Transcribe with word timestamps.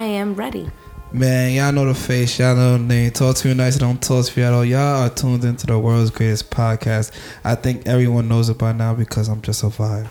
I 0.00 0.06
am 0.06 0.36
ready. 0.36 0.70
Man, 1.10 1.54
y'all 1.54 1.72
know 1.72 1.84
the 1.84 1.92
face, 1.92 2.38
y'all 2.38 2.54
know 2.54 2.78
the 2.78 2.84
name. 2.84 3.10
Talk 3.10 3.34
to 3.34 3.48
me 3.48 3.54
nice, 3.54 3.78
don't 3.78 4.00
talk 4.00 4.26
to 4.26 4.38
me 4.38 4.46
at 4.46 4.52
all. 4.52 4.64
Y'all 4.64 5.02
are 5.02 5.08
tuned 5.08 5.44
into 5.44 5.66
the 5.66 5.76
world's 5.76 6.12
greatest 6.12 6.52
podcast. 6.52 7.10
I 7.42 7.56
think 7.56 7.84
everyone 7.84 8.28
knows 8.28 8.48
it 8.48 8.58
by 8.58 8.70
now 8.70 8.94
because 8.94 9.26
I'm 9.26 9.42
just 9.42 9.64
a 9.64 9.66
vibe. 9.66 10.08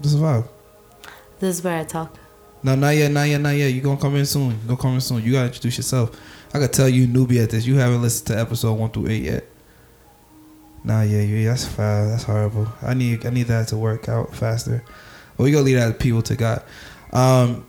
Just 0.00 0.14
a 0.14 0.18
vibe. 0.18 0.48
This 1.40 1.56
is 1.56 1.64
where 1.64 1.80
I 1.80 1.82
talk. 1.82 2.16
No, 2.62 2.76
not 2.76 2.90
yet, 2.90 3.10
not 3.10 3.24
yet, 3.24 3.40
not 3.40 3.56
yet. 3.56 3.72
You 3.72 3.80
gonna 3.80 4.00
come 4.00 4.14
in 4.14 4.26
soon. 4.26 4.52
You 4.52 4.58
gonna 4.68 4.76
come 4.76 4.94
in 4.94 5.00
soon. 5.00 5.24
You 5.24 5.32
gotta 5.32 5.46
introduce 5.46 5.76
yourself. 5.76 6.16
I 6.54 6.60
could 6.60 6.72
tell 6.72 6.88
you 6.88 7.08
newbie 7.08 7.42
at 7.42 7.50
this. 7.50 7.66
You 7.66 7.74
haven't 7.78 8.00
listened 8.00 8.28
to 8.28 8.38
episode 8.40 8.74
one 8.74 8.92
through 8.92 9.08
eight 9.08 9.24
yet. 9.24 9.44
Nah, 10.84 11.02
yeah, 11.02 11.22
yeah, 11.22 11.48
that's 11.50 11.66
foul. 11.66 12.10
That's 12.10 12.22
horrible. 12.22 12.68
I 12.80 12.94
need, 12.94 13.26
I 13.26 13.30
need 13.30 13.48
that 13.48 13.66
to 13.68 13.76
work 13.76 14.08
out 14.08 14.32
faster. 14.32 14.84
But 15.36 15.42
we 15.42 15.50
gonna 15.50 15.64
leave 15.64 15.78
that 15.78 15.88
to 15.88 15.94
people 15.94 16.22
to 16.22 16.36
God. 16.36 16.62
Um, 17.12 17.66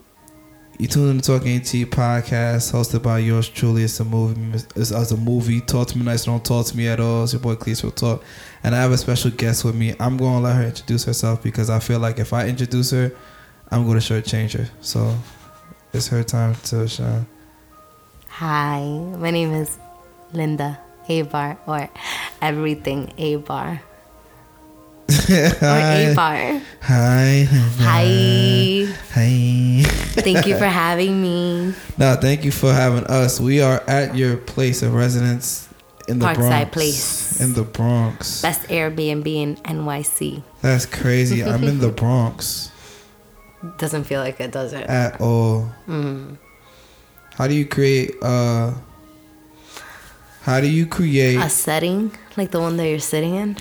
you 0.79 0.87
tune 0.87 1.09
in 1.09 1.21
to 1.21 1.37
Talking 1.37 1.57
AT 1.57 1.63
podcast, 1.63 2.71
hosted 2.71 3.03
by 3.03 3.19
yours 3.19 3.47
truly. 3.47 3.83
It's 3.83 3.99
a 3.99 4.05
movie. 4.05 4.57
It's, 4.75 4.91
it's 4.91 5.11
a 5.11 5.17
movie. 5.17 5.61
Talk 5.61 5.89
to 5.89 5.97
me 5.97 6.03
nice. 6.03 6.25
Don't 6.25 6.43
talk 6.43 6.65
to 6.67 6.77
me 6.77 6.87
at 6.87 6.99
all. 6.99 7.23
It's 7.23 7.33
your 7.33 7.41
boy 7.41 7.55
Cleese 7.55 7.83
will 7.83 7.91
talk, 7.91 8.23
and 8.63 8.75
I 8.75 8.81
have 8.81 8.91
a 8.91 8.97
special 8.97 9.31
guest 9.31 9.63
with 9.63 9.75
me. 9.75 9.95
I'm 9.99 10.17
gonna 10.17 10.41
let 10.41 10.55
her 10.55 10.63
introduce 10.63 11.05
herself 11.05 11.43
because 11.43 11.69
I 11.69 11.79
feel 11.79 11.99
like 11.99 12.19
if 12.19 12.33
I 12.33 12.47
introduce 12.47 12.91
her, 12.91 13.11
I'm 13.69 13.85
gonna 13.85 13.99
shortchange 13.99 14.57
her. 14.57 14.69
So 14.81 15.15
it's 15.93 16.07
her 16.07 16.23
time 16.23 16.55
to 16.65 16.87
shine. 16.87 17.27
Hi, 18.29 18.81
my 19.19 19.29
name 19.29 19.51
is 19.51 19.77
Linda 20.33 20.79
Aybar 21.07 21.57
or 21.67 21.87
everything 22.41 23.13
Aybar. 23.17 23.79
Or 25.09 25.15
Aybar. 25.15 26.61
Hi. 26.81 27.47
Hi. 27.79 28.87
Hi. 29.13 29.83
Thank 30.21 30.47
you 30.47 30.57
for 30.57 30.65
having 30.83 31.21
me. 31.21 31.73
No, 31.97 32.15
thank 32.15 32.43
you 32.43 32.51
for 32.51 32.71
having 32.73 33.03
us. 33.05 33.39
We 33.39 33.61
are 33.61 33.83
at 33.87 34.15
your 34.15 34.37
place 34.37 34.81
of 34.81 34.93
residence 34.93 35.67
in 36.07 36.19
the 36.19 36.25
Parkside 36.27 36.49
Bronx. 36.49 36.71
Place. 36.71 37.41
In 37.41 37.53
the 37.53 37.63
Bronx. 37.63 38.41
Best 38.41 38.61
Airbnb 38.69 39.27
in 39.27 39.55
NYC. 39.57 40.43
That's 40.61 40.85
crazy. 40.85 41.43
I'm 41.43 41.63
in 41.63 41.79
the 41.79 41.89
Bronx 42.01 42.71
Doesn't 43.77 44.03
feel 44.05 44.19
like 44.21 44.39
it, 44.39 44.51
does 44.51 44.73
it? 44.73 44.85
at 44.87 45.19
all. 45.21 45.69
Mm. 45.87 46.37
How 47.35 47.47
do 47.47 47.53
you 47.55 47.65
create 47.65 48.11
uh 48.21 48.73
how 50.43 50.59
do 50.59 50.67
you 50.67 50.85
create 50.85 51.37
A 51.37 51.49
setting 51.49 52.11
like 52.35 52.51
the 52.51 52.59
one 52.59 52.75
that 52.77 52.87
you're 52.89 52.99
sitting 52.99 53.35
in. 53.35 53.55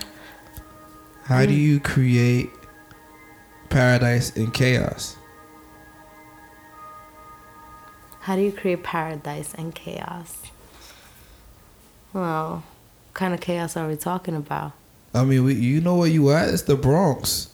How 1.25 1.47
do 1.47 1.53
mm. 1.53 1.59
you 1.59 1.81
create 1.81 2.51
paradise 3.69 4.37
in 4.37 4.51
chaos? 4.51 5.17
How 8.21 8.37
do 8.37 8.43
you 8.43 8.53
create 8.53 8.83
paradise 8.83 9.55
and 9.55 9.75
chaos? 9.75 10.43
Well, 12.13 12.63
what 13.07 13.15
kind 13.15 13.35
of 13.35 13.41
chaos 13.41 13.77
are 13.77 13.89
we 13.89 13.97
talking 13.97 14.37
about? 14.37 14.73
I 15.15 15.25
mean, 15.25 15.45
we, 15.45 15.55
you 15.55 15.81
know 15.81 15.97
where 15.97 16.09
you 16.09 16.31
at? 16.31 16.49
It's 16.49 16.63
the 16.63 16.77
Bronx. 16.77 17.49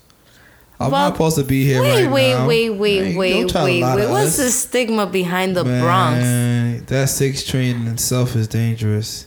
I'm 0.81 0.91
Well, 0.93 1.09
not 1.09 1.15
supposed 1.15 1.37
to 1.37 1.45
be 1.45 1.65
here 1.65 1.81
wait, 1.81 2.05
right 2.05 2.13
wait, 2.13 2.35
now. 2.35 2.47
wait, 2.47 2.71
wait, 2.71 3.03
Man, 3.03 3.17
wait, 3.17 3.49
to 3.49 3.65
wait, 3.65 3.83
wait. 3.83 4.11
What's 4.11 4.39
us. 4.39 4.45
the 4.45 4.51
stigma 4.51 5.07
behind 5.07 5.57
the 5.57 5.65
Bronx? 5.65 6.89
That 6.89 7.09
six 7.09 7.45
train 7.45 7.77
in 7.77 7.89
itself 7.89 8.37
is 8.37 8.47
dangerous. 8.47 9.27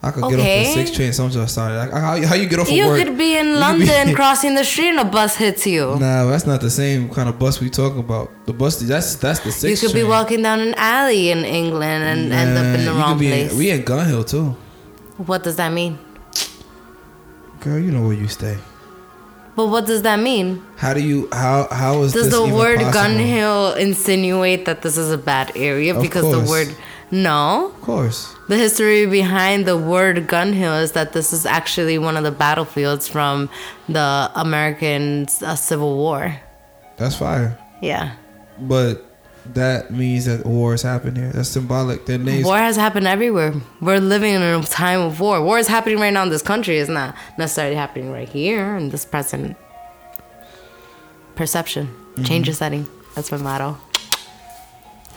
I 0.00 0.10
could 0.12 0.22
get 0.22 0.34
off 0.34 0.40
Okay. 0.40 0.64
the 0.64 0.72
six 0.74 0.90
train. 0.96 1.12
So 1.12 1.24
I'm 1.24 1.30
just 1.30 1.52
sorry. 1.54 1.76
Like, 1.76 1.90
how, 1.90 2.22
how 2.24 2.34
you 2.36 2.48
get 2.48 2.60
off 2.60 2.68
of 2.68 2.72
You 2.72 2.86
work? 2.86 3.02
could 3.04 3.18
be 3.18 3.36
in 3.36 3.48
You 3.48 3.54
London 3.56 4.06
be- 4.08 4.14
crossing 4.20 4.54
the 4.54 4.62
street 4.64 4.90
and 4.90 5.00
a 5.00 5.04
bus 5.04 5.34
hits 5.36 5.66
you. 5.66 5.96
Nah, 5.98 6.24
that's 6.26 6.46
not 6.46 6.60
the 6.60 6.70
same 6.70 7.08
kind 7.10 7.28
of 7.28 7.36
bus 7.38 7.60
we 7.60 7.68
talking 7.68 7.98
about. 7.98 8.30
The 8.46 8.52
bus 8.52 8.78
that's 8.78 9.16
that's 9.16 9.40
the 9.40 9.46
you 9.68 9.74
six. 9.76 9.80
could 9.80 9.94
be 9.94 10.04
walking 10.04 10.42
down 10.42 10.60
an 10.60 10.74
alley 10.76 11.30
in 11.30 11.44
England 11.44 12.04
and 12.04 12.32
end 12.32 12.56
up 12.56 12.78
in 12.78 12.84
the 12.84 12.92
wrong 12.92 13.18
be 13.18 13.26
in- 13.26 13.48
place. 13.48 13.58
we 13.58 13.70
in 13.70 13.82
Gun 13.82 14.06
Hill 14.06 14.22
too, 14.22 14.54
what 15.16 15.42
does 15.42 15.56
that 15.56 15.72
mean? 15.72 15.98
girl. 17.60 17.78
You 17.78 17.90
know 17.90 18.02
where 18.06 18.14
you 18.14 18.28
stay. 18.28 18.56
But 19.56 19.66
what 19.66 19.86
does 19.86 20.02
that 20.02 20.20
mean? 20.20 20.62
How 20.76 20.94
do 20.94 21.00
you 21.00 21.28
how 21.32 21.66
how 21.72 22.02
is 22.02 22.12
Does 22.12 22.30
this 22.30 22.34
the 22.34 22.46
word 22.46 22.78
possible? 22.78 22.92
Gun 22.92 23.18
Hill 23.18 23.74
insinuate 23.74 24.64
that 24.66 24.82
this 24.82 24.96
is 24.96 25.10
a 25.10 25.18
bad 25.18 25.50
area? 25.56 25.96
Of 25.96 26.00
because 26.02 26.22
course. 26.22 26.44
the 26.44 26.48
word 26.48 26.68
no. 27.10 27.72
Of 27.74 27.80
course. 27.82 28.36
The 28.48 28.56
history 28.56 29.04
behind 29.06 29.66
the 29.66 29.76
word 29.76 30.26
Gun 30.26 30.54
Hill 30.54 30.74
is 30.74 30.92
that 30.92 31.12
this 31.12 31.32
is 31.34 31.44
actually 31.44 31.98
one 31.98 32.16
of 32.16 32.24
the 32.24 32.30
battlefields 32.30 33.06
from 33.06 33.50
the 33.88 34.30
American 34.34 35.26
uh, 35.42 35.54
Civil 35.54 35.96
War. 35.96 36.40
That's 36.96 37.16
fire. 37.16 37.58
Yeah. 37.82 38.14
But 38.58 39.04
that 39.54 39.90
means 39.90 40.24
that 40.24 40.44
war 40.46 40.72
has 40.72 40.82
happened 40.82 41.16
here. 41.16 41.30
That's 41.30 41.50
symbolic. 41.50 42.06
Their 42.06 42.18
names. 42.18 42.44
War 42.44 42.56
has 42.56 42.76
happened 42.76 43.06
everywhere. 43.06 43.54
We're 43.80 44.00
living 44.00 44.34
in 44.34 44.42
a 44.42 44.62
time 44.62 45.00
of 45.00 45.20
war. 45.20 45.42
War 45.42 45.58
is 45.58 45.68
happening 45.68 45.98
right 45.98 46.12
now 46.12 46.22
in 46.22 46.30
this 46.30 46.42
country. 46.42 46.78
It's 46.78 46.88
not 46.90 47.14
necessarily 47.36 47.76
happening 47.76 48.10
right 48.10 48.28
here 48.28 48.76
in 48.76 48.88
this 48.88 49.04
present 49.04 49.56
perception. 51.34 51.86
Mm-hmm. 51.86 52.24
Change 52.24 52.46
your 52.48 52.54
setting. 52.54 52.88
That's 53.14 53.30
my 53.30 53.38
motto. 53.38 53.78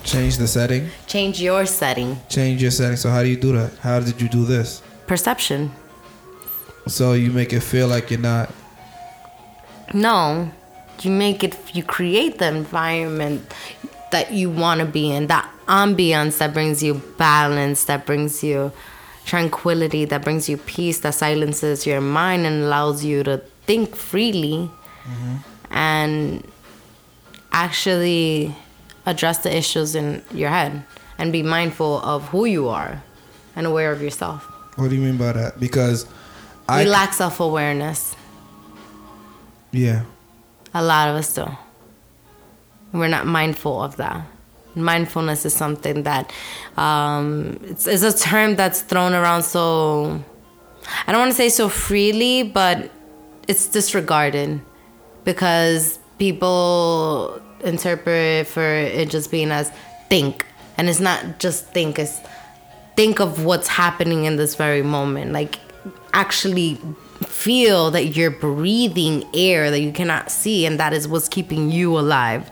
Change 0.03 0.37
the 0.37 0.47
setting. 0.47 0.89
Change 1.07 1.41
your 1.41 1.65
setting. 1.65 2.17
Change 2.29 2.61
your 2.61 2.71
setting. 2.71 2.97
So 2.97 3.09
how 3.09 3.21
do 3.21 3.29
you 3.29 3.37
do 3.37 3.51
that? 3.53 3.71
How 3.79 3.99
did 3.99 4.19
you 4.21 4.27
do 4.27 4.45
this? 4.45 4.81
Perception. 5.07 5.71
So 6.87 7.13
you 7.13 7.31
make 7.31 7.53
it 7.53 7.61
feel 7.61 7.87
like 7.87 8.09
you're 8.09 8.19
not. 8.19 8.51
No, 9.93 10.51
you 11.01 11.11
make 11.11 11.43
it. 11.43 11.55
You 11.75 11.83
create 11.83 12.39
the 12.39 12.47
environment 12.47 13.53
that 14.11 14.31
you 14.31 14.49
want 14.49 14.79
to 14.79 14.85
be 14.85 15.11
in. 15.11 15.27
That 15.27 15.49
ambience 15.67 16.39
that 16.39 16.53
brings 16.53 16.81
you 16.81 16.95
balance. 17.17 17.85
That 17.85 18.05
brings 18.05 18.43
you 18.43 18.71
tranquility. 19.25 20.05
That 20.05 20.23
brings 20.23 20.49
you 20.49 20.57
peace. 20.57 20.99
That 20.99 21.13
silences 21.13 21.85
your 21.85 22.01
mind 22.01 22.45
and 22.45 22.63
allows 22.63 23.05
you 23.05 23.23
to 23.23 23.37
think 23.65 23.95
freely, 23.95 24.71
mm-hmm. 25.03 25.35
and 25.69 26.43
actually 27.51 28.55
address 29.05 29.39
the 29.39 29.55
issues 29.55 29.95
in 29.95 30.23
your 30.31 30.49
head 30.49 30.83
and 31.17 31.31
be 31.31 31.43
mindful 31.43 31.99
of 32.01 32.27
who 32.29 32.45
you 32.45 32.67
are 32.69 33.01
and 33.55 33.67
aware 33.67 33.91
of 33.91 34.01
yourself. 34.01 34.45
What 34.75 34.89
do 34.89 34.95
you 34.95 35.01
mean 35.01 35.17
by 35.17 35.33
that? 35.33 35.59
Because 35.59 36.05
I 36.67 36.83
we 36.83 36.89
lack 36.89 37.13
self 37.13 37.39
awareness. 37.39 38.15
yeah. 39.71 40.03
A 40.73 40.81
lot 40.81 41.09
of 41.09 41.15
us 41.17 41.33
do. 41.33 41.45
We're 42.93 43.09
not 43.09 43.25
mindful 43.25 43.81
of 43.83 43.97
that. 43.97 44.25
Mindfulness 44.73 45.45
is 45.45 45.53
something 45.53 46.03
that 46.03 46.31
um, 46.77 47.59
it's, 47.63 47.87
it's 47.87 48.03
a 48.03 48.17
term 48.17 48.55
that's 48.55 48.81
thrown 48.81 49.13
around 49.13 49.43
so 49.43 50.23
I 51.07 51.11
don't 51.11 51.19
want 51.19 51.31
to 51.31 51.37
say 51.37 51.49
so 51.49 51.67
freely, 51.69 52.43
but 52.43 52.89
it's 53.47 53.67
disregarded 53.67 54.61
because 55.23 55.99
people 56.17 57.41
interpret 57.63 58.47
for 58.47 58.63
it 58.63 59.09
just 59.09 59.31
being 59.31 59.51
as 59.51 59.71
think, 60.09 60.45
and 60.77 60.89
it's 60.89 60.99
not 60.99 61.39
just 61.39 61.65
think. 61.67 61.99
It's 61.99 62.19
think 62.95 63.19
of 63.19 63.45
what's 63.45 63.67
happening 63.67 64.25
in 64.25 64.35
this 64.35 64.55
very 64.55 64.81
moment. 64.81 65.31
Like 65.31 65.59
actually 66.13 66.79
feel 67.27 67.91
that 67.91 68.15
you're 68.15 68.31
breathing 68.31 69.23
air 69.33 69.71
that 69.71 69.79
you 69.79 69.91
cannot 69.91 70.31
see, 70.31 70.65
and 70.65 70.79
that 70.79 70.93
is 70.93 71.07
what's 71.07 71.29
keeping 71.29 71.71
you 71.71 71.97
alive. 71.97 72.49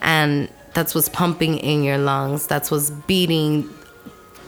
And 0.00 0.48
that's 0.74 0.94
what's 0.94 1.08
pumping 1.08 1.58
in 1.58 1.82
your 1.82 1.98
lungs. 1.98 2.46
That's 2.46 2.70
what's 2.70 2.90
beating, 2.90 3.68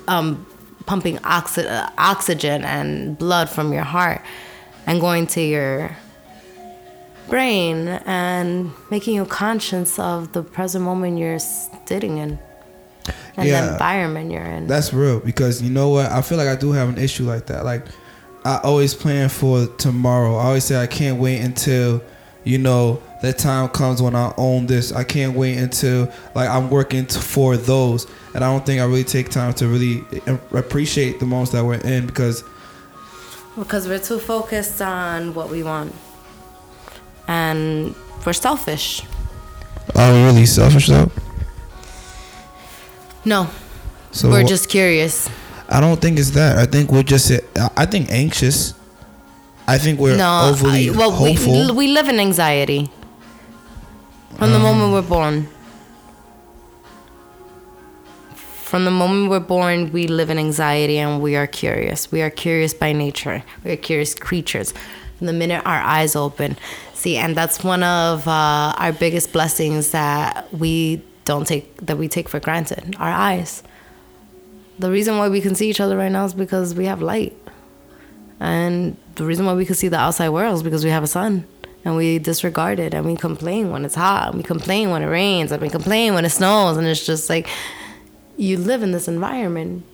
um, 0.08 0.46
pumping 0.86 1.18
oxy- 1.24 1.68
oxygen 1.98 2.64
and 2.64 3.16
blood 3.16 3.48
from 3.48 3.72
your 3.72 3.84
heart 3.84 4.20
and 4.86 5.00
going 5.00 5.26
to 5.28 5.40
your 5.40 5.96
brain 7.28 7.88
and 8.06 8.70
making 8.90 9.14
you 9.16 9.24
conscious 9.24 9.98
of 9.98 10.32
the 10.32 10.42
present 10.42 10.84
moment 10.84 11.18
you're 11.18 11.38
sitting 11.38 12.18
in 12.18 12.38
and 13.36 13.48
Yeah. 13.48 13.60
the 13.66 13.72
environment 13.72 14.30
you're 14.30 14.42
in. 14.44 14.66
That's 14.66 14.92
real 14.92 15.20
because 15.20 15.62
you 15.62 15.70
know 15.70 15.88
what? 15.90 16.10
I 16.10 16.20
feel 16.22 16.38
like 16.38 16.48
I 16.48 16.56
do 16.56 16.72
have 16.72 16.88
an 16.88 16.98
issue 16.98 17.24
like 17.24 17.46
that. 17.46 17.64
Like 17.64 17.84
I 18.44 18.58
always 18.62 18.94
plan 18.94 19.28
for 19.28 19.66
tomorrow. 19.78 20.36
I 20.36 20.44
always 20.46 20.64
say 20.64 20.76
I 20.80 20.86
can't 20.86 21.18
wait 21.18 21.40
until 21.40 22.02
you 22.44 22.58
know 22.58 23.00
the 23.22 23.32
time 23.32 23.68
comes 23.70 24.02
when 24.02 24.14
I 24.14 24.32
own 24.36 24.66
this. 24.66 24.92
I 24.92 25.02
can't 25.02 25.34
wait 25.34 25.56
until 25.56 26.10
like 26.34 26.48
I'm 26.48 26.68
working 26.68 27.06
t- 27.06 27.18
for 27.18 27.56
those, 27.56 28.06
and 28.34 28.44
I 28.44 28.52
don't 28.52 28.66
think 28.66 28.82
I 28.82 28.84
really 28.84 29.02
take 29.04 29.30
time 29.30 29.54
to 29.54 29.66
really 29.66 30.04
eh, 30.26 30.36
appreciate 30.52 31.20
the 31.20 31.26
moments 31.26 31.52
that 31.52 31.64
we're 31.64 31.76
in 31.80 32.06
because 32.06 32.44
Because 33.56 33.88
we're 33.88 33.98
too 33.98 34.18
focused 34.18 34.82
on 34.82 35.32
what 35.34 35.48
we 35.48 35.62
want. 35.62 35.94
And 37.28 37.94
we're 38.24 38.32
selfish. 38.34 39.02
are 39.94 40.12
we 40.12 40.22
really 40.24 40.46
selfish 40.46 40.88
though? 40.88 41.10
No, 43.24 43.48
So 44.12 44.28
we're 44.28 44.44
just 44.44 44.68
curious. 44.68 45.28
I 45.68 45.80
don't 45.80 45.98
think 46.00 46.18
it's 46.18 46.30
that. 46.32 46.58
I 46.58 46.66
think 46.66 46.92
we're 46.92 47.02
just. 47.02 47.32
I 47.76 47.86
think 47.86 48.10
anxious. 48.10 48.74
I 49.66 49.78
think 49.78 49.98
we're 49.98 50.16
no, 50.16 50.50
overly 50.52 50.90
I- 50.90 50.92
well, 50.92 51.10
hopeful. 51.10 51.52
We, 51.68 51.70
we 51.72 51.88
live 51.88 52.08
in 52.08 52.20
anxiety 52.20 52.90
from 54.36 54.50
the 54.50 54.56
Um, 54.56 54.62
moment 54.62 54.92
we're 54.92 55.08
born. 55.16 55.48
from 58.34 58.84
the 58.84 58.90
moment 58.90 59.30
we're 59.30 59.38
born, 59.40 59.92
we 59.92 60.06
live 60.08 60.30
in 60.30 60.38
anxiety 60.38 60.98
and 60.98 61.22
we 61.22 61.36
are 61.36 61.46
curious. 61.46 62.10
We 62.10 62.22
are 62.22 62.30
curious 62.30 62.74
by 62.74 62.92
nature. 62.92 63.42
We 63.64 63.70
are 63.72 63.76
curious 63.76 64.14
creatures. 64.14 64.74
From 65.18 65.28
the 65.28 65.32
minute 65.32 65.62
our 65.64 65.80
eyes 65.80 66.16
open, 66.16 66.56
and 67.06 67.36
that's 67.36 67.62
one 67.62 67.82
of 67.82 68.26
uh, 68.26 68.74
our 68.76 68.92
biggest 68.92 69.32
blessings 69.32 69.90
that 69.90 70.52
we 70.52 71.02
don't 71.24 71.46
take 71.46 71.76
that 71.86 71.98
we 71.98 72.08
take 72.08 72.28
for 72.28 72.40
granted. 72.40 72.96
Our 72.98 73.10
eyes. 73.10 73.62
The 74.78 74.90
reason 74.90 75.18
why 75.18 75.28
we 75.28 75.40
can 75.40 75.54
see 75.54 75.70
each 75.70 75.80
other 75.80 75.96
right 75.96 76.10
now 76.10 76.24
is 76.24 76.34
because 76.34 76.74
we 76.74 76.86
have 76.86 77.00
light, 77.00 77.36
and 78.40 78.96
the 79.14 79.24
reason 79.24 79.46
why 79.46 79.54
we 79.54 79.64
can 79.64 79.74
see 79.74 79.88
the 79.88 79.98
outside 79.98 80.30
world 80.30 80.54
is 80.56 80.62
because 80.62 80.84
we 80.84 80.90
have 80.90 81.02
a 81.02 81.06
sun 81.06 81.46
and 81.84 81.96
we 81.96 82.18
disregard 82.18 82.78
it 82.78 82.94
and 82.94 83.04
we 83.04 83.14
complain 83.14 83.70
when 83.70 83.84
it's 83.84 83.94
hot 83.94 84.28
and 84.28 84.36
we 84.36 84.42
complain 84.42 84.90
when 84.90 85.02
it 85.02 85.06
rains 85.06 85.52
and 85.52 85.60
we 85.60 85.68
complain 85.68 86.14
when 86.14 86.24
it 86.24 86.30
snows 86.30 86.76
and 86.76 86.86
it's 86.86 87.04
just 87.04 87.28
like 87.28 87.48
you 88.36 88.56
live 88.56 88.82
in 88.82 88.92
this 88.92 89.06
environment 89.06 89.84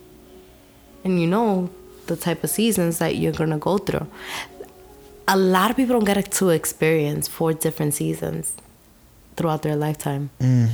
and 1.04 1.20
you 1.20 1.26
know 1.26 1.68
the 2.06 2.16
type 2.16 2.42
of 2.44 2.50
seasons 2.50 2.98
that 2.98 3.16
you're 3.16 3.32
gonna 3.32 3.58
go 3.58 3.76
through 3.76 4.06
a 5.28 5.36
lot 5.36 5.70
of 5.70 5.76
people 5.76 5.98
don't 5.98 6.04
get 6.04 6.30
to 6.30 6.48
experience 6.50 7.28
four 7.28 7.52
different 7.52 7.94
seasons 7.94 8.54
throughout 9.36 9.62
their 9.62 9.76
lifetime. 9.76 10.30
Mm. 10.40 10.70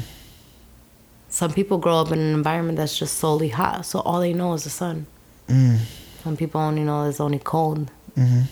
Some 1.29 1.53
people 1.53 1.79
grow 1.79 1.99
up 1.99 2.13
in 2.13 2.19
an 2.19 2.35
environment 2.35 2.79
that's 2.79 2.99
just 2.99 3.19
solely 3.19 3.49
hot 3.49 3.85
so 3.85 4.01
all 4.01 4.21
they 4.21 4.33
know 4.33 4.55
is 4.55 4.65
the 4.65 4.71
sun. 4.71 5.07
Mm. 5.49 5.79
Some 6.23 6.37
people 6.37 6.61
only 6.61 6.83
know 6.83 7.05
it's 7.05 7.21
only 7.21 7.39
cold. 7.39 7.91
Mm-hmm. 8.17 8.43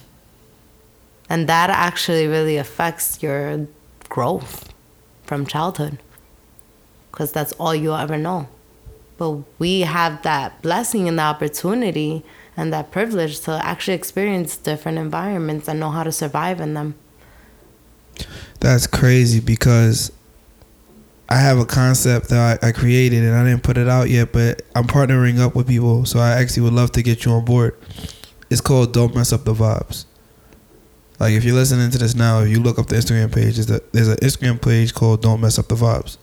And 1.29 1.49
that 1.49 1.71
actually 1.71 2.27
really 2.27 2.57
affects 2.57 3.23
your 3.23 3.67
growth 4.09 4.73
from 5.25 5.47
childhood 5.47 5.99
because 7.11 7.33
that's 7.33 7.53
all 7.53 7.75
you'll 7.75 7.97
ever 7.97 8.19
know. 8.19 8.49
But 9.17 9.43
we 9.59 9.81
have 9.81 10.23
that 10.23 10.61
blessing 10.63 11.09
and 11.09 11.19
the 11.19 11.23
opportunity 11.23 12.25
and 12.57 12.73
that 12.73 12.91
privilege 12.91 13.41
to 13.41 13.53
actually 13.65 13.95
experience 13.95 14.57
different 14.57 14.99
environments 14.99 15.69
and 15.69 15.81
know 15.81 15.91
how 15.91 16.03
to 16.03 16.13
survive 16.13 16.61
in 16.61 16.75
them. 16.75 16.95
That's 18.61 18.87
crazy 18.87 19.41
because 19.41 20.13
I 21.29 21.37
have 21.37 21.59
a 21.59 21.65
concept 21.65 22.29
that 22.29 22.63
I, 22.63 22.69
I 22.69 22.73
created 22.73 23.25
and 23.25 23.35
I 23.35 23.45
didn't 23.45 23.63
put 23.63 23.77
it 23.77 23.89
out 23.89 24.11
yet, 24.11 24.33
but 24.33 24.63
I'm 24.75 24.87
partnering 24.87 25.39
up 25.39 25.55
with 25.55 25.69
people, 25.69 26.05
so 26.05 26.19
I 26.19 26.33
actually 26.33 26.65
would 26.65 26.75
love 26.75 26.93
to 26.93 27.03
get 27.03 27.25
you 27.25 27.33
on 27.33 27.45
board. 27.45 27.77
It's 28.51 28.61
called 28.61 28.93
Don't 28.93 29.15
Mess 29.15 29.33
Up 29.33 29.45
the 29.45 29.55
Vibes. 29.55 30.05
Like 31.19 31.33
if 31.33 31.45
you're 31.45 31.55
listening 31.55 31.91
to 31.91 31.99
this 31.99 32.15
now, 32.15 32.41
if 32.41 32.51
you 32.51 32.61
look 32.61 32.79
up 32.79 32.87
the 32.87 32.97
Instagram 32.97 33.35
page, 33.35 33.57
there's, 33.57 33.71
a, 33.71 33.81
there's 33.93 34.09
an 34.09 34.17
Instagram 34.19 34.63
page 34.63 34.95
called 34.95 35.23
Don't 35.23 35.41
Mess 35.41 35.59
Up 35.59 35.69
the 35.69 35.75
Vibes. 35.75 36.19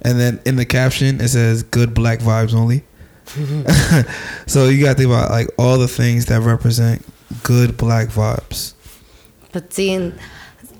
And 0.00 0.18
then 0.18 0.40
in 0.44 0.56
the 0.56 0.66
caption 0.66 1.20
it 1.20 1.28
says 1.28 1.62
good 1.62 1.94
black 1.94 2.18
vibes 2.18 2.54
only. 2.54 2.84
so 4.46 4.68
you 4.68 4.82
gotta 4.82 4.94
think 4.94 5.08
about 5.08 5.30
like 5.30 5.48
all 5.58 5.78
the 5.78 5.88
things 5.88 6.26
that 6.26 6.40
represent 6.40 7.04
good 7.42 7.76
black 7.76 8.08
vibes. 8.08 8.74
But 9.52 9.72
seeing, 9.72 10.14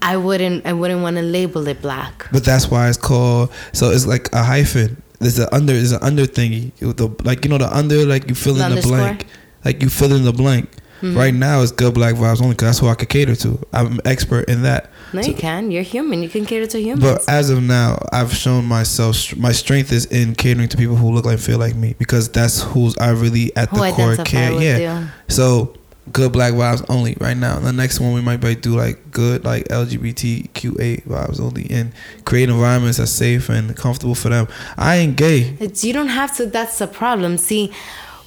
I 0.01 0.17
wouldn't, 0.17 0.67
I 0.67 0.73
wouldn't 0.73 1.03
want 1.03 1.17
to 1.17 1.23
label 1.23 1.67
it 1.69 1.81
black. 1.83 2.27
But 2.33 2.45
that's 2.45 2.71
why 2.71 2.89
it's 2.89 2.99
called. 2.99 3.53
So 3.73 3.91
it's 3.91 4.07
like 4.07 4.33
a 4.33 4.43
hyphen. 4.43 5.03
There's 5.19 5.39
an 5.39 5.49
under. 5.53 5.73
There's 5.73 5.93
an 5.93 6.03
under 6.03 6.25
thingy. 6.25 6.73
The 6.79 7.09
like 7.25 7.45
you 7.45 7.51
know 7.51 7.59
the 7.59 7.75
under 7.75 8.05
like 8.05 8.29
you 8.29 8.35
fill 8.35 8.55
The 8.55 8.67
in 8.67 8.75
the 8.75 8.83
blank. 8.83 9.27
Like 9.65 9.83
you 9.83 9.89
fill 9.89 10.13
in 10.13 10.25
the 10.25 10.33
blank. 10.33 10.69
Mm-hmm. 11.03 11.19
Right 11.19 11.35
now 11.35 11.63
it's 11.63 11.73
good 11.73 11.95
black 11.95 12.15
vibes 12.15 12.41
only 12.41 12.55
because 12.55 12.69
that's 12.69 12.79
who 12.79 12.87
I 12.89 12.95
could 12.95 13.09
cater 13.09 13.35
to. 13.37 13.59
I'm 13.73 13.87
an 13.95 14.01
expert 14.05 14.49
in 14.49 14.63
that. 14.63 14.91
No, 15.13 15.21
So- 15.21 15.29
you 15.29 15.35
can. 15.35 15.71
You're 15.71 15.83
human. 15.83 16.23
You 16.23 16.29
can 16.29 16.47
cater 16.47 16.67
to 16.69 16.81
humans. 16.81 17.03
But 17.03 17.29
as 17.29 17.51
of 17.51 17.63
now, 17.63 18.07
I've 18.13 18.33
shown 18.33 18.65
myself 18.65 19.37
my 19.37 19.53
strength 19.53 19.93
is 19.93 20.07
in 20.07 20.35
catering 20.35 20.69
to 20.69 20.77
people 20.77 20.97
who 20.97 21.11
look 21.13 21.25
like 21.27 21.39
feel 21.41 21.59
like 21.59 21.75
me 21.75 21.95
because 21.99 22.29
that's 22.29 22.63
who's 22.63 22.97
I 22.99 23.11
really 23.11 23.55
at 23.57 23.69
Who 23.71 23.79
the 23.79 23.93
core 23.93 24.17
care. 24.17 24.53
Yeah. 24.53 25.01
you. 25.03 25.09
So 25.29 25.75
good 26.13 26.33
black 26.33 26.53
vibes 26.55 26.85
only 26.89 27.17
right 27.21 27.37
now. 27.37 27.59
The 27.59 27.73
next 27.73 28.01
one 28.01 28.13
we 28.13 28.21
might 28.21 28.41
do 28.61 28.77
like 28.77 29.11
good 29.11 29.45
like 29.45 29.69
LGBTQA 29.69 31.05
vibes 31.05 31.41
only 31.41 31.67
and 31.71 31.93
create 32.25 32.49
environments 32.49 32.99
that's 32.99 33.11
safe 33.13 33.49
and 33.49 33.77
comfortable 33.77 34.15
for 34.15 34.29
them. 34.29 34.49
I 34.77 34.97
ain't 34.97 35.17
gay. 35.17 35.57
It's 35.61 35.85
you 35.85 35.93
don't 35.93 36.09
have 36.09 36.37
to. 36.37 36.47
That's 36.47 36.79
the 36.79 36.87
problem. 36.87 37.39
See, 37.39 37.73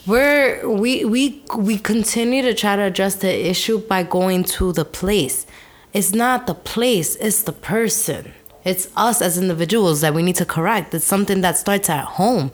we're 0.07 0.67
we 0.69 1.05
we 1.05 1.41
we 1.57 1.77
continue 1.77 2.41
to 2.43 2.53
try 2.53 2.75
to 2.75 2.83
address 2.83 3.15
the 3.15 3.49
issue 3.49 3.79
by 3.79 4.03
going 4.03 4.43
to 4.43 4.71
the 4.71 4.85
place. 4.85 5.45
It's 5.93 6.13
not 6.13 6.45
the 6.47 6.53
place. 6.53 7.15
It's 7.15 7.43
the 7.43 7.53
person. 7.53 8.33
It's 8.63 8.89
us 8.97 9.21
as 9.21 9.37
individuals 9.37 10.01
that 10.01 10.13
we 10.13 10.23
need 10.23 10.35
to 10.37 10.45
correct. 10.45 10.93
It's 10.93 11.05
something 11.05 11.41
that 11.41 11.57
starts 11.57 11.89
at 11.89 12.03
home. 12.05 12.51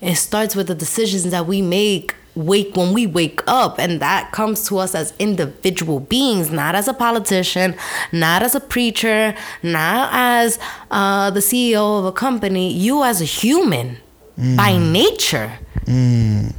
It 0.00 0.16
starts 0.16 0.54
with 0.54 0.66
the 0.68 0.74
decisions 0.74 1.30
that 1.30 1.46
we 1.46 1.62
make 1.62 2.14
wake 2.34 2.76
when 2.76 2.92
we 2.92 3.06
wake 3.06 3.40
up 3.46 3.78
and 3.78 4.00
that 4.00 4.32
comes 4.32 4.66
to 4.66 4.76
us 4.78 4.92
as 4.92 5.12
individual 5.20 6.00
beings 6.00 6.50
not 6.50 6.74
as 6.74 6.88
a 6.88 6.92
politician 6.92 7.76
not 8.10 8.42
as 8.42 8.56
a 8.56 8.60
preacher 8.60 9.32
not 9.62 10.08
as 10.12 10.58
uh, 10.90 11.30
the 11.30 11.38
ceo 11.38 12.00
of 12.00 12.04
a 12.04 12.10
company 12.10 12.72
you 12.72 13.04
as 13.04 13.20
a 13.20 13.24
human 13.24 13.96
by 14.36 14.76
nature. 14.78 15.58
Mm. 15.84 16.54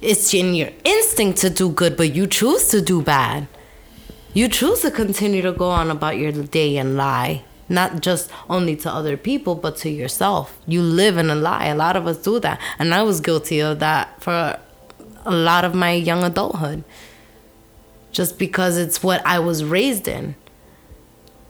It's 0.00 0.32
in 0.32 0.54
your 0.54 0.70
instinct 0.84 1.38
to 1.40 1.50
do 1.50 1.70
good 1.70 1.96
but 1.96 2.14
you 2.14 2.26
choose 2.26 2.68
to 2.68 2.80
do 2.80 3.02
bad. 3.02 3.48
You 4.32 4.48
choose 4.48 4.82
to 4.82 4.90
continue 4.90 5.42
to 5.42 5.52
go 5.52 5.70
on 5.70 5.90
about 5.90 6.16
your 6.16 6.32
day 6.32 6.76
and 6.76 6.96
lie 6.96 7.44
not 7.70 8.00
just 8.00 8.30
only 8.48 8.74
to 8.76 8.90
other 8.90 9.16
people 9.16 9.54
but 9.54 9.76
to 9.78 9.90
yourself. 9.90 10.58
You 10.66 10.82
live 10.82 11.18
in 11.18 11.28
a 11.28 11.34
lie. 11.34 11.66
A 11.66 11.74
lot 11.74 11.96
of 11.96 12.06
us 12.06 12.16
do 12.18 12.40
that. 12.40 12.60
And 12.78 12.94
i 12.94 13.02
was 13.02 13.20
guilty 13.20 13.60
of 13.60 13.78
that 13.80 14.22
for 14.22 14.58
a 15.24 15.34
lot 15.34 15.64
of 15.64 15.74
my 15.74 15.92
young 15.92 16.24
adulthood 16.24 16.82
just 18.10 18.38
because 18.38 18.78
it's 18.78 19.02
what 19.02 19.24
i 19.26 19.38
was 19.38 19.62
raised 19.62 20.08
in 20.08 20.34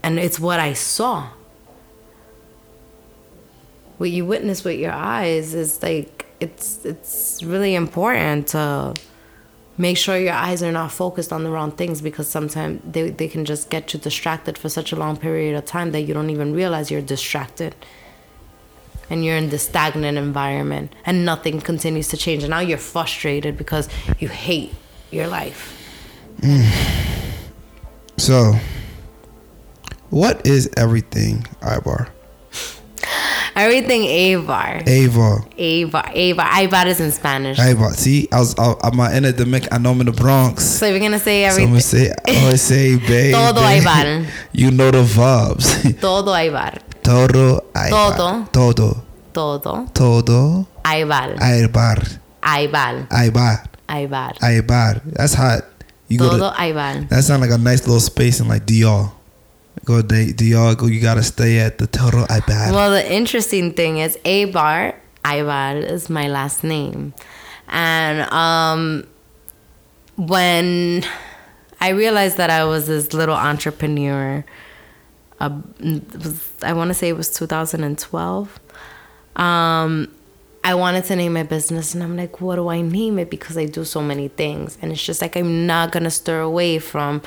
and 0.02 0.18
it's 0.18 0.40
what 0.40 0.58
i 0.58 0.72
saw 0.72 1.28
what 3.98 4.10
you 4.10 4.24
witness 4.24 4.64
with 4.64 4.78
your 4.78 4.92
eyes 4.92 5.54
is 5.54 5.82
like 5.82 6.26
it's 6.40 6.84
it's 6.84 7.42
really 7.42 7.74
important 7.74 8.48
to 8.48 8.94
make 9.76 9.96
sure 9.96 10.16
your 10.16 10.34
eyes 10.34 10.62
are 10.62 10.72
not 10.72 10.90
focused 10.90 11.32
on 11.32 11.44
the 11.44 11.50
wrong 11.50 11.70
things 11.70 12.00
because 12.00 12.28
sometimes 12.28 12.80
they, 12.84 13.10
they 13.10 13.28
can 13.28 13.44
just 13.44 13.70
get 13.70 13.92
you 13.92 14.00
distracted 14.00 14.58
for 14.58 14.68
such 14.68 14.90
a 14.90 14.96
long 14.96 15.16
period 15.16 15.54
of 15.56 15.64
time 15.64 15.92
that 15.92 16.00
you 16.00 16.14
don't 16.14 16.30
even 16.30 16.52
realize 16.52 16.90
you're 16.90 17.00
distracted 17.00 17.74
and 19.10 19.24
you're 19.24 19.36
in 19.36 19.50
this 19.50 19.66
stagnant 19.66 20.18
environment 20.18 20.92
and 21.06 21.24
nothing 21.24 21.60
continues 21.60 22.08
to 22.08 22.16
change 22.16 22.42
and 22.42 22.50
now 22.50 22.60
you're 22.60 22.78
frustrated 22.78 23.56
because 23.56 23.88
you 24.18 24.28
hate 24.28 24.74
your 25.10 25.26
life 25.26 25.74
So 28.18 28.54
what 30.10 30.44
is 30.44 30.68
everything 30.76 31.44
Ibar? 31.60 32.10
Everything 33.58 34.02
avar 34.06 34.82
Ava. 34.86 35.44
avar 35.58 36.06
avar 36.14 36.48
avar 36.62 36.86
is 36.86 37.00
in 37.00 37.10
spanish 37.12 37.58
Ibar. 37.58 37.92
See, 37.96 38.28
I 38.32 38.38
was 38.40 38.54
I, 38.58 38.74
I'm 38.82 38.98
in 39.16 39.22
the 39.24 39.32
Dominican. 39.32 39.72
I 39.72 39.78
know 39.78 39.90
I'm 39.90 40.00
in 40.00 40.06
the 40.06 40.12
Bronx. 40.12 40.64
so 40.64 40.90
we're 40.90 41.00
gonna 41.00 41.18
say 41.18 41.48
So 41.50 41.62
I'm 41.62 41.68
gonna 41.68 41.80
say, 41.80 42.10
I 42.10 42.42
always 42.44 42.62
say, 42.62 42.96
baby. 43.10 43.32
Todo 43.32 43.60
Ibar. 43.60 44.26
You 44.52 44.70
know 44.70 44.90
the 44.90 45.02
vibes. 45.02 46.00
todo 46.00 46.32
avar 46.32 46.78
Todo 47.02 47.60
Ibar. 47.74 47.90
Todo. 47.90 48.46
todo 48.52 49.02
Todo. 49.32 49.86
Todo. 49.94 50.66
avar 50.84 51.34
Ibar. 51.36 52.18
avar 52.42 53.06
Ibar. 53.10 53.66
avar 53.88 54.32
Ibar. 54.42 55.02
That's 55.12 55.34
hot. 55.34 55.62
You 56.08 56.18
todo 56.18 56.38
to, 56.38 56.62
avar 56.62 57.08
that 57.08 57.24
sound 57.24 57.42
like 57.42 57.50
a 57.50 57.58
nice 57.58 57.86
little 57.86 58.00
space 58.00 58.40
in 58.40 58.48
like 58.48 58.64
DR. 58.66 59.12
Go 59.88 60.02
to 60.02 60.32
DR. 60.34 60.76
Go. 60.76 60.84
You 60.84 61.00
gotta 61.00 61.22
stay 61.22 61.60
at 61.60 61.78
the 61.78 61.86
Todo 61.86 62.26
Ibar. 62.26 62.72
Well, 62.72 62.90
the 62.90 63.10
interesting 63.10 63.72
thing 63.72 63.96
is 63.96 64.18
Aybar, 64.18 64.94
Ibar 65.24 65.82
is 65.82 66.10
my 66.10 66.28
last 66.28 66.62
name. 66.62 67.14
And 67.68 68.30
um, 68.30 69.06
when 70.16 71.06
I 71.80 71.88
realized 71.88 72.36
that 72.36 72.50
I 72.50 72.64
was 72.64 72.86
this 72.86 73.14
little 73.14 73.34
entrepreneur, 73.34 74.44
uh, 75.40 75.58
was, 75.80 76.52
I 76.62 76.74
want 76.74 76.88
to 76.88 76.94
say 76.94 77.08
it 77.08 77.16
was 77.16 77.32
2012. 77.32 78.60
Um, 79.36 80.14
I 80.64 80.74
wanted 80.74 81.06
to 81.06 81.16
name 81.16 81.32
my 81.32 81.44
business, 81.44 81.94
and 81.94 82.02
I'm 82.02 82.14
like, 82.14 82.42
what 82.42 82.56
do 82.56 82.68
I 82.68 82.82
name 82.82 83.18
it? 83.18 83.30
Because 83.30 83.56
I 83.56 83.64
do 83.64 83.86
so 83.86 84.02
many 84.02 84.28
things. 84.28 84.76
And 84.82 84.92
it's 84.92 85.02
just 85.02 85.22
like, 85.22 85.34
I'm 85.34 85.66
not 85.66 85.92
to 85.94 86.10
stir 86.10 86.42
away 86.42 86.78
from 86.78 87.22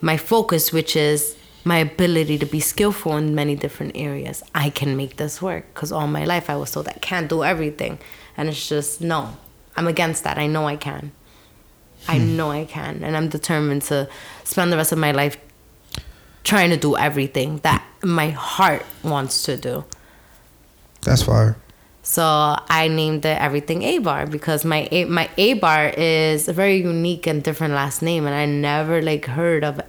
my 0.00 0.16
focus, 0.16 0.72
which 0.72 0.96
is 0.96 1.36
my 1.68 1.78
ability 1.78 2.38
to 2.38 2.46
be 2.46 2.60
skillful 2.60 3.16
in 3.18 3.34
many 3.34 3.54
different 3.54 3.92
areas. 3.94 4.42
I 4.54 4.70
can 4.70 4.96
make 4.96 5.16
this 5.16 5.42
work 5.42 5.64
because 5.74 5.92
all 5.92 6.06
my 6.06 6.24
life 6.24 6.48
I 6.48 6.56
was 6.56 6.72
told 6.72 6.88
I 6.88 6.92
can't 6.92 7.28
do 7.28 7.44
everything. 7.44 7.98
And 8.38 8.48
it's 8.48 8.68
just, 8.68 9.02
no, 9.02 9.36
I'm 9.76 9.86
against 9.86 10.24
that. 10.24 10.38
I 10.38 10.46
know 10.46 10.66
I 10.66 10.76
can. 10.76 11.12
I 12.08 12.18
hmm. 12.18 12.36
know 12.36 12.50
I 12.50 12.64
can. 12.64 13.04
And 13.04 13.14
I'm 13.14 13.28
determined 13.28 13.82
to 13.82 14.08
spend 14.44 14.72
the 14.72 14.78
rest 14.78 14.92
of 14.92 14.98
my 14.98 15.12
life 15.12 15.36
trying 16.42 16.70
to 16.70 16.78
do 16.78 16.96
everything 16.96 17.58
that 17.58 17.84
my 18.02 18.30
heart 18.30 18.84
wants 19.04 19.42
to 19.42 19.58
do. 19.58 19.84
That's 21.02 21.22
fire. 21.22 21.56
So 22.02 22.24
I 22.24 22.88
named 22.88 23.26
it 23.26 23.38
Everything 23.38 23.82
Aybar 23.82 24.30
because 24.30 24.64
my 24.64 24.88
A, 24.90 25.04
my 25.04 25.28
Aybar 25.36 25.92
is 25.98 26.48
a 26.48 26.54
very 26.54 26.76
unique 26.76 27.26
and 27.26 27.44
different 27.44 27.74
last 27.74 28.00
name, 28.00 28.24
and 28.24 28.34
I 28.34 28.46
never 28.46 29.02
like 29.02 29.26
heard 29.26 29.62
of. 29.62 29.82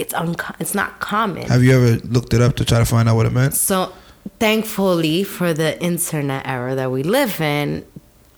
It's 0.00 0.14
unco- 0.14 0.54
It's 0.58 0.74
not 0.74 0.90
common. 1.00 1.46
Have 1.48 1.62
you 1.62 1.72
ever 1.78 1.90
looked 2.08 2.32
it 2.34 2.40
up 2.40 2.56
to 2.56 2.64
try 2.64 2.78
to 2.78 2.84
find 2.94 3.08
out 3.08 3.16
what 3.16 3.26
it 3.26 3.32
meant? 3.32 3.54
So, 3.54 3.92
thankfully 4.38 5.22
for 5.24 5.52
the 5.52 5.70
internet 5.82 6.46
era 6.46 6.74
that 6.74 6.90
we 6.90 7.02
live 7.02 7.40
in, 7.40 7.84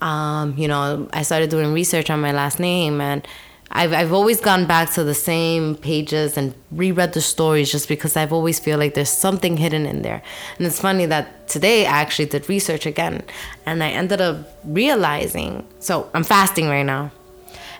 um, 0.01 0.55
you 0.57 0.69
know, 0.69 1.09
I 1.13 1.23
started 1.23 1.49
doing 1.51 1.73
research 1.73 2.11
on 2.11 2.21
my 2.21 2.33
last 2.33 2.59
name, 2.59 3.01
and 3.01 3.27
I've 3.71 3.93
I've 3.93 4.13
always 4.13 4.41
gone 4.41 4.67
back 4.67 4.91
to 4.97 5.05
the 5.05 5.15
same 5.15 5.77
pages 5.77 6.37
and 6.37 6.55
reread 6.73 7.13
the 7.15 7.21
stories 7.21 7.71
just 7.71 7.87
because 7.89 8.17
I've 8.17 8.33
always 8.33 8.59
feel 8.59 8.79
like 8.79 8.95
there's 8.95 9.15
something 9.27 9.57
hidden 9.57 9.87
in 9.87 10.03
there. 10.03 10.21
And 10.59 10.67
it's 10.67 10.81
funny 10.81 11.07
that 11.07 11.49
today 11.49 11.87
I 11.87 12.01
actually 12.05 12.27
did 12.35 12.49
research 12.49 12.85
again, 12.87 13.23
and 13.65 13.83
I 13.83 13.91
ended 13.91 14.21
up 14.21 14.37
realizing. 14.65 15.65
So 15.79 16.11
I'm 16.15 16.25
fasting 16.25 16.67
right 16.69 16.87
now. 16.97 17.13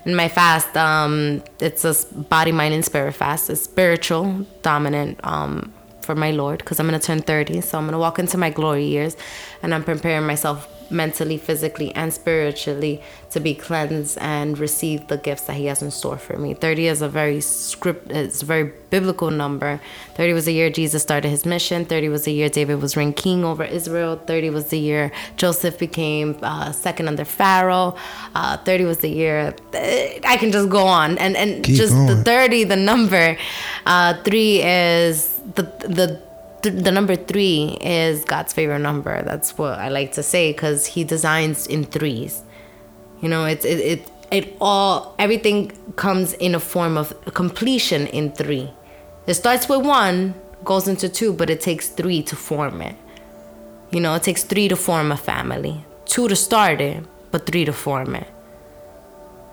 In 0.05 0.17
my 0.17 0.29
fast, 0.29 0.77
um, 0.77 1.43
it's 1.61 1.85
a 1.85 1.95
body, 2.15 2.51
mind, 2.51 2.75
and 2.75 2.85
spirit 2.85 3.13
fast. 3.15 3.49
It's 3.51 3.63
spiritual, 3.63 4.47
dominant, 4.63 5.21
um, 5.23 5.73
for 6.03 6.15
my 6.15 6.33
Lord 6.33 6.59
because 6.59 6.81
I'm 6.81 6.89
going 6.89 6.99
to 6.99 7.07
turn 7.07 7.23
30. 7.23 7.61
So 7.61 7.79
I'm 7.79 7.85
going 7.85 7.93
to 7.93 7.99
walk 7.99 8.19
into 8.19 8.37
my 8.37 8.51
glory 8.51 8.85
years 8.85 9.17
and 9.63 9.73
I'm 9.75 9.85
preparing 9.85 10.27
myself 10.27 10.69
mentally, 10.93 11.39
physically, 11.39 11.95
and 11.95 12.13
spiritually 12.13 13.03
to 13.31 13.41
be 13.41 13.55
cleansed 13.55 14.19
and 14.21 14.59
receive 14.59 15.09
the 15.09 15.17
gifts 15.17 15.45
that 15.45 15.55
He 15.55 15.67
has 15.67 15.83
in 15.83 15.91
store 15.91 16.19
for 16.19 16.37
me. 16.37 16.55
30 16.55 16.87
is 16.87 17.03
a 17.03 17.09
very 17.09 17.41
script, 17.41 18.11
it's 18.11 18.43
a 18.43 18.47
very 18.47 18.73
biblical 18.91 19.31
number. 19.31 19.81
30 20.15 20.35
was 20.35 20.45
the 20.45 20.53
year 20.53 20.69
Jesus 20.71 21.03
started 21.03 21.31
his 21.31 21.47
mission. 21.47 21.85
30 21.87 22.11
was 22.11 22.25
the 22.25 22.33
year 22.33 22.49
David 22.49 22.81
was 22.83 22.97
reigned 22.97 23.17
king 23.17 23.45
over 23.45 23.65
Israel. 23.65 24.17
30 24.17 24.51
was 24.51 24.69
the 24.69 24.79
year 24.79 25.11
Joseph 25.37 25.79
became 25.79 26.39
uh, 26.43 26.73
second 26.73 27.09
under 27.09 27.25
Pharaoh. 27.25 27.97
Uh, 28.35 28.59
30 28.59 28.85
was 28.85 28.99
the 28.99 29.09
year, 29.09 29.55
I 29.73 30.37
can 30.39 30.53
just 30.53 30.69
go 30.69 30.87
on. 30.87 31.17
And, 31.19 31.37
and 31.37 31.65
just 31.65 31.95
going. 31.95 32.07
the 32.07 32.23
30, 32.23 32.65
the 32.65 32.77
number, 32.77 33.39
uh, 33.87 34.23
three 34.25 34.63
is 34.63 35.41
the, 35.55 35.63
the, 35.89 36.23
the 36.71 36.93
number 36.93 37.17
three 37.17 37.77
is 37.81 38.25
God's 38.25 38.53
favorite 38.53 38.79
number. 38.81 39.23
That's 39.23 39.59
what 39.59 39.79
I 39.79 39.89
like 39.89 40.13
to 40.13 40.23
say 40.23 40.53
because 40.53 40.87
He 40.87 41.05
designs 41.05 41.67
in 41.67 41.85
threes. 41.85 42.43
You 43.21 43.29
know, 43.29 43.45
it's 43.45 43.65
it, 43.65 43.79
it 43.79 44.11
it 44.31 44.57
all 44.61 45.15
everything 45.19 45.73
comes 45.97 46.33
in 46.35 46.55
a 46.55 46.61
form 46.61 46.97
of 46.97 47.15
completion 47.35 48.07
in 48.09 48.33
three. 48.33 48.71
It 49.27 49.35
starts 49.35 49.69
with 49.69 49.85
one, 49.85 50.35
goes 50.65 50.89
into 50.89 51.09
two, 51.09 51.33
but 51.33 51.51
it 51.51 51.61
takes 51.61 51.89
three 51.89 52.23
to 52.25 52.37
form 52.37 52.81
it. 52.83 52.97
You 53.91 54.01
know, 54.01 54.15
it 54.15 54.23
takes 54.23 54.43
three 54.43 54.69
to 54.69 54.77
form 54.77 55.13
a 55.13 55.17
family, 55.17 55.85
two 56.07 56.29
to 56.29 56.35
start 56.35 56.81
it, 56.81 57.05
but 57.31 57.47
three 57.47 57.65
to 57.65 57.73
form 57.73 58.15
it. 58.15 58.29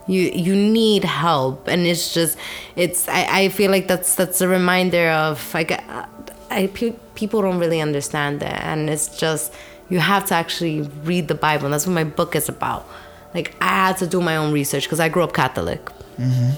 You 0.07 0.21
you 0.33 0.55
need 0.55 1.03
help, 1.03 1.67
and 1.67 1.85
it's 1.85 2.13
just 2.13 2.37
it's 2.75 3.07
I, 3.07 3.41
I 3.41 3.49
feel 3.49 3.69
like 3.69 3.87
that's 3.87 4.15
that's 4.15 4.41
a 4.41 4.47
reminder 4.47 5.09
of 5.09 5.53
like 5.53 5.71
uh, 5.71 6.05
I, 6.49 6.67
pe- 6.67 6.95
people 7.15 7.41
don't 7.41 7.59
really 7.59 7.81
understand 7.81 8.39
that, 8.39 8.63
and 8.63 8.89
it's 8.89 9.17
just 9.17 9.53
you 9.89 9.99
have 9.99 10.25
to 10.25 10.35
actually 10.35 10.81
read 11.03 11.27
the 11.27 11.35
Bible. 11.35 11.65
And 11.65 11.73
that's 11.73 11.87
what 11.87 11.93
my 11.93 12.03
book 12.03 12.35
is 12.35 12.47
about. 12.47 12.87
Like 13.33 13.55
I 13.61 13.87
had 13.87 13.97
to 13.97 14.07
do 14.07 14.21
my 14.21 14.37
own 14.37 14.53
research 14.53 14.83
because 14.83 14.99
I 14.99 15.09
grew 15.09 15.23
up 15.23 15.33
Catholic. 15.33 15.85
Mm-hmm. 16.17 16.51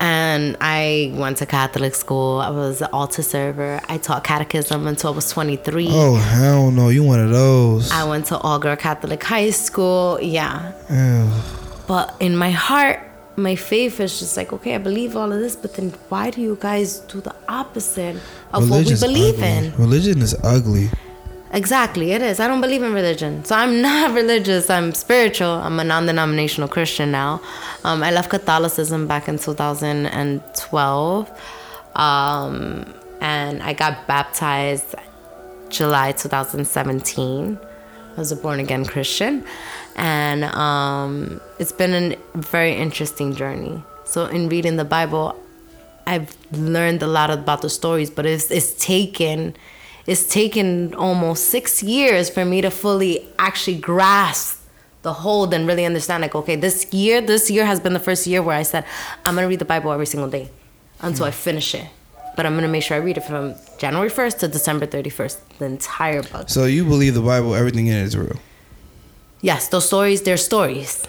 And 0.00 0.56
I 0.60 1.12
went 1.14 1.36
to 1.38 1.46
Catholic 1.46 1.94
school. 1.94 2.40
I 2.40 2.50
was 2.50 2.80
an 2.80 2.88
altar 2.92 3.22
server. 3.22 3.80
I 3.88 3.98
taught 3.98 4.24
catechism 4.24 4.88
until 4.88 5.12
I 5.12 5.16
was 5.16 5.30
23. 5.30 5.86
Oh, 5.90 6.16
hell 6.16 6.72
no. 6.72 6.88
You 6.88 7.04
one 7.04 7.20
of 7.20 7.30
those. 7.30 7.92
I 7.92 8.02
went 8.02 8.26
to 8.26 8.38
all 8.38 8.58
girl 8.58 8.74
Catholic 8.74 9.22
high 9.22 9.50
school. 9.50 10.18
Yeah. 10.20 10.72
Ew. 10.90 11.30
But 11.86 12.16
in 12.18 12.36
my 12.36 12.50
heart, 12.50 12.98
my 13.42 13.56
faith 13.56 14.00
is 14.00 14.18
just 14.18 14.36
like, 14.36 14.52
okay, 14.52 14.74
I 14.74 14.78
believe 14.78 15.16
all 15.16 15.32
of 15.32 15.40
this, 15.40 15.56
but 15.56 15.74
then 15.74 15.90
why 16.08 16.30
do 16.30 16.40
you 16.40 16.56
guys 16.60 16.98
do 17.00 17.20
the 17.20 17.34
opposite 17.48 18.16
of 18.52 18.64
Religion's 18.64 19.02
what 19.02 19.08
we 19.08 19.14
believe 19.14 19.34
ugly. 19.42 19.66
in? 19.66 19.76
Religion 19.76 20.22
is 20.22 20.34
ugly. 20.42 20.90
Exactly, 21.52 22.12
it 22.12 22.22
is. 22.22 22.40
I 22.40 22.48
don't 22.48 22.62
believe 22.62 22.82
in 22.82 22.94
religion. 22.94 23.44
So 23.44 23.54
I'm 23.54 23.82
not 23.88 24.14
religious, 24.14 24.70
I'm 24.70 24.94
spiritual. 24.94 25.50
I'm 25.50 25.78
a 25.80 25.84
non 25.84 26.06
denominational 26.06 26.68
Christian 26.68 27.10
now. 27.10 27.42
Um, 27.84 28.02
I 28.02 28.10
left 28.10 28.30
Catholicism 28.30 29.06
back 29.06 29.28
in 29.28 29.38
2012. 29.38 31.30
Um, 31.94 32.94
and 33.20 33.62
I 33.62 33.72
got 33.74 34.06
baptized 34.06 34.94
July 35.68 36.12
2017. 36.12 37.58
I 38.16 38.20
was 38.20 38.32
a 38.32 38.36
born 38.36 38.60
again 38.60 38.84
Christian 38.84 39.44
and 39.96 40.44
um, 40.44 41.40
it's 41.58 41.72
been 41.72 42.12
a 42.12 42.38
very 42.38 42.74
interesting 42.74 43.34
journey. 43.34 43.82
So 44.04 44.26
in 44.26 44.48
reading 44.48 44.76
the 44.76 44.84
Bible, 44.84 45.38
I've 46.06 46.36
learned 46.52 47.02
a 47.02 47.06
lot 47.06 47.30
about 47.30 47.62
the 47.62 47.70
stories, 47.70 48.10
but 48.10 48.26
it's 48.26 48.50
it's 48.50 48.72
taken 48.74 49.54
it's 50.06 50.26
taken 50.26 50.94
almost 50.94 51.46
six 51.46 51.82
years 51.82 52.28
for 52.28 52.44
me 52.44 52.60
to 52.60 52.70
fully 52.70 53.26
actually 53.38 53.78
grasp 53.78 54.60
the 55.02 55.12
whole 55.12 55.52
and 55.52 55.66
really 55.66 55.84
understand 55.84 56.22
like 56.22 56.34
okay 56.34 56.56
this 56.56 56.92
year 56.92 57.20
this 57.20 57.50
year 57.50 57.64
has 57.64 57.80
been 57.80 57.92
the 57.92 58.00
first 58.00 58.26
year 58.26 58.40
where 58.40 58.56
i 58.56 58.62
said 58.62 58.84
i'm 59.26 59.34
gonna 59.34 59.48
read 59.48 59.58
the 59.58 59.64
bible 59.64 59.90
every 59.90 60.06
single 60.06 60.30
day 60.30 60.48
until 61.00 61.24
mm. 61.24 61.28
i 61.28 61.30
finish 61.32 61.74
it 61.74 61.86
but 62.36 62.46
i'm 62.46 62.54
gonna 62.54 62.68
make 62.68 62.82
sure 62.82 62.96
i 62.96 63.00
read 63.00 63.16
it 63.16 63.24
from 63.24 63.54
january 63.78 64.08
1st 64.08 64.38
to 64.38 64.48
december 64.48 64.86
31st 64.86 65.38
the 65.58 65.64
entire 65.64 66.22
book 66.22 66.48
so 66.48 66.66
you 66.66 66.84
believe 66.84 67.14
the 67.14 67.20
bible 67.20 67.54
everything 67.54 67.88
in 67.88 67.96
it 67.96 68.02
is 68.02 68.16
real 68.16 68.38
Yes, 69.42 69.68
those 69.68 69.86
stories, 69.86 70.22
they're 70.22 70.36
stories. 70.36 71.04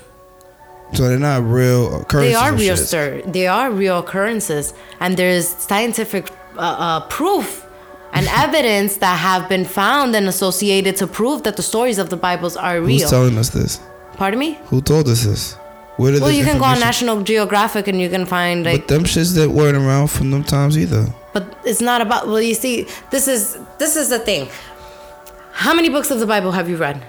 So 0.93 1.07
they're 1.07 1.19
not 1.19 1.43
real 1.43 2.01
occurrences. 2.01 2.33
They 2.33 2.35
are 2.35 2.53
real 2.53 2.77
stories. 2.77 3.23
They 3.27 3.47
are 3.47 3.71
real 3.71 3.99
occurrences, 3.99 4.73
and 4.99 5.15
there's 5.15 5.47
scientific 5.47 6.29
uh, 6.57 6.61
uh, 6.61 6.99
proof 7.07 7.65
and 8.11 8.27
evidence 8.45 8.97
that 8.97 9.17
have 9.19 9.47
been 9.49 9.65
found 9.65 10.15
and 10.15 10.27
associated 10.27 10.95
to 10.97 11.07
prove 11.07 11.43
that 11.43 11.57
the 11.57 11.63
stories 11.63 11.99
of 11.99 12.09
the 12.09 12.17
Bibles 12.17 12.57
are 12.57 12.81
real. 12.81 12.99
Who's 12.99 13.09
telling 13.09 13.37
us 13.37 13.49
this? 13.49 13.79
Pardon 14.17 14.39
me? 14.39 14.59
Who 14.65 14.81
told 14.81 15.07
us 15.07 15.23
this? 15.23 15.53
Where 15.97 16.11
did 16.11 16.21
well, 16.21 16.31
you 16.31 16.43
can 16.43 16.57
go 16.57 16.65
on 16.65 16.79
National 16.79 17.21
Geographic 17.21 17.87
and 17.87 18.01
you 18.01 18.09
can 18.09 18.25
find 18.25 18.65
like. 18.65 18.81
But 18.81 18.87
them 18.87 19.03
shits 19.03 19.35
that 19.35 19.51
weren't 19.51 19.77
around 19.77 20.07
from 20.07 20.31
them 20.31 20.43
times 20.43 20.75
either. 20.75 21.05
But 21.33 21.55
it's 21.65 21.81
not 21.81 22.01
about. 22.01 22.27
Well, 22.27 22.41
you 22.41 22.55
see, 22.55 22.87
this 23.11 23.27
is 23.27 23.59
this 23.77 23.95
is 23.95 24.09
the 24.09 24.17
thing. 24.17 24.49
How 25.51 25.73
many 25.75 25.89
books 25.89 26.09
of 26.09 26.19
the 26.19 26.25
Bible 26.25 26.51
have 26.51 26.67
you 26.67 26.77
read? 26.77 27.03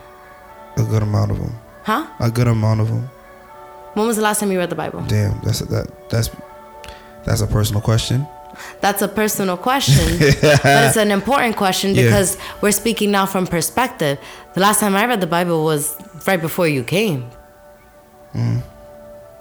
A 0.77 0.83
good 0.83 1.03
amount 1.03 1.31
of 1.31 1.39
them. 1.39 1.55
Huh? 1.85 2.07
A 2.21 2.31
good 2.31 2.49
amount 2.49 2.81
of 2.81 2.89
them. 2.89 3.11
When 3.95 4.07
was 4.07 4.17
the 4.17 4.23
last 4.23 4.41
time 4.41 4.51
you 4.51 4.59
read 4.59 4.71
the 4.71 4.77
Bible? 4.77 5.03
Damn, 5.07 5.41
that's 5.43 5.61
a, 5.61 5.67
that 5.67 6.11
that's 6.11 6.31
that's 7.25 7.41
a 7.41 7.47
personal 7.47 7.81
question. 7.81 8.27
That's 8.81 9.03
a 9.03 9.09
personal 9.09 9.57
question, 9.57 10.19
but 10.19 10.85
it's 10.87 10.97
an 10.97 11.11
important 11.11 11.57
question 11.57 11.95
because 11.95 12.37
yeah. 12.37 12.43
we're 12.61 12.73
speaking 12.73 13.11
now 13.11 13.27
from 13.27 13.47
perspective. 13.47 14.19
The 14.55 14.61
last 14.61 14.81
time 14.81 14.95
I 14.95 15.07
read 15.07 15.21
the 15.21 15.27
Bible 15.27 15.65
was 15.65 15.97
right 16.27 16.41
before 16.41 16.69
you 16.69 16.85
came. 16.85 17.31
Mm. 18.33 18.63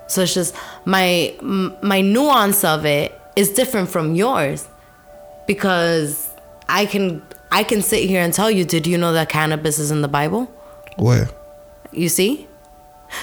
So 0.08 0.22
it's 0.22 0.34
just 0.34 0.56
my 0.86 1.36
my 1.42 2.02
nuance 2.02 2.64
of 2.64 2.86
it 2.86 3.20
is 3.36 3.50
different 3.50 3.90
from 3.90 4.16
yours 4.16 4.68
because 5.48 6.30
I 6.70 6.86
can 6.86 7.22
I 7.52 7.64
can 7.64 7.82
sit 7.82 8.08
here 8.08 8.22
and 8.22 8.34
tell 8.34 8.50
you, 8.50 8.66
did 8.66 8.88
you 8.88 8.98
know 8.98 9.14
that 9.14 9.30
cannabis 9.30 9.80
is 9.80 9.92
in 9.92 10.02
the 10.02 10.08
Bible? 10.08 10.52
Where? 10.98 11.30
You 11.92 12.10
see? 12.10 12.48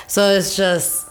So 0.06 0.30
it's 0.30 0.56
just. 0.56 1.08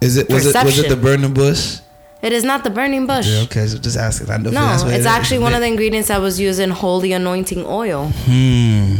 Is 0.00 0.16
it 0.16 0.28
was 0.28 0.44
perception. 0.44 0.60
it 0.60 0.64
was 0.64 0.78
it 0.78 0.88
the 0.88 0.96
burning 0.96 1.34
bush? 1.34 1.80
It 2.22 2.32
is 2.32 2.42
not 2.42 2.64
the 2.64 2.70
burning 2.70 3.06
bush. 3.06 3.28
Yeah, 3.28 3.42
okay, 3.42 3.66
so 3.66 3.78
just 3.78 3.96
asking. 3.96 4.30
I 4.30 4.38
know 4.38 4.50
no, 4.50 4.76
it's 4.86 5.06
actually 5.06 5.38
one 5.38 5.54
of 5.54 5.60
the 5.60 5.66
ingredients 5.66 6.08
that 6.08 6.20
was 6.20 6.40
used 6.40 6.58
in 6.58 6.70
holy 6.70 7.12
anointing 7.12 7.64
oil. 7.64 8.10
Hmm. 8.24 8.96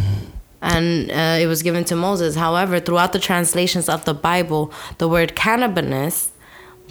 And 0.61 1.11
uh, 1.11 1.39
it 1.41 1.47
was 1.47 1.63
given 1.63 1.85
to 1.85 1.97
Moses. 1.97 2.35
However, 2.35 2.81
throughout 2.81 3.13
the 3.13 3.19
translations 3.19 3.89
of 3.89 4.05
the 4.05 4.15
Bible, 4.15 4.73
the 4.99 5.09
word 5.09 5.35
cannabis 5.37 6.33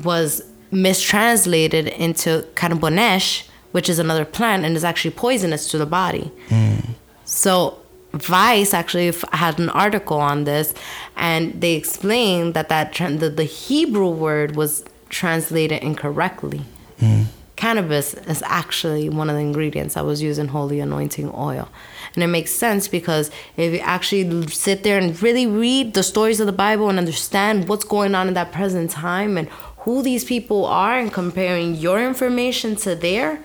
was 0.04 0.42
mistranslated 0.72 1.88
into 1.88 2.46
cannabonesh, 2.56 3.48
which 3.72 3.90
is 3.90 4.00
another 4.00 4.26
plant 4.26 4.66
and 4.66 4.76
is 4.76 4.84
actually 4.84 5.12
poisonous 5.12 5.70
to 5.72 5.78
the 5.78 5.86
body. 5.86 6.32
Hmm. 6.50 6.80
So 7.24 7.80
Vice 8.18 8.74
actually 8.74 9.14
had 9.34 9.60
an 9.60 9.70
article 9.70 10.20
on 10.20 10.44
this, 10.44 10.74
and 11.16 11.60
they 11.62 11.74
explained 11.74 12.54
that 12.54 12.70
that 12.70 12.94
the, 12.94 13.30
the 13.30 13.44
Hebrew 13.44 14.10
word 14.10 14.56
was 14.56 14.84
translated 15.10 15.82
incorrectly. 15.84 16.62
Mm. 17.00 17.26
Cannabis 17.56 18.14
is 18.14 18.44
actually 18.46 19.10
one 19.10 19.30
of 19.30 19.36
the 19.36 19.42
ingredients 19.42 19.96
that 19.96 20.06
was 20.06 20.22
used 20.22 20.40
in 20.40 20.50
holy 20.50 20.80
anointing 20.80 21.32
oil. 21.34 21.68
And 22.14 22.24
it 22.24 22.28
makes 22.28 22.52
sense 22.52 22.88
because 22.88 23.32
if 23.58 23.74
you 23.74 23.80
actually 23.80 24.48
sit 24.48 24.84
there 24.84 25.00
and 25.00 25.20
really 25.22 25.48
read 25.48 25.96
the 25.96 26.04
stories 26.04 26.40
of 26.40 26.46
the 26.46 26.54
Bible 26.54 26.88
and 26.88 27.00
understand 27.00 27.68
what's 27.68 27.84
going 27.84 28.14
on 28.14 28.28
in 28.28 28.36
that 28.36 28.52
present 28.52 28.92
time 28.92 29.38
and 29.38 29.50
who 29.80 30.04
these 30.04 30.24
people 30.24 30.66
are 30.66 31.00
and 31.00 31.12
comparing 31.12 31.74
your 31.74 32.00
information 32.00 32.76
to 32.76 32.96
their, 32.96 33.44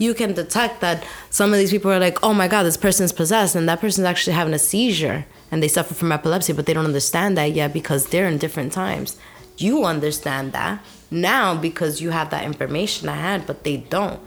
you 0.00 0.14
can 0.14 0.32
detect 0.32 0.80
that 0.80 1.04
some 1.28 1.52
of 1.52 1.58
these 1.58 1.70
people 1.70 1.92
are 1.92 2.00
like, 2.00 2.18
oh 2.24 2.32
my 2.32 2.48
God, 2.48 2.62
this 2.62 2.78
person's 2.78 3.12
possessed, 3.12 3.54
and 3.54 3.68
that 3.68 3.80
person's 3.80 4.06
actually 4.06 4.32
having 4.32 4.54
a 4.54 4.58
seizure 4.58 5.26
and 5.50 5.62
they 5.62 5.68
suffer 5.68 5.94
from 5.94 6.10
epilepsy, 6.10 6.54
but 6.54 6.64
they 6.64 6.72
don't 6.72 6.86
understand 6.86 7.36
that 7.36 7.52
yet 7.52 7.72
because 7.72 8.06
they're 8.06 8.26
in 8.26 8.38
different 8.38 8.72
times. 8.72 9.18
You 9.58 9.84
understand 9.84 10.52
that 10.52 10.82
now 11.10 11.54
because 11.54 12.00
you 12.00 12.10
have 12.10 12.30
that 12.30 12.44
information 12.44 13.08
I 13.08 13.16
had, 13.16 13.46
but 13.46 13.62
they 13.62 13.76
don't. 13.76 14.20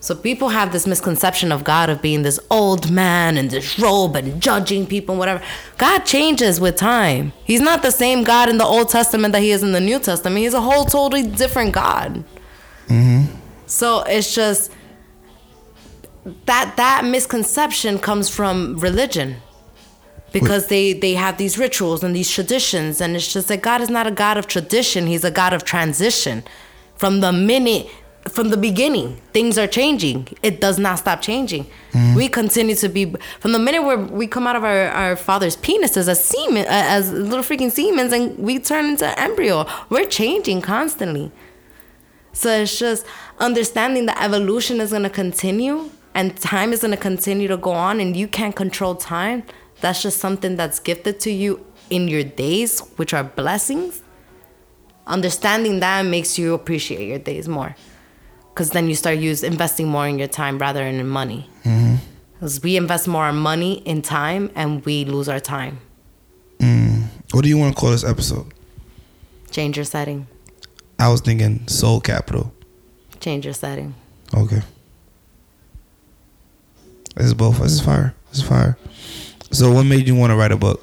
So 0.00 0.14
people 0.16 0.48
have 0.50 0.72
this 0.72 0.86
misconception 0.86 1.52
of 1.52 1.64
God 1.64 1.88
of 1.88 2.02
being 2.02 2.22
this 2.22 2.40
old 2.50 2.90
man 2.90 3.38
in 3.38 3.48
this 3.48 3.78
robe 3.78 4.16
and 4.16 4.42
judging 4.42 4.84
people 4.84 5.14
and 5.14 5.20
whatever. 5.20 5.42
God 5.78 6.00
changes 6.00 6.60
with 6.60 6.76
time. 6.76 7.32
He's 7.44 7.60
not 7.60 7.82
the 7.82 7.92
same 7.92 8.24
God 8.24 8.48
in 8.48 8.58
the 8.58 8.64
Old 8.64 8.88
Testament 8.88 9.32
that 9.32 9.40
he 9.40 9.52
is 9.52 9.62
in 9.62 9.72
the 9.72 9.80
New 9.80 10.00
Testament. 10.00 10.38
He's 10.38 10.54
a 10.54 10.60
whole 10.60 10.84
totally 10.84 11.22
different 11.22 11.72
God. 11.72 12.24
Mm-hmm. 12.88 13.36
So 13.66 14.02
it's 14.02 14.34
just 14.34 14.72
that 16.46 16.76
that 16.76 17.04
misconception 17.04 17.98
comes 17.98 18.28
from 18.28 18.78
religion. 18.78 19.36
Because 20.32 20.68
they 20.68 20.94
they 20.94 21.12
have 21.14 21.36
these 21.36 21.58
rituals 21.58 22.02
and 22.02 22.16
these 22.16 22.30
traditions 22.30 23.02
and 23.02 23.14
it's 23.14 23.30
just 23.30 23.50
like 23.50 23.60
god 23.60 23.82
is 23.82 23.90
not 23.90 24.06
a 24.06 24.10
god 24.10 24.38
of 24.38 24.46
tradition 24.46 25.06
he's 25.06 25.24
a 25.24 25.30
god 25.30 25.52
of 25.52 25.64
transition. 25.64 26.42
From 26.96 27.20
the 27.20 27.32
minute 27.32 27.86
from 28.30 28.48
the 28.48 28.56
beginning 28.56 29.20
things 29.34 29.58
are 29.58 29.66
changing. 29.66 30.28
It 30.42 30.58
does 30.58 30.78
not 30.78 31.00
stop 31.00 31.20
changing. 31.20 31.66
Mm. 31.92 32.16
we 32.16 32.28
continue 32.28 32.74
to 32.76 32.88
be 32.88 33.14
from 33.40 33.52
the 33.52 33.58
minute 33.58 33.82
where 33.82 33.98
we 33.98 34.26
come 34.26 34.46
out 34.46 34.56
of 34.56 34.64
our, 34.64 34.88
our 34.88 35.16
father's 35.16 35.56
penises 35.56 35.98
as 35.98 36.08
a 36.08 36.14
semen 36.14 36.64
as 36.66 37.12
little 37.12 37.44
freaking 37.44 37.70
semens 37.70 38.12
and 38.12 38.38
we 38.38 38.58
turn 38.58 38.86
into 38.86 39.20
embryo 39.20 39.66
we're 39.90 40.06
changing 40.06 40.62
constantly. 40.62 41.30
So 42.32 42.62
it's 42.62 42.78
just 42.78 43.04
understanding 43.38 44.06
that 44.06 44.22
evolution 44.22 44.80
is 44.80 44.92
going 44.92 45.02
to 45.02 45.10
continue 45.10 45.90
and 46.14 46.36
time 46.36 46.72
is 46.72 46.80
going 46.80 46.90
to 46.90 46.96
continue 46.96 47.48
to 47.48 47.56
go 47.56 47.72
on 47.72 48.00
and 48.00 48.16
you 48.16 48.28
can't 48.28 48.54
control 48.54 48.94
time 48.94 49.44
that's 49.82 50.00
just 50.00 50.18
something 50.18 50.56
that's 50.56 50.78
gifted 50.78 51.18
to 51.20 51.30
you 51.32 51.66
in 51.90 52.06
your 52.06 52.22
days, 52.22 52.80
which 52.96 53.12
are 53.12 53.24
blessings. 53.24 54.00
Understanding 55.08 55.80
that 55.80 56.06
makes 56.06 56.38
you 56.38 56.54
appreciate 56.54 57.08
your 57.08 57.18
days 57.18 57.48
more. 57.48 57.74
Because 58.50 58.70
then 58.70 58.88
you 58.88 58.94
start 58.94 59.18
use 59.18 59.42
investing 59.42 59.88
more 59.88 60.06
in 60.06 60.20
your 60.20 60.28
time 60.28 60.58
rather 60.58 60.84
than 60.84 61.00
in 61.00 61.08
money. 61.08 61.50
Because 61.64 62.58
mm-hmm. 62.58 62.64
we 62.66 62.76
invest 62.76 63.08
more 63.08 63.28
in 63.28 63.34
money 63.34 63.78
in 63.78 64.02
time 64.02 64.52
and 64.54 64.84
we 64.84 65.04
lose 65.04 65.28
our 65.28 65.40
time. 65.40 65.80
Mm. 66.58 67.08
What 67.32 67.42
do 67.42 67.48
you 67.48 67.58
want 67.58 67.74
to 67.74 67.80
call 67.80 67.90
this 67.90 68.04
episode? 68.04 68.54
Change 69.50 69.76
your 69.76 69.84
setting. 69.84 70.28
I 71.00 71.08
was 71.08 71.20
thinking 71.20 71.66
soul 71.66 72.00
capital. 72.00 72.54
Change 73.18 73.46
your 73.46 73.54
setting. 73.54 73.96
Okay. 74.32 74.62
This 77.14 77.26
is 77.26 77.34
both. 77.34 77.60
This 77.60 77.72
is 77.72 77.80
fire. 77.80 78.14
This 78.30 78.38
is 78.38 78.44
fire. 78.44 78.78
So, 79.50 79.70
what 79.70 79.84
made 79.84 80.06
you 80.06 80.16
want 80.16 80.30
to 80.30 80.36
write 80.36 80.52
a 80.52 80.56
book? 80.56 80.80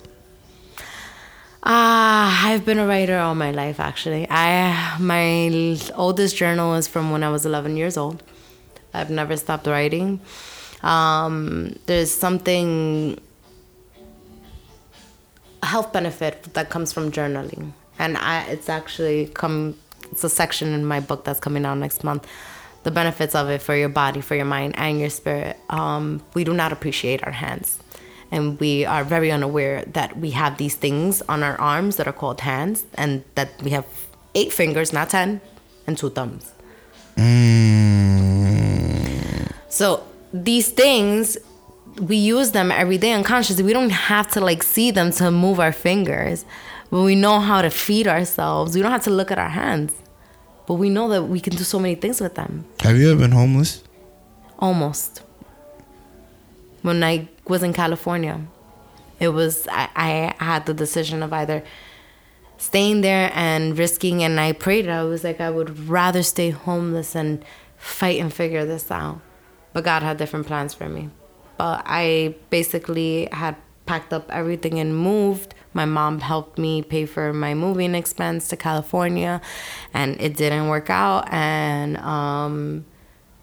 Ah, 1.63 2.45
uh, 2.45 2.49
I've 2.49 2.65
been 2.65 2.79
a 2.79 2.85
writer 2.85 3.17
all 3.17 3.35
my 3.35 3.51
life. 3.51 3.79
Actually, 3.79 4.27
I 4.29 4.97
my 4.99 5.77
oldest 5.95 6.35
journal 6.37 6.75
is 6.75 6.87
from 6.87 7.11
when 7.11 7.23
I 7.23 7.29
was 7.29 7.45
11 7.45 7.77
years 7.77 7.97
old. 7.97 8.23
I've 8.93 9.09
never 9.09 9.35
stopped 9.37 9.67
writing. 9.67 10.19
Um, 10.83 11.75
there's 11.85 12.11
something 12.11 13.19
a 15.61 15.65
health 15.65 15.91
benefit 15.91 16.53
that 16.53 16.69
comes 16.69 16.93
from 16.93 17.11
journaling, 17.11 17.73
and 17.97 18.17
I 18.17 18.43
it's 18.43 18.69
actually 18.69 19.27
come. 19.27 19.75
It's 20.11 20.23
a 20.23 20.29
section 20.29 20.73
in 20.73 20.85
my 20.85 20.99
book 20.99 21.23
that's 21.23 21.39
coming 21.39 21.65
out 21.65 21.77
next 21.77 22.03
month. 22.03 22.27
The 22.89 22.95
benefits 22.95 23.35
of 23.35 23.49
it 23.49 23.61
for 23.61 23.75
your 23.75 23.87
body, 23.87 24.19
for 24.19 24.33
your 24.33 24.45
mind, 24.45 24.73
and 24.75 24.99
your 24.99 25.11
spirit. 25.11 25.57
Um, 25.69 26.23
we 26.33 26.43
do 26.43 26.55
not 26.55 26.73
appreciate 26.73 27.23
our 27.23 27.31
hands. 27.31 27.77
And 28.31 28.59
we 28.59 28.83
are 28.83 29.03
very 29.03 29.31
unaware 29.31 29.85
that 29.93 30.17
we 30.17 30.31
have 30.31 30.57
these 30.57 30.73
things 30.73 31.21
on 31.29 31.43
our 31.43 31.55
arms 31.61 31.97
that 31.97 32.07
are 32.07 32.17
called 32.21 32.41
hands 32.41 32.85
and 32.95 33.23
that 33.35 33.49
we 33.61 33.69
have 33.77 33.85
eight 34.33 34.51
fingers 34.51 34.91
not 34.91 35.11
ten 35.11 35.39
and 35.85 35.99
two 35.99 36.09
thumbs. 36.09 36.51
Mm. 37.15 38.31
so 39.69 40.03
these 40.33 40.69
things 40.69 41.37
we 42.01 42.15
use 42.15 42.53
them 42.53 42.71
every 42.71 42.97
day 42.97 43.11
unconsciously. 43.13 43.63
We 43.63 43.73
don't 43.73 43.91
have 43.91 44.31
to 44.31 44.41
like 44.41 44.63
see 44.63 44.89
them 44.89 45.11
to 45.19 45.29
move 45.29 45.59
our 45.59 45.73
fingers 45.73 46.43
but 46.89 47.03
we 47.03 47.13
know 47.13 47.39
how 47.39 47.61
to 47.61 47.69
feed 47.69 48.07
ourselves. 48.07 48.73
We 48.73 48.81
don't 48.81 48.91
have 48.91 49.03
to 49.03 49.11
look 49.11 49.29
at 49.29 49.37
our 49.37 49.49
hands 49.49 49.93
but 50.69 50.75
we 50.75 50.89
know 50.89 51.09
that 51.09 51.23
we 51.23 51.39
can 51.41 51.55
do 51.55 51.65
so 51.65 51.79
many 51.79 51.95
things 51.95 52.21
with 52.21 52.35
them 52.35 52.63
have 52.79 52.95
you 52.95 53.11
ever 53.11 53.19
been 53.19 53.35
homeless 53.41 53.83
almost 54.59 55.23
when 56.83 57.03
i 57.03 57.27
was 57.49 57.63
in 57.63 57.73
California. 57.73 58.39
It 59.19 59.29
was 59.29 59.67
I, 59.69 59.89
I 60.39 60.43
had 60.43 60.65
the 60.65 60.73
decision 60.73 61.21
of 61.23 61.33
either 61.33 61.63
staying 62.57 63.01
there 63.01 63.31
and 63.33 63.77
risking 63.77 64.23
and 64.23 64.39
I 64.39 64.53
prayed 64.53 64.87
I 64.87 65.03
was 65.03 65.23
like 65.23 65.41
I 65.41 65.49
would 65.49 65.89
rather 65.89 66.23
stay 66.23 66.51
homeless 66.51 67.15
and 67.15 67.43
fight 67.75 68.21
and 68.21 68.33
figure 68.33 68.65
this 68.65 68.89
out. 68.91 69.19
But 69.73 69.83
God 69.83 70.03
had 70.03 70.17
different 70.17 70.47
plans 70.47 70.73
for 70.73 70.87
me. 70.87 71.09
But 71.57 71.83
I 71.85 72.35
basically 72.49 73.27
had 73.31 73.55
packed 73.85 74.13
up 74.13 74.29
everything 74.31 74.79
and 74.79 74.95
moved. 74.95 75.53
My 75.79 75.85
mom 75.85 76.19
helped 76.19 76.57
me 76.57 76.81
pay 76.81 77.05
for 77.05 77.31
my 77.31 77.53
moving 77.53 77.95
expense 77.95 78.49
to 78.49 78.57
California 78.57 79.39
and 79.93 80.19
it 80.19 80.35
didn't 80.35 80.67
work 80.67 80.89
out 80.89 81.31
and 81.31 81.95
um, 82.17 82.85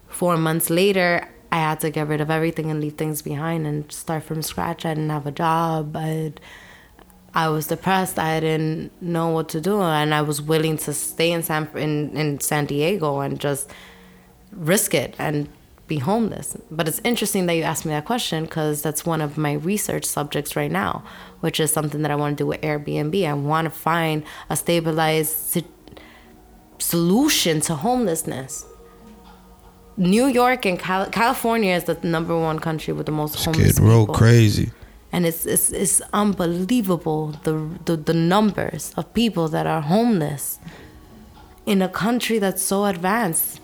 4 0.09 0.37
months 0.37 0.69
later 0.69 1.27
I 1.51 1.57
had 1.57 1.79
to 1.79 1.89
get 1.89 2.07
rid 2.07 2.21
of 2.21 2.29
everything 2.29 2.69
and 2.69 2.79
leave 2.79 2.93
things 2.93 3.23
behind 3.23 3.65
and 3.65 3.91
start 3.91 4.21
from 4.23 4.43
scratch. 4.43 4.85
I 4.85 4.93
didn't 4.93 5.09
have 5.09 5.25
a 5.25 5.31
job. 5.31 5.95
I 5.97 6.33
I 7.33 7.49
was 7.49 7.65
depressed. 7.73 8.19
I 8.19 8.39
didn't 8.39 8.91
know 9.01 9.29
what 9.29 9.47
to 9.49 9.59
do, 9.61 9.81
and 9.81 10.13
I 10.13 10.21
was 10.21 10.39
willing 10.41 10.77
to 10.85 10.93
stay 10.93 11.31
in 11.31 11.41
San 11.41 11.63
in, 11.75 12.15
in 12.21 12.39
San 12.39 12.65
Diego 12.65 13.19
and 13.19 13.39
just 13.39 13.71
risk 14.51 14.93
it 14.93 15.15
and 15.17 15.49
be 15.87 15.99
homeless. 15.99 16.57
But 16.69 16.87
it's 16.87 17.01
interesting 17.03 17.45
that 17.45 17.53
you 17.53 17.63
asked 17.63 17.85
me 17.85 17.91
that 17.91 18.05
question 18.05 18.43
because 18.45 18.81
that's 18.81 19.05
one 19.05 19.21
of 19.21 19.37
my 19.37 19.53
research 19.53 20.05
subjects 20.05 20.55
right 20.55 20.71
now, 20.71 21.03
which 21.39 21.59
is 21.59 21.71
something 21.71 22.01
that 22.01 22.11
I 22.11 22.15
want 22.15 22.37
to 22.37 22.43
do 22.43 22.47
with 22.47 22.61
Airbnb. 22.61 23.25
I 23.27 23.33
want 23.33 23.65
to 23.65 23.71
find 23.71 24.23
a 24.49 24.55
stabilized 24.55 25.61
solution 26.79 27.61
to 27.61 27.75
homelessness 27.75 28.65
New 29.97 30.27
York 30.27 30.65
and 30.65 30.79
Cal- 30.79 31.09
California 31.09 31.73
is 31.73 31.85
the 31.85 31.97
number 32.03 32.37
one 32.37 32.59
country 32.59 32.93
with 32.93 33.07
the 33.07 33.11
most 33.11 33.43
homeless 33.43 33.75
Skid 33.75 33.83
Row 33.83 34.03
people. 34.03 34.15
crazy. 34.15 34.71
And 35.11 35.25
it's, 35.25 35.45
it's 35.45 35.71
it's 35.71 36.01
unbelievable 36.13 37.33
the, 37.43 37.79
the 37.85 37.95
the 37.95 38.13
numbers 38.13 38.93
of 38.95 39.11
people 39.13 39.47
that 39.47 39.65
are 39.65 39.81
homeless 39.81 40.59
in 41.65 41.81
a 41.81 41.89
country 41.89 42.37
that's 42.37 42.61
so 42.61 42.85
advanced. 42.85 43.59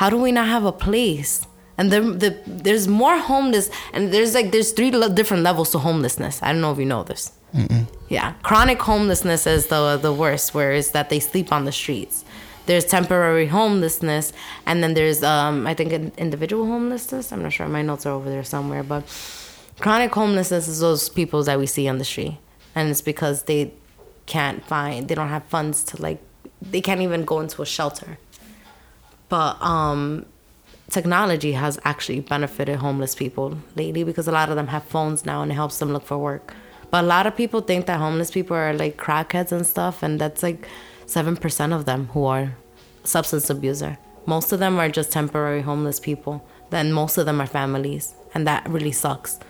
How 0.00 0.08
do 0.08 0.16
we 0.16 0.32
not 0.32 0.48
have 0.48 0.64
a 0.64 0.72
place? 0.72 1.46
And 1.76 1.92
there, 1.92 2.00
the, 2.00 2.30
there's 2.46 2.88
more 2.88 3.18
homeless, 3.18 3.68
and 3.92 4.12
there's 4.14 4.32
like 4.34 4.50
there's 4.50 4.72
three 4.72 4.90
different 4.90 5.42
levels 5.42 5.72
to 5.72 5.78
homelessness. 5.78 6.42
I 6.42 6.52
don't 6.52 6.62
know 6.62 6.72
if 6.72 6.78
you 6.78 6.86
know 6.86 7.02
this. 7.02 7.32
Mm-mm. 7.54 7.84
Yeah, 8.08 8.32
chronic 8.42 8.80
homelessness 8.80 9.46
is 9.46 9.66
the 9.66 9.98
the 9.98 10.14
worst, 10.22 10.54
where 10.54 10.72
is 10.72 10.92
that 10.92 11.10
they 11.10 11.20
sleep 11.20 11.52
on 11.52 11.66
the 11.66 11.72
streets 11.82 12.24
there's 12.66 12.84
temporary 12.84 13.46
homelessness 13.46 14.32
and 14.66 14.82
then 14.82 14.92
there's 14.94 15.22
um, 15.24 15.66
i 15.66 15.74
think 15.74 15.90
individual 16.18 16.66
homelessness 16.66 17.32
i'm 17.32 17.42
not 17.42 17.52
sure 17.52 17.66
my 17.66 17.82
notes 17.82 18.04
are 18.06 18.12
over 18.12 18.28
there 18.30 18.44
somewhere 18.44 18.84
but 18.84 19.02
chronic 19.80 20.12
homelessness 20.14 20.68
is 20.68 20.78
those 20.78 21.08
people 21.08 21.42
that 21.42 21.58
we 21.58 21.66
see 21.66 21.88
on 21.88 21.96
the 21.98 22.04
street 22.04 22.36
and 22.76 22.90
it's 22.90 23.00
because 23.02 23.44
they 23.44 23.72
can't 24.26 24.64
find 24.66 25.08
they 25.08 25.16
don't 25.16 25.30
have 25.36 25.44
funds 25.44 25.82
to 25.82 26.00
like 26.00 26.20
they 26.62 26.82
can't 26.82 27.00
even 27.00 27.24
go 27.24 27.40
into 27.40 27.62
a 27.62 27.66
shelter 27.66 28.18
but 29.30 29.60
um 29.62 30.26
technology 30.90 31.52
has 31.52 31.78
actually 31.84 32.20
benefited 32.20 32.76
homeless 32.76 33.14
people 33.14 33.56
lately 33.76 34.04
because 34.04 34.28
a 34.28 34.32
lot 34.32 34.50
of 34.50 34.56
them 34.56 34.66
have 34.66 34.84
phones 34.84 35.24
now 35.24 35.40
and 35.40 35.50
it 35.52 35.54
helps 35.54 35.78
them 35.78 35.92
look 35.92 36.04
for 36.04 36.18
work 36.18 36.52
but 36.90 37.04
a 37.04 37.06
lot 37.06 37.26
of 37.26 37.36
people 37.36 37.60
think 37.60 37.86
that 37.86 37.98
homeless 37.98 38.30
people 38.30 38.56
are 38.56 38.74
like 38.74 38.96
crackheads 38.96 39.52
and 39.52 39.66
stuff 39.66 40.02
and 40.02 40.20
that's 40.20 40.42
like 40.42 40.68
7% 41.10 41.72
of 41.74 41.86
them 41.86 42.06
who 42.12 42.24
are 42.24 42.56
substance 43.02 43.50
abuser. 43.50 43.98
Most 44.26 44.52
of 44.52 44.60
them 44.60 44.78
are 44.78 44.88
just 44.88 45.10
temporary 45.10 45.62
homeless 45.62 45.98
people. 45.98 46.46
Then 46.70 46.92
most 46.92 47.18
of 47.18 47.26
them 47.26 47.40
are 47.40 47.46
families, 47.46 48.14
and 48.32 48.46
that 48.46 48.68
really 48.68 48.92
sucks. 48.92 49.40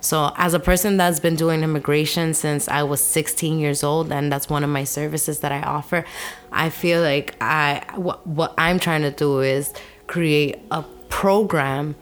So, 0.00 0.32
as 0.36 0.54
a 0.54 0.60
person 0.60 0.96
that's 0.96 1.18
been 1.18 1.34
doing 1.34 1.62
immigration 1.62 2.32
since 2.34 2.68
I 2.68 2.82
was 2.84 3.00
16 3.00 3.58
years 3.58 3.82
old, 3.82 4.12
and 4.12 4.30
that's 4.30 4.48
one 4.48 4.62
of 4.62 4.70
my 4.70 4.84
services 4.84 5.40
that 5.40 5.50
I 5.50 5.60
offer, 5.62 6.04
I 6.52 6.70
feel 6.70 7.02
like 7.02 7.34
I 7.40 7.84
what, 7.96 8.26
what 8.26 8.54
I'm 8.56 8.78
trying 8.78 9.02
to 9.02 9.10
do 9.10 9.40
is 9.40 9.72
create 10.06 10.58
a 10.70 10.82
program 11.08 11.96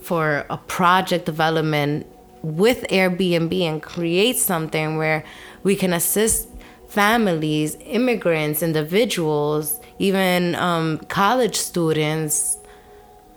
for 0.00 0.44
a 0.50 0.58
project 0.58 1.24
development 1.24 2.06
with 2.42 2.82
Airbnb 2.90 3.58
and 3.62 3.82
create 3.82 4.36
something 4.36 4.98
where 4.98 5.24
we 5.62 5.74
can 5.74 5.94
assist 5.94 6.48
families, 6.88 7.76
immigrants, 7.80 8.62
individuals, 8.62 9.80
even 9.98 10.54
um, 10.56 10.98
college 11.08 11.56
students 11.56 12.58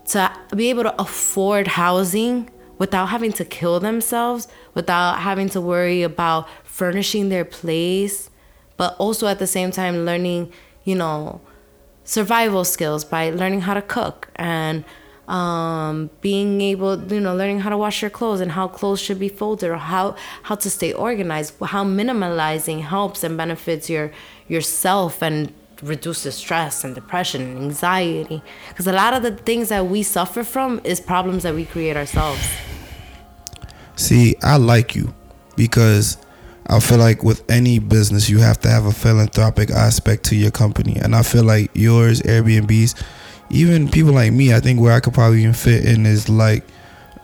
to 0.07 0.31
be 0.55 0.69
able 0.69 0.83
to 0.83 1.01
afford 1.01 1.67
housing 1.67 2.49
without 2.77 3.07
having 3.07 3.31
to 3.33 3.45
kill 3.45 3.79
themselves, 3.79 4.47
without 4.73 5.19
having 5.19 5.49
to 5.49 5.61
worry 5.61 6.03
about 6.03 6.47
furnishing 6.63 7.29
their 7.29 7.45
place, 7.45 8.29
but 8.77 8.95
also 8.97 9.27
at 9.27 9.39
the 9.39 9.47
same 9.47 9.71
time 9.71 10.05
learning, 10.05 10.51
you 10.83 10.95
know, 10.95 11.41
survival 12.03 12.63
skills 12.63 13.03
by 13.03 13.29
learning 13.29 13.61
how 13.61 13.73
to 13.73 13.81
cook 13.81 14.29
and 14.35 14.85
um, 15.27 16.09
being 16.21 16.61
able, 16.61 17.11
you 17.11 17.19
know, 17.19 17.35
learning 17.35 17.59
how 17.59 17.69
to 17.69 17.77
wash 17.77 18.01
your 18.01 18.09
clothes 18.09 18.39
and 18.39 18.53
how 18.53 18.67
clothes 18.67 19.01
should 19.01 19.19
be 19.19 19.27
folded 19.27 19.69
or 19.69 19.77
how 19.77 20.15
how 20.43 20.55
to 20.55 20.69
stay 20.69 20.93
organized, 20.93 21.53
how 21.61 21.83
minimalizing 21.83 22.81
helps 22.81 23.23
and 23.23 23.35
benefits 23.35 23.89
your 23.89 24.11
yourself 24.47 25.21
and 25.21 25.53
reduces 25.81 26.35
stress 26.35 26.83
and 26.83 26.95
depression 26.95 27.41
and 27.41 27.57
anxiety. 27.57 28.41
Because 28.69 28.87
a 28.87 28.93
lot 28.93 29.13
of 29.13 29.23
the 29.23 29.31
things 29.31 29.69
that 29.69 29.87
we 29.87 30.03
suffer 30.03 30.43
from 30.43 30.81
is 30.83 30.99
problems 30.99 31.43
that 31.43 31.55
we 31.55 31.65
create 31.65 31.97
ourselves. 31.97 32.47
See, 33.95 34.35
I 34.43 34.57
like 34.57 34.95
you 34.95 35.13
because 35.55 36.17
I 36.67 36.79
feel 36.79 36.97
like 36.97 37.23
with 37.23 37.49
any 37.49 37.79
business, 37.79 38.29
you 38.29 38.39
have 38.39 38.59
to 38.59 38.69
have 38.69 38.85
a 38.85 38.91
philanthropic 38.91 39.71
aspect 39.71 40.25
to 40.25 40.35
your 40.35 40.51
company. 40.51 40.97
And 40.97 41.15
I 41.15 41.23
feel 41.23 41.43
like 41.43 41.71
yours, 41.73 42.21
Airbnb's, 42.21 42.95
even 43.49 43.89
people 43.89 44.11
like 44.11 44.33
me, 44.33 44.53
I 44.53 44.59
think 44.59 44.79
where 44.79 44.93
I 44.93 44.99
could 44.99 45.13
probably 45.13 45.41
even 45.41 45.53
fit 45.53 45.85
in 45.85 46.05
is 46.05 46.27
like 46.27 46.63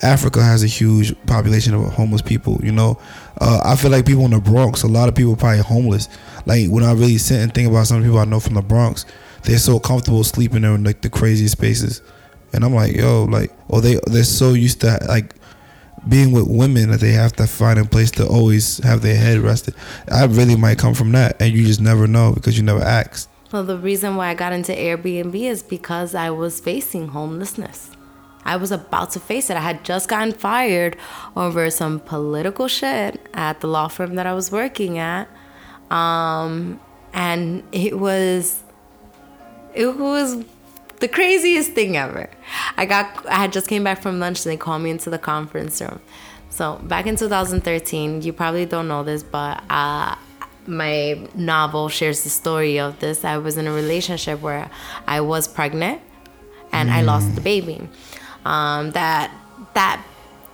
Africa 0.04 0.44
has 0.44 0.64
a 0.64 0.68
huge 0.68 1.16
population 1.26 1.74
of 1.74 1.82
homeless 1.94 2.22
people. 2.22 2.60
You 2.64 2.72
know, 2.72 3.00
uh, 3.40 3.62
I 3.64 3.76
feel 3.76 3.92
like 3.92 4.06
people 4.06 4.26
in 4.26 4.32
the 4.32 4.40
Bronx, 4.40 4.84
a 4.84 4.88
lot 4.88 5.10
of 5.10 5.16
people 5.16 5.36
probably 5.36 5.60
homeless. 5.60 6.10
Like 6.46 6.70
when 6.70 6.84
I 6.84 6.92
really 6.92 7.18
sit 7.18 7.42
and 7.42 7.54
think 7.54 7.70
about 7.70 7.88
some 7.88 8.04
people 8.04 8.20
I 8.20 8.26
know 8.26 8.40
from 8.40 8.56
the 8.56 8.62
Bronx, 8.62 9.06
they're 9.44 9.58
so 9.58 9.80
comfortable 9.80 10.24
sleeping 10.24 10.64
in 10.64 10.84
like 10.84 11.02
the 11.02 11.10
craziest 11.10 11.54
spaces, 11.54 12.02
and 12.54 12.64
I'm 12.64 12.74
like, 12.74 12.96
yo, 12.96 13.26
like, 13.26 13.52
or 13.68 13.82
they 13.82 14.00
they're 14.08 14.24
so 14.24 14.54
used 14.54 14.82
to 14.82 15.00
like 15.08 15.36
being 16.08 16.32
with 16.32 16.48
women 16.48 16.90
that 16.92 17.00
they 17.00 17.12
have 17.12 17.34
to 17.34 17.48
find 17.48 17.80
a 17.80 17.86
place 17.86 18.12
to 18.12 18.28
always 18.28 18.78
have 18.84 19.02
their 19.02 19.16
head 19.16 19.40
rested. 19.40 19.74
I 20.12 20.26
really 20.26 20.56
might 20.56 20.78
come 20.78 20.94
from 20.94 21.12
that, 21.14 21.42
and 21.42 21.54
you 21.54 21.66
just 21.66 21.82
never 21.82 22.08
know 22.08 22.34
because 22.34 22.58
you 22.58 22.64
never 22.64 22.82
asked. 22.82 23.30
Well, 23.52 23.64
the 23.64 23.78
reason 23.78 24.16
why 24.16 24.30
I 24.30 24.34
got 24.34 24.52
into 24.52 24.72
Airbnb 24.72 25.36
is 25.36 25.62
because 25.62 26.16
I 26.16 26.32
was 26.32 26.60
facing 26.60 27.10
homelessness. 27.10 27.92
I 28.46 28.58
was 28.58 28.72
about 28.72 29.12
to 29.12 29.20
face 29.20 29.50
it. 29.50 29.58
I 29.58 29.62
had 29.62 29.84
just 29.84 30.10
gotten 30.10 30.34
fired 30.34 30.98
over 31.36 31.70
some 31.70 32.00
political 32.00 32.68
shit 32.68 33.28
at 33.34 33.62
the 33.62 33.68
law 33.68 33.88
firm 33.88 34.16
that 34.16 34.26
I 34.26 34.34
was 34.34 34.52
working 34.52 34.98
at. 34.98 35.28
Um, 35.90 36.80
and 37.14 37.64
it 37.72 38.00
was 38.00 38.64
it 39.74 39.98
was 39.98 40.44
the 41.00 41.08
craziest 41.08 41.74
thing 41.74 41.98
ever. 41.98 42.30
I 42.78 42.86
got 42.86 43.26
I 43.28 43.36
had 43.36 43.54
just 43.54 43.68
came 43.68 43.84
back 43.84 44.02
from 44.02 44.20
lunch 44.20 44.46
and 44.46 44.52
they 44.52 44.58
called 44.58 44.82
me 44.82 44.90
into 44.90 45.10
the 45.10 45.20
conference 45.20 45.82
room. 45.82 46.00
So 46.50 46.76
back 46.84 47.08
in 47.08 47.16
2013, 47.16 48.22
you 48.22 48.32
probably 48.32 48.66
don't 48.66 48.88
know 48.88 49.04
this, 49.04 49.24
but 49.24 49.64
uh, 49.72 50.16
my 50.68 51.28
novel 51.34 51.90
shares 51.90 52.24
the 52.24 52.30
story 52.30 52.80
of 52.80 53.00
this. 53.00 53.26
I 53.26 53.38
was 53.38 53.58
in 53.58 53.68
a 53.68 53.74
relationship 53.74 54.40
where 54.42 54.70
I 55.08 55.22
was 55.22 55.48
pregnant 55.48 56.02
and 56.72 56.92
I 56.92 57.02
lost 57.02 57.36
the 57.36 57.42
baby. 57.42 57.88
Um, 58.46 58.92
that 58.92 59.32
that 59.74 60.04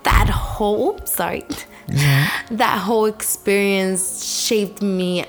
that 0.03 0.29
whole 0.29 0.99
sorry. 1.05 1.45
That 2.51 2.79
whole 2.79 3.05
experience 3.05 4.23
shaped 4.23 4.81
me 4.81 5.25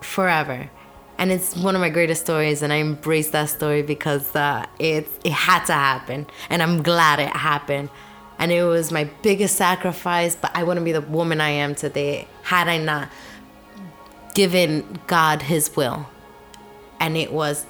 forever. 0.00 0.70
And 1.18 1.32
it's 1.32 1.56
one 1.56 1.74
of 1.74 1.80
my 1.80 1.88
greatest 1.88 2.22
stories 2.22 2.62
and 2.62 2.72
i 2.72 2.76
embrace 2.76 3.30
that 3.30 3.48
story 3.48 3.82
because 3.82 4.36
uh, 4.36 4.66
it, 4.78 5.08
it 5.24 5.32
had 5.32 5.64
to 5.64 5.72
happen. 5.72 6.26
And 6.48 6.62
i'm 6.62 6.82
glad 6.82 7.18
it 7.18 7.30
happened. 7.30 7.90
And 8.38 8.52
it 8.52 8.62
was 8.62 8.92
my 8.92 9.04
biggest 9.22 9.56
sacrifice 9.56 10.36
but 10.36 10.50
i 10.54 10.62
wouldn't 10.62 10.84
be 10.84 10.92
the 10.92 11.00
woman 11.00 11.40
i 11.40 11.50
am 11.50 11.74
today 11.74 12.28
had 12.42 12.68
i 12.68 12.78
not 12.78 13.10
given 14.34 15.00
god 15.06 15.42
his 15.42 15.74
will. 15.76 16.06
And 17.00 17.16
it 17.16 17.32
was 17.32 17.66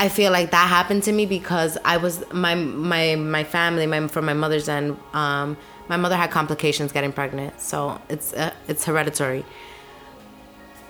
I 0.00 0.08
feel 0.08 0.32
like 0.32 0.50
that 0.52 0.66
happened 0.66 1.02
to 1.02 1.12
me 1.12 1.26
because 1.26 1.76
I 1.84 1.98
was 1.98 2.24
my 2.32 2.54
my 2.54 3.16
my 3.16 3.44
family, 3.44 3.86
my 3.86 4.08
from 4.08 4.24
my 4.24 4.32
mother's 4.32 4.66
end. 4.66 4.98
Um, 5.12 5.58
my 5.88 5.98
mother 5.98 6.16
had 6.16 6.30
complications 6.30 6.90
getting 6.90 7.12
pregnant, 7.12 7.60
so 7.60 8.00
it's 8.08 8.32
uh, 8.32 8.54
it's 8.66 8.82
hereditary. 8.86 9.44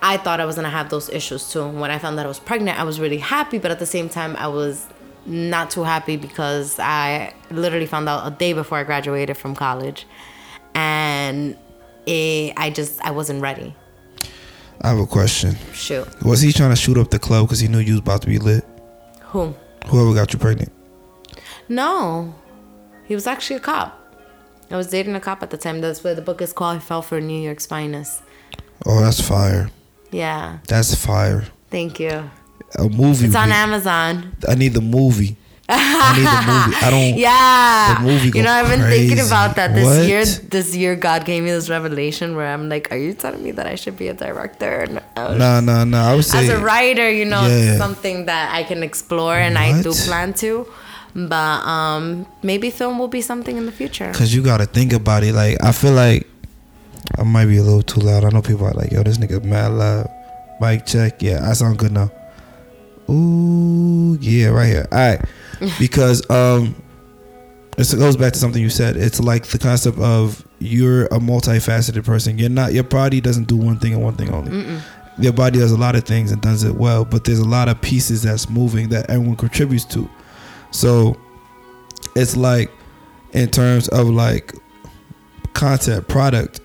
I 0.01 0.15
thought 0.15 0.39
I 0.39 0.45
was 0.45 0.55
gonna 0.55 0.69
have 0.69 0.89
those 0.89 1.09
issues 1.09 1.51
too. 1.51 1.67
When 1.67 1.91
I 1.91 1.99
found 1.99 2.17
that 2.19 2.25
I 2.25 2.29
was 2.29 2.39
pregnant, 2.39 2.79
I 2.79 2.85
was 2.85 3.01
really 3.01 3.17
happy, 3.17 3.59
but 3.59 3.69
at 3.69 3.79
the 3.79 3.85
same 3.85 4.07
time, 4.07 4.37
I 4.37 4.47
was 4.47 4.87
not 5.25 5.71
too 5.71 5.83
happy 5.83 6.15
because 6.15 6.79
I 6.79 7.33
literally 7.51 7.87
found 7.87 8.07
out 8.07 8.25
a 8.25 8.31
day 8.31 8.53
before 8.53 8.77
I 8.77 8.85
graduated 8.85 9.35
from 9.35 9.55
college, 9.55 10.07
and 10.73 11.57
it, 12.05 12.53
I 12.55 12.69
just 12.69 13.01
I 13.01 13.11
wasn't 13.11 13.41
ready. 13.41 13.75
I 14.79 14.87
have 14.87 14.99
a 14.99 15.05
question. 15.05 15.57
Shoot, 15.73 16.07
Was 16.23 16.39
he 16.39 16.53
trying 16.53 16.69
to 16.69 16.77
shoot 16.77 16.97
up 16.97 17.09
the 17.09 17.19
club 17.19 17.47
because 17.47 17.59
he 17.59 17.67
knew 17.67 17.79
you 17.79 17.95
was 17.95 17.99
about 17.99 18.21
to 18.21 18.27
be 18.27 18.39
lit? 18.39 18.63
Who? 19.31 19.55
Whoever 19.87 20.13
got 20.13 20.31
you 20.33 20.39
pregnant. 20.39 20.71
No, 21.67 22.35
he 23.05 23.15
was 23.15 23.27
actually 23.27 23.57
a 23.57 23.59
cop. 23.61 23.97
I 24.69 24.77
was 24.77 24.87
dating 24.87 25.15
a 25.15 25.19
cop 25.19 25.43
at 25.43 25.49
the 25.49 25.57
time. 25.57 25.81
That's 25.81 26.03
where 26.03 26.15
the 26.15 26.21
book 26.21 26.41
is 26.41 26.53
called. 26.53 26.77
I 26.77 26.79
fell 26.79 27.01
for 27.01 27.19
New 27.19 27.41
York's 27.41 27.65
finest. 27.65 28.21
Oh, 28.85 28.99
that's 29.01 29.21
fire. 29.21 29.69
Yeah, 30.11 30.59
That's 30.67 30.93
fire. 30.95 31.45
thank 31.69 31.99
you. 31.99 32.29
A 32.77 32.83
movie. 32.89 33.25
It's 33.27 33.35
on 33.35 33.51
Amazon. 33.51 34.35
I 34.47 34.55
need 34.55 34.73
the 34.73 34.81
movie. 34.81 35.35
I 35.73 36.65
movie. 36.67 36.77
I 36.85 36.89
don't. 36.89 37.17
Yeah, 37.27 37.95
The 37.95 38.01
movie 38.03 38.31
you 38.37 38.43
know 38.43 38.51
I've 38.51 38.67
been 38.67 38.81
thinking 38.89 39.19
about 39.19 39.55
that 39.55 39.73
this 39.75 39.85
What? 39.85 40.07
year. 40.07 40.25
This 40.25 40.75
year, 40.75 40.95
God 40.95 41.25
gave 41.25 41.43
me 41.43 41.51
this 41.51 41.69
revelation 41.69 42.35
where 42.35 42.47
I'm 42.53 42.67
like, 42.69 42.91
"Are 42.91 42.97
you 42.97 43.13
telling 43.13 43.41
me 43.43 43.51
that 43.51 43.65
I 43.67 43.75
should 43.75 43.97
be 43.97 44.07
a 44.09 44.13
director?" 44.13 44.87
Was 45.15 45.37
Nah, 45.37 45.59
nah, 45.61 45.83
nah. 45.85 46.11
I 46.11 46.15
would 46.15 46.25
say 46.25 46.43
as 46.43 46.49
a 46.49 46.59
writer, 46.59 47.09
you 47.09 47.25
know, 47.25 47.47
Yeah. 47.47 47.77
something 47.77 48.25
that 48.25 48.53
I 48.53 48.63
can 48.63 48.83
explore 48.83 49.35
and 49.37 49.57
I 49.57 49.81
do 49.81 49.93
plan 49.93 50.33
to. 50.45 50.67
But 51.13 51.65
um, 51.67 52.25
maybe 52.41 52.69
film 52.71 52.97
will 52.99 53.09
be 53.11 53.21
something 53.21 53.55
in 53.57 53.65
the 53.65 53.71
future. 53.71 54.11
Cause 54.13 54.33
you 54.33 54.41
gotta 54.41 54.65
think 54.65 54.93
about 54.93 55.23
it. 55.23 55.33
Like 55.35 55.57
I 55.63 55.71
feel 55.73 55.91
like 55.93 56.27
I 57.19 57.23
might 57.23 57.47
be 57.47 57.57
a 57.57 57.63
little 57.63 57.83
too 57.83 57.99
loud. 57.99 58.23
I 58.23 58.29
know 58.29 58.41
people 58.41 58.65
are 58.65 58.73
like, 58.73 58.91
"Yo, 58.91 59.03
this 59.03 59.17
nigga 59.17 59.43
mad 59.43 59.71
loud." 59.71 60.07
Mic 60.61 60.85
check. 60.85 61.21
Yeah, 61.21 61.47
I 61.49 61.53
sound 61.53 61.77
good 61.79 61.91
now. 61.91 62.11
Ooh, 63.09 64.17
yeah, 64.21 64.47
right 64.47 64.67
here. 64.67 64.87
All 64.91 64.97
right, 64.97 65.19
because 65.79 66.27
um, 66.29 66.75
it 67.77 67.97
goes 67.97 68.17
back 68.17 68.33
to 68.33 68.39
something 68.39 68.61
you 68.61 68.69
said. 68.69 68.97
It's 68.97 69.19
like 69.19 69.45
the 69.47 69.57
concept 69.59 69.97
of 69.99 70.45
you're 70.59 71.05
a 71.05 71.19
multifaceted 71.19 72.05
person. 72.05 72.37
You're 72.37 72.49
not. 72.49 72.73
Your 72.73 72.83
body 72.83 73.21
doesn't 73.21 73.47
do 73.47 73.57
one 73.57 73.79
thing 73.79 73.93
and 73.93 74.03
one 74.03 74.15
thing 74.15 74.31
only. 74.31 74.79
Your 75.19 75.33
body 75.33 75.59
does 75.59 75.71
a 75.71 75.77
lot 75.77 75.95
of 75.95 76.03
things 76.05 76.31
and 76.31 76.41
does 76.41 76.63
it 76.63 76.73
well, 76.75 77.05
but 77.05 77.25
there's 77.25 77.39
a 77.39 77.47
lot 77.47 77.67
of 77.69 77.81
pieces 77.81 78.23
that's 78.23 78.49
moving 78.49 78.89
that 78.89 79.09
everyone 79.09 79.35
contributes 79.35 79.85
to. 79.85 80.09
So 80.71 81.17
it's 82.15 82.35
like 82.35 82.71
in 83.33 83.49
terms 83.49 83.87
of 83.89 84.07
like 84.09 84.53
content 85.53 86.07
product 86.07 86.61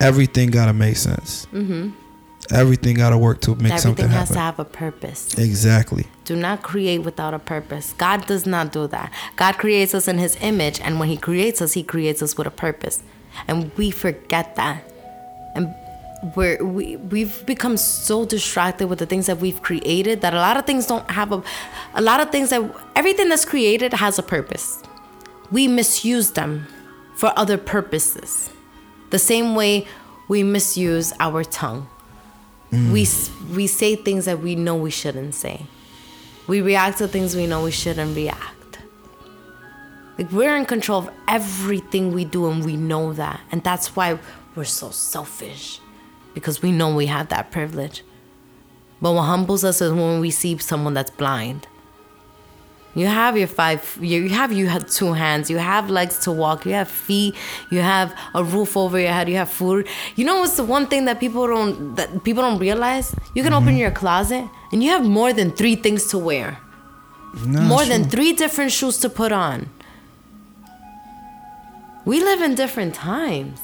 everything 0.00 0.50
gotta 0.50 0.72
make 0.72 0.96
sense 0.96 1.44
hmm 1.46 1.90
everything 2.52 2.96
gotta 2.96 3.18
work 3.18 3.40
to 3.42 3.50
make 3.50 3.72
Everything 3.72 3.78
something 3.78 4.08
happen. 4.08 4.22
Everything 4.22 4.36
has 4.36 4.36
to 4.36 4.38
have 4.38 4.58
a 4.58 4.64
purpose. 4.64 5.38
exactly 5.38 6.06
Do 6.24 6.36
not 6.36 6.62
create 6.62 6.98
without 6.98 7.34
a 7.34 7.38
purpose. 7.38 7.94
God 7.98 8.26
does 8.26 8.46
not 8.46 8.72
do 8.72 8.86
that. 8.88 9.12
God 9.36 9.58
creates 9.58 9.94
us 9.94 10.08
in 10.08 10.18
His 10.18 10.36
image, 10.40 10.80
and 10.80 10.98
when 11.00 11.08
He 11.08 11.16
creates 11.16 11.60
us, 11.62 11.72
He 11.72 11.82
creates 11.82 12.22
us 12.22 12.36
with 12.36 12.46
a 12.46 12.50
purpose, 12.50 13.02
and 13.48 13.70
we 13.76 13.90
forget 13.90 14.56
that. 14.56 14.84
And 15.54 15.74
we're, 16.36 16.64
we 16.64 16.96
we've 16.96 17.44
become 17.46 17.76
so 17.76 18.24
distracted 18.24 18.86
with 18.86 19.00
the 19.00 19.06
things 19.06 19.26
that 19.26 19.38
we've 19.38 19.60
created 19.60 20.20
that 20.20 20.34
a 20.34 20.36
lot 20.36 20.56
of 20.56 20.64
things 20.66 20.86
don't 20.86 21.10
have 21.10 21.32
a, 21.32 21.42
a 21.94 22.00
lot 22.00 22.20
of 22.20 22.30
things 22.30 22.50
that 22.50 22.62
everything 22.94 23.28
that's 23.28 23.44
created 23.44 23.92
has 23.94 24.18
a 24.18 24.22
purpose. 24.22 24.82
We 25.50 25.66
misuse 25.68 26.30
them 26.30 26.68
for 27.16 27.32
other 27.36 27.58
purposes, 27.58 28.50
the 29.10 29.18
same 29.18 29.54
way 29.54 29.86
we 30.28 30.42
misuse 30.42 31.12
our 31.18 31.44
tongue 31.44 31.88
we 32.72 33.06
we 33.54 33.66
say 33.66 33.96
things 33.96 34.24
that 34.24 34.40
we 34.40 34.54
know 34.54 34.74
we 34.74 34.90
shouldn't 34.90 35.34
say. 35.34 35.66
We 36.46 36.60
react 36.60 36.98
to 36.98 37.08
things 37.08 37.36
we 37.36 37.46
know 37.46 37.64
we 37.64 37.70
shouldn't 37.70 38.16
react. 38.16 38.78
Like 40.18 40.32
we're 40.32 40.56
in 40.56 40.64
control 40.64 40.98
of 41.00 41.10
everything 41.28 42.12
we 42.12 42.24
do 42.24 42.48
and 42.50 42.64
we 42.64 42.76
know 42.76 43.12
that. 43.12 43.40
And 43.50 43.62
that's 43.62 43.94
why 43.94 44.18
we're 44.54 44.64
so 44.64 44.90
selfish 44.90 45.80
because 46.34 46.62
we 46.62 46.72
know 46.72 46.94
we 46.94 47.06
have 47.06 47.28
that 47.28 47.50
privilege. 47.50 48.02
But 49.00 49.12
what 49.12 49.24
humbles 49.24 49.64
us 49.64 49.80
is 49.80 49.92
when 49.92 50.20
we 50.20 50.30
see 50.30 50.56
someone 50.58 50.94
that's 50.94 51.10
blind. 51.10 51.66
You 52.94 53.06
have 53.06 53.38
your 53.38 53.46
five. 53.46 53.98
You 54.00 54.28
have 54.28 54.52
you 54.52 54.66
have 54.66 54.88
two 54.90 55.14
hands. 55.14 55.48
You 55.48 55.56
have 55.58 55.88
legs 55.88 56.18
to 56.24 56.32
walk. 56.32 56.66
You 56.66 56.72
have 56.74 56.88
feet. 56.88 57.34
You 57.70 57.80
have 57.80 58.14
a 58.34 58.44
roof 58.44 58.76
over 58.76 58.98
your 58.98 59.12
head. 59.12 59.28
You 59.30 59.36
have 59.36 59.50
food. 59.50 59.88
You 60.14 60.26
know 60.26 60.40
what's 60.40 60.56
the 60.56 60.64
one 60.64 60.86
thing 60.86 61.06
that 61.06 61.18
people 61.18 61.46
don't 61.46 61.94
that 61.94 62.22
people 62.22 62.42
don't 62.42 62.58
realize? 62.58 63.14
You 63.34 63.42
can 63.42 63.54
open 63.54 63.76
your 63.76 63.90
closet 63.90 64.46
and 64.72 64.84
you 64.84 64.90
have 64.90 65.04
more 65.04 65.32
than 65.32 65.52
three 65.52 65.74
things 65.74 66.06
to 66.08 66.18
wear. 66.18 66.58
Nah, 67.46 67.62
more 67.62 67.84
than 67.84 68.04
three 68.04 68.34
different 68.34 68.72
shoes 68.72 68.98
to 68.98 69.08
put 69.08 69.32
on. 69.32 69.70
We 72.04 72.22
live 72.22 72.42
in 72.42 72.54
different 72.54 72.94
times. 72.94 73.60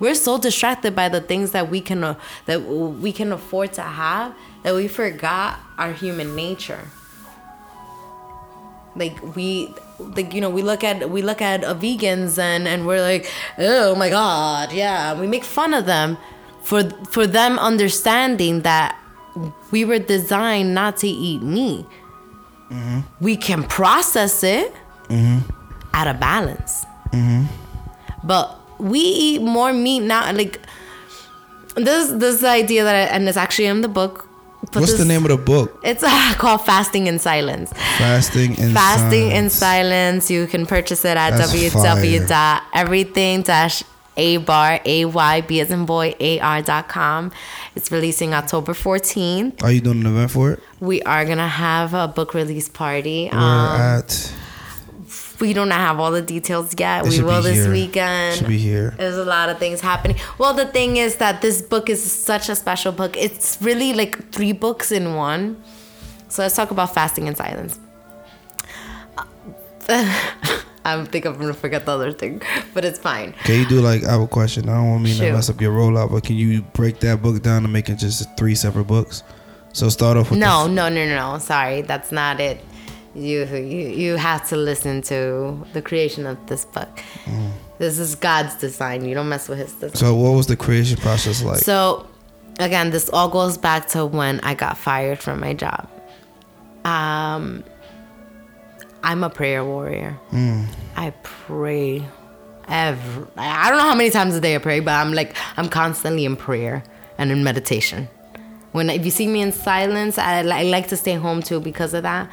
We're 0.00 0.14
so 0.14 0.36
distracted 0.38 0.94
by 0.94 1.08
the 1.08 1.20
things 1.20 1.52
that 1.52 1.70
we 1.70 1.80
can 1.80 2.04
uh, 2.04 2.14
that 2.44 2.62
we 2.62 3.12
can 3.12 3.32
afford 3.32 3.72
to 3.74 3.82
have 3.82 4.34
that 4.64 4.74
we 4.74 4.86
forgot 4.86 5.60
our 5.78 5.92
human 5.92 6.36
nature. 6.36 6.90
Like 8.96 9.36
we 9.36 9.74
like 9.98 10.34
you 10.34 10.40
know 10.40 10.50
we 10.50 10.62
look 10.62 10.82
at 10.82 11.10
we 11.10 11.22
look 11.22 11.40
at 11.40 11.60
vegans 11.60 12.38
and 12.38 12.66
and 12.66 12.86
we're 12.86 13.02
like 13.02 13.30
oh 13.58 13.94
my 13.94 14.08
god 14.08 14.72
yeah 14.72 15.18
we 15.18 15.26
make 15.26 15.44
fun 15.44 15.74
of 15.74 15.86
them 15.86 16.16
for 16.62 16.82
for 17.10 17.26
them 17.26 17.58
understanding 17.58 18.62
that 18.62 18.98
we 19.70 19.84
were 19.84 19.98
designed 19.98 20.74
not 20.74 20.96
to 20.96 21.06
eat 21.06 21.42
meat 21.42 21.86
mm-hmm. 22.70 23.00
we 23.20 23.36
can 23.36 23.62
process 23.64 24.42
it 24.42 24.72
mm-hmm. 25.08 25.38
out 25.92 26.06
of 26.06 26.20
balance. 26.20 26.84
Mm-hmm. 27.12 27.44
But 28.24 28.58
we 28.78 29.00
eat 29.00 29.42
more 29.42 29.72
meat 29.72 30.00
now. 30.00 30.32
Like 30.32 30.60
this, 31.74 32.10
this 32.12 32.44
idea 32.44 32.84
that, 32.84 32.94
I, 32.94 33.14
and 33.14 33.28
it's 33.28 33.36
actually 33.36 33.66
in 33.66 33.80
the 33.80 33.88
book. 33.88 34.28
But 34.72 34.80
What's 34.80 34.98
the 34.98 35.04
name 35.04 35.22
of 35.24 35.30
the 35.30 35.36
book? 35.36 35.80
It's 35.82 36.02
uh, 36.02 36.34
called 36.38 36.64
Fasting 36.64 37.06
in 37.06 37.18
Silence. 37.18 37.72
Fasting 37.98 38.56
in 38.58 38.72
Fasting 38.72 39.30
in 39.30 39.50
Silence. 39.50 39.54
Silence. 39.54 40.30
You 40.30 40.46
can 40.46 40.66
purchase 40.66 41.04
it 41.04 41.16
at 41.16 41.30
That's 41.36 41.52
www.everything 41.52 43.44
a 44.16 44.36
bar 44.38 44.80
a 44.84 45.04
y 45.06 45.40
b 45.40 45.60
as 45.60 45.70
in 45.70 45.86
boy 45.86 46.14
a 46.20 46.38
r 46.40 46.60
dot 46.62 46.88
com. 46.88 47.32
It's 47.74 47.90
releasing 47.90 48.34
October 48.34 48.72
14th. 48.74 49.62
Are 49.62 49.72
you 49.72 49.80
doing 49.80 50.00
an 50.00 50.06
event 50.06 50.30
for 50.32 50.52
it? 50.52 50.60
We 50.80 51.00
are 51.02 51.24
gonna 51.24 51.48
have 51.48 51.94
a 51.94 52.08
book 52.08 52.34
release 52.34 52.68
party. 52.68 53.30
We're 53.32 53.38
Um, 53.38 53.80
at. 53.80 54.32
We 55.40 55.52
don't 55.52 55.70
have 55.70 55.98
all 55.98 56.10
the 56.10 56.22
details 56.22 56.74
yet. 56.78 57.06
It 57.06 57.10
we 57.10 57.22
will 57.22 57.42
this 57.42 57.56
here. 57.56 57.72
weekend. 57.72 58.38
Should 58.38 58.48
be 58.48 58.58
here. 58.58 58.94
There's 58.96 59.16
a 59.16 59.24
lot 59.24 59.48
of 59.48 59.58
things 59.58 59.80
happening. 59.80 60.18
Well, 60.38 60.54
the 60.54 60.66
thing 60.66 60.96
is 60.96 61.16
that 61.16 61.40
this 61.42 61.62
book 61.62 61.88
is 61.88 62.02
such 62.02 62.48
a 62.48 62.54
special 62.54 62.92
book. 62.92 63.16
It's 63.16 63.58
really 63.60 63.92
like 63.92 64.32
three 64.32 64.52
books 64.52 64.92
in 64.92 65.14
one. 65.14 65.62
So 66.28 66.42
let's 66.42 66.54
talk 66.54 66.70
about 66.70 66.94
fasting 66.94 67.26
and 67.28 67.36
silence. 67.36 67.78
I 70.82 71.04
think 71.04 71.26
I'm 71.26 71.36
gonna 71.36 71.52
forget 71.52 71.84
the 71.84 71.92
other 71.92 72.12
thing, 72.12 72.40
but 72.72 72.84
it's 72.84 72.98
fine. 72.98 73.34
Can 73.44 73.58
you 73.58 73.66
do 73.66 73.80
like 73.80 74.04
I 74.04 74.12
have 74.12 74.20
a 74.20 74.26
question? 74.26 74.68
I 74.68 74.76
don't 74.76 74.90
want 74.90 75.02
me 75.02 75.14
to 75.18 75.32
mess 75.32 75.50
up 75.50 75.60
your 75.60 75.72
rollout, 75.72 76.10
but 76.10 76.22
can 76.24 76.36
you 76.36 76.62
break 76.62 77.00
that 77.00 77.20
book 77.20 77.42
down 77.42 77.64
and 77.64 77.72
make 77.72 77.88
it 77.88 77.96
just 77.96 78.34
three 78.36 78.54
separate 78.54 78.84
books? 78.84 79.22
So 79.72 79.88
start 79.88 80.16
off 80.16 80.30
with 80.30 80.38
No, 80.38 80.64
the, 80.64 80.74
no, 80.74 80.88
no, 80.88 81.06
no, 81.06 81.32
no. 81.32 81.38
Sorry, 81.38 81.82
that's 81.82 82.10
not 82.12 82.40
it. 82.40 82.64
You, 83.14 83.44
you, 83.44 83.88
you 83.88 84.16
have 84.16 84.48
to 84.50 84.56
listen 84.56 85.02
to 85.02 85.66
the 85.72 85.82
creation 85.82 86.26
of 86.26 86.46
this 86.46 86.64
book. 86.64 86.88
Mm. 87.24 87.50
This 87.78 87.98
is 87.98 88.14
God's 88.14 88.54
design. 88.56 89.04
You 89.04 89.14
don't 89.14 89.28
mess 89.28 89.48
with 89.48 89.58
His 89.58 89.72
design. 89.72 89.96
So 89.96 90.14
what 90.14 90.30
was 90.30 90.46
the 90.46 90.56
creation 90.56 90.96
process 90.96 91.42
like? 91.42 91.58
So, 91.58 92.06
again, 92.60 92.90
this 92.90 93.08
all 93.08 93.28
goes 93.28 93.58
back 93.58 93.88
to 93.88 94.06
when 94.06 94.38
I 94.40 94.54
got 94.54 94.78
fired 94.78 95.18
from 95.18 95.40
my 95.40 95.54
job. 95.54 95.88
Um, 96.84 97.64
I'm 99.02 99.24
a 99.24 99.30
prayer 99.30 99.64
warrior. 99.64 100.18
I 100.96 101.10
pray 101.22 102.06
every. 102.68 103.26
I 103.36 103.68
don't 103.68 103.78
know 103.78 103.84
how 103.84 103.94
many 103.94 104.10
times 104.10 104.34
a 104.34 104.40
day 104.40 104.54
I 104.54 104.58
pray, 104.58 104.80
but 104.80 104.92
I'm 104.92 105.12
like 105.12 105.34
I'm 105.56 105.68
constantly 105.68 106.24
in 106.24 106.36
prayer 106.36 106.82
and 107.18 107.32
in 107.32 107.42
meditation. 107.42 108.08
When 108.72 108.88
if 108.88 109.04
you 109.04 109.10
see 109.10 109.26
me 109.26 109.40
in 109.40 109.52
silence, 109.52 110.18
I, 110.18 110.40
I 110.40 110.62
like 110.64 110.88
to 110.88 110.96
stay 110.96 111.14
home 111.14 111.42
too 111.42 111.60
because 111.60 111.94
of 111.94 112.02
that. 112.04 112.30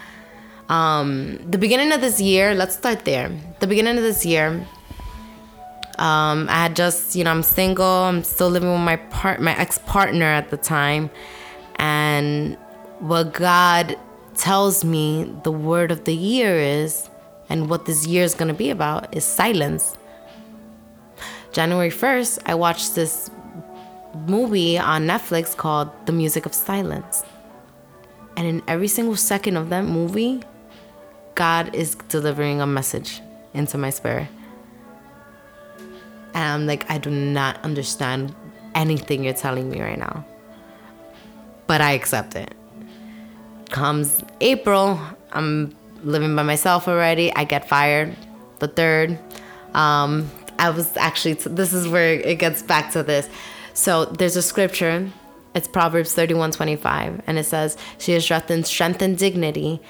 Um, 0.69 1.39
the 1.49 1.57
beginning 1.57 1.91
of 1.93 2.01
this 2.01 2.19
year, 2.19 2.53
let's 2.53 2.75
start 2.75 3.05
there. 3.05 3.31
The 3.59 3.67
beginning 3.67 3.97
of 3.97 4.03
this 4.03 4.25
year, 4.25 4.67
um, 5.97 6.47
I 6.49 6.63
had 6.63 6.75
just, 6.75 7.15
you 7.15 7.23
know, 7.23 7.31
I'm 7.31 7.43
single. 7.43 7.85
I'm 7.85 8.23
still 8.23 8.49
living 8.49 8.71
with 8.71 8.81
my 8.81 8.97
part, 8.97 9.41
my 9.41 9.57
ex 9.57 9.77
partner 9.79 10.25
at 10.25 10.49
the 10.49 10.57
time, 10.57 11.09
and 11.77 12.57
what 12.99 13.33
God 13.33 13.97
tells 14.35 14.83
me 14.83 15.33
the 15.43 15.51
word 15.51 15.89
of 15.89 16.03
the 16.03 16.13
year 16.13 16.57
is, 16.57 17.09
and 17.49 17.69
what 17.69 17.85
this 17.85 18.05
year 18.05 18.23
is 18.23 18.33
gonna 18.33 18.53
be 18.53 18.69
about 18.69 19.15
is 19.15 19.23
silence. 19.23 19.97
January 21.53 21.89
first, 21.89 22.39
I 22.45 22.53
watched 22.55 22.93
this 22.93 23.31
movie 24.27 24.77
on 24.77 25.07
Netflix 25.07 25.55
called 25.55 25.89
The 26.05 26.11
Music 26.11 26.45
of 26.45 26.53
Silence, 26.53 27.23
and 28.35 28.45
in 28.45 28.61
every 28.67 28.87
single 28.87 29.15
second 29.15 29.55
of 29.57 29.69
that 29.69 29.85
movie, 29.85 30.41
God 31.37 31.75
is 31.75 31.93
delivering 32.09 32.61
a 32.61 32.67
message 32.67 33.21
into 33.53 33.77
my 33.77 33.91
spirit. 33.91 34.27
And 36.33 36.43
I'm 36.43 36.65
like, 36.65 36.89
I 36.89 36.97
do 36.97 37.11
not 37.11 37.63
understand 37.63 38.35
anything 38.73 39.23
you're 39.23 39.35
telling 39.35 39.69
me 39.69 39.79
right 39.79 39.99
now. 39.99 40.25
But 41.67 41.79
I 41.79 41.91
accept 41.91 42.35
it. 42.35 42.55
Comes 43.69 44.23
April, 44.41 44.99
I'm 45.31 45.75
living 46.03 46.35
by 46.35 46.41
myself 46.41 46.87
already. 46.87 47.31
I 47.35 47.43
get 47.43 47.69
fired 47.69 48.17
the 48.57 48.67
third. 48.67 49.19
Um, 49.75 50.31
I 50.57 50.71
was 50.71 50.97
actually, 50.97 51.33
this 51.33 51.71
is 51.71 51.87
where 51.87 52.13
it 52.13 52.39
gets 52.39 52.63
back 52.63 52.93
to 52.93 53.03
this. 53.03 53.29
So 53.75 54.05
there's 54.05 54.37
a 54.37 54.41
scripture. 54.41 55.11
It's 55.53 55.67
Proverbs 55.67 56.15
31 56.15 56.51
25. 56.51 57.21
And 57.27 57.37
it 57.37 57.43
says, 57.43 57.77
She 57.99 58.13
has 58.13 58.23
strengthened 58.23 58.65
strength 58.65 59.03
and 59.03 59.15
dignity 59.15 59.81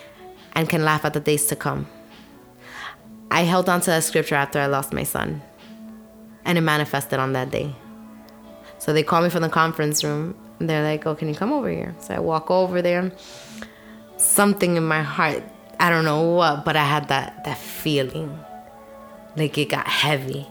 and 0.58 0.68
can 0.68 0.84
laugh 0.84 1.06
at 1.06 1.14
the 1.14 1.20
days 1.20 1.46
to 1.46 1.56
come. 1.56 1.88
I 3.30 3.42
held 3.42 3.70
on 3.70 3.80
to 3.82 3.92
that 3.92 4.04
scripture 4.04 4.36
after 4.36 4.60
I 4.60 4.66
lost 4.66 4.92
my 4.92 5.04
son 5.04 5.42
and 6.46 6.58
it 6.58 6.62
manifested 6.62 7.20
on 7.20 7.34
that 7.34 7.52
day. 7.52 7.76
So 8.80 8.92
they 8.92 9.04
call 9.04 9.22
me 9.22 9.30
from 9.30 9.44
the 9.44 9.50
conference 9.50 10.04
room. 10.04 10.36
And 10.60 10.68
they're 10.68 10.84
like, 10.84 11.06
"Oh, 11.06 11.14
can 11.14 11.28
you 11.30 11.36
come 11.36 11.54
over 11.54 11.70
here?" 11.70 11.94
So 12.00 12.16
I 12.16 12.20
walk 12.20 12.50
over 12.50 12.82
there. 12.82 13.12
Something 14.18 14.76
in 14.76 14.84
my 14.88 15.04
heart, 15.04 15.44
I 15.80 15.92
don't 15.92 16.06
know 16.06 16.22
what, 16.32 16.66
but 16.66 16.76
I 16.76 16.84
had 16.84 17.10
that 17.10 17.44
that 17.46 17.60
feeling, 17.60 18.40
like 19.36 19.56
it 19.60 19.70
got 19.70 19.88
heavy. 19.88 20.48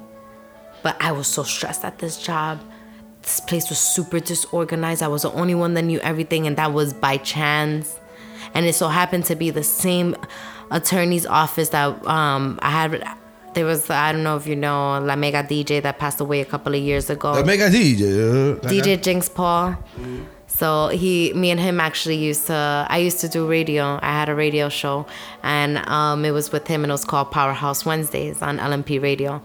But 0.85 0.97
I 1.01 1.11
was 1.11 1.27
so 1.27 1.42
stressed 1.42 1.85
at 1.85 1.99
this 1.99 2.23
job. 2.23 2.61
This 3.23 3.40
place 3.40 3.69
was 3.69 3.81
super 3.81 4.21
disorganized. 4.21 5.03
I 5.03 5.09
was 5.09 5.23
the 5.23 5.33
only 5.33 5.57
one 5.57 5.75
that 5.75 5.83
knew 5.83 5.99
everything, 5.99 6.47
and 6.47 6.57
that 6.57 6.73
was 6.73 6.92
by 6.92 7.16
chance. 7.16 7.99
And 8.57 8.64
it 8.64 8.75
so 8.75 8.88
happened 8.88 9.27
to 9.27 9.37
be 9.37 9.51
the 9.51 9.62
same 9.62 10.16
attorney's 10.71 11.27
office 11.27 11.69
that 11.69 12.05
um, 12.07 12.59
I 12.62 12.71
had 12.71 13.07
there 13.53 13.66
was 13.66 13.90
I 13.90 14.12
don't 14.12 14.23
know 14.23 14.37
if 14.37 14.47
you 14.47 14.57
know 14.57 14.99
La 14.99 15.14
Mega 15.14 15.42
DJ 15.42 15.83
that 15.83 15.99
passed 15.99 16.21
away 16.23 16.40
a 16.40 16.45
couple 16.47 16.75
of 16.75 16.81
years 16.81 17.11
ago. 17.11 17.35
The 17.35 17.45
mega 17.45 17.69
DJ. 17.69 18.57
uh, 18.57 18.69
DJ? 18.69 19.03
Jinx 19.03 19.29
Paul. 19.29 19.77
So 20.47 20.88
he, 20.88 21.35
me 21.35 21.51
and 21.51 21.61
him 21.61 21.81
actually 21.81 22.16
used 22.16 22.47
to. 22.47 22.87
I 22.88 22.97
used 22.97 23.21
to 23.21 23.29
do 23.29 23.47
radio. 23.47 23.99
I 24.01 24.12
had 24.21 24.31
a 24.31 24.35
radio 24.35 24.71
show, 24.71 25.05
and 25.42 25.77
um, 25.88 26.25
it 26.25 26.31
was 26.31 26.51
with 26.51 26.66
him, 26.66 26.83
and 26.83 26.90
it 26.90 26.95
was 26.95 27.05
called 27.05 27.31
Powerhouse 27.31 27.85
Wednesdays 27.85 28.40
on 28.40 28.59
LMP 28.59 29.03
Radio. 29.03 29.42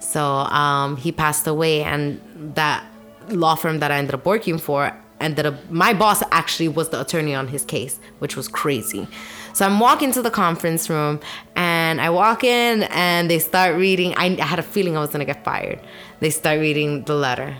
So 0.00 0.22
um, 0.24 0.96
he 0.96 1.12
passed 1.12 1.46
away, 1.46 1.84
and 1.84 2.20
that 2.56 2.84
law 3.28 3.54
firm 3.54 3.78
that 3.78 3.92
I 3.92 3.98
ended 3.98 4.14
up 4.14 4.26
working 4.26 4.58
for 4.58 4.92
ended 5.20 5.46
up. 5.46 5.70
My 5.70 5.92
boss 5.92 6.22
actually 6.30 6.68
was 6.68 6.88
the 6.90 7.00
attorney 7.00 7.34
on 7.34 7.48
his 7.48 7.64
case, 7.64 7.98
which 8.18 8.36
was 8.36 8.48
crazy. 8.48 9.08
So 9.52 9.66
I'm 9.66 9.80
walking 9.80 10.12
to 10.12 10.22
the 10.22 10.30
conference 10.30 10.88
room, 10.88 11.20
and 11.56 12.00
I 12.00 12.10
walk 12.10 12.44
in, 12.44 12.84
and 12.84 13.30
they 13.30 13.38
start 13.38 13.76
reading. 13.76 14.14
I, 14.16 14.26
I 14.40 14.44
had 14.44 14.58
a 14.58 14.62
feeling 14.62 14.96
I 14.96 15.00
was 15.00 15.10
gonna 15.10 15.24
get 15.24 15.44
fired. 15.44 15.80
They 16.20 16.30
start 16.30 16.60
reading 16.60 17.04
the 17.04 17.14
letter. 17.14 17.56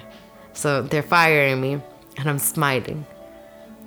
So 0.53 0.83
they're 0.83 1.03
firing 1.03 1.61
me, 1.61 1.81
and 2.17 2.29
I'm 2.29 2.39
smiling. 2.39 3.07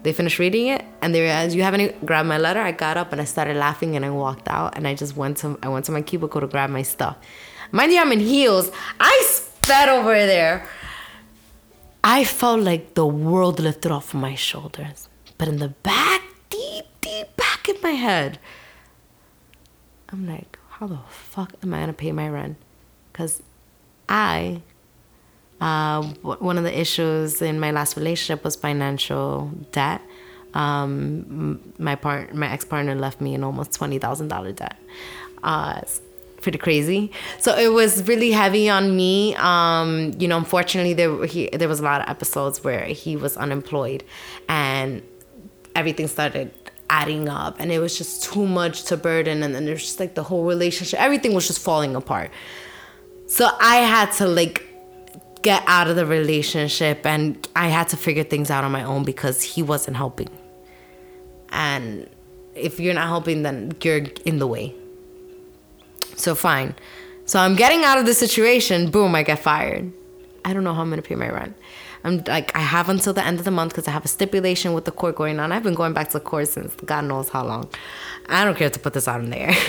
They 0.04 0.14
finished 0.14 0.40
reading 0.40 0.68
it, 0.68 0.84
and 1.02 1.14
they 1.14 1.22
realized, 1.22 1.56
"You 1.56 1.64
haven't 1.64 2.06
grabbed 2.06 2.28
my 2.28 2.38
letter." 2.38 2.60
I 2.60 2.72
got 2.72 2.98
up 2.98 3.12
and 3.12 3.22
I 3.22 3.26
started 3.26 3.56
laughing, 3.56 3.96
and 3.96 4.04
I 4.04 4.10
walked 4.10 4.48
out, 4.48 4.76
and 4.76 4.88
I 4.88 4.96
just 4.96 5.16
went 5.16 5.38
to 5.38 5.60
I 5.62 5.70
went 5.70 5.86
to 5.86 5.92
my 5.92 6.02
cubicle 6.02 6.42
to 6.42 6.48
grab 6.48 6.70
my 6.70 6.82
stuff. 6.82 7.18
Mind 7.72 7.92
you, 7.92 8.00
I'm 8.00 8.12
in 8.12 8.20
heels. 8.20 8.72
I 9.00 9.24
sped 9.26 9.90
over 9.90 10.14
there. 10.14 10.68
I 12.04 12.24
felt 12.24 12.62
like 12.62 12.96
the 12.96 13.06
world 13.06 13.60
lifted 13.60 13.92
off 13.92 14.14
my 14.14 14.36
shoulders, 14.36 15.08
but 15.38 15.48
in 15.48 15.58
the 15.58 15.70
back, 15.70 16.22
deep, 16.50 16.86
deep 17.00 17.36
back 17.38 17.70
in 17.70 17.76
my 17.84 17.92
head, 17.92 18.40
I'm 20.10 20.28
like, 20.28 20.58
"How 20.70 20.88
the 20.88 21.00
fuck 21.10 21.54
am 21.64 21.74
I 21.74 21.80
gonna 21.82 21.94
pay 21.94 22.12
my 22.12 22.28
rent?" 22.28 22.58
Because 23.12 23.44
I 24.10 24.62
uh, 25.62 26.02
one 26.24 26.58
of 26.58 26.64
the 26.64 26.80
issues 26.80 27.40
in 27.42 27.60
my 27.60 27.70
last 27.72 27.96
relationship 27.96 28.44
was 28.44 28.56
financial 28.56 29.52
debt. 29.72 30.02
Um, 30.56 31.62
my 31.78 31.96
part, 31.96 32.34
my 32.34 32.52
ex 32.52 32.66
partner 32.66 32.96
left 32.96 33.22
me 33.22 33.36
in 33.36 33.44
almost 33.44 33.72
twenty 33.74 34.00
thousand 34.00 34.30
dollar 34.30 34.52
debt. 34.52 34.76
Uh, 35.44 35.82
pretty 36.42 36.58
crazy. 36.58 37.12
So 37.40 37.56
it 37.58 37.72
was 37.72 38.08
really 38.08 38.32
heavy 38.32 38.70
on 38.70 38.96
me. 38.96 39.36
Um, 39.36 40.14
you 40.18 40.28
know, 40.28 40.38
unfortunately, 40.38 40.94
there 40.94 41.26
he, 41.26 41.50
there 41.54 41.70
was 41.70 41.80
a 41.80 41.84
lot 41.84 42.02
of 42.02 42.10
episodes 42.10 42.64
where 42.64 42.86
he 42.86 43.16
was 43.16 43.38
unemployed, 43.38 44.04
and 44.50 45.02
everything 45.76 46.08
started 46.08 46.52
adding 46.92 47.30
up 47.30 47.56
and 47.58 47.72
it 47.72 47.80
was 47.80 47.98
just 47.98 48.22
too 48.22 48.46
much 48.46 48.84
to 48.84 48.98
burden 48.98 49.44
and 49.44 49.56
then 49.56 49.64
there's 49.66 49.82
just 49.82 50.00
like 50.00 50.14
the 50.14 50.24
whole 50.24 50.44
relationship 50.44 51.00
everything 51.00 51.34
was 51.34 51.48
just 51.48 51.60
falling 51.60 51.96
apart 51.96 52.30
so 53.28 53.50
i 53.62 53.78
had 53.78 54.12
to 54.12 54.28
like 54.28 54.68
get 55.42 55.64
out 55.68 55.88
of 55.88 55.96
the 55.96 56.06
relationship 56.06 57.06
and 57.06 57.48
i 57.56 57.70
had 57.70 57.88
to 57.88 57.96
figure 57.96 58.26
things 58.26 58.52
out 58.52 58.66
on 58.66 58.72
my 58.74 58.84
own 58.84 59.06
because 59.06 59.42
he 59.42 59.64
wasn't 59.64 59.96
helping 59.96 60.28
and 61.50 62.10
if 62.56 62.78
you're 62.78 62.94
not 62.94 63.08
helping 63.08 63.42
then 63.44 63.72
you're 63.82 64.04
in 64.26 64.40
the 64.40 64.48
way 64.48 64.76
so 66.16 66.36
fine 66.36 66.74
so 67.26 67.40
i'm 67.40 67.56
getting 67.56 67.84
out 67.84 67.98
of 67.98 68.06
the 68.06 68.14
situation 68.14 68.90
boom 68.92 69.16
i 69.16 69.24
get 69.24 69.40
fired 69.40 69.92
i 70.46 70.54
don't 70.54 70.64
know 70.64 70.74
how 70.74 70.82
i'm 70.82 70.90
gonna 70.90 71.02
pay 71.02 71.16
my 71.16 71.30
rent 71.30 71.56
I'm 72.04 72.24
like, 72.26 72.56
I 72.56 72.62
have 72.62 72.90
until 72.90 73.14
the 73.14 73.24
end 73.24 73.38
of 73.38 73.46
the 73.46 73.52
month 73.52 73.74
because 73.74 73.88
I 73.88 73.92
have 73.92 74.04
a 74.04 74.08
stipulation 74.08 74.74
with 74.74 74.86
the 74.86 74.92
court 74.92 75.16
going 75.16 75.40
on. 75.40 75.52
I've 75.52 75.62
been 75.62 75.76
going 75.76 75.94
back 75.94 76.08
to 76.10 76.14
the 76.18 76.20
court 76.26 76.48
since 76.48 76.74
God 76.84 77.06
knows 77.06 77.30
how 77.30 77.46
long. 77.46 77.70
I 78.28 78.44
don't 78.44 78.58
care 78.58 78.72
to 78.72 78.80
put 78.80 78.94
this 78.94 79.08
out 79.08 79.22
in 79.22 79.30
the 79.30 79.38
air. 79.38 79.56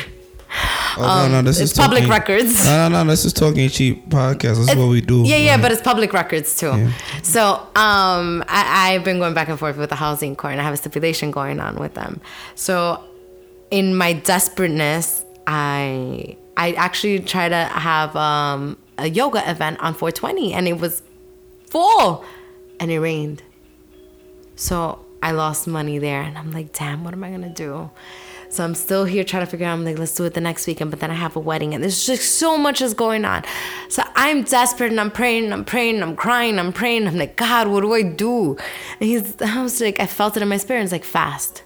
Oh, 0.99 1.27
no, 1.31 1.41
no, 1.41 1.43
this 1.43 1.59
Um, 1.59 1.63
it's 1.63 1.73
is 1.73 1.77
public 1.79 2.05
talking- 2.07 2.11
records. 2.11 2.65
No, 2.67 2.89
no, 2.89 3.05
no. 3.05 3.11
This 3.11 3.25
is 3.27 3.33
talking 3.35 3.69
cheap 3.71 4.09
podcast. 4.11 4.57
This 4.57 4.71
is 4.71 4.77
what 4.77 4.89
we 4.89 5.01
do. 5.03 5.23
Yeah, 5.27 5.37
yeah, 5.37 5.53
Like, 5.53 5.63
but 5.63 5.73
it's 5.73 5.81
public 5.83 6.13
records 6.15 6.55
too. 6.57 6.67
Yeah. 6.77 6.93
So 7.23 7.55
um, 7.75 8.43
I, 8.49 8.93
I've 8.95 9.03
been 9.05 9.19
going 9.19 9.33
back 9.35 9.49
and 9.49 9.59
forth 9.59 9.77
with 9.79 9.89
the 9.91 9.97
housing 9.97 10.35
court, 10.37 10.53
and 10.53 10.61
I 10.61 10.65
have 10.65 10.75
a 10.75 10.77
stipulation 10.79 11.31
going 11.31 11.61
on 11.61 11.77
with 11.77 11.95
them. 11.95 12.21
So 12.55 13.03
in 13.71 13.95
my 13.95 14.13
desperateness, 14.15 15.22
I 15.47 16.37
I 16.57 16.73
actually 16.73 17.21
tried 17.21 17.51
to 17.51 17.65
have 17.65 18.15
um, 18.17 18.77
a 18.99 19.09
yoga 19.09 19.49
event 19.51 19.81
on 19.81 19.95
420, 19.95 20.53
and 20.53 20.69
it 20.69 20.79
was 20.79 21.03
full, 21.69 22.25
and 22.79 22.91
it 22.91 23.01
rained. 23.01 23.43
So 24.57 25.05
I 25.23 25.33
lost 25.33 25.67
money 25.67 25.99
there, 25.99 26.23
and 26.23 26.37
I'm 26.37 26.53
like, 26.53 26.73
damn, 26.73 27.05
what 27.05 27.15
am 27.15 27.25
I 27.25 27.31
gonna 27.31 27.49
do? 27.49 27.91
So 28.53 28.63
I'm 28.63 28.75
still 28.75 29.07
here 29.07 29.25
trying 29.25 29.47
to 29.47 29.51
figure 29.51 29.67
out. 29.67 29.73
I'm 29.73 29.85
like, 29.85 29.99
let's 29.99 30.15
do 30.15 30.25
it 30.25 30.35
the 30.35 30.41
next 30.43 30.67
weekend. 30.67 30.91
But 30.91 31.01
then 31.01 31.11
I 31.11 31.15
have 31.15 31.37
a 31.37 31.41
wedding, 31.41 31.73
and 31.73 31.83
there's 31.83 32.05
just 32.05 32.35
so 32.37 32.59
much 32.59 32.83
is 32.83 32.93
going 32.93 33.25
on. 33.25 33.45
So 33.89 34.03
I'm 34.15 34.43
desperate, 34.43 34.91
and 34.91 35.01
I'm 35.01 35.11
praying, 35.11 35.45
and 35.45 35.55
I'm 35.55 35.65
praying, 35.65 35.95
and 35.95 36.05
I'm 36.05 36.15
crying, 36.15 36.51
and 36.51 36.61
I'm 36.61 36.73
praying. 36.73 37.07
I'm 37.07 37.17
like, 37.17 37.37
God, 37.37 37.69
what 37.69 37.81
do 37.81 37.95
I 37.95 38.03
do? 38.03 38.59
And 39.01 39.09
he's, 39.09 39.41
I 39.41 39.63
was 39.63 39.81
like, 39.81 39.99
I 40.01 40.07
felt 40.07 40.37
it 40.37 40.43
in 40.43 40.49
my 40.51 40.59
spirit. 40.59 40.83
It's 40.83 40.93
like 40.93 41.05
fast. 41.05 41.63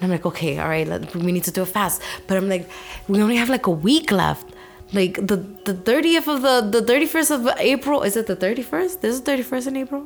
And 0.00 0.04
I'm 0.04 0.10
like, 0.10 0.24
okay, 0.26 0.58
all 0.58 0.68
right, 0.68 0.86
let, 0.86 1.14
we 1.16 1.32
need 1.32 1.44
to 1.44 1.50
do 1.50 1.62
it 1.62 1.68
fast. 1.68 2.00
But 2.26 2.36
I'm 2.36 2.48
like, 2.48 2.68
we 3.08 3.20
only 3.20 3.36
have 3.36 3.48
like 3.48 3.66
a 3.66 3.70
week 3.70 4.10
left. 4.12 4.46
Like 4.92 5.14
the 5.26 5.36
the 5.64 5.74
30th 5.74 6.26
of 6.34 6.42
the 6.42 6.80
the 6.80 6.86
31st 6.92 7.30
of 7.36 7.40
April. 7.58 8.02
Is 8.02 8.16
it 8.16 8.26
the 8.26 8.36
31st? 8.36 9.00
This 9.02 9.14
is 9.16 9.20
31st 9.22 9.66
in 9.66 9.76
April. 9.76 10.02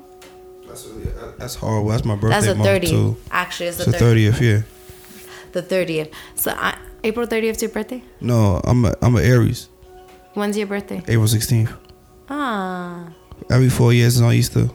That's, 0.66 0.86
really- 0.86 1.12
that's 1.38 1.54
horrible. 1.56 1.90
That's 1.90 2.04
my 2.04 2.16
birthday 2.16 2.28
That's 2.34 2.46
the 2.46 2.54
month 2.54 2.82
30th. 2.82 2.88
too. 2.90 3.16
Actually, 3.30 3.66
it's 3.68 3.76
It's 3.80 3.86
the 3.86 3.92
the 3.92 3.98
30th. 3.98 4.34
thirtieth. 4.34 4.40
Yeah. 4.40 4.62
The 5.52 5.62
30th. 5.62 6.10
So 6.34 6.50
I, 6.56 6.78
April 7.04 7.26
30th 7.26 7.50
is 7.56 7.62
your 7.62 7.70
birthday. 7.70 8.02
No, 8.20 8.60
I'm 8.64 8.84
a, 8.86 8.94
I'm 9.02 9.14
a 9.16 9.20
Aries. 9.20 9.68
When's 10.34 10.56
your 10.56 10.66
birthday? 10.66 11.02
April 11.06 11.28
sixteenth. 11.28 11.70
Ah, 12.28 13.12
Every 13.50 13.68
four 13.68 13.92
years 13.92 14.16
is 14.16 14.22
on 14.22 14.32
Easter. 14.32 14.70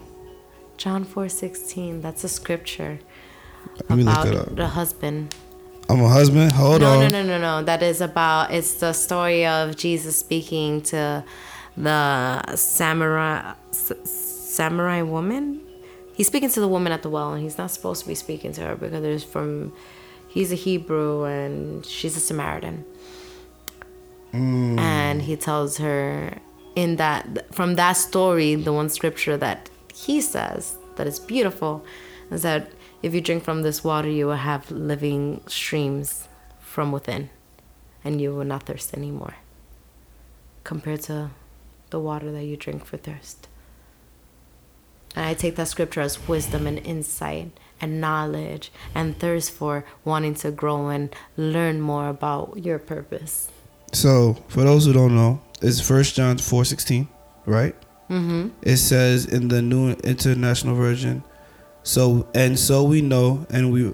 John 0.77 1.03
4:16. 1.05 2.01
That's 2.03 2.23
a 2.23 2.29
scripture 2.29 2.99
Let 3.89 3.97
me 3.97 4.03
look 4.03 4.13
about 4.17 4.35
up. 4.35 4.55
the 4.55 4.67
husband. 4.67 5.35
I'm 5.89 6.01
a 6.01 6.09
husband. 6.09 6.51
Hold 6.51 6.81
no, 6.81 6.99
on. 6.99 6.99
no, 6.99 7.07
no, 7.09 7.23
no, 7.23 7.37
no. 7.39 7.59
No. 7.59 7.63
That 7.65 7.81
is 7.81 8.01
about. 8.01 8.51
It's 8.51 8.75
the 8.75 8.93
story 8.93 9.45
of 9.45 9.75
Jesus 9.77 10.17
speaking 10.17 10.81
to 10.83 11.23
the 11.77 12.55
samurai 12.55 13.53
s- 13.69 13.93
samurai 14.05 15.01
woman. 15.01 15.61
He's 16.13 16.27
speaking 16.27 16.49
to 16.49 16.59
the 16.59 16.67
woman 16.67 16.91
at 16.91 17.03
the 17.03 17.09
well, 17.09 17.33
and 17.33 17.41
he's 17.43 17.57
not 17.57 17.71
supposed 17.71 18.01
to 18.01 18.07
be 18.07 18.15
speaking 18.15 18.51
to 18.53 18.61
her 18.61 18.75
because 18.75 19.01
there's 19.01 19.23
from. 19.23 19.71
He's 20.27 20.51
a 20.51 20.55
Hebrew 20.55 21.23
and 21.23 21.85
she's 21.85 22.15
a 22.17 22.19
Samaritan. 22.19 22.85
Mm. 24.33 24.77
And 24.77 25.21
he 25.21 25.35
tells 25.35 25.77
her 25.77 26.37
in 26.75 26.97
that 26.97 27.53
from 27.55 27.75
that 27.75 27.93
story, 27.93 28.55
the 28.55 28.73
one 28.73 28.89
scripture 28.89 29.37
that 29.37 29.69
he 29.93 30.21
says 30.21 30.77
that 30.97 31.07
is 31.07 31.17
beautiful 31.19 31.83
is 32.29 32.41
that 32.43 32.69
if 33.03 33.13
you 33.13 33.21
drink 33.21 33.43
from 33.43 33.61
this 33.61 33.83
water, 33.83 34.09
you 34.09 34.27
will 34.27 34.35
have 34.35 34.71
living 34.71 35.41
streams 35.47 36.27
from 36.59 36.91
within, 36.91 37.29
and 38.03 38.19
you 38.21 38.33
will 38.33 38.45
not 38.45 38.63
thirst 38.63 38.93
anymore. 38.93 39.35
Compared 40.63 41.01
to 41.03 41.31
the 41.89 41.99
water 41.99 42.31
that 42.31 42.43
you 42.43 42.57
drink 42.57 42.85
for 42.85 42.97
thirst. 42.97 43.47
And 45.15 45.25
I 45.25 45.33
take 45.33 45.55
that 45.55 45.67
scripture 45.67 46.01
as 46.01 46.27
wisdom 46.27 46.67
and 46.67 46.77
insight 46.79 47.57
and 47.79 48.01
knowledge 48.01 48.71
and 48.93 49.17
thirst 49.17 49.51
for 49.51 49.85
wanting 50.03 50.35
to 50.35 50.51
grow 50.51 50.89
and 50.89 51.15
learn 51.37 51.81
more 51.81 52.09
about 52.09 52.57
your 52.57 52.77
purpose. 52.77 53.49
So, 53.93 54.35
for 54.47 54.61
those 54.61 54.85
who 54.85 54.93
don't 54.93 55.15
know, 55.15 55.41
it's 55.61 55.79
First 55.79 56.15
John 56.15 56.37
four 56.37 56.65
sixteen, 56.65 57.07
right? 57.45 57.75
Mm-hmm. 58.09 58.49
It 58.61 58.77
says 58.77 59.25
in 59.25 59.47
the 59.47 59.61
New 59.61 59.91
International 60.03 60.75
Version, 60.75 61.23
so 61.87 62.27
and 62.35 62.59
so 62.59 62.83
we 62.83 63.01
know 63.01 63.47
and 63.49 63.71
we 63.71 63.93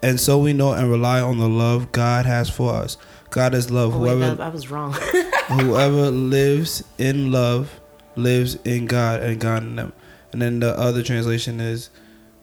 and 0.00 0.20
so 0.20 0.38
we 0.38 0.52
know 0.52 0.72
and 0.72 0.88
rely 0.88 1.20
on 1.20 1.38
the 1.38 1.48
love 1.48 1.90
God 1.90 2.24
has 2.24 2.48
for 2.48 2.72
us. 2.72 2.96
God 3.30 3.52
is 3.52 3.68
love. 3.68 3.94
Oh, 3.94 3.98
Whoever 3.98 4.34
that- 4.36 4.40
I 4.40 4.48
was 4.48 4.70
wrong. 4.70 4.92
whoever 5.48 6.10
lives 6.10 6.84
in 6.98 7.32
love 7.32 7.80
lives 8.14 8.56
in 8.64 8.86
God 8.86 9.22
and 9.22 9.40
God 9.40 9.64
in 9.64 9.74
them. 9.76 9.92
And 10.30 10.40
then 10.40 10.60
the 10.60 10.78
other 10.78 11.02
translation 11.02 11.60
is, 11.60 11.90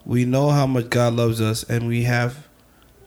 we 0.06 0.26
know 0.26 0.50
how 0.50 0.68
much 0.68 0.90
God 0.90 1.14
loves 1.14 1.40
us, 1.42 1.64
and 1.64 1.88
we 1.88 2.04
have 2.04 2.48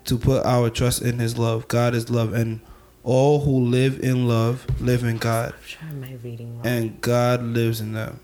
to 0.06 0.16
put 0.18 0.44
our 0.46 0.70
trust 0.70 1.02
in 1.02 1.18
His 1.18 1.36
love. 1.38 1.68
God 1.68 1.94
is 1.94 2.08
love, 2.10 2.32
and 2.32 2.60
all 3.04 3.40
who 3.40 3.60
live 3.60 4.00
in 4.00 4.26
love 4.26 4.66
live 4.80 5.04
in 5.04 5.18
God, 5.18 5.54
I'm 5.82 6.02
sure 6.02 6.18
reading 6.22 6.58
and 6.64 7.00
God 7.00 7.42
lives 7.42 7.80
in 7.80 7.92
them. 7.92 8.20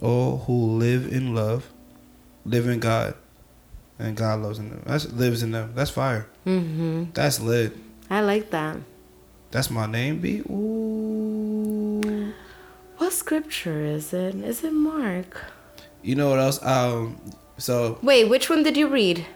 All 0.00 0.38
who 0.38 0.78
live 0.78 1.12
in 1.12 1.34
love 1.34 1.70
live 2.46 2.66
in 2.68 2.80
God, 2.80 3.14
and 3.98 4.16
God 4.16 4.40
loves 4.40 4.58
in 4.58 4.70
them. 4.70 4.82
That's 4.86 5.10
lives 5.12 5.42
in 5.42 5.50
them. 5.50 5.72
That's 5.74 5.90
fire. 5.90 6.26
mm-hmm. 6.46 7.04
That's 7.12 7.40
lit. 7.40 7.76
I 8.08 8.20
like 8.20 8.50
that. 8.50 8.76
That's 9.50 9.70
my 9.70 9.86
name, 9.86 10.20
B. 10.20 10.40
Ooh. 10.50 12.32
What 12.98 13.12
scripture 13.12 13.80
is 13.84 14.12
it? 14.12 14.34
Is 14.36 14.64
it 14.64 14.72
Mark? 14.72 15.44
You 16.02 16.14
know 16.14 16.30
what 16.30 16.38
else? 16.38 16.62
Um, 16.64 17.20
so 17.58 17.98
Wait, 18.02 18.28
which 18.28 18.48
one 18.48 18.62
did 18.62 18.76
you 18.76 18.88
read? 18.88 19.26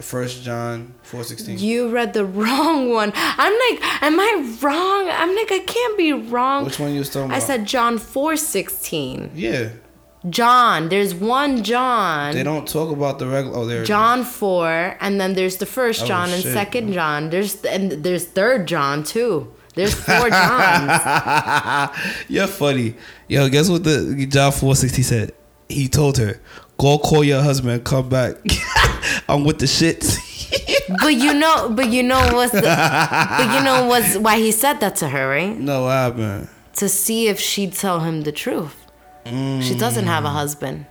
First 0.00 0.42
John 0.42 0.92
four 1.02 1.24
sixteen. 1.24 1.58
You 1.58 1.88
read 1.88 2.12
the 2.12 2.24
wrong 2.40 2.90
one. 2.90 3.12
I'm 3.14 3.52
like, 3.52 4.02
am 4.02 4.20
I 4.20 4.58
wrong? 4.60 5.08
I'm 5.10 5.34
like, 5.34 5.50
I 5.52 5.60
can't 5.60 5.96
be 5.96 6.12
wrong. 6.12 6.64
Which 6.66 6.78
one 6.78 6.92
you 6.92 6.98
was 6.98 7.08
talking 7.08 7.26
about? 7.30 7.36
I 7.36 7.38
said 7.38 7.64
John 7.66 7.96
4:16. 7.98 9.30
yeah. 9.34 9.70
John, 10.30 10.88
there's 10.88 11.14
one 11.14 11.62
John. 11.62 12.34
They 12.34 12.42
don't 12.42 12.66
talk 12.66 12.90
about 12.90 13.18
the 13.18 13.26
regular. 13.26 13.56
Oh, 13.58 13.64
there. 13.66 13.84
John 13.84 14.24
4 14.24 14.96
and 15.00 15.20
then 15.20 15.34
there's 15.34 15.58
the 15.58 15.66
first 15.66 16.02
Oh, 16.02 16.06
John 16.06 16.30
and 16.30 16.42
shit. 16.42 16.52
second 16.52 16.92
John. 16.92 17.30
There's 17.30 17.64
and 17.64 17.92
there's 18.04 18.24
third 18.24 18.66
John 18.66 19.04
too. 19.04 19.52
There's 19.74 19.94
four 19.94 20.30
Johns. 20.30 21.90
You're 22.28 22.46
funny. 22.46 22.94
Yo, 23.28 23.48
guess 23.48 23.68
what 23.68 23.84
the 23.84 24.26
John 24.28 24.50
four 24.52 24.74
sixty 24.74 25.02
said? 25.02 25.32
He 25.68 25.86
told 25.88 26.16
her, 26.18 26.40
"Go 26.78 26.98
call 26.98 27.22
your 27.22 27.42
husband. 27.42 27.84
Come 27.84 28.08
back. 28.08 28.36
I'm 29.28 29.44
with 29.44 29.58
the 29.58 29.66
shits." 29.66 30.16
but 31.02 31.14
you 31.14 31.34
know, 31.34 31.68
but 31.68 31.88
you 31.90 32.02
know 32.02 32.20
what's 32.32 32.52
the 32.52 32.62
But 32.62 33.54
you 33.54 33.62
know 33.64 33.84
what's 33.86 34.16
why 34.16 34.38
he 34.38 34.50
said 34.50 34.80
that 34.80 34.96
to 34.96 35.08
her, 35.08 35.28
right? 35.28 35.56
no, 35.58 35.82
what 35.82 35.90
happened? 35.90 36.48
To 36.76 36.88
see 36.88 37.28
if 37.28 37.38
she'd 37.40 37.72
tell 37.74 38.00
him 38.00 38.22
the 38.22 38.32
truth. 38.32 38.85
She 39.62 39.76
doesn't 39.76 40.06
have 40.06 40.24
a 40.24 40.30
husband. 40.30 40.86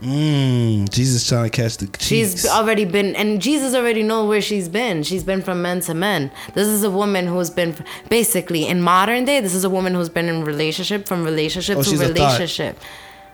Mm, 0.00 0.90
Jesus 0.90 1.26
trying 1.26 1.44
to 1.44 1.50
catch 1.50 1.78
the 1.78 1.86
cheeks. 1.86 2.04
She's 2.04 2.46
already 2.46 2.84
been, 2.84 3.16
and 3.16 3.40
Jesus 3.40 3.74
already 3.74 4.02
know 4.02 4.26
where 4.26 4.42
she's 4.42 4.68
been. 4.68 5.02
She's 5.02 5.24
been 5.24 5.40
from 5.40 5.62
men 5.62 5.80
to 5.82 5.94
men. 5.94 6.30
This 6.52 6.68
is 6.68 6.82
a 6.84 6.90
woman 6.90 7.26
who's 7.26 7.48
been 7.48 7.74
basically 8.10 8.66
in 8.66 8.82
modern 8.82 9.24
day. 9.24 9.40
This 9.40 9.54
is 9.54 9.64
a 9.64 9.70
woman 9.70 9.94
who's 9.94 10.10
been 10.10 10.28
in 10.28 10.44
relationship 10.44 11.06
from 11.08 11.24
relationship 11.24 11.78
Oh, 11.78 11.82
to 11.82 11.88
she's 11.88 12.00
relationship. 12.00 12.78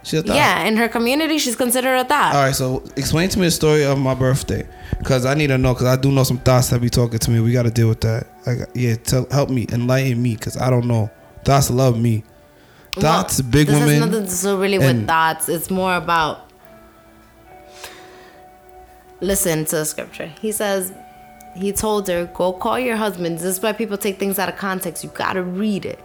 She 0.04 0.18
a 0.18 0.22
thought. 0.22 0.36
Yeah, 0.36 0.64
in 0.64 0.76
her 0.76 0.88
community, 0.88 1.38
she's 1.38 1.56
considered 1.56 1.96
a 1.96 2.04
thought. 2.04 2.34
All 2.34 2.44
right, 2.44 2.54
so 2.54 2.84
explain 2.96 3.28
to 3.30 3.38
me 3.40 3.46
the 3.46 3.50
story 3.50 3.84
of 3.84 3.98
my 3.98 4.14
birthday, 4.14 4.66
cause 5.04 5.26
I 5.26 5.34
need 5.34 5.48
to 5.48 5.58
know, 5.58 5.74
cause 5.74 5.86
I 5.86 5.96
do 5.96 6.12
know 6.12 6.22
some 6.24 6.38
thoughts 6.38 6.70
that 6.70 6.80
be 6.80 6.90
talking 6.90 7.18
to 7.18 7.30
me. 7.30 7.40
We 7.40 7.52
got 7.52 7.64
to 7.64 7.70
deal 7.70 7.88
with 7.88 8.02
that. 8.02 8.26
I 8.46 8.54
got, 8.54 8.76
yeah, 8.76 8.94
tell, 8.96 9.26
help 9.30 9.50
me, 9.50 9.66
enlighten 9.72 10.20
me, 10.22 10.36
cause 10.36 10.56
I 10.56 10.70
don't 10.70 10.86
know. 10.86 11.10
Thoughts 11.44 11.70
love 11.70 12.00
me. 12.00 12.22
Thoughts, 12.94 13.40
Well, 13.40 13.50
big 13.50 13.66
this 13.68 13.78
women. 13.80 14.00
has 14.00 14.10
nothing 14.10 14.26
to 14.26 14.42
do 14.42 14.60
really 14.60 14.78
with 14.78 15.06
thoughts. 15.06 15.48
It's 15.48 15.70
more 15.70 15.96
about. 15.96 16.48
Listen 19.20 19.64
to 19.66 19.76
the 19.76 19.84
scripture. 19.84 20.30
He 20.40 20.52
says, 20.52 20.92
he 21.54 21.72
told 21.72 22.08
her, 22.08 22.26
"Go 22.34 22.52
call 22.52 22.78
your 22.78 22.96
husband." 22.96 23.38
This 23.38 23.44
is 23.44 23.62
why 23.62 23.72
people 23.72 23.96
take 23.96 24.18
things 24.18 24.38
out 24.38 24.48
of 24.48 24.56
context. 24.56 25.04
You 25.04 25.10
gotta 25.14 25.42
read 25.42 25.84
it. 25.84 26.00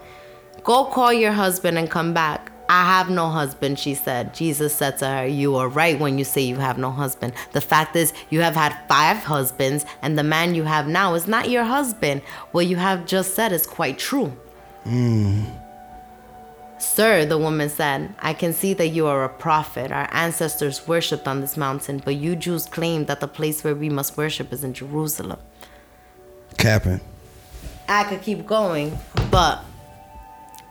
Go 0.63 0.85
call 0.85 1.11
your 1.13 1.31
husband 1.31 1.77
and 1.77 1.89
come 1.89 2.13
back. 2.13 2.51
I 2.69 2.83
have 2.85 3.09
no 3.09 3.29
husband, 3.29 3.79
she 3.79 3.93
said. 3.95 4.33
Jesus 4.33 4.75
said 4.75 4.97
to 4.97 5.07
her, 5.07 5.25
You 5.25 5.55
are 5.55 5.69
right 5.69 5.97
when 5.97 6.17
you 6.17 6.25
say 6.25 6.41
you 6.41 6.57
have 6.57 6.77
no 6.77 6.91
husband. 6.91 7.31
The 7.53 7.61
fact 7.61 7.95
is, 7.95 8.11
you 8.29 8.41
have 8.41 8.55
had 8.55 8.77
five 8.89 9.17
husbands, 9.23 9.85
and 10.01 10.17
the 10.19 10.23
man 10.23 10.53
you 10.53 10.63
have 10.63 10.85
now 10.85 11.13
is 11.13 11.27
not 11.29 11.49
your 11.49 11.63
husband. 11.63 12.21
What 12.51 12.65
you 12.67 12.75
have 12.75 13.05
just 13.05 13.35
said 13.35 13.53
is 13.53 13.65
quite 13.65 13.97
true. 13.97 14.33
Hmm. 14.83 15.45
Sir, 16.79 17.25
the 17.25 17.37
woman 17.37 17.69
said, 17.69 18.13
I 18.19 18.33
can 18.33 18.53
see 18.53 18.73
that 18.73 18.87
you 18.87 19.07
are 19.07 19.23
a 19.23 19.29
prophet. 19.29 19.91
Our 19.91 20.07
ancestors 20.11 20.87
worshipped 20.87 21.27
on 21.27 21.41
this 21.41 21.57
mountain, 21.57 22.01
but 22.03 22.15
you 22.15 22.35
Jews 22.35 22.65
claim 22.65 23.05
that 23.05 23.19
the 23.19 23.27
place 23.27 23.63
where 23.63 23.75
we 23.75 23.89
must 23.89 24.15
worship 24.17 24.53
is 24.53 24.63
in 24.63 24.73
Jerusalem. 24.73 25.39
Capping. 26.57 27.01
I 27.89 28.03
could 28.03 28.21
keep 28.21 28.45
going, 28.45 28.97
but 29.31 29.63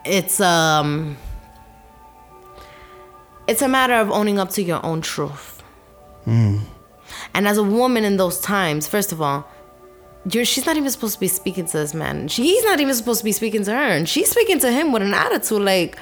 it's 0.04 0.40
um 0.40 1.16
it's 3.48 3.62
a 3.62 3.68
matter 3.68 3.94
of 3.94 4.10
owning 4.10 4.38
up 4.38 4.50
to 4.50 4.62
your 4.62 4.84
own 4.84 5.00
truth. 5.00 5.62
And 7.34 7.46
as 7.46 7.56
a 7.58 7.62
woman 7.62 8.04
in 8.04 8.16
those 8.16 8.40
times, 8.40 8.88
first 8.88 9.12
of 9.12 9.22
all, 9.22 9.48
you're, 10.30 10.44
she's 10.44 10.66
not 10.66 10.76
even 10.76 10.90
supposed 10.90 11.14
to 11.14 11.20
be 11.20 11.28
speaking 11.28 11.66
to 11.66 11.78
this 11.78 11.94
man. 11.94 12.28
She, 12.28 12.42
he's 12.42 12.64
not 12.64 12.80
even 12.80 12.94
supposed 12.94 13.20
to 13.20 13.24
be 13.24 13.32
speaking 13.32 13.64
to 13.64 13.70
her, 13.72 13.76
and 13.76 14.08
she's 14.08 14.30
speaking 14.30 14.58
to 14.60 14.70
him 14.70 14.92
with 14.92 15.02
an 15.02 15.14
attitude 15.14 15.62
like, 15.62 15.98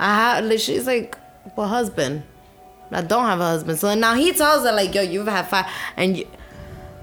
I 0.00 0.14
have. 0.14 0.60
She's 0.60 0.86
like, 0.86 1.16
well, 1.56 1.68
husband, 1.68 2.22
I 2.90 3.02
don't 3.02 3.24
have 3.24 3.40
a 3.40 3.44
husband. 3.44 3.78
So 3.78 3.94
now 3.94 4.14
he 4.14 4.32
tells 4.32 4.64
her 4.64 4.72
like, 4.72 4.94
yo, 4.94 5.02
you've 5.02 5.26
had 5.26 5.46
five, 5.48 5.66
and 5.96 6.16
you, 6.16 6.26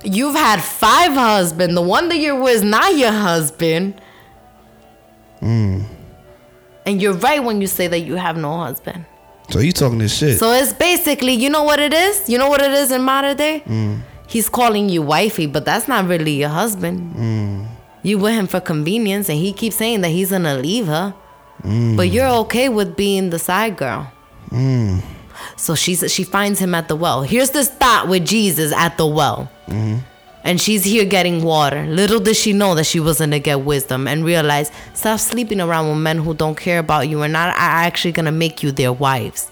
you've 0.03 0.35
had 0.35 0.61
five 0.61 1.13
husbands. 1.13 1.75
The 1.75 1.81
one 1.81 2.09
that 2.09 2.17
you're 2.17 2.41
with 2.41 2.55
is 2.55 2.63
not 2.63 2.95
your 2.97 3.11
husband. 3.11 4.01
Hmm. 5.39 5.83
And 6.85 7.01
you're 7.01 7.13
right 7.13 7.43
when 7.43 7.61
you 7.61 7.67
say 7.67 7.87
that 7.87 7.99
you 7.99 8.15
have 8.15 8.37
no 8.37 8.57
husband. 8.57 9.05
So 9.49 9.59
you 9.59 9.71
talking 9.71 9.99
this 9.99 10.17
shit? 10.17 10.39
So 10.39 10.51
it's 10.51 10.73
basically, 10.73 11.33
you 11.33 11.49
know 11.49 11.63
what 11.63 11.79
it 11.79 11.93
is? 11.93 12.27
You 12.27 12.37
know 12.37 12.49
what 12.49 12.61
it 12.61 12.71
is 12.71 12.91
in 12.91 13.03
modern 13.03 13.37
day? 13.37 13.59
Hmm. 13.59 13.97
He's 14.31 14.47
calling 14.47 14.87
you 14.87 15.01
wifey, 15.01 15.45
but 15.45 15.65
that's 15.65 15.89
not 15.89 16.07
really 16.07 16.31
your 16.31 16.47
husband. 16.47 17.15
Mm. 17.15 17.67
You 18.01 18.17
with 18.17 18.33
him 18.33 18.47
for 18.47 18.61
convenience, 18.61 19.27
and 19.27 19.37
he 19.37 19.51
keeps 19.51 19.75
saying 19.75 19.99
that 20.01 20.07
he's 20.07 20.29
gonna 20.29 20.55
leave 20.55 20.87
her. 20.87 21.13
Mm. 21.63 21.97
But 21.97 22.11
you're 22.11 22.29
okay 22.45 22.69
with 22.69 22.95
being 22.95 23.29
the 23.29 23.37
side 23.37 23.75
girl. 23.75 24.09
Mm. 24.49 25.03
So 25.57 25.75
she's 25.75 26.09
she 26.09 26.23
finds 26.23 26.59
him 26.59 26.73
at 26.73 26.87
the 26.87 26.95
well. 26.95 27.23
Here's 27.23 27.49
this 27.49 27.69
thought 27.69 28.07
with 28.07 28.25
Jesus 28.25 28.71
at 28.71 28.97
the 28.97 29.05
well. 29.05 29.51
Mm-hmm. 29.67 29.97
And 30.45 30.61
she's 30.61 30.85
here 30.85 31.03
getting 31.03 31.43
water. 31.43 31.85
Little 31.87 32.21
did 32.21 32.37
she 32.37 32.53
know 32.53 32.73
that 32.75 32.85
she 32.85 33.01
was 33.01 33.19
gonna 33.19 33.39
get 33.39 33.59
wisdom 33.59 34.07
and 34.07 34.23
realize 34.23 34.71
stop 34.93 35.19
sleeping 35.19 35.59
around 35.59 35.89
with 35.89 35.97
men 35.97 36.19
who 36.19 36.33
don't 36.33 36.55
care 36.55 36.79
about 36.79 37.09
you 37.09 37.21
and 37.21 37.33
not 37.33 37.49
are 37.49 37.83
actually 37.83 38.13
gonna 38.13 38.31
make 38.31 38.63
you 38.63 38.71
their 38.71 38.93
wives. 38.93 39.49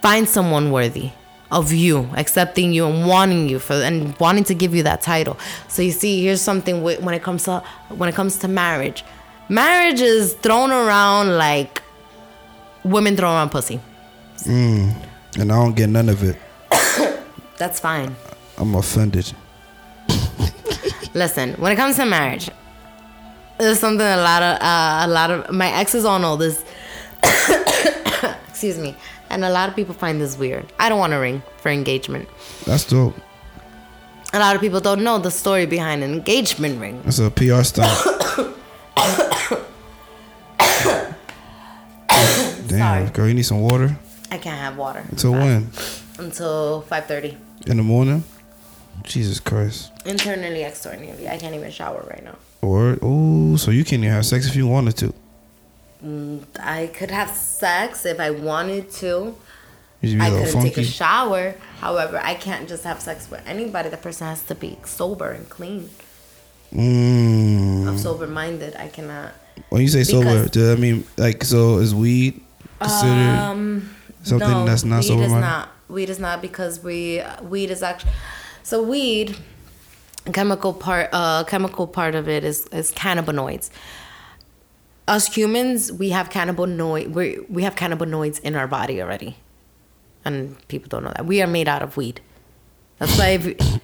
Find 0.00 0.28
someone 0.28 0.70
worthy 0.70 1.10
of 1.54 1.72
you, 1.72 2.10
accepting 2.16 2.72
you 2.72 2.86
and 2.86 3.06
wanting 3.06 3.48
you 3.48 3.58
for 3.58 3.74
and 3.74 4.18
wanting 4.18 4.44
to 4.44 4.54
give 4.54 4.74
you 4.74 4.82
that 4.82 5.00
title. 5.00 5.38
So 5.68 5.80
you 5.82 5.92
see, 5.92 6.22
here's 6.22 6.42
something 6.42 6.82
when 6.82 7.14
it 7.14 7.22
comes 7.22 7.44
to 7.44 7.60
when 7.88 8.08
it 8.08 8.14
comes 8.14 8.36
to 8.38 8.48
marriage. 8.48 9.04
Marriage 9.48 10.00
is 10.00 10.34
thrown 10.34 10.70
around 10.72 11.36
like 11.38 11.82
women 12.82 13.16
throw 13.16 13.30
around 13.30 13.50
pussy. 13.50 13.80
and 15.38 15.52
I 15.52 15.56
don't 15.56 15.76
get 15.76 15.88
none 15.88 16.08
of 16.08 16.22
it. 16.22 16.36
That's 17.56 17.78
fine. 17.80 18.14
I'm 18.58 18.74
offended. 18.74 19.32
Listen, 21.14 21.54
when 21.54 21.72
it 21.72 21.76
comes 21.76 21.96
to 21.96 22.04
marriage, 22.04 22.50
there's 23.58 23.78
something 23.78 24.06
a 24.06 24.16
lot 24.16 24.42
of 24.42 24.60
uh, 24.60 25.02
a 25.06 25.08
lot 25.08 25.30
of 25.30 25.50
my 25.52 25.70
exes 25.72 26.04
on 26.04 26.24
all 26.24 26.36
know 26.36 26.36
this. 26.36 26.64
Excuse 28.48 28.78
me, 28.78 28.96
and 29.34 29.44
a 29.44 29.50
lot 29.50 29.68
of 29.68 29.74
people 29.74 29.94
find 29.94 30.20
this 30.20 30.38
weird. 30.38 30.64
I 30.78 30.88
don't 30.88 30.98
want 31.00 31.12
a 31.12 31.18
ring 31.18 31.42
for 31.58 31.68
engagement. 31.70 32.28
That's 32.64 32.84
dope. 32.86 33.14
A 34.32 34.38
lot 34.38 34.54
of 34.56 34.60
people 34.62 34.80
don't 34.80 35.02
know 35.02 35.18
the 35.18 35.30
story 35.30 35.66
behind 35.66 36.02
an 36.04 36.12
engagement 36.12 36.80
ring. 36.80 37.02
That's 37.04 37.18
a 37.18 37.30
PR 37.30 37.62
stunt. 37.62 37.90
Damn, 42.66 42.78
Sorry. 42.78 43.10
girl, 43.10 43.28
you 43.28 43.34
need 43.34 43.42
some 43.46 43.60
water. 43.60 43.96
I 44.30 44.38
can't 44.38 44.58
have 44.58 44.76
water 44.76 45.04
Until 45.10 45.32
when? 45.32 45.70
until 46.18 46.82
5:30. 46.90 47.36
In 47.66 47.76
the 47.76 47.82
morning? 47.82 48.24
Jesus 49.02 49.38
Christ. 49.40 49.90
Internally, 50.06 50.62
externally, 50.62 51.28
I 51.28 51.36
can't 51.36 51.54
even 51.54 51.70
shower 51.70 52.04
right 52.10 52.24
now. 52.24 52.36
Word. 52.62 52.98
Oh, 53.02 53.56
so 53.56 53.70
you 53.70 53.84
can't 53.84 54.02
even 54.02 54.14
have 54.14 54.24
sex 54.26 54.46
if 54.46 54.56
you 54.56 54.66
wanted 54.66 54.96
to. 54.98 55.12
I 56.60 56.90
could 56.92 57.10
have 57.10 57.30
sex 57.30 58.04
if 58.04 58.20
I 58.20 58.30
wanted 58.30 58.90
to. 58.92 59.34
You 60.02 60.10
should 60.10 60.18
be 60.18 60.24
I 60.24 60.30
couldn't 60.30 60.62
take 60.62 60.76
a 60.76 60.84
shower. 60.84 61.54
However, 61.80 62.20
I 62.22 62.34
can't 62.34 62.68
just 62.68 62.84
have 62.84 63.00
sex 63.00 63.30
with 63.30 63.40
anybody. 63.46 63.88
The 63.88 63.96
person 63.96 64.26
has 64.26 64.42
to 64.44 64.54
be 64.54 64.76
sober 64.84 65.30
and 65.30 65.48
clean. 65.48 65.88
Mm. 66.72 67.86
I'm 67.88 67.98
sober 67.98 68.26
minded. 68.26 68.76
I 68.76 68.88
cannot. 68.88 69.32
When 69.70 69.80
you 69.82 69.88
say 69.88 70.04
sober, 70.04 70.24
Because- 70.24 70.50
does 70.50 70.68
that 70.70 70.78
mean 70.78 71.04
like 71.16 71.44
so? 71.44 71.78
Is 71.78 71.94
weed 71.94 72.40
considered 72.80 73.38
Um, 73.38 73.94
something 74.22 74.48
no, 74.48 74.64
that's 74.66 74.84
not 74.84 75.00
weed 75.00 75.06
sober 75.08 75.22
is 75.22 75.30
minded? 75.30 75.46
not. 75.46 75.68
Weed 75.88 76.10
is 76.10 76.18
not 76.18 76.42
because 76.42 76.80
we 76.82 77.22
weed 77.42 77.70
is 77.70 77.82
actually 77.82 78.12
so 78.62 78.82
weed 78.82 79.36
chemical 80.32 80.72
part 80.72 81.10
uh 81.12 81.44
chemical 81.44 81.86
part 81.86 82.14
of 82.14 82.28
it 82.28 82.42
is 82.44 82.66
is 82.72 82.90
cannabinoids. 82.92 83.70
Us 85.06 85.34
humans, 85.34 85.92
we 85.92 86.10
have 86.10 86.30
cannabinoid 86.30 87.08
we 87.12 87.38
we 87.48 87.62
have 87.62 87.74
cannabinoids 87.74 88.40
in 88.40 88.54
our 88.56 88.66
body 88.66 89.02
already, 89.02 89.36
and 90.24 90.56
people 90.68 90.88
don't 90.88 91.04
know 91.04 91.12
that 91.14 91.26
we 91.26 91.42
are 91.42 91.46
made 91.46 91.68
out 91.68 91.82
of 91.82 91.96
weed. 91.96 92.20
That's 92.98 93.18
why 93.18 93.28
if, 93.38 93.80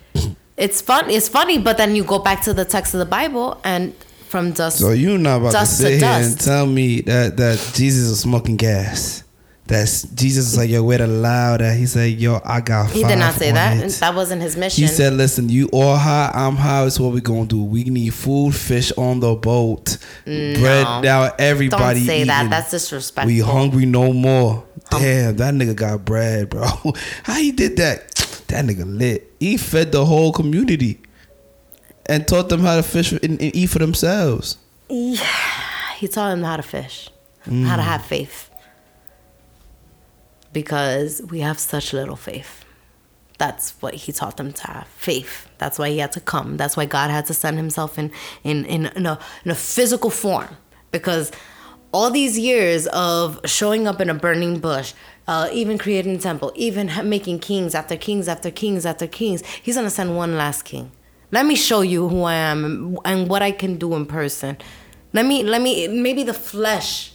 it's 0.57 0.81
fun. 0.81 1.11
It's 1.11 1.29
funny, 1.29 1.59
but 1.59 1.77
then 1.77 1.95
you 1.95 2.05
go 2.05 2.19
back 2.19 2.43
to 2.45 2.55
the 2.55 2.65
text 2.65 2.95
of 2.95 3.01
the 3.01 3.07
Bible 3.07 3.61
and 3.65 3.95
from 4.31 4.53
dust. 4.53 4.79
So 4.79 4.93
you 4.93 5.19
not 5.19 5.41
about 5.41 5.53
Dust 5.53 5.79
to 5.79 5.85
to 5.85 5.91
sit 5.91 6.03
here 6.03 6.09
and 6.09 6.41
tell 6.41 6.67
me 6.67 7.03
that 7.03 7.37
that 7.37 7.59
Jesus 7.75 8.09
is 8.09 8.21
smoking 8.21 8.57
gas. 8.57 9.25
That's 9.71 10.03
Jesus 10.03 10.49
is 10.53 10.59
like 10.59 10.69
yo, 10.69 10.83
where 10.83 10.99
the 10.99 11.07
loud 11.07 11.63
at? 11.63 11.77
He 11.77 11.87
said, 11.87 12.19
yo, 12.21 12.41
I 12.45 12.61
got. 12.61 12.91
he 12.91 13.05
did 13.05 13.19
not 13.21 13.35
say 13.35 13.53
that. 13.53 13.77
it. 13.83 13.89
That 14.01 14.17
wasn't 14.17 14.43
his 14.43 14.57
mission. 14.57 14.83
He 14.83 14.89
said, 14.89 15.13
"Listen, 15.13 15.49
you 15.49 15.69
all 15.73 15.97
high, 15.97 16.29
I'm 16.35 16.57
high. 16.57 16.85
It's 16.87 16.99
what 16.99 17.13
we 17.13 17.21
gonna 17.21 17.47
do. 17.47 17.63
We 17.63 17.85
need 17.85 18.13
food, 18.13 18.53
fish 18.55 18.91
on 18.99 19.21
the 19.21 19.37
boat, 19.37 19.97
bread. 20.25 21.05
Now 21.05 21.31
everybody 21.39 22.01
Don't 22.01 22.07
say 22.07 22.25
that. 22.25 22.51
That's 22.51 22.73
disrespectful. 22.73 23.29
We 23.33 23.39
hungry 23.39 23.87
no 23.87 24.13
more. 24.13 24.65
Damn, 24.91 25.37
that 25.37 25.55
nigga 25.55 25.77
got 25.77 26.05
bread, 26.05 26.51
bro. 26.51 26.67
How 27.23 27.35
he 27.35 27.53
did 27.53 27.77
that? 27.77 28.09
That 28.51 28.65
nigga 28.65 28.83
lit. 28.85 29.31
He 29.39 29.57
fed 29.57 29.93
the 29.93 30.05
whole 30.05 30.33
community 30.33 30.99
and 32.07 32.27
taught 32.27 32.49
them 32.49 32.63
how 32.63 32.75
to 32.75 32.83
fish 32.83 33.13
and, 33.13 33.23
and 33.23 33.55
eat 33.55 33.67
for 33.67 33.79
themselves. 33.79 34.57
Yeah, 34.89 35.25
He 35.99 36.09
taught 36.09 36.31
them 36.31 36.43
how 36.43 36.57
to 36.57 36.63
fish, 36.65 37.09
how 37.45 37.53
Mm. 37.53 37.77
to 37.77 37.83
have 37.83 38.05
faith. 38.05 38.50
Because 40.53 41.23
we 41.31 41.41
have 41.41 41.59
such 41.59 41.93
little 41.93 42.17
faith. 42.17 42.65
That's 43.39 43.71
what 43.81 43.95
he 43.95 44.13
taught 44.13 44.37
them 44.37 44.53
to 44.53 44.67
have 44.67 44.87
faith. 44.89 45.49
That's 45.59 45.79
why 45.79 45.89
he 45.91 45.99
had 45.99 46.13
to 46.13 46.21
come. 46.21 46.57
That's 46.57 46.77
why 46.77 46.85
God 46.85 47.11
had 47.11 47.27
to 47.27 47.35
send 47.35 47.57
himself 47.57 47.99
in 47.99 48.13
in 48.45 48.67
in, 48.67 48.87
in, 48.87 49.07
a, 49.07 49.19
in 49.45 49.51
a 49.51 49.55
physical 49.55 50.11
form. 50.11 50.57
Because 50.91 51.33
all 51.93 52.11
these 52.11 52.39
years 52.39 52.87
of 52.89 53.41
showing 53.45 53.89
up 53.89 54.01
in 54.01 54.11
a 54.11 54.15
burning 54.15 54.59
bush, 54.59 54.93
uh, 55.27 55.49
even 55.53 55.79
creating 55.79 56.17
a 56.17 56.19
temple, 56.19 56.53
even 56.55 56.91
making 57.09 57.39
kings 57.39 57.75
after 57.75 57.97
kings 57.97 58.29
after 58.29 58.51
kings 58.51 58.85
after 58.85 59.07
kings, 59.07 59.43
he's 59.63 59.77
gonna 59.77 59.91
send 59.91 60.17
one 60.17 60.37
last 60.37 60.65
king. 60.65 60.93
Let 61.33 61.47
me 61.47 61.55
show 61.55 61.81
you 61.81 62.09
who 62.09 62.25
I 62.25 62.35
am 62.35 62.99
and 63.05 63.29
what 63.29 63.41
I 63.41 63.53
can 63.53 63.77
do 63.77 63.95
in 63.95 64.07
person. 64.07 64.59
Let 65.13 65.27
me 65.27 65.43
let 65.43 65.63
me 65.63 65.89
maybe 65.89 66.25
the 66.25 66.35
flesh 66.35 67.13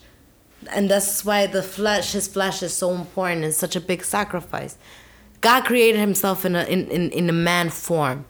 and 0.71 0.89
that's 0.89 1.23
why 1.23 1.47
the 1.47 1.63
flesh 1.63 2.13
his 2.13 2.27
flesh 2.27 2.63
is 2.63 2.73
so 2.73 2.93
important 2.93 3.43
and 3.43 3.53
such 3.53 3.75
a 3.75 3.81
big 3.81 4.03
sacrifice. 4.03 4.77
God 5.41 5.65
created 5.65 5.99
himself 5.99 6.45
in 6.45 6.55
a 6.55 6.63
in, 6.63 6.87
in, 6.89 7.11
in 7.11 7.29
a 7.29 7.33
man 7.33 7.69
form 7.69 8.25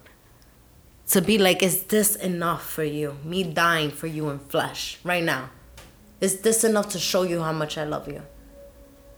to 1.07 1.21
be 1.21 1.38
like 1.38 1.61
is 1.63 1.84
this 1.84 2.15
enough 2.15 2.67
for 2.67 2.84
you? 2.84 3.17
Me 3.23 3.43
dying 3.43 3.91
for 3.91 4.07
you 4.07 4.30
in 4.30 4.39
flesh 4.39 4.99
right 5.03 5.23
now. 5.23 5.49
Is 6.21 6.41
this 6.41 6.63
enough 6.63 6.89
to 6.89 6.99
show 6.99 7.23
you 7.23 7.41
how 7.41 7.51
much 7.51 7.78
i 7.78 7.84
love 7.84 8.07
you? 8.07 8.21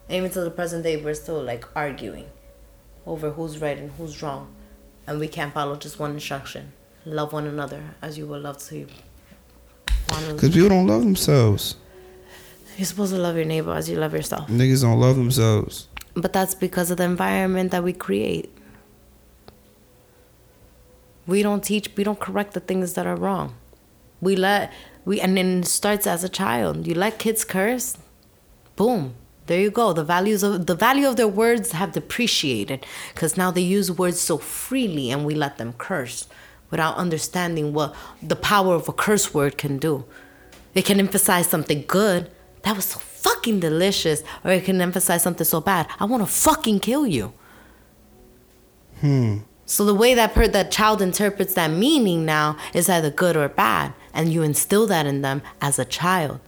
And 0.10 0.18
even 0.18 0.32
to 0.32 0.42
the 0.42 0.52
present 0.52 0.84
day 0.84 0.98
we're 0.98 1.14
still 1.14 1.42
like 1.42 1.66
arguing 1.76 2.30
over 3.06 3.32
who's 3.32 3.60
right 3.60 3.78
and 3.78 3.92
who's 3.92 4.22
wrong. 4.22 4.54
And 5.08 5.20
we 5.20 5.28
can't 5.30 5.54
follow 5.54 5.78
just 5.78 6.00
one 6.00 6.12
instruction. 6.12 6.74
Love 7.06 7.32
one 7.32 7.48
another 7.48 7.96
as 8.02 8.18
you 8.18 8.28
would 8.28 8.44
love 8.44 8.58
to. 8.66 8.86
Cause 10.10 10.50
people 10.50 10.70
don't 10.70 10.88
love 10.88 11.02
themselves. 11.02 11.78
You're 12.78 12.86
supposed 12.86 13.14
to 13.14 13.20
love 13.20 13.36
your 13.36 13.46
neighbor 13.46 13.74
as 13.74 13.90
you 13.90 13.98
love 13.98 14.14
yourself 14.14 14.48
Niggas 14.50 14.82
don't 14.82 15.00
love 15.00 15.16
themselves. 15.16 15.88
But 16.14 16.34
that's 16.34 16.56
because 16.56 16.90
of 16.90 16.98
the 16.98 17.04
environment 17.04 17.72
that 17.72 17.84
we 17.84 17.94
create. 17.94 18.52
We 21.28 21.44
don't 21.44 21.64
teach, 21.64 21.92
we 21.96 22.04
don't 22.04 22.20
correct 22.20 22.54
the 22.54 22.60
things 22.60 22.94
that 22.94 23.06
are 23.06 23.16
wrong. 23.16 23.56
We 24.22 24.36
let 24.36 24.72
We 25.06 25.22
and 25.22 25.38
then 25.38 25.60
it 25.60 25.68
starts 25.68 26.08
as 26.08 26.24
a 26.24 26.30
child. 26.30 26.88
You 26.88 26.96
let 26.96 27.20
kids 27.20 27.44
curse, 27.44 27.98
boom. 28.76 29.14
There 29.46 29.62
you 29.62 29.72
go. 29.72 29.94
The 29.94 30.04
values 30.04 30.44
of 30.44 30.66
the 30.66 30.76
value 30.76 31.08
of 31.08 31.16
their 31.16 31.28
words 31.28 31.72
have 31.72 31.94
depreciated 31.94 32.86
because 33.14 33.38
now 33.38 33.50
they 33.52 33.62
use 33.62 33.90
words 33.92 34.20
so 34.20 34.38
freely 34.38 35.10
and 35.12 35.26
we 35.26 35.36
let 35.36 35.58
them 35.58 35.74
curse 35.78 36.28
without 36.70 36.98
understanding 36.98 37.74
what 37.74 37.96
the 38.22 38.36
power 38.36 38.76
of 38.76 38.90
a 38.90 38.94
curse 38.94 39.34
word 39.34 39.58
can 39.58 39.78
do. 39.78 40.04
It 40.74 40.84
can 40.84 41.00
emphasize 41.00 41.48
something 41.48 41.86
good. 41.88 42.30
That 42.68 42.76
was 42.76 42.84
so 42.84 43.00
fucking 43.00 43.62
delicious. 43.62 44.24
Or 44.44 44.52
it 44.52 44.66
can 44.66 44.82
emphasize 44.82 45.24
something 45.24 45.46
so 45.46 45.62
bad. 45.62 45.88
I 46.02 46.04
want 46.04 46.22
to 46.22 46.28
fucking 46.28 46.82
kill 46.82 47.08
you. 47.08 47.32
Hmm. 49.00 49.38
So 49.66 49.86
the 49.86 49.94
way 49.94 50.14
that 50.16 50.34
per- 50.34 50.50
that 50.50 50.70
child 50.70 51.02
interprets 51.02 51.54
that 51.54 51.72
meaning 51.72 52.26
now 52.26 52.58
is 52.74 52.90
either 52.90 53.10
good 53.10 53.38
or 53.38 53.48
bad, 53.48 53.94
and 54.14 54.34
you 54.34 54.44
instill 54.44 54.86
that 54.88 55.06
in 55.06 55.22
them 55.22 55.44
as 55.62 55.80
a 55.80 55.86
child. 55.86 56.42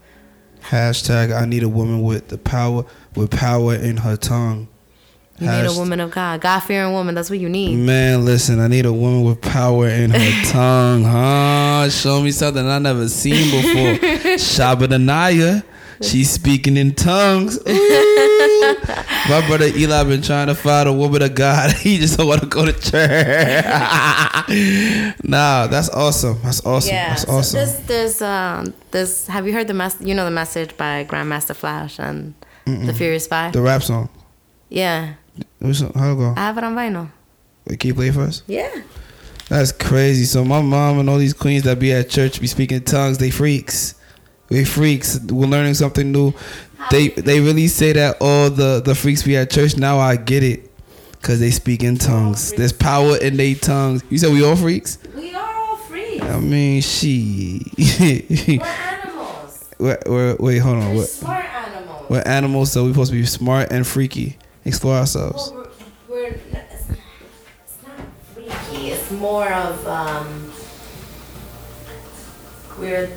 Hashtag 0.64 1.34
I 1.34 1.46
need 1.46 1.64
a 1.64 1.70
woman 1.70 2.02
with 2.02 2.28
the 2.28 2.38
power 2.38 2.84
with 3.16 3.32
power 3.32 3.76
in 3.76 3.96
her 3.98 4.18
tongue. 4.18 4.68
You 5.40 5.50
need 5.50 5.68
a 5.68 5.74
woman 5.74 6.02
of 6.02 6.12
God, 6.12 6.42
God 6.42 6.60
fearing 6.60 6.92
woman. 6.92 7.16
That's 7.16 7.30
what 7.30 7.40
you 7.40 7.48
need. 7.48 7.78
Man, 7.78 8.26
listen, 8.26 8.60
I 8.60 8.68
need 8.68 8.86
a 8.86 8.92
woman 8.92 9.24
with 9.24 9.40
power 9.40 9.88
in 9.88 10.12
her 10.12 10.44
tongue, 10.52 11.04
huh? 11.06 11.90
Show 11.90 12.22
me 12.22 12.32
something 12.32 12.68
I 12.68 12.78
never 12.80 13.08
seen 13.08 13.50
before. 13.50 14.10
Shabadanaya, 14.36 15.64
she's 16.02 16.30
speaking 16.30 16.78
in 16.78 16.94
tongues. 16.96 17.58
Ooh. 17.68 18.76
My 19.30 19.44
brother 19.48 19.66
Eli 19.68 20.04
been 20.06 20.22
trying 20.22 20.48
to 20.48 20.56
find 20.56 20.88
a 20.90 20.94
woman 20.94 21.22
of 21.22 21.36
God. 21.36 21.72
He 21.80 21.98
just 21.98 22.18
don't 22.18 22.28
want 22.28 22.42
to 22.42 22.48
go 22.48 22.66
to 22.66 22.74
church. 22.74 23.66
nah, 25.24 25.68
that's 25.68 25.90
awesome. 25.90 26.40
That's 26.44 26.66
awesome. 26.66 26.94
that's 26.96 27.26
awesome. 27.28 27.60
This, 27.60 27.76
there's, 27.88 28.22
um, 28.22 28.74
this. 28.92 29.28
Have 29.28 29.46
you 29.48 29.54
heard 29.54 29.68
the 29.68 29.74
mess? 29.74 29.96
You 30.00 30.14
know 30.16 30.26
the 30.26 30.32
message 30.32 30.76
by 30.78 31.06
Grandmaster 31.06 31.56
Flash 31.56 32.00
and 32.00 32.34
the 32.66 32.94
Furious 32.94 33.28
Five. 33.28 33.54
the 33.54 33.62
rap 33.62 33.82
song. 33.84 34.10
yeah, 34.70 35.14
What's- 35.60 35.80
How 35.82 35.88
it 36.12 36.16
go? 36.16 36.34
I 36.36 36.40
have 36.42 36.58
it 36.58 36.64
on 36.64 36.76
vinyl. 36.76 37.12
Wait, 37.66 37.80
Can 37.80 37.88
you 37.90 37.94
play 37.96 38.08
it 38.10 38.14
for 38.14 38.22
us? 38.22 38.44
Yeah. 38.48 38.82
That's 39.48 39.72
crazy. 39.72 40.26
So 40.26 40.44
my 40.46 40.62
mom 40.62 41.00
and 41.00 41.10
all 41.10 41.18
these 41.18 41.34
queens 41.34 41.64
that 41.64 41.80
be 41.80 41.92
at 41.94 42.10
church 42.10 42.40
be 42.40 42.46
speaking 42.48 42.82
tongues. 42.84 43.18
They 43.18 43.32
freaks. 43.32 43.96
They 44.50 44.66
freaks. 44.66 45.20
We're 45.20 45.46
learning 45.48 45.76
something 45.76 46.12
new. 46.12 46.34
They 46.92 47.10
they 47.10 47.40
really 47.40 47.68
say 47.68 47.94
that 47.94 48.18
all 48.20 48.50
the 48.50 48.82
the 48.84 48.96
freaks 48.96 49.24
be 49.24 49.38
at 49.38 49.52
church. 49.52 49.78
Now 49.78 50.00
I 50.00 50.16
get 50.16 50.44
it, 50.44 50.72
cause 51.22 51.40
they 51.40 51.52
speak 51.52 51.84
in 51.84 51.98
tongues. 51.98 52.52
There's 52.54 52.74
power 52.74 53.18
in 53.18 53.38
their 53.38 53.54
tongues. 53.56 54.04
You 54.10 54.18
said 54.18 54.32
we 54.32 54.44
all 54.44 54.56
freaks. 54.56 54.98
We 55.16 55.36
are 55.36 55.56
all 55.56 55.76
freaks. 55.76 56.24
I 56.26 56.40
mean, 56.40 56.82
she. 56.82 57.62
We're 57.78 58.64
animals. 58.66 59.70
we're, 59.78 60.00
we're, 60.08 60.36
wait, 60.40 60.58
hold 60.60 60.78
on. 60.78 60.90
We're 60.92 60.98
We're, 60.98 61.06
smart 61.06 61.46
animals. 61.46 62.10
we're 62.10 62.24
animals, 62.26 62.72
so 62.72 62.84
we're 62.86 62.94
supposed 62.94 63.12
to 63.12 63.18
be 63.18 63.26
smart 63.26 63.72
and 63.72 63.86
freaky. 63.86 64.38
Explore 64.66 64.96
ourselves. 64.96 65.52
Well, 65.52 65.68
we're, 66.10 66.16
we're 66.16 66.40
it's 66.52 67.78
not 67.86 68.00
freaky. 68.34 68.88
It's 68.90 69.12
more 69.12 69.52
of 69.52 69.86
um. 69.88 70.52
We're. 72.80 73.10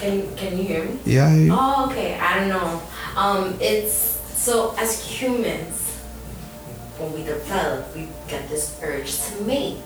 Can 0.00 0.34
Can 0.36 0.56
you 0.56 0.64
hear 0.64 0.84
me? 0.84 0.98
Yeah. 1.04 1.26
I 1.26 1.30
hear 1.30 1.44
you. 1.44 1.52
Oh, 1.52 1.88
okay. 1.90 2.18
I 2.18 2.40
don't 2.40 2.48
know. 2.48 2.82
Um, 3.16 3.58
it's 3.60 4.18
so 4.34 4.74
as 4.78 5.04
humans, 5.04 5.98
when 6.98 7.12
we 7.12 7.22
develop, 7.22 7.94
we 7.94 8.08
get 8.26 8.48
this 8.48 8.80
urge 8.82 9.20
to 9.28 9.44
mate. 9.44 9.76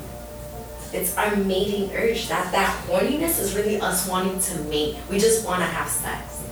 It's 0.93 1.17
our 1.19 1.35
mating 1.35 1.91
urge. 1.97 2.29
That 2.29 2.53
that 2.53 2.71
horniness 2.87 3.41
is 3.41 3.57
really 3.57 3.81
us 3.81 4.09
wanting 4.09 4.39
to 4.39 4.61
mate. 4.71 4.97
We 5.11 5.19
just 5.19 5.45
want 5.45 5.61
to 5.61 5.67
have 5.67 5.89
sex. 5.89 6.43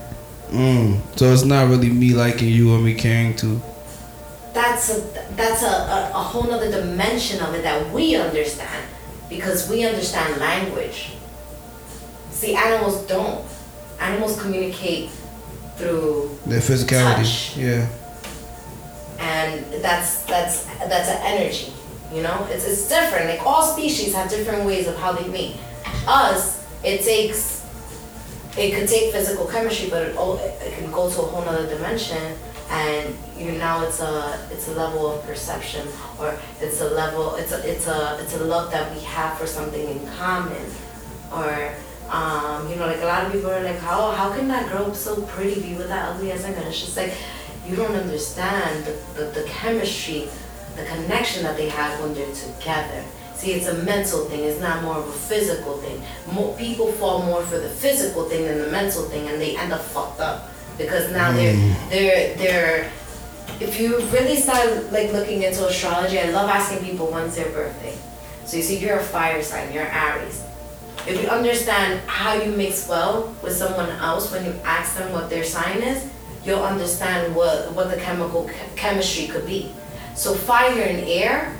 Mm. 0.51 0.99
So 1.17 1.33
it's 1.33 1.45
not 1.45 1.69
really 1.69 1.89
me 1.89 2.15
liking 2.15 2.49
you 2.49 2.75
or 2.75 2.79
me 2.81 2.95
caring 2.95 3.37
to. 3.37 3.63
that's 4.53 4.91
a 4.91 5.01
that's 5.37 5.63
a, 5.63 5.67
a, 5.67 6.11
a 6.15 6.23
whole 6.23 6.45
nother 6.45 6.71
dimension 6.71 7.41
of 7.41 7.55
it 7.55 7.63
that 7.63 7.91
we 7.91 8.17
understand 8.17 8.85
because 9.29 9.71
we 9.71 9.85
understand 9.85 10.39
language 10.39 11.13
see 12.31 12.55
animals 12.55 13.07
don't 13.07 13.41
animals 14.03 14.41
communicate 14.41 15.11
through 15.77 16.31
Their 16.47 16.61
physicality. 16.61 17.25
Touch. 17.25 17.57
Yeah. 17.57 17.87
and 19.19 19.65
that's 19.83 20.23
that's 20.25 20.65
that's 20.91 21.09
an 21.09 21.21
energy 21.23 21.73
you 22.13 22.23
know 22.23 22.47
it's, 22.51 22.67
it's 22.67 22.89
different 22.89 23.27
like 23.29 23.41
all 23.47 23.63
species 23.63 24.15
have 24.15 24.29
different 24.29 24.65
ways 24.67 24.87
of 24.87 24.97
how 24.97 25.13
they 25.13 25.27
mate 25.29 25.57
us 26.07 26.67
it 26.85 27.03
takes 27.03 27.65
it 28.59 28.75
could 28.75 28.89
take 28.89 29.13
physical 29.13 29.47
chemistry 29.47 29.89
but 29.89 30.03
it, 30.09 30.17
al- 30.17 30.39
it 30.39 30.73
can 30.79 30.91
go 30.91 31.09
to 31.11 31.19
a 31.23 31.27
whole 31.31 31.45
nother 31.45 31.67
dimension 31.75 32.37
and 32.71 33.15
you 33.39 33.53
know 33.53 33.59
now 33.59 33.83
it's 33.87 34.01
a 34.01 34.15
it's 34.51 34.69
a 34.69 34.73
level 34.75 35.07
of 35.13 35.25
perception 35.25 35.87
or 36.19 36.35
it's 36.61 36.81
a 36.81 36.89
level 36.91 37.35
it's 37.37 37.53
a 37.53 37.61
it's 37.71 37.87
a 37.87 38.19
it's 38.21 38.35
a 38.35 38.45
love 38.45 38.71
that 38.71 38.93
we 38.95 39.01
have 39.05 39.39
for 39.39 39.47
something 39.47 39.89
in 39.89 40.01
common 40.19 40.65
or 41.33 41.73
um, 42.13 42.69
you 42.69 42.77
know 42.77 42.87
like 42.87 43.01
a 43.01 43.07
lot 43.07 43.25
of 43.25 43.33
people 43.33 43.51
are 43.51 43.63
like 43.63 43.79
how 43.79 44.11
how 44.13 44.33
can 44.33 44.47
that 44.49 44.71
girl 44.71 44.95
so 44.95 45.23
pretty 45.23 45.61
be 45.61 45.75
with 45.75 45.89
that 45.89 46.11
ugly 46.11 46.31
ass 46.31 46.43
nigga 46.43 46.59
and 46.59 46.69
it's 46.69 46.81
just 46.81 46.97
like 46.97 47.15
you 47.67 47.75
don't 47.75 47.95
understand 47.95 48.85
the, 48.85 48.93
the, 49.15 49.25
the 49.41 49.45
chemistry 49.49 50.29
the 50.77 50.85
connection 50.85 51.43
that 51.43 51.57
they 51.57 51.69
have 51.69 52.01
when 52.01 52.15
they're 52.15 52.35
together. 52.35 53.05
See 53.35 53.53
it's 53.53 53.67
a 53.67 53.75
mental 53.83 54.25
thing. 54.27 54.45
It's 54.45 54.61
not 54.61 54.83
more 54.83 54.97
of 54.97 55.09
a 55.09 55.13
physical 55.13 55.77
thing. 55.79 56.01
More 56.33 56.57
people 56.57 56.93
fall 56.93 57.25
more 57.25 57.43
for 57.43 57.59
the 57.59 57.69
physical 57.69 58.29
thing 58.29 58.45
than 58.45 58.59
the 58.59 58.71
mental 58.71 59.03
thing 59.05 59.29
and 59.29 59.41
they 59.41 59.57
end 59.57 59.73
up 59.73 59.83
fucked 59.83 60.21
up 60.21 60.49
because 60.79 61.11
now 61.13 61.33
they're 61.33 61.57
they're 61.91 62.37
they're 62.37 62.93
if 63.61 63.79
you 63.79 63.99
really 64.07 64.37
start 64.37 64.93
like 64.93 65.13
looking 65.13 65.43
into 65.43 65.67
astrology 65.67 66.19
i 66.19 66.31
love 66.31 66.49
asking 66.49 66.85
people 66.85 67.07
when's 67.07 67.37
their 67.37 67.51
birthday? 67.51 67.97
So 68.45 68.57
you 68.57 68.63
see 68.63 68.79
you're 68.79 68.99
a 68.99 69.03
fire 69.03 69.43
sign. 69.43 69.73
You're 69.73 69.87
aries 69.87 70.43
if 71.07 71.21
you 71.21 71.29
understand 71.29 72.01
how 72.09 72.35
you 72.35 72.53
mix 72.53 72.89
well 72.89 73.35
with 73.43 73.55
someone 73.57 73.89
else 73.91 74.31
when 74.33 74.45
you 74.45 74.53
ask 74.65 74.97
them 74.97 75.13
what 75.13 75.29
their 75.29 75.45
sign 75.45 75.79
is 75.83 76.09
you'll 76.45 76.63
understand 76.63 77.35
what 77.35 77.73
what 77.73 77.91
the 77.91 77.97
chemical 77.97 78.49
ch- 78.49 78.77
chemistry 78.77 79.27
could 79.27 79.47
be 79.47 79.73
so 80.15 80.35
fire 80.35 80.83
and 80.83 81.01
air 81.09 81.55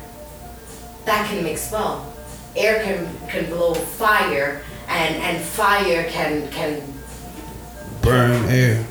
that 1.05 1.29
can 1.29 1.43
mix 1.43 1.71
well 1.73 2.13
air 2.57 2.83
can 2.85 3.09
can 3.29 3.47
blow 3.47 3.75
fire 3.75 4.63
and 4.89 5.15
and 5.17 5.43
fire 5.43 6.05
can 6.11 6.49
can 6.51 6.81
Burn 8.03 8.45
air. 8.51 8.85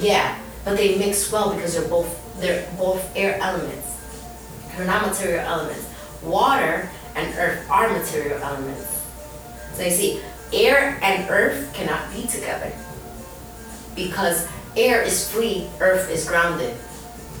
yeah, 0.00 0.38
but 0.64 0.78
they 0.78 0.96
mix 0.96 1.30
well 1.30 1.54
because 1.54 1.74
they're 1.74 1.86
both 1.88 2.08
they're 2.40 2.66
both 2.78 3.02
air 3.14 3.38
elements. 3.42 4.00
They're 4.74 4.86
not 4.86 5.06
material 5.06 5.40
elements. 5.40 5.86
Water 6.22 6.88
and 7.14 7.34
earth 7.38 7.70
are 7.70 7.90
material 7.92 8.42
elements. 8.42 8.93
So 9.74 9.82
you 9.82 9.90
see, 9.90 10.20
air 10.52 10.98
and 11.02 11.28
earth 11.30 11.72
cannot 11.74 12.12
be 12.14 12.26
together 12.26 12.72
because 13.94 14.48
air 14.76 15.02
is 15.02 15.30
free, 15.30 15.68
earth 15.80 16.10
is 16.10 16.26
grounded. 16.26 16.76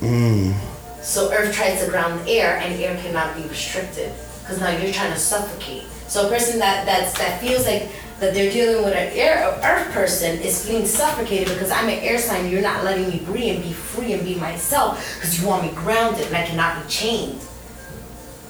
Mm. 0.00 0.54
So 1.02 1.32
earth 1.32 1.54
tries 1.54 1.84
to 1.84 1.90
ground 1.90 2.28
air, 2.28 2.58
and 2.58 2.80
air 2.80 2.96
cannot 3.02 3.36
be 3.36 3.42
restricted 3.42 4.12
because 4.40 4.58
now 4.58 4.70
you're 4.76 4.92
trying 4.92 5.12
to 5.12 5.18
suffocate. 5.18 5.84
So 6.08 6.26
a 6.26 6.30
person 6.30 6.58
that 6.58 6.86
that's, 6.86 7.16
that 7.18 7.40
feels 7.40 7.66
like 7.66 7.90
that 8.20 8.32
they're 8.32 8.50
dealing 8.50 8.84
with 8.84 8.94
an 8.94 9.10
air 9.12 9.58
earth 9.62 9.92
person 9.92 10.38
is 10.40 10.66
feeling 10.66 10.86
suffocated 10.86 11.48
because 11.48 11.70
I'm 11.70 11.88
an 11.88 11.98
air 11.98 12.18
sign. 12.18 12.50
You're 12.50 12.62
not 12.62 12.84
letting 12.84 13.08
me 13.08 13.20
breathe 13.24 13.56
and 13.56 13.64
be 13.64 13.72
free 13.72 14.12
and 14.12 14.24
be 14.24 14.36
myself 14.36 15.16
because 15.16 15.40
you 15.40 15.46
want 15.46 15.64
me 15.64 15.72
grounded 15.74 16.26
and 16.26 16.36
I 16.36 16.46
cannot 16.46 16.82
be 16.82 16.88
chained. 16.88 17.40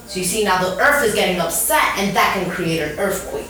So 0.07 0.21
you 0.21 0.25
see 0.25 0.45
now 0.45 0.63
the 0.63 0.81
earth 0.81 1.05
is 1.05 1.15
getting 1.15 1.41
upset 1.41 1.99
and 1.99 2.15
that 2.15 2.35
can 2.35 2.51
create 2.51 2.81
an 2.81 2.99
earthquake. 2.99 3.49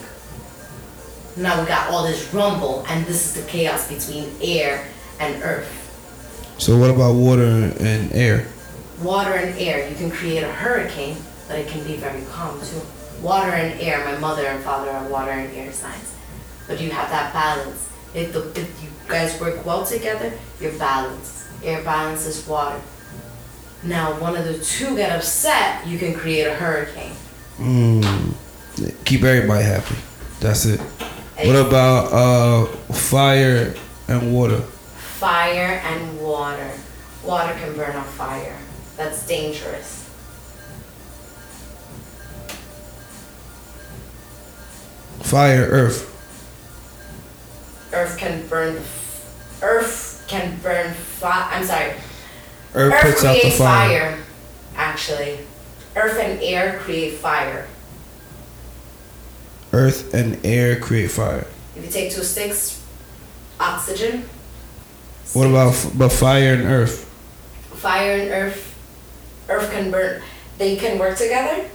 Now 1.37 1.59
we 1.59 1.67
got 1.67 1.91
all 1.91 2.03
this 2.03 2.33
rumble 2.33 2.85
and 2.87 3.05
this 3.05 3.25
is 3.25 3.43
the 3.43 3.49
chaos 3.49 3.87
between 3.87 4.31
air 4.41 4.87
and 5.19 5.41
earth. 5.43 5.81
So 6.57 6.77
what 6.77 6.89
about 6.89 7.15
water 7.15 7.73
and 7.79 8.11
air? 8.13 8.47
water 9.01 9.33
and 9.33 9.57
air, 9.59 9.89
you 9.89 9.95
can 9.95 10.09
create 10.09 10.43
a 10.43 10.51
hurricane, 10.51 11.17
but 11.47 11.59
it 11.59 11.67
can 11.67 11.83
be 11.85 11.95
very 11.95 12.23
calm 12.25 12.59
too. 12.61 12.81
Water 13.21 13.51
and 13.51 13.79
air, 13.81 14.03
my 14.05 14.17
mother 14.17 14.45
and 14.45 14.63
father 14.63 14.91
are 14.91 15.07
water 15.09 15.31
and 15.31 15.53
air 15.55 15.71
signs. 15.71 16.13
But 16.67 16.81
you 16.81 16.91
have 16.91 17.09
that 17.09 17.33
balance. 17.33 17.89
If 18.13 18.33
the 18.33 18.49
if 18.59 18.83
you 18.83 18.89
guys 19.07 19.39
work 19.39 19.65
well 19.65 19.85
together, 19.85 20.33
you're 20.59 20.77
balanced. 20.77 21.45
Air 21.63 21.83
balances 21.83 22.45
water. 22.47 22.81
Now 23.83 24.19
one 24.19 24.35
of 24.35 24.45
the 24.45 24.57
two 24.59 24.95
get 24.95 25.11
upset, 25.11 25.85
you 25.85 25.97
can 25.97 26.13
create 26.13 26.47
a 26.47 26.55
hurricane. 26.55 27.13
Mm. 27.57 28.33
Keep 29.05 29.23
everybody 29.23 29.63
happy. 29.63 29.95
That's 30.39 30.65
it. 30.65 30.81
What 31.37 31.55
about 31.67 32.13
uh 32.13 32.65
fire 32.93 33.75
and 34.07 34.33
water? 34.33 34.61
Fire 34.61 35.81
and 35.83 36.21
water. 36.21 36.71
Water 37.23 37.53
can 37.55 37.75
burn 37.75 37.95
on 37.95 38.05
fire. 38.05 38.57
That's 38.95 39.27
dangerous. 39.27 40.03
Fire, 45.21 45.65
earth. 45.69 46.11
Earth 47.91 48.17
can 48.17 48.47
burn. 48.47 48.75
Earth 49.61 50.23
can 50.27 50.57
burn 50.61 50.93
fire. 50.93 51.47
I'm 51.51 51.65
sorry. 51.65 51.93
Earth, 52.73 52.93
Earth 52.93 53.01
puts 53.01 53.23
out 53.25 53.33
the 53.33 53.39
creates 53.41 53.57
fire. 53.57 54.11
fire. 54.11 54.23
Actually, 54.75 55.39
Earth 55.95 56.19
and 56.19 56.41
air 56.41 56.79
create 56.79 57.15
fire. 57.15 57.67
Earth 59.75 60.13
and 60.13 60.43
air 60.45 60.79
create 60.79 61.11
fire. 61.11 61.45
If 61.75 61.83
you 61.85 61.91
take 61.91 62.09
two 62.11 62.23
sticks, 62.23 62.81
oxygen. 63.59 64.23
What 65.33 65.47
about 65.49 65.73
f- 65.73 65.91
but 65.93 66.13
fire 66.13 66.53
and 66.53 66.63
earth? 66.63 67.03
fire 67.73 68.13
and 68.13 68.31
earth? 68.31 68.73
Earth 69.49 69.69
can 69.71 69.91
burn. 69.91 70.21
They 70.57 70.77
can 70.77 70.97
work 70.97 71.17
together, 71.17 71.69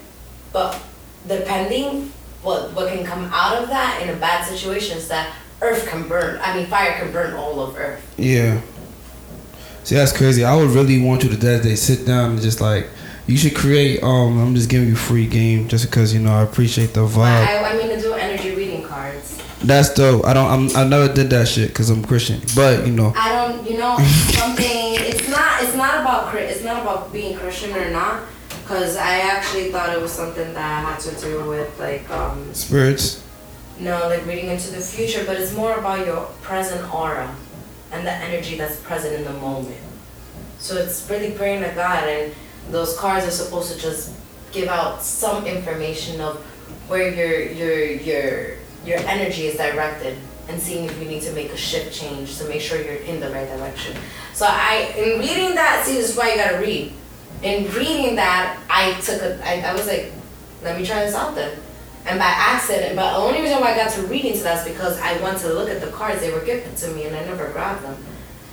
but 0.50 0.80
depending 1.28 2.10
what 2.42 2.72
what 2.72 2.88
can 2.88 3.04
come 3.04 3.28
out 3.34 3.62
of 3.62 3.68
that 3.68 4.00
in 4.02 4.08
a 4.08 4.16
bad 4.16 4.46
situation 4.46 4.96
is 4.96 5.08
that 5.08 5.34
Earth 5.60 5.86
can 5.86 6.08
burn. 6.08 6.40
I 6.42 6.56
mean, 6.56 6.66
fire 6.66 6.98
can 6.98 7.12
burn 7.12 7.34
all 7.34 7.60
of 7.60 7.76
Earth. 7.76 8.02
Yeah. 8.16 8.62
See, 9.84 9.94
that's 9.94 10.16
crazy. 10.16 10.42
I 10.42 10.56
would 10.56 10.70
really 10.70 11.02
want 11.02 11.22
you 11.22 11.28
to 11.28 11.36
that 11.36 11.62
day 11.62 11.74
sit 11.74 12.06
down 12.06 12.30
and 12.32 12.40
just 12.40 12.62
like 12.62 12.88
you 13.30 13.36
should 13.36 13.54
create. 13.54 14.02
Um, 14.02 14.38
I'm 14.38 14.54
just 14.54 14.68
giving 14.68 14.88
you 14.88 14.96
free 14.96 15.26
game 15.26 15.68
just 15.68 15.86
because 15.86 16.12
you 16.12 16.20
know 16.20 16.32
I 16.32 16.42
appreciate 16.42 16.94
the 16.94 17.06
vibe. 17.06 17.46
I, 17.46 17.72
I 17.72 17.76
mean 17.76 17.88
to 17.88 18.00
do 18.00 18.12
energy 18.14 18.54
reading 18.56 18.82
cards. 18.82 19.40
That's 19.62 19.94
dope. 19.94 20.24
I 20.26 20.32
don't. 20.32 20.50
I'm, 20.50 20.76
I 20.76 20.88
never 20.88 21.12
did 21.12 21.30
that 21.30 21.46
shit 21.46 21.68
because 21.68 21.90
I'm 21.90 22.02
Christian. 22.02 22.40
But 22.56 22.86
you 22.86 22.92
know, 22.92 23.12
I 23.16 23.32
don't, 23.32 23.70
you 23.70 23.78
know, 23.78 23.96
something. 24.32 24.66
It's 24.66 25.28
not. 25.28 25.62
It's 25.62 25.76
not 25.76 26.00
about. 26.00 26.34
It's 26.34 26.64
not 26.64 26.82
about 26.82 27.12
being 27.12 27.36
Christian 27.36 27.72
or 27.76 27.90
not. 27.90 28.22
Cause 28.66 28.96
I 28.96 29.18
actually 29.18 29.72
thought 29.72 29.92
it 29.92 30.00
was 30.00 30.12
something 30.12 30.54
that 30.54 30.84
had 30.84 31.00
to 31.00 31.20
do 31.20 31.48
with 31.48 31.76
like 31.80 32.08
um 32.10 32.54
spirits. 32.54 33.20
no 33.80 34.08
like 34.08 34.24
reading 34.26 34.48
into 34.48 34.70
the 34.70 34.80
future, 34.80 35.24
but 35.26 35.36
it's 35.40 35.54
more 35.54 35.74
about 35.78 36.06
your 36.06 36.26
present 36.40 36.92
aura, 36.94 37.34
and 37.90 38.06
the 38.06 38.12
energy 38.12 38.56
that's 38.56 38.78
present 38.80 39.14
in 39.14 39.24
the 39.24 39.32
moment. 39.40 39.76
So 40.58 40.76
it's 40.76 41.08
really 41.10 41.32
praying 41.32 41.64
to 41.64 41.70
God, 41.74 42.04
and 42.04 42.32
those 42.70 42.96
cards 42.96 43.26
are 43.26 43.30
supposed 43.30 43.72
to 43.72 43.78
just 43.78 44.14
give 44.52 44.68
out 44.68 45.02
some 45.02 45.46
information 45.46 46.20
of 46.20 46.36
where 46.88 47.12
your 47.14 47.40
your 47.52 47.84
your 47.84 48.56
your 48.84 48.98
energy 49.00 49.46
is 49.46 49.56
directed 49.56 50.18
and 50.48 50.60
seeing 50.60 50.84
if 50.84 50.98
you 51.00 51.08
need 51.08 51.22
to 51.22 51.32
make 51.32 51.52
a 51.52 51.56
shift 51.56 51.94
change 51.94 52.38
to 52.38 52.44
make 52.48 52.60
sure 52.60 52.80
you're 52.82 52.94
in 52.94 53.20
the 53.20 53.30
right 53.30 53.46
direction. 53.48 53.96
So 54.34 54.46
I 54.48 54.92
in 54.96 55.20
reading 55.20 55.54
that, 55.54 55.84
see 55.86 55.94
this 55.94 56.10
is 56.10 56.16
why 56.16 56.30
you 56.30 56.36
gotta 56.36 56.58
read. 56.58 56.92
In 57.42 57.70
reading 57.72 58.16
that 58.16 58.58
I 58.68 58.92
took 59.00 59.22
a 59.22 59.40
I, 59.46 59.60
I 59.60 59.72
was 59.72 59.86
like, 59.86 60.12
let 60.62 60.78
me 60.78 60.84
try 60.84 61.04
this 61.04 61.14
out 61.14 61.34
then. 61.34 61.58
And 62.06 62.18
by 62.18 62.26
accident, 62.26 62.96
but 62.96 63.12
the 63.12 63.18
only 63.18 63.42
reason 63.42 63.60
why 63.60 63.72
I 63.72 63.76
got 63.76 63.92
to 63.92 64.02
read 64.06 64.24
into 64.24 64.42
that 64.42 64.66
is 64.66 64.72
because 64.72 64.98
I 65.00 65.20
went 65.22 65.38
to 65.40 65.52
look 65.52 65.68
at 65.68 65.82
the 65.82 65.88
cards, 65.88 66.20
they 66.20 66.32
were 66.32 66.40
gifted 66.40 66.76
to 66.78 66.94
me 66.94 67.04
and 67.04 67.14
I 67.14 67.24
never 67.26 67.50
grabbed 67.50 67.84
them. 67.84 67.96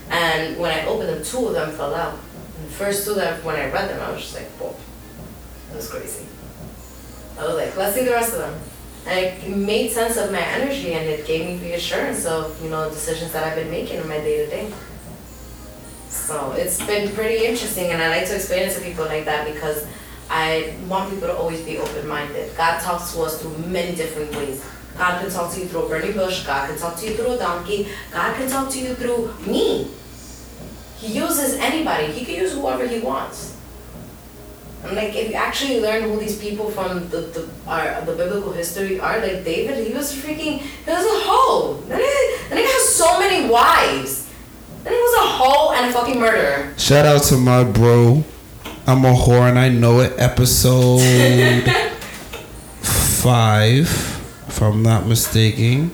And 0.10 0.58
when 0.58 0.72
I 0.72 0.86
opened 0.86 1.10
them, 1.10 1.24
two 1.24 1.48
of 1.48 1.54
them 1.54 1.72
fell 1.72 1.96
out. 1.96 2.20
The 2.64 2.72
first 2.72 3.06
two 3.06 3.14
that 3.16 3.44
when 3.44 3.56
I 3.56 3.72
read 3.72 3.90
them, 3.90 4.02
I 4.02 4.12
was 4.12 4.22
just 4.22 4.36
like, 4.36 4.48
whoa, 4.60 4.76
that 5.70 5.76
was 5.76 5.90
crazy. 5.90 6.26
I 7.38 7.46
was 7.46 7.56
like, 7.56 7.78
let's 7.78 7.96
see 7.96 8.04
the 8.04 8.12
rest 8.12 8.34
of 8.34 8.40
them. 8.40 8.60
And 9.06 9.20
it 9.20 9.56
made 9.56 9.92
sense 9.92 10.18
of 10.18 10.32
my 10.32 10.42
energy 10.42 10.94
and 10.94 11.08
it 11.08 11.26
gave 11.26 11.46
me 11.46 11.70
reassurance 11.70 12.26
of, 12.26 12.62
you 12.62 12.70
know, 12.70 12.90
decisions 12.90 13.32
that 13.32 13.44
I've 13.44 13.56
been 13.56 13.70
making 13.70 14.02
in 14.02 14.08
my 14.08 14.18
day 14.18 14.44
to 14.44 14.50
day. 14.50 14.74
So 16.10 16.52
it's 16.54 16.86
been 16.86 17.14
pretty 17.14 17.46
interesting 17.46 17.92
and 17.92 18.02
I 18.02 18.10
like 18.10 18.28
to 18.28 18.36
explain 18.36 18.68
it 18.68 18.74
to 18.74 18.82
people 18.82 19.06
like 19.06 19.26
that 19.26 19.52
because 19.54 19.88
I 20.30 20.76
want 20.88 21.10
people 21.10 21.28
to 21.30 21.38
always 21.38 21.62
be 21.62 21.78
open 21.78 22.08
minded. 22.08 22.56
God 22.58 22.82
talks 22.82 23.14
to 23.14 23.22
us 23.22 23.42
through 23.42 23.58
many 23.60 23.96
different 23.96 24.36
ways. 24.36 24.66
God 24.98 25.22
can 25.22 25.30
talk 25.30 25.54
to 25.54 25.60
you 25.60 25.68
through 25.68 25.86
a 25.86 25.90
burning 25.90 26.14
bush, 26.14 26.46
God 26.46 26.70
can 26.70 26.78
talk 26.78 26.98
to 26.98 27.06
you 27.06 27.14
through 27.14 27.34
a 27.34 27.38
donkey, 27.38 27.88
God 28.12 28.36
can 28.36 28.50
talk 28.50 28.70
to 28.72 28.80
you 28.80 28.96
through 28.96 29.34
me. 29.46 29.92
He 30.98 31.14
uses 31.14 31.56
anybody, 31.56 32.12
he 32.12 32.26
can 32.26 32.36
use 32.36 32.54
whoever 32.54 32.88
he 32.88 33.00
wants. 33.00 33.56
And 34.84 34.96
like 34.96 35.16
if 35.16 35.30
you 35.30 35.36
actually 35.36 35.82
learn 35.82 36.04
who 36.04 36.20
these 36.20 36.40
people 36.40 36.70
from 36.70 37.10
the 37.10 37.22
the 37.22 37.50
our, 37.68 38.02
the 38.02 38.14
biblical 38.14 38.52
history 38.52 39.00
are, 39.00 39.20
like 39.20 39.44
David, 39.44 39.86
he 39.86 39.94
was 39.94 40.14
freaking 40.14 40.60
he 40.60 40.90
was 40.90 41.06
a 41.06 41.20
hoe. 41.26 41.82
That 41.88 42.00
nigga, 42.00 42.50
that 42.50 42.58
nigga 42.58 42.66
has 42.66 42.96
so 42.96 43.20
many 43.20 43.50
wives. 43.50 44.30
That 44.84 44.94
nigga 44.94 45.02
was 45.02 45.18
a 45.18 45.28
hoe 45.34 45.74
and 45.74 45.90
a 45.90 45.94
fucking 45.94 46.20
murderer. 46.20 46.74
Shout 46.78 47.06
out 47.06 47.24
to 47.24 47.38
my 47.38 47.64
bro. 47.64 48.24
I'm 48.86 49.04
a 49.04 49.14
whore 49.14 49.50
and 49.50 49.60
I 49.60 49.68
know 49.70 50.00
it. 50.00 50.14
Episode 50.18 51.02
five, 52.82 53.90
if 54.48 54.62
I'm 54.62 54.84
not 54.84 55.06
mistaken. 55.06 55.92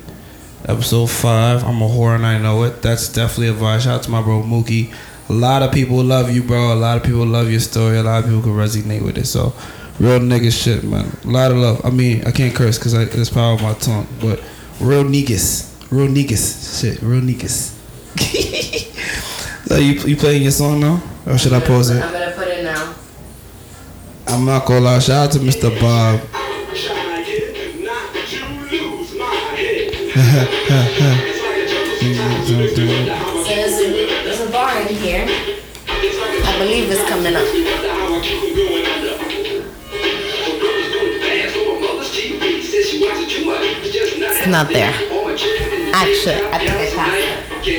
Episode 0.66 1.08
five. 1.10 1.62
I'm 1.66 1.82
a 1.82 1.88
whore 1.90 2.16
and 2.16 2.26
I 2.26 2.38
know 2.38 2.64
it. 2.64 2.82
That's 2.82 3.10
definitely 3.10 3.50
a 3.50 3.54
vibe. 3.54 3.82
Shout 3.82 3.96
out 3.96 4.04
to 4.04 4.10
my 4.10 4.22
bro 4.22 4.42
Mookie. 4.42 4.94
A 5.28 5.34
lot 5.34 5.62
of 5.62 5.74
people 5.74 6.02
love 6.02 6.34
you, 6.34 6.42
bro. 6.42 6.74
A 6.74 6.76
lot 6.76 6.96
of 6.96 7.04
people 7.04 7.26
love 7.26 7.52
your 7.52 7.60
story. 7.60 7.98
A 7.98 8.04
lot 8.04 8.24
of 8.24 8.30
people 8.30 8.42
can 8.44 8.52
resonate 8.52 9.04
with 9.04 9.18
it. 9.18 9.26
So, 9.26 9.54
real 10.00 10.20
nigga 10.20 10.52
shit, 10.52 10.86
man. 10.86 11.18
A 11.26 11.28
lot 11.28 11.52
of 11.52 11.58
love. 11.58 11.86
I 11.86 11.90
mean, 11.90 12.24
I 12.26 12.32
can't 12.32 12.56
curse 12.56 12.78
because 12.78 12.94
it's 12.94 13.30
power 13.30 13.56
of 13.56 13.62
my 13.62 13.74
tongue, 13.74 14.08
but 14.22 14.42
real 14.80 15.04
niggas, 15.04 15.92
real 15.92 16.08
niggas, 16.08 16.80
shit, 16.80 17.02
real 17.02 17.22
niggas. 17.22 17.74
so 19.68 19.76
you 19.76 19.94
you 20.08 20.16
playing 20.16 20.44
your 20.44 20.52
song 20.52 20.80
now, 20.80 21.04
or 21.26 21.38
should 21.38 21.52
I 21.52 21.60
pause 21.60 21.90
it? 21.90 22.02
I'm 22.02 22.14
gonna 22.14 22.32
put 22.32 22.48
it 22.48 22.64
now. 22.64 22.96
I'm 24.28 24.46
not 24.46 24.66
gonna 24.66 24.80
lie. 24.80 25.00
Shout 25.00 25.28
out 25.28 25.32
to 25.34 25.40
Mr. 25.40 25.78
Bob. 25.82 26.22
So 30.14 30.20
there's 33.50 33.74
a, 33.80 33.82
there's 34.24 34.42
a 34.42 34.50
bar 34.52 34.80
in 34.82 34.88
here. 34.90 35.26
I 35.26 35.28
believe 36.60 36.92
it's 36.92 37.02
coming 37.10 37.36
up. 37.36 37.42
It's 44.26 44.48
not 44.48 44.70
there. 44.70 44.94
Actually, 45.96 46.36
I 46.46 46.58
think 46.60 46.72
I 46.72 46.90
passed 46.94 47.66
it. 47.66 47.74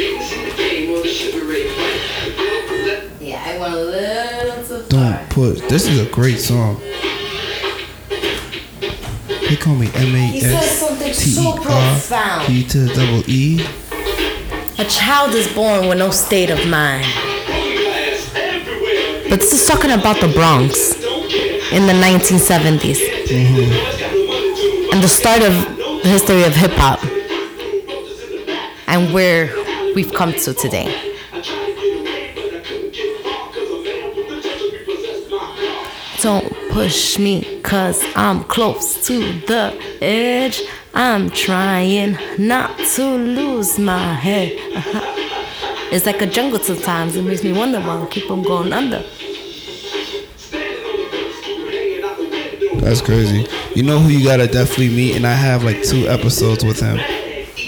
Yeah, 3.20 3.44
I 3.46 3.58
went 3.60 3.74
a 3.74 3.76
little 3.78 4.64
too 4.64 4.82
far. 4.82 4.88
Don't 4.88 5.30
push. 5.30 5.60
This 5.68 5.86
is 5.86 6.00
a 6.00 6.06
great 6.10 6.40
song. 6.40 6.80
They 9.28 9.56
call 9.56 9.76
me 9.76 9.88
M 9.94 10.14
A 10.16 10.40
something 10.40 10.93
T 11.14 11.30
so 11.30 11.42
E 11.42 11.46
R 11.46 11.58
profound. 11.58 12.50
E 12.50 12.64
to 12.64 12.78
the 12.78 12.94
double 12.94 13.30
E. 13.30 13.64
A 14.78 14.84
child 14.84 15.34
is 15.34 15.52
born 15.54 15.88
with 15.88 15.98
no 15.98 16.10
state 16.10 16.50
of 16.50 16.66
mind. 16.68 17.06
But 19.30 19.40
this 19.40 19.52
is 19.52 19.66
talking 19.66 19.92
about 19.92 20.20
the 20.20 20.28
Bronx 20.28 20.94
in 21.72 21.86
the 21.86 21.92
1970s 21.92 22.98
mm-hmm. 23.26 24.92
and 24.92 25.02
the 25.02 25.08
start 25.08 25.42
of 25.42 25.52
the 26.02 26.08
history 26.08 26.42
of 26.44 26.54
hip 26.54 26.72
hop 26.72 27.02
and 28.86 29.12
where 29.14 29.46
we've 29.94 30.12
come 30.12 30.32
to 30.32 30.54
today. 30.54 31.14
Don't 36.20 36.52
push 36.70 37.18
me, 37.18 37.60
cause 37.62 38.02
I'm 38.16 38.44
close 38.44 39.04
to 39.06 39.40
the 39.40 39.76
edge. 40.00 40.62
I'm 40.94 41.28
trying 41.30 42.16
not 42.38 42.78
to 42.78 43.04
lose 43.04 43.78
my 43.78 44.14
head. 44.14 45.10
It's 45.92 46.06
like 46.06 46.20
a 46.22 46.26
jungle 46.26 46.58
sometimes. 46.58 47.14
It 47.14 47.22
makes 47.22 47.44
me 47.44 47.52
wonder 47.52 47.78
why 47.78 48.02
I 48.02 48.06
keep 48.06 48.28
on 48.28 48.42
going 48.42 48.72
under. 48.72 49.04
That's 52.80 53.00
crazy. 53.00 53.46
You 53.76 53.84
know 53.84 54.00
who 54.00 54.08
you 54.08 54.24
gotta 54.24 54.48
definitely 54.48 54.88
meet, 54.88 55.14
and 55.14 55.24
I 55.24 55.34
have 55.34 55.62
like 55.62 55.84
two 55.84 56.08
episodes 56.08 56.64
with 56.64 56.80
him. 56.80 56.98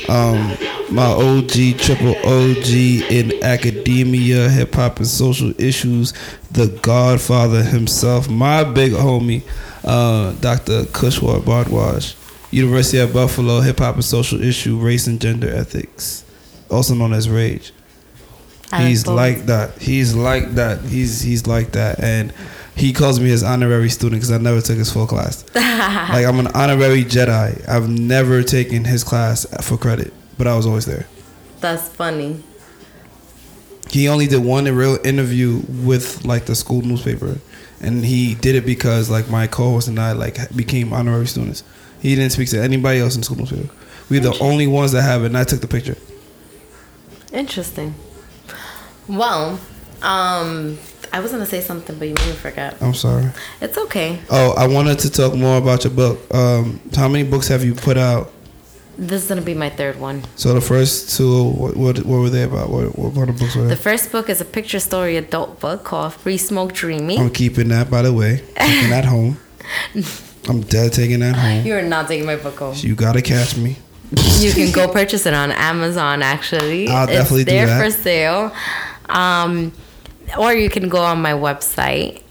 Um, 0.09 0.57
my 0.91 1.07
OG, 1.07 1.79
triple 1.79 2.17
OG 2.25 2.69
in 3.11 3.33
academia, 3.45 4.49
hip 4.49 4.75
hop, 4.75 4.97
and 4.97 5.07
social 5.07 5.53
issues, 5.61 6.13
the 6.51 6.67
Godfather 6.83 7.63
himself, 7.63 8.29
my 8.29 8.65
big 8.65 8.93
homie, 8.93 9.43
uh, 9.85 10.33
Dr. 10.41 10.83
Kushwar 10.85 11.41
Bardwaj, 11.41 12.15
University 12.57 12.97
of 12.99 13.13
Buffalo, 13.13 13.61
hip 13.61 13.81
hop 13.81 13.97
and 13.97 14.05
social 14.05 14.43
issue, 14.43 14.79
race 14.79 15.07
and 15.07 15.21
gender 15.21 15.55
ethics, 15.55 16.25
also 16.71 16.95
known 16.95 17.13
as 17.13 17.29
Rage. 17.29 17.73
He's 18.75 19.07
like 19.07 19.45
that. 19.45 19.77
He's 19.79 20.15
like 20.15 20.55
that. 20.55 20.81
He's 20.81 21.21
he's 21.21 21.47
like 21.47 21.73
that, 21.73 22.03
and 22.03 22.33
he 22.75 22.95
calls 22.95 23.21
me 23.21 23.29
his 23.29 23.43
honorary 23.43 23.91
student 23.91 24.21
because 24.23 24.33
I 24.33 24.39
never 24.39 24.63
took 24.63 24.79
his 24.79 24.91
full 24.91 25.07
class. 25.07 25.45
like 25.55 26.25
I'm 26.25 26.39
an 26.41 26.47
honorary 26.49 27.05
Jedi. 27.05 27.69
I've 27.69 27.91
never 27.91 28.43
taken 28.43 28.85
his 28.85 29.05
class 29.05 29.45
for 29.63 29.77
credit, 29.77 30.15
but 30.39 30.47
I 30.47 30.57
was 30.57 30.67
always 30.67 30.87
there. 30.87 31.07
That's 31.61 31.89
funny. 31.89 32.43
He 33.91 34.09
only 34.09 34.27
did 34.27 34.43
one 34.43 34.65
real 34.65 34.99
interview 35.05 35.63
with 35.69 36.25
like 36.25 36.47
the 36.47 36.55
school 36.55 36.81
newspaper, 36.81 37.39
and 37.83 38.03
he 38.03 38.35
did 38.35 38.55
it 38.55 38.65
because 38.65 39.11
like 39.11 39.29
my 39.29 39.47
co-host 39.47 39.89
and 39.89 39.99
I 40.01 40.13
like 40.13 40.57
became 40.57 40.95
honorary 40.95 41.27
students. 41.27 41.63
He 42.07 42.15
didn't 42.15 42.31
speak 42.31 42.49
to 42.51 42.63
anybody 42.63 43.01
else 43.01 43.17
in 43.17 43.25
school 43.25 43.49
We're 44.09 44.21
the 44.21 44.39
only 44.41 44.69
ones 44.69 44.93
that 44.93 45.03
have 45.03 45.25
it, 45.25 45.27
and 45.27 45.37
I 45.37 45.43
took 45.43 45.61
the 45.61 45.67
picture. 45.67 45.97
Interesting. 47.33 47.97
Well, 49.09 49.59
um, 50.03 50.79
I 51.13 51.19
was 51.19 51.33
gonna 51.33 51.47
say 51.47 51.61
something, 51.61 51.99
but 51.99 52.07
you 52.07 52.15
made 52.15 52.29
me 52.29 52.33
forget. 52.35 52.81
I'm 52.81 52.95
sorry. 52.95 53.33
It's 53.61 53.77
okay. 53.77 54.21
Oh, 54.31 54.55
I 54.57 54.69
wanted 54.69 55.01
to 55.01 55.11
talk 55.11 55.35
more 55.35 55.59
about 55.59 55.83
your 55.83 55.93
book. 55.93 56.33
Um, 56.33 56.79
how 56.95 57.09
many 57.09 57.29
books 57.29 57.49
have 57.49 57.65
you 57.65 57.75
put 57.75 57.97
out? 57.97 58.33
This 58.97 59.25
is 59.25 59.29
gonna 59.29 59.43
be 59.43 59.55
my 59.55 59.69
third 59.69 59.99
one. 59.99 60.23
So 60.37 60.55
the 60.55 60.61
first 60.61 61.17
two, 61.17 61.51
what 61.51 61.77
what, 61.77 61.99
what 62.07 62.19
were 62.19 62.31
they 62.31 62.45
about? 62.45 62.71
What 62.71 62.97
what 62.97 63.17
kind 63.17 63.31
of 63.31 63.37
books 63.41 63.57
were 63.57 63.65
The 63.67 63.75
first 63.75 64.13
book 64.13 64.31
is 64.31 64.41
a 64.41 64.45
picture 64.45 64.79
story 64.79 65.17
adult 65.17 65.59
book 65.59 65.83
called 65.83 66.15
Free 66.15 66.39
Smoke 66.39 66.73
Dreamy. 66.73 67.19
I'm 67.19 67.31
keeping 67.31 67.67
that, 67.71 67.91
by 67.91 68.03
the 68.03 68.13
way. 68.13 68.45
Keeping 68.61 68.91
that 68.91 69.05
home. 69.17 69.39
I'm 70.49 70.61
dead 70.63 70.93
taking 70.93 71.21
that 71.21 71.35
home. 71.37 71.67
You 71.67 71.75
are 71.75 71.83
not 71.83 72.09
taking 72.09 72.27
my 72.27 72.37
book 72.37 72.57
home. 72.59 72.75
You 72.77 72.95
gotta 72.95 73.23
catch 73.23 73.57
me. 73.57 73.77
you 74.39 74.53
can 74.53 74.73
go 74.73 74.87
purchase 74.93 75.27
it 75.27 75.35
on 75.35 75.51
Amazon. 75.53 76.23
Actually, 76.23 76.89
I'll 76.89 77.07
definitely 77.07 77.43
it's 77.43 77.51
do 77.51 77.57
there 77.57 77.67
that. 77.67 77.85
for 77.85 77.91
sale. 77.91 78.53
Um, 79.09 79.73
or 80.39 80.53
you 80.53 80.71
can 80.71 80.89
go 80.89 80.99
on 80.99 81.21
my 81.21 81.33
website. 81.33 82.23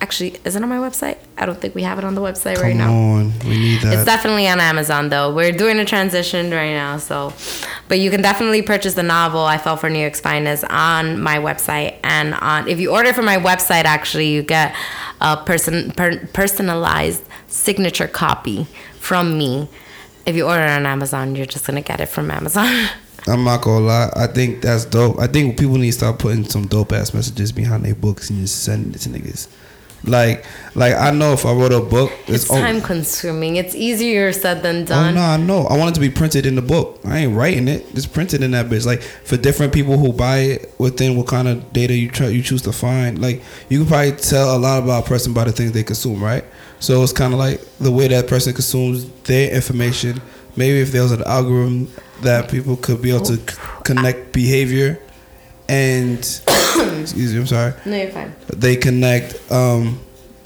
Actually, 0.00 0.36
is 0.44 0.56
it 0.56 0.62
on 0.62 0.68
my 0.68 0.78
website? 0.78 1.18
I 1.36 1.44
don't 1.46 1.60
think 1.60 1.74
we 1.74 1.82
have 1.82 1.98
it 1.98 2.04
on 2.04 2.14
the 2.14 2.20
website 2.22 2.56
right 2.56 2.70
Come 2.76 2.78
now. 2.78 2.92
on, 2.92 3.38
we 3.40 3.58
need 3.58 3.80
that. 3.82 3.92
It's 3.92 4.04
definitely 4.04 4.48
on 4.48 4.58
Amazon 4.58 5.10
though. 5.10 5.32
We're 5.32 5.52
doing 5.52 5.78
a 5.78 5.84
transition 5.84 6.50
right 6.50 6.72
now, 6.72 6.96
so 6.96 7.32
but 7.90 7.98
you 7.98 8.08
can 8.08 8.22
definitely 8.22 8.62
purchase 8.62 8.94
the 8.94 9.02
novel 9.02 9.40
I 9.40 9.58
Fell 9.58 9.76
for 9.76 9.90
New 9.90 9.98
York's 9.98 10.20
Finest 10.20 10.62
on 10.70 11.20
my 11.20 11.38
website 11.38 11.98
and 12.04 12.34
on 12.34 12.68
if 12.68 12.78
you 12.78 12.92
order 12.92 13.12
from 13.12 13.24
my 13.24 13.36
website 13.36 13.84
actually 13.84 14.28
you 14.28 14.44
get 14.44 14.74
a 15.20 15.36
person 15.36 15.90
per, 15.90 16.24
personalized 16.28 17.24
signature 17.48 18.06
copy 18.06 18.68
from 19.00 19.36
me. 19.36 19.68
If 20.24 20.36
you 20.36 20.46
order 20.46 20.62
it 20.62 20.70
on 20.70 20.86
Amazon, 20.86 21.34
you're 21.34 21.46
just 21.46 21.66
gonna 21.66 21.82
get 21.82 22.00
it 22.00 22.06
from 22.06 22.30
Amazon. 22.30 22.88
I'm 23.26 23.42
not 23.42 23.62
gonna 23.62 23.84
lie. 23.84 24.10
I 24.14 24.28
think 24.28 24.62
that's 24.62 24.84
dope. 24.84 25.18
I 25.18 25.26
think 25.26 25.58
people 25.58 25.76
need 25.76 25.90
to 25.90 25.98
start 25.98 26.20
putting 26.20 26.44
some 26.44 26.68
dope 26.68 26.92
ass 26.92 27.12
messages 27.12 27.50
behind 27.50 27.84
their 27.84 27.96
books 27.96 28.30
and 28.30 28.38
just 28.38 28.62
sending 28.62 28.94
it 28.94 29.00
to 29.00 29.08
niggas. 29.08 29.48
Like, 30.04 30.44
like 30.74 30.94
I 30.94 31.10
know 31.10 31.32
if 31.32 31.44
I 31.44 31.52
wrote 31.52 31.72
a 31.72 31.80
book, 31.80 32.10
it's 32.22 32.44
it's, 32.44 32.50
oh, 32.50 32.58
time 32.58 32.80
consuming. 32.80 33.56
It's 33.56 33.74
easier 33.74 34.32
said 34.32 34.62
than 34.62 34.82
oh 34.82 34.86
done. 34.86 35.14
no, 35.14 35.20
I 35.20 35.36
know. 35.36 35.66
I 35.66 35.76
want 35.76 35.90
it 35.90 35.94
to 35.94 36.00
be 36.00 36.10
printed 36.10 36.46
in 36.46 36.54
the 36.54 36.62
book. 36.62 37.00
I 37.04 37.18
ain't 37.18 37.36
writing 37.36 37.68
it. 37.68 37.86
It's 37.92 38.06
printed 38.06 38.42
in 38.42 38.52
that 38.52 38.66
bitch. 38.66 38.86
Like 38.86 39.02
for 39.02 39.36
different 39.36 39.74
people 39.74 39.98
who 39.98 40.12
buy 40.12 40.38
it 40.38 40.74
within 40.78 41.16
what 41.16 41.26
kind 41.26 41.48
of 41.48 41.72
data 41.72 41.94
you 41.94 42.10
try 42.10 42.28
you 42.28 42.42
choose 42.42 42.62
to 42.62 42.72
find. 42.72 43.20
Like 43.20 43.42
you 43.68 43.80
can 43.80 43.88
probably 43.88 44.12
tell 44.12 44.56
a 44.56 44.58
lot 44.58 44.82
about 44.82 45.04
a 45.04 45.08
person 45.08 45.34
by 45.34 45.44
the 45.44 45.52
things 45.52 45.72
they 45.72 45.84
consume, 45.84 46.22
right? 46.22 46.44
So 46.78 47.02
it's 47.02 47.12
kind 47.12 47.34
of 47.34 47.38
like 47.38 47.60
the 47.78 47.92
way 47.92 48.08
that 48.08 48.26
person 48.26 48.54
consumes 48.54 49.08
their 49.24 49.54
information. 49.54 50.22
Maybe 50.56 50.80
if 50.80 50.92
there 50.92 51.02
was 51.02 51.12
an 51.12 51.22
algorithm 51.24 51.92
that 52.22 52.50
people 52.50 52.76
could 52.76 53.02
be 53.02 53.10
able 53.14 53.24
to 53.26 53.36
c- 53.36 53.58
connect 53.84 54.32
behavior 54.32 54.98
and 55.70 56.18
excuse 57.00 57.32
me, 57.32 57.38
I'm 57.40 57.46
sorry. 57.46 57.72
No, 57.86 57.96
you're 57.96 58.10
fine. 58.10 58.34
They 58.48 58.76
connect 58.76 59.28
um, 59.52 60.00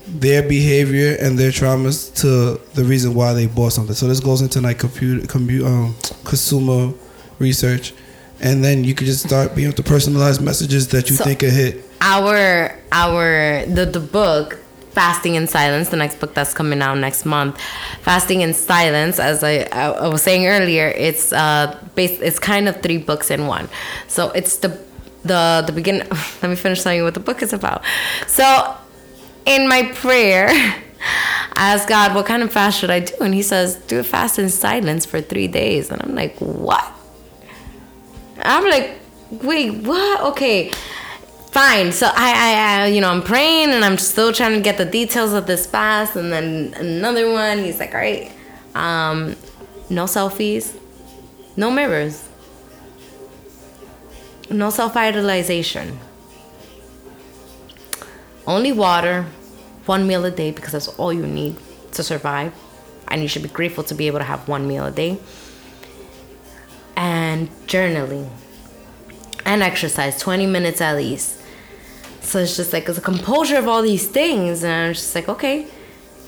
their 0.07 0.43
behavior 0.43 1.17
and 1.21 1.39
their 1.39 1.51
traumas 1.51 2.15
to 2.21 2.61
the 2.75 2.85
reason 2.85 3.15
why 3.15 3.33
they 3.33 3.47
bought 3.47 3.73
something. 3.73 3.95
So 3.95 4.07
this 4.07 4.21
goes 4.21 4.43
into 4.43 4.61
like 4.61 4.79
computer, 4.79 5.27
compu 5.27 5.65
um, 5.65 5.97
consumer 6.25 6.93
research, 7.39 7.95
and 8.41 8.63
then 8.63 8.85
you 8.85 8.95
could 8.95 9.07
just 9.07 9.27
start 9.27 9.55
being 9.55 9.69
able 9.69 9.77
to 9.77 9.83
personalize 9.83 10.41
messages 10.41 10.89
that 10.89 11.09
you 11.11 11.17
So- 11.17 11.25
think 11.25 11.41
could 11.41 11.53
hit. 11.53 11.83
our 12.03 12.77
our 12.93 13.65
the 13.67 13.87
the 13.87 14.01
book 14.01 14.59
fasting 14.93 15.35
in 15.37 15.47
silence 15.49 15.89
the 15.89 15.97
next 15.97 16.21
book 16.21 16.35
that's 16.35 16.53
coming 16.55 16.81
out 16.83 16.97
next 16.99 17.25
month 17.25 17.59
fasting 18.03 18.43
in 18.43 18.53
silence 18.55 19.19
as 19.19 19.43
i 19.43 19.55
i, 19.73 19.85
I 19.91 20.09
was 20.09 20.23
saying 20.23 20.47
earlier 20.47 20.87
it's 21.09 21.33
uh 21.33 21.67
based 21.97 22.21
it's 22.23 22.39
kind 22.39 22.69
of 22.69 22.75
three 22.83 22.99
books 22.99 23.31
in 23.31 23.47
one 23.49 23.67
so 24.07 24.31
it's 24.39 24.59
the 24.59 24.71
the 25.25 25.63
the 25.67 25.73
begin 25.73 25.99
let 26.43 26.49
me 26.49 26.57
finish 26.57 26.83
telling 26.83 26.99
you 26.99 27.05
what 27.05 27.15
the 27.15 27.21
book 27.21 27.43
is 27.43 27.53
about 27.53 27.83
so 28.27 28.77
in 29.47 29.69
my 29.69 29.85
prayer 29.95 30.49
I 31.57 31.75
asked 31.75 31.89
God, 31.89 32.15
what 32.15 32.27
kind 32.27 32.43
of 32.43 32.53
fast 32.53 32.79
should 32.81 32.91
I 32.91 33.01
do? 33.01 33.15
And 33.21 33.35
he 33.35 33.43
says, 33.43 33.77
do 33.77 34.01
a 34.01 34.03
fast 34.03 34.39
in 34.39 34.49
silence 34.49 35.07
for 35.07 35.21
three 35.21 35.47
days. 35.47 35.91
And 35.91 36.03
I'm 36.03 36.15
like, 36.15 36.37
what? 36.39 36.85
I'm 38.39 38.65
like, 38.65 38.99
wait, 39.31 39.71
what? 39.85 40.21
Okay, 40.33 40.71
fine. 41.51 41.93
So 41.93 42.07
I, 42.07 42.13
I, 42.13 42.83
I, 42.83 42.87
you 42.87 43.01
know, 43.01 43.11
I'm 43.11 43.23
praying 43.23 43.71
and 43.71 43.85
I'm 43.85 43.99
still 43.99 44.33
trying 44.33 44.55
to 44.55 44.61
get 44.61 44.79
the 44.79 44.85
details 44.85 45.33
of 45.33 45.47
this 45.47 45.67
fast. 45.67 46.17
And 46.17 46.33
then 46.33 46.75
another 46.75 47.31
one, 47.31 47.59
he's 47.59 47.79
like, 47.79 47.95
all 47.95 48.01
right, 48.01 48.33
um, 48.75 49.37
no 49.89 50.05
selfies, 50.05 50.77
no 51.57 51.71
mirrors, 51.71 52.29
no 54.51 54.71
self 54.71 54.95
idolization, 54.95 55.97
only 58.47 58.73
water, 58.73 59.27
one 59.87 60.07
meal 60.07 60.25
a 60.25 60.31
day 60.31 60.51
because 60.51 60.73
that's 60.73 60.89
all 60.89 61.13
you 61.13 61.27
need 61.27 61.57
to 61.93 62.03
survive. 62.03 62.53
And 63.09 63.23
you 63.23 63.29
should 63.29 63.43
be 63.43 63.49
grateful 63.49 63.85
to 63.85 63.95
be 63.95 64.07
able 64.07 64.19
to 64.19 64.25
have 64.25 64.49
one 64.49 64.67
meal 64.67 64.87
a 64.87 64.91
day. 64.91 65.19
And 66.97 67.49
journaling 67.67 68.31
and 69.45 69.63
exercise 69.63 70.19
20 70.21 70.47
minutes 70.47 70.81
at 70.81 70.97
least. 70.97 71.41
So 72.21 72.39
it's 72.39 72.57
just 72.57 72.73
like 72.73 72.89
it's 72.89 72.99
a 72.99 73.03
composure 73.03 73.59
of 73.59 73.69
all 73.69 73.83
these 73.83 74.07
things, 74.09 74.65
and 74.65 74.73
I'm 74.73 74.95
just 74.95 75.15
like, 75.15 75.29
okay. 75.29 75.67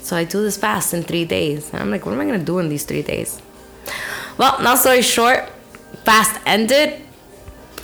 So 0.02 0.14
I 0.16 0.24
do 0.24 0.42
this 0.42 0.56
fast 0.56 0.94
in 0.94 1.02
three 1.02 1.24
days, 1.24 1.70
and 1.72 1.80
I'm 1.80 1.90
like, 1.90 2.04
what 2.04 2.12
am 2.12 2.20
I 2.20 2.26
gonna 2.26 2.38
do 2.38 2.58
in 2.58 2.68
these 2.68 2.84
three 2.84 3.02
days? 3.02 3.40
Well, 4.36 4.56
long 4.60 4.76
story 4.76 5.02
short, 5.02 5.48
fast 6.04 6.38
ended, 6.44 7.02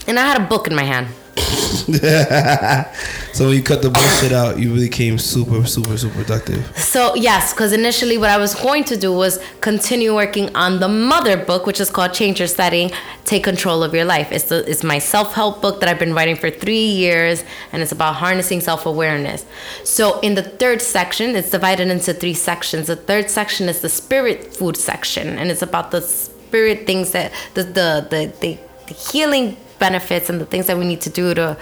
and 0.07 0.19
I 0.19 0.27
had 0.27 0.41
a 0.41 0.45
book 0.45 0.67
in 0.67 0.75
my 0.75 0.85
hand. 0.85 1.09
So 3.33 3.47
when 3.47 3.57
you 3.57 3.63
cut 3.63 3.81
the 3.81 3.89
bullshit 3.89 4.31
out, 4.33 4.59
you 4.59 4.75
really 4.75 4.91
became 4.91 5.17
super, 5.17 5.65
super, 5.65 5.97
super 5.97 6.15
productive. 6.23 6.77
So 6.77 7.15
yes, 7.15 7.55
because 7.55 7.73
initially 7.73 8.19
what 8.19 8.29
I 8.29 8.37
was 8.37 8.55
going 8.55 8.85
to 8.85 8.97
do 8.97 9.11
was 9.11 9.43
continue 9.63 10.15
working 10.15 10.55
on 10.55 10.81
the 10.81 10.89
mother 10.89 11.39
book, 11.43 11.65
which 11.65 11.81
is 11.81 11.89
called 11.89 12.13
Change 12.13 12.41
Your 12.41 12.47
Setting, 12.47 12.91
Take 13.25 13.43
Control 13.43 13.83
of 13.83 13.95
Your 13.95 14.05
Life. 14.05 14.31
It's 14.33 14.45
the, 14.45 14.71
it's 14.71 14.85
my 14.85 14.99
self 14.99 15.33
help 15.33 15.63
book 15.63 15.81
that 15.81 15.89
I've 15.89 15.99
been 15.99 16.13
writing 16.13 16.37
for 16.37 16.51
three 16.51 16.85
years, 16.85 17.43
and 17.73 17.81
it's 17.81 17.93
about 17.93 18.17
harnessing 18.17 18.61
self 18.61 18.85
awareness. 18.85 19.47
So 19.83 20.21
in 20.21 20.35
the 20.35 20.43
third 20.43 20.83
section, 20.83 21.35
it's 21.35 21.49
divided 21.49 21.89
into 21.89 22.13
three 22.13 22.35
sections. 22.35 22.89
The 22.89 22.97
third 22.97 23.31
section 23.31 23.67
is 23.71 23.81
the 23.81 23.89
spirit 23.89 24.55
food 24.55 24.77
section, 24.77 25.39
and 25.39 25.51
it's 25.51 25.63
about 25.63 25.91
the 25.91 26.03
spirit 26.03 26.87
things 26.87 27.13
that 27.13 27.33
the 27.55 27.63
the 27.65 28.07
the, 28.11 28.33
the, 28.41 28.59
the 28.89 28.95
healing 28.95 29.57
benefits 29.83 30.31
and 30.31 30.41
the 30.41 30.47
things 30.47 30.67
that 30.69 30.79
we 30.79 30.87
need 30.93 31.01
to 31.09 31.11
do 31.11 31.35
to 31.35 31.57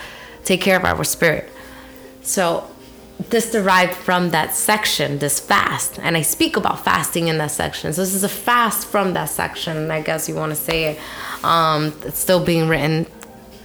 take 0.45 0.61
care 0.61 0.77
of 0.77 0.85
our 0.85 1.05
spirit. 1.05 1.49
So 2.23 2.71
this 3.31 3.51
derived 3.51 3.95
from 3.95 4.31
that 4.31 4.55
section, 4.55 5.19
this 5.19 5.41
fast, 5.41 5.99
and 5.99 6.17
I 6.17 6.23
speak 6.23 6.57
about 6.57 6.85
fasting 6.85 7.29
in 7.29 7.39
that 7.39 7.51
section. 7.51 7.93
So 7.95 8.03
this 8.03 8.15
is 8.15 8.25
a 8.25 8.29
fast 8.29 8.87
from 8.87 9.15
that 9.15 9.31
section, 9.31 9.91
I 9.91 10.01
guess 10.03 10.29
you 10.29 10.35
want 10.35 10.51
to 10.51 10.57
say 10.57 10.79
it. 10.91 10.99
Um, 11.45 11.95
it's 12.05 12.19
still 12.19 12.45
being 12.45 12.69
written. 12.69 13.07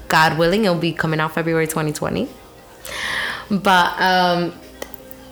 God 0.07 0.37
willing, 0.37 0.63
it'll 0.65 0.85
be 0.91 0.93
coming 0.93 1.19
out 1.19 1.33
February 1.33 1.67
2020. 1.67 2.29
But 3.49 3.99
um, 3.99 4.53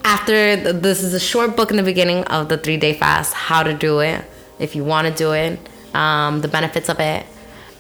after 0.04 0.74
this 0.74 1.02
is 1.02 1.14
a 1.14 1.20
short 1.20 1.56
book 1.56 1.72
in 1.72 1.78
the 1.78 1.84
beginning 1.94 2.24
of 2.26 2.50
the 2.50 2.58
three 2.58 2.78
day 2.78 2.94
fast, 2.94 3.34
how 3.34 3.64
to 3.64 3.74
do 3.74 4.00
it, 4.00 4.24
if 4.60 4.76
you 4.76 4.84
want 4.84 5.08
to 5.08 5.14
do 5.14 5.32
it, 5.32 5.60
um, 5.94 6.42
the 6.42 6.48
benefits 6.50 6.90
of 6.90 7.00
it. 7.00 7.26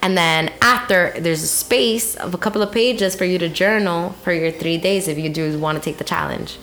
And 0.04 0.18
then 0.18 0.52
after, 0.62 1.14
there's 1.18 1.44
a 1.44 1.48
space 1.48 2.16
of 2.16 2.34
a 2.34 2.38
couple 2.38 2.62
of 2.62 2.74
pages 2.74 3.16
for 3.16 3.24
you 3.24 3.38
to 3.40 3.48
journal 3.48 4.10
for 4.22 4.34
your 4.34 4.52
three 4.52 4.78
days 4.78 5.08
if 5.08 5.18
you 5.18 5.30
do 5.30 5.58
want 5.58 5.78
to 5.78 5.84
take 5.84 5.98
the 5.98 6.04
challenge. 6.04 6.60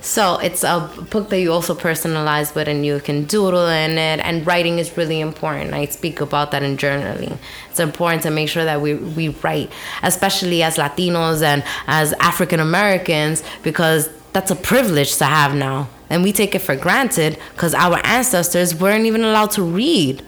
So 0.00 0.38
it's 0.38 0.64
a 0.64 0.90
book 1.10 1.28
that 1.28 1.38
you 1.38 1.52
also 1.52 1.74
personalize 1.74 2.54
with, 2.54 2.68
and 2.68 2.84
you 2.84 2.98
can 2.98 3.24
doodle 3.24 3.68
in 3.68 3.92
it. 3.98 4.20
And 4.20 4.46
writing 4.46 4.78
is 4.78 4.96
really 4.96 5.20
important. 5.20 5.74
I 5.74 5.84
speak 5.84 6.22
about 6.22 6.50
that 6.52 6.62
in 6.62 6.78
journaling. 6.78 7.36
It's 7.70 7.78
important 7.78 8.22
to 8.22 8.30
make 8.30 8.48
sure 8.48 8.64
that 8.64 8.80
we 8.80 8.94
we 8.94 9.28
write, 9.28 9.70
especially 10.02 10.62
as 10.62 10.76
Latinos 10.76 11.42
and 11.42 11.62
as 11.86 12.14
African 12.14 12.58
Americans, 12.58 13.44
because 13.62 14.08
that's 14.32 14.50
a 14.50 14.56
privilege 14.56 15.16
to 15.18 15.26
have 15.26 15.54
now, 15.54 15.88
and 16.08 16.22
we 16.22 16.32
take 16.32 16.54
it 16.54 16.60
for 16.60 16.74
granted 16.74 17.38
because 17.52 17.74
our 17.74 18.00
ancestors 18.02 18.74
weren't 18.74 19.04
even 19.04 19.22
allowed 19.22 19.50
to 19.52 19.62
read 19.62 20.24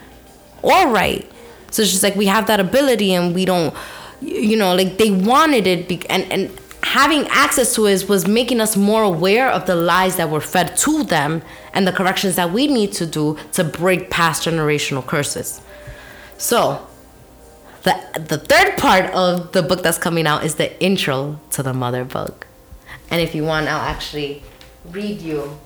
or 0.63 0.89
write. 0.89 1.29
So 1.75 1.83
it's 1.83 1.91
just 1.91 2.05
like 2.05 2.15
we 2.15 2.27
have 2.27 2.47
that 2.47 2.61
ability, 2.61 3.13
and 3.15 3.35
we 3.35 3.45
don't, 3.45 3.75
you 4.21 4.57
know, 4.57 4.77
like 4.77 4.97
they 4.97 5.11
wanted 5.11 5.67
it, 5.67 5.89
be- 5.89 6.09
and 6.09 6.23
and 6.31 6.49
having 6.85 7.27
access 7.31 7.75
to 7.75 7.87
it 7.87 8.09
was 8.09 8.29
making 8.29 8.61
us 8.61 8.77
more 8.77 9.03
aware 9.03 9.51
of 9.51 9.67
the 9.67 9.75
lies 9.75 10.15
that 10.15 10.31
were 10.31 10.41
fed 10.41 10.77
to 10.77 11.03
them 11.03 11.43
and 11.73 11.85
the 11.85 11.91
corrections 11.91 12.37
that 12.37 12.53
we 12.53 12.69
need 12.69 12.93
to 12.93 13.07
do 13.07 13.37
to 13.51 13.65
break 13.65 14.09
past 14.09 14.47
generational 14.47 15.05
curses. 15.05 15.61
So, 16.39 16.87
the 17.83 17.95
the 18.33 18.39
third 18.39 18.79
part 18.79 19.13
of 19.13 19.51
the 19.51 19.61
book 19.63 19.83
that's 19.83 19.99
coming 19.99 20.29
out 20.29 20.45
is 20.45 20.55
the 20.55 20.81
intro 20.81 21.41
to 21.51 21.65
the 21.65 21.75
mother 21.75 22.05
book. 22.05 22.47
And 23.11 23.21
if 23.21 23.35
you 23.35 23.43
want, 23.43 23.67
I'll 23.67 23.89
actually 23.95 24.45
read 24.93 25.21
you 25.21 25.59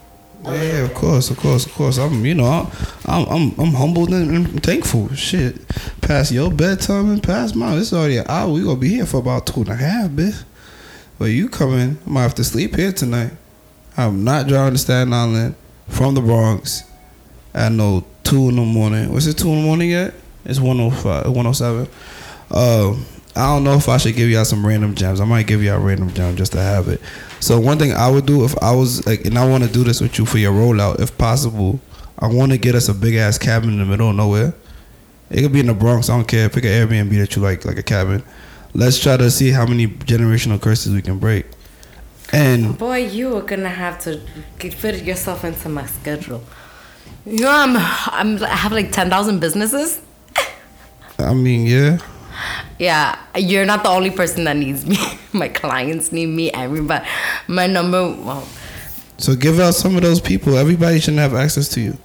Yeah, 0.44 0.84
of 0.84 0.94
course, 0.94 1.30
of 1.30 1.36
course, 1.36 1.66
of 1.66 1.72
course. 1.72 1.98
I'm, 1.98 2.24
you 2.24 2.34
know, 2.34 2.70
I'm, 3.06 3.26
I'm, 3.28 3.58
I'm 3.58 3.74
humbled 3.74 4.10
and, 4.10 4.62
thankful. 4.62 5.12
Shit, 5.14 5.66
past 6.00 6.30
your 6.30 6.50
bedtime 6.50 7.10
and 7.10 7.22
past 7.22 7.56
mine. 7.56 7.78
It's 7.78 7.92
already 7.92 8.18
an 8.18 8.26
hour. 8.28 8.52
We 8.52 8.62
gonna 8.62 8.76
be 8.76 8.88
here 8.88 9.06
for 9.06 9.18
about 9.18 9.46
two 9.46 9.60
and 9.60 9.68
a 9.68 9.74
half, 9.74 10.10
bitch. 10.10 10.44
But 11.18 11.26
you 11.26 11.48
coming? 11.48 11.98
I 12.06 12.10
might 12.10 12.22
have 12.22 12.34
to 12.36 12.44
sleep 12.44 12.76
here 12.76 12.92
tonight. 12.92 13.32
I'm 13.96 14.22
not 14.22 14.46
driving 14.46 14.74
to 14.74 14.78
Staten 14.78 15.12
Island 15.12 15.56
from 15.88 16.14
the 16.14 16.20
Bronx 16.20 16.84
at 17.52 17.72
no 17.72 18.04
two 18.22 18.48
in 18.48 18.56
the 18.56 18.62
morning. 18.62 19.12
Was 19.12 19.26
it 19.26 19.36
two 19.38 19.48
in 19.48 19.56
the 19.56 19.62
morning 19.62 19.90
yet? 19.90 20.14
It's 20.44 20.60
105, 20.60 21.26
107. 21.26 21.88
Um, 22.50 23.04
I 23.34 23.54
don't 23.54 23.64
know 23.64 23.74
if 23.74 23.88
I 23.88 23.96
should 23.98 24.14
give 24.14 24.30
y'all 24.30 24.44
some 24.44 24.66
random 24.66 24.94
gems. 24.94 25.20
I 25.20 25.24
might 25.24 25.46
give 25.46 25.62
y'all 25.62 25.80
random 25.80 26.12
gem 26.14 26.36
just 26.36 26.52
to 26.52 26.60
have 26.60 26.88
it. 26.88 27.00
So 27.40 27.58
one 27.60 27.78
thing 27.78 27.92
I 27.92 28.10
would 28.10 28.26
do 28.26 28.44
if 28.44 28.60
I 28.62 28.74
was 28.74 29.06
like, 29.06 29.24
and 29.24 29.38
I 29.38 29.48
want 29.48 29.64
to 29.64 29.70
do 29.70 29.84
this 29.84 30.00
with 30.00 30.18
you 30.18 30.26
for 30.26 30.38
your 30.38 30.52
rollout, 30.52 31.00
if 31.00 31.16
possible, 31.16 31.80
I 32.18 32.26
want 32.26 32.52
to 32.52 32.58
get 32.58 32.74
us 32.74 32.88
a 32.88 32.94
big 32.94 33.14
ass 33.14 33.38
cabin 33.38 33.70
in 33.70 33.78
the 33.78 33.84
middle 33.84 34.10
of 34.10 34.16
nowhere. 34.16 34.54
It 35.30 35.42
could 35.42 35.52
be 35.52 35.60
in 35.60 35.66
the 35.66 35.74
Bronx. 35.74 36.08
I 36.08 36.16
don't 36.16 36.26
care. 36.26 36.48
Pick 36.48 36.64
an 36.64 36.70
Airbnb 36.70 37.16
that 37.18 37.36
you 37.36 37.42
like, 37.42 37.64
like 37.64 37.78
a 37.78 37.82
cabin. 37.82 38.22
Let's 38.74 38.98
try 38.98 39.16
to 39.16 39.30
see 39.30 39.50
how 39.50 39.66
many 39.66 39.86
generational 39.86 40.60
curses 40.60 40.92
we 40.92 41.02
can 41.02 41.18
break. 41.18 41.46
And 42.32 42.76
Boy, 42.76 43.06
you 43.06 43.36
are 43.36 43.42
gonna 43.42 43.70
have 43.70 43.98
to 44.00 44.20
fit 44.58 45.04
yourself 45.04 45.44
into 45.44 45.68
my 45.68 45.86
schedule. 45.86 46.42
You 47.24 47.40
know, 47.40 47.50
I'm, 47.50 47.76
I'm 47.76 48.42
I 48.42 48.48
have 48.48 48.72
like 48.72 48.92
ten 48.92 49.08
thousand 49.08 49.40
businesses. 49.40 50.00
I 51.18 51.34
mean, 51.34 51.66
yeah, 51.66 51.98
Yeah, 52.78 53.18
you're 53.36 53.64
not 53.64 53.82
the 53.82 53.88
only 53.88 54.10
person 54.10 54.44
that 54.44 54.56
needs 54.56 54.86
me. 54.86 54.96
my 55.32 55.48
clients 55.48 56.12
need 56.12 56.26
me. 56.26 56.52
Everybody, 56.52 57.06
my 57.48 57.66
number. 57.66 58.10
Well, 58.10 58.46
so 59.18 59.34
give 59.34 59.58
out 59.58 59.74
some 59.74 59.96
of 59.96 60.02
those 60.02 60.20
people. 60.20 60.56
Everybody 60.56 61.00
shouldn't 61.00 61.18
have 61.18 61.34
access 61.34 61.68
to 61.70 61.80
you. 61.80 61.98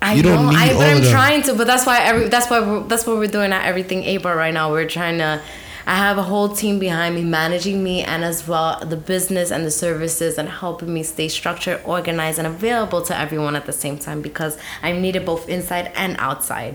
I 0.00 0.14
You 0.14 0.22
don't 0.22 0.46
know, 0.46 0.50
need 0.50 0.56
I, 0.56 0.72
but 0.72 0.86
I'm 0.86 1.02
trying 1.02 1.42
to. 1.44 1.54
But 1.54 1.66
that's 1.66 1.84
why 1.86 2.00
every 2.00 2.28
that's 2.28 2.48
why 2.48 2.60
we're, 2.60 2.80
that's 2.84 3.06
what 3.06 3.16
we're 3.18 3.26
doing 3.28 3.52
at 3.52 3.66
everything 3.66 4.04
ABA 4.16 4.34
right 4.34 4.54
now. 4.54 4.70
We're 4.70 4.88
trying 4.88 5.18
to. 5.18 5.42
I 5.88 5.94
have 5.94 6.18
a 6.18 6.22
whole 6.24 6.48
team 6.48 6.80
behind 6.80 7.14
me 7.14 7.22
managing 7.22 7.84
me 7.84 8.02
and 8.02 8.24
as 8.24 8.48
well 8.48 8.84
the 8.84 8.96
business 8.96 9.52
and 9.52 9.64
the 9.64 9.70
services 9.70 10.36
and 10.36 10.48
helping 10.48 10.92
me 10.92 11.04
stay 11.04 11.28
structured, 11.28 11.80
organized, 11.84 12.38
and 12.38 12.46
available 12.46 13.02
to 13.02 13.16
everyone 13.16 13.54
at 13.54 13.66
the 13.66 13.72
same 13.72 13.96
time 13.96 14.20
because 14.20 14.58
I'm 14.82 15.00
needed 15.00 15.24
both 15.24 15.48
inside 15.48 15.92
and 15.94 16.16
outside. 16.18 16.74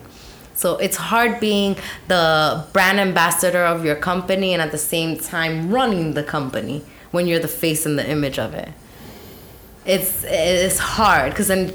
So 0.61 0.77
it's 0.77 0.97
hard 0.97 1.39
being 1.39 1.75
the 2.07 2.65
brand 2.71 2.99
ambassador 2.99 3.63
of 3.63 3.83
your 3.83 3.95
company 3.95 4.53
and 4.53 4.61
at 4.61 4.71
the 4.71 4.77
same 4.77 5.17
time 5.17 5.71
running 5.71 6.13
the 6.13 6.23
company 6.23 6.83
when 7.11 7.27
you're 7.27 7.39
the 7.39 7.55
face 7.63 7.85
and 7.85 7.97
the 7.99 8.07
image 8.09 8.39
of 8.39 8.53
it 8.53 8.69
it's 9.85 10.23
it's 10.25 10.77
hard 10.77 11.31
because 11.31 11.47
then 11.47 11.73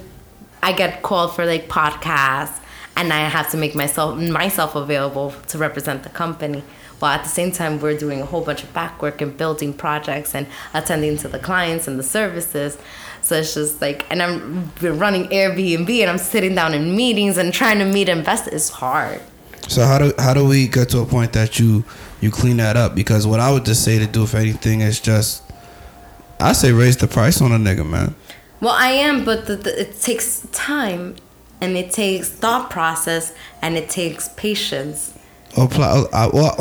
I 0.63 0.73
get 0.73 1.03
called 1.03 1.35
for 1.35 1.45
like 1.45 1.69
podcasts 1.69 2.61
and 2.97 3.13
I 3.13 3.29
have 3.29 3.51
to 3.51 3.57
make 3.57 3.75
myself 3.75 4.19
myself 4.19 4.75
available 4.75 5.35
to 5.49 5.59
represent 5.59 6.03
the 6.03 6.09
company. 6.09 6.63
While 6.99 7.13
at 7.13 7.25
the 7.25 7.29
same 7.29 7.53
time 7.53 7.81
we're 7.81 7.99
doing 7.99 8.23
a 8.23 8.27
whole 8.27 8.41
bunch 8.41 8.63
of 8.63 8.73
back 8.73 9.03
work 9.03 9.21
and 9.21 9.37
building 9.37 9.75
projects 9.75 10.35
and 10.35 10.47
attending 10.73 11.19
to 11.19 11.29
the 11.29 11.39
clients 11.39 11.87
and 11.87 11.99
the 11.99 12.03
services. 12.03 12.79
So 13.27 13.35
it's 13.35 13.55
just 13.55 13.81
like 13.81 14.07
and 14.09 14.23
I'm 14.23 14.71
running 14.81 15.25
Airbnb 15.31 15.91
and 15.91 16.09
I'm 16.09 16.19
sitting 16.19 16.55
down 16.55 16.75
in 16.75 16.95
meetings 16.95 17.39
and 17.39 17.53
trying 17.53 17.81
to 17.81 17.85
meet 17.85 18.09
investors. 18.09 18.55
It's 18.55 18.69
hard. 18.69 19.21
So 19.67 19.85
how 19.85 19.99
do 19.99 20.13
how 20.17 20.33
do 20.33 20.47
we 20.47 20.69
get 20.69 20.91
to 20.91 21.01
a 21.01 21.07
point 21.07 21.33
that 21.33 21.59
you 21.59 21.83
you 22.21 22.31
clean 22.31 22.59
that 22.59 22.77
up? 22.77 22.95
Because 22.95 23.27
what 23.27 23.41
I 23.41 23.51
would 23.51 23.65
just 23.65 23.83
say 23.83 23.99
to 23.99 24.07
do 24.07 24.23
if 24.23 24.37
anything 24.37 24.81
is 24.81 25.01
just 25.01 25.43
I 26.39 26.53
say 26.53 26.71
raise 26.71 26.99
the 26.99 27.09
price 27.09 27.43
on 27.43 27.51
a 27.51 27.57
nigga, 27.57 27.85
man. 27.85 28.15
Well, 28.61 28.75
I 28.75 28.91
am, 28.91 29.25
but 29.25 29.47
the, 29.47 29.57
the, 29.57 29.81
it 29.81 30.01
takes 30.01 30.47
time 30.53 31.17
and 31.61 31.77
it 31.77 31.91
takes 31.91 32.29
thought 32.29 32.71
process 32.71 33.35
and 33.61 33.77
it 33.77 33.91
takes 33.91 34.29
patience. 34.37 35.19
Apply 35.57 36.05
I, 36.13 36.29
well, 36.29 36.55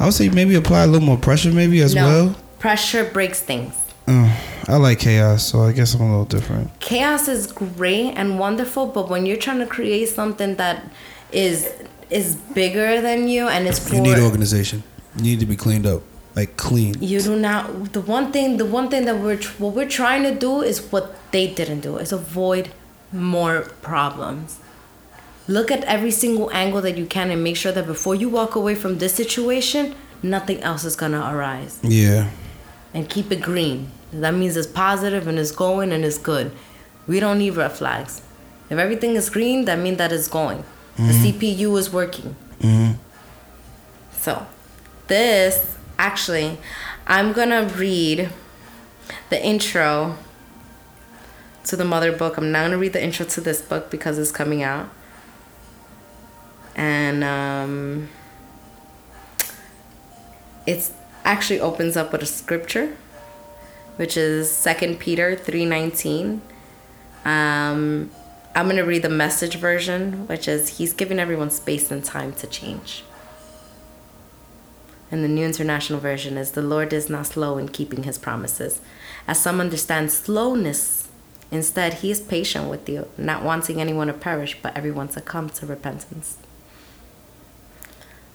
I 0.00 0.06
would 0.06 0.14
say 0.14 0.30
maybe 0.30 0.56
apply 0.56 0.82
a 0.82 0.86
little 0.88 1.06
more 1.06 1.16
pressure 1.16 1.52
maybe 1.52 1.80
as 1.80 1.94
well. 1.94 2.34
Pressure 2.58 3.08
breaks 3.08 3.40
things. 3.40 3.85
Uh, 4.08 4.30
I 4.68 4.76
like 4.76 5.00
chaos, 5.00 5.44
so 5.44 5.62
I 5.62 5.72
guess 5.72 5.94
I'm 5.94 6.00
a 6.02 6.08
little 6.10 6.24
different. 6.24 6.78
Chaos 6.80 7.28
is 7.28 7.46
great 7.50 8.12
and 8.16 8.38
wonderful, 8.38 8.86
but 8.86 9.08
when 9.08 9.26
you're 9.26 9.36
trying 9.36 9.58
to 9.58 9.66
create 9.66 10.08
something 10.08 10.56
that 10.56 10.84
is 11.32 11.72
is 12.08 12.36
bigger 12.54 13.00
than 13.00 13.26
you 13.26 13.48
and 13.48 13.66
is 13.66 13.78
for 13.80 13.96
You 13.96 14.00
need 14.02 14.18
organization. 14.18 14.84
You 15.16 15.22
need 15.24 15.40
to 15.40 15.46
be 15.46 15.56
cleaned 15.56 15.86
up, 15.86 16.02
like 16.36 16.56
clean. 16.56 16.94
you 17.00 17.20
do 17.20 17.34
not 17.36 17.92
the 17.92 18.00
one 18.00 18.30
thing 18.32 18.58
the 18.58 18.64
one 18.66 18.88
thing 18.90 19.06
that 19.06 19.16
we're 19.18 19.38
what 19.58 19.74
we're 19.74 19.88
trying 19.88 20.22
to 20.22 20.34
do 20.34 20.62
is 20.62 20.80
what 20.92 21.14
they 21.32 21.48
didn't 21.52 21.80
do 21.80 21.96
is 21.98 22.12
avoid 22.12 22.68
more 23.12 23.62
problems 23.82 24.60
look 25.48 25.70
at 25.70 25.82
every 25.84 26.10
single 26.10 26.50
angle 26.52 26.80
that 26.82 26.96
you 26.98 27.06
can 27.06 27.30
and 27.30 27.42
make 27.42 27.56
sure 27.56 27.72
that 27.72 27.86
before 27.86 28.14
you 28.14 28.28
walk 28.28 28.54
away 28.56 28.74
from 28.74 28.98
this 28.98 29.14
situation 29.14 29.94
nothing 30.22 30.60
else 30.62 30.84
is 30.84 30.96
gonna 30.96 31.22
arise 31.32 31.78
Yeah. 31.82 32.30
and 32.94 33.08
keep 33.08 33.30
it 33.32 33.40
green 33.40 33.90
that 34.20 34.34
means 34.34 34.56
it's 34.56 34.66
positive 34.66 35.26
and 35.26 35.38
it's 35.38 35.52
going 35.52 35.92
and 35.92 36.04
it's 36.04 36.18
good. 36.18 36.52
We 37.06 37.20
don't 37.20 37.38
need 37.38 37.56
red 37.56 37.72
flags. 37.72 38.22
If 38.68 38.78
everything 38.78 39.14
is 39.14 39.30
green 39.30 39.64
that 39.66 39.78
means 39.78 39.98
that 39.98 40.12
it's 40.12 40.28
going. 40.28 40.64
The 40.96 41.12
cpu 41.12 41.78
is 41.78 41.92
working. 41.92 42.34
Hmm 42.60 42.92
so, 44.26 44.44
this 45.06 45.76
actually, 46.00 46.58
I'm 47.06 47.32
gonna 47.32 47.62
read 47.76 48.28
the 49.30 49.40
intro 49.40 50.16
to 51.62 51.76
the 51.76 51.84
mother 51.84 52.10
book. 52.10 52.36
I'm 52.36 52.50
not 52.50 52.64
gonna 52.64 52.76
read 52.76 52.92
the 52.92 53.00
intro 53.00 53.24
to 53.24 53.40
this 53.40 53.62
book 53.62 53.88
because 53.88 54.18
it's 54.18 54.32
coming 54.32 54.64
out. 54.64 54.88
And 56.74 57.22
um, 57.22 58.08
it's 60.66 60.92
actually 61.24 61.60
opens 61.60 61.96
up 61.96 62.10
with 62.10 62.22
a 62.22 62.26
scripture, 62.26 62.96
which 63.96 64.16
is 64.16 64.50
Second 64.50 64.98
Peter 64.98 65.36
three 65.36 65.64
nineteen. 65.64 66.42
Um, 67.24 68.10
I'm 68.54 68.68
gonna 68.68 68.84
read 68.84 69.02
the 69.02 69.08
message 69.08 69.56
version, 69.56 70.26
which 70.28 70.48
is 70.48 70.78
He's 70.78 70.92
giving 70.92 71.18
everyone 71.18 71.50
space 71.50 71.90
and 71.90 72.04
time 72.04 72.32
to 72.34 72.46
change. 72.46 73.04
And 75.10 75.22
the 75.22 75.28
New 75.28 75.44
International 75.44 76.00
Version 76.00 76.36
is 76.36 76.52
The 76.52 76.62
Lord 76.62 76.92
is 76.92 77.08
not 77.08 77.26
slow 77.26 77.58
in 77.58 77.68
keeping 77.68 78.02
his 78.02 78.18
promises. 78.18 78.80
As 79.28 79.40
some 79.40 79.60
understand 79.60 80.10
slowness, 80.10 81.08
instead, 81.50 81.94
he 81.94 82.10
is 82.10 82.20
patient 82.20 82.68
with 82.68 82.88
you, 82.88 83.06
not 83.16 83.44
wanting 83.44 83.80
anyone 83.80 84.08
to 84.08 84.12
perish, 84.12 84.58
but 84.60 84.76
everyone 84.76 85.08
to 85.08 85.20
come 85.20 85.48
to 85.50 85.66
repentance. 85.66 86.38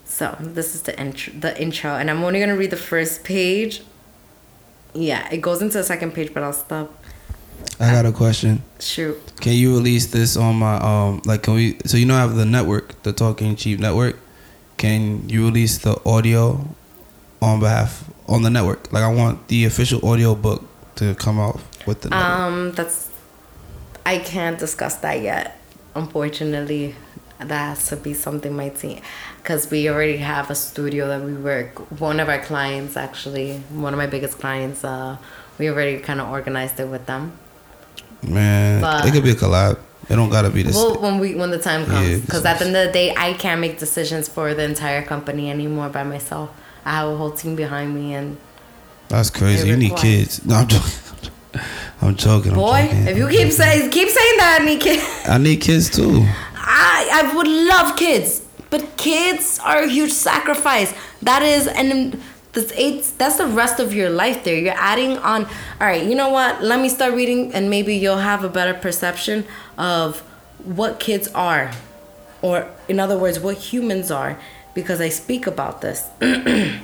So, 0.05 0.37
this 0.39 0.75
is 0.75 0.83
the 0.83 0.97
intro, 0.99 1.33
the 1.33 1.61
intro, 1.61 1.91
and 1.91 2.09
I'm 2.09 2.23
only 2.23 2.39
going 2.39 2.49
to 2.49 2.55
read 2.55 2.69
the 2.69 2.77
first 2.77 3.23
page. 3.23 3.81
Yeah, 4.93 5.27
it 5.31 5.41
goes 5.41 5.61
into 5.61 5.77
the 5.77 5.83
second 5.83 6.13
page, 6.13 6.33
but 6.33 6.43
I'll 6.43 6.53
stop. 6.53 6.93
I 7.79 7.91
got 7.91 8.05
a 8.05 8.11
question. 8.11 8.61
Shoot. 8.79 9.17
Can 9.39 9.53
you 9.53 9.75
release 9.75 10.07
this 10.07 10.35
on 10.37 10.55
my 10.55 10.75
um 10.77 11.21
like 11.25 11.43
can 11.43 11.55
we 11.55 11.77
so 11.85 11.97
you 11.97 12.05
know 12.05 12.15
I 12.15 12.19
have 12.19 12.35
the 12.35 12.45
network, 12.45 13.01
the 13.03 13.13
Talking 13.13 13.55
Cheap 13.55 13.79
network. 13.79 14.17
Can 14.77 15.29
you 15.29 15.45
release 15.45 15.77
the 15.77 15.99
audio 16.05 16.67
on 17.41 17.59
behalf 17.59 18.09
on 18.27 18.41
the 18.43 18.49
network? 18.49 18.91
Like 18.91 19.03
I 19.03 19.13
want 19.13 19.47
the 19.47 19.65
official 19.65 20.05
audio 20.07 20.35
book 20.35 20.63
to 20.95 21.15
come 21.15 21.39
out 21.39 21.59
with 21.85 22.01
the 22.01 22.09
network. 22.09 22.29
Um, 22.29 22.71
that's 22.73 23.09
I 24.05 24.17
can't 24.19 24.59
discuss 24.59 24.95
that 24.97 25.21
yet. 25.21 25.59
Unfortunately, 25.95 26.95
that 27.39 27.49
has 27.49 27.87
to 27.87 27.95
be 27.95 28.13
something 28.13 28.55
my 28.55 28.69
team, 28.69 29.01
because 29.41 29.69
we 29.71 29.89
already 29.89 30.17
have 30.17 30.49
a 30.49 30.55
studio 30.55 31.07
that 31.07 31.21
we 31.21 31.33
work. 31.33 31.79
One 31.99 32.19
of 32.19 32.29
our 32.29 32.39
clients, 32.39 32.95
actually, 32.95 33.57
one 33.71 33.93
of 33.93 33.97
my 33.97 34.07
biggest 34.07 34.39
clients, 34.39 34.83
uh, 34.83 35.17
we 35.57 35.69
already 35.69 35.99
kind 35.99 36.21
of 36.21 36.29
organized 36.29 36.79
it 36.79 36.87
with 36.87 37.05
them. 37.05 37.33
Man, 38.23 38.81
but- 38.81 39.05
it 39.05 39.11
could 39.11 39.23
be 39.23 39.31
a 39.31 39.35
collab. 39.35 39.77
It 40.09 40.15
don't 40.15 40.29
gotta 40.29 40.49
be 40.49 40.63
this. 40.63 40.75
Well, 40.75 40.99
when 40.99 41.19
we 41.19 41.35
when 41.35 41.51
the 41.51 41.59
time 41.59 41.85
comes, 41.85 42.21
because 42.21 42.43
at 42.43 42.59
the 42.59 42.65
end 42.65 42.75
of 42.75 42.87
the 42.87 42.91
day, 42.91 43.13
I 43.15 43.33
can't 43.33 43.61
make 43.61 43.79
decisions 43.79 44.27
for 44.27 44.53
the 44.53 44.63
entire 44.63 45.03
company 45.03 45.49
anymore 45.49 45.87
by 45.89 46.03
myself. 46.03 46.49
I 46.83 46.91
have 46.91 47.09
a 47.09 47.15
whole 47.15 47.31
team 47.31 47.55
behind 47.55 47.95
me, 47.95 48.13
and 48.15 48.37
That's 49.07 49.29
crazy. 49.29 49.69
You 49.69 49.77
need 49.77 49.95
kids. 49.95 50.43
No, 50.45 50.55
I'm 50.55 50.67
joking. 50.67 50.91
I'm 52.01 52.15
joking. 52.15 52.51
I'm 52.51 52.57
boy, 52.57 52.81
joking. 52.87 53.07
if 53.07 53.17
you 53.17 53.27
keep 53.29 53.51
saying 53.53 53.89
keep 53.89 54.09
saying 54.09 54.37
that, 54.37 54.57
I 54.59 54.65
need 54.65 54.81
kids. 54.81 55.03
I 55.27 55.37
need 55.37 55.61
kids 55.61 55.89
too. 55.89 56.25
I 56.55 57.09
I 57.23 57.35
would 57.35 57.47
love 57.47 57.95
kids, 57.95 58.41
but 58.71 58.97
kids 58.97 59.59
are 59.63 59.83
a 59.83 59.87
huge 59.87 60.11
sacrifice. 60.11 60.95
That 61.21 61.43
is 61.43 61.67
and 61.67 62.19
that's 62.53 62.71
eight. 62.73 63.11
That's 63.17 63.37
the 63.37 63.45
rest 63.47 63.79
of 63.79 63.93
your 63.93 64.09
life. 64.09 64.43
There, 64.43 64.55
you're 64.55 64.73
adding 64.73 65.17
on. 65.19 65.45
All 65.45 65.51
right, 65.87 66.03
you 66.03 66.15
know 66.15 66.29
what? 66.29 66.63
Let 66.63 66.81
me 66.81 66.89
start 66.89 67.13
reading, 67.13 67.53
and 67.53 67.69
maybe 67.69 67.95
you'll 67.95 68.17
have 68.17 68.43
a 68.43 68.49
better 68.49 68.73
perception 68.73 69.45
of 69.77 70.21
what 70.63 70.99
kids 70.99 71.27
are, 71.29 71.71
or 72.41 72.67
in 72.87 72.99
other 72.99 73.17
words, 73.17 73.39
what 73.39 73.57
humans 73.57 74.09
are, 74.09 74.39
because 74.73 74.99
I 74.99 75.09
speak 75.09 75.47
about 75.47 75.81
this, 75.81 76.07
and 76.21 76.81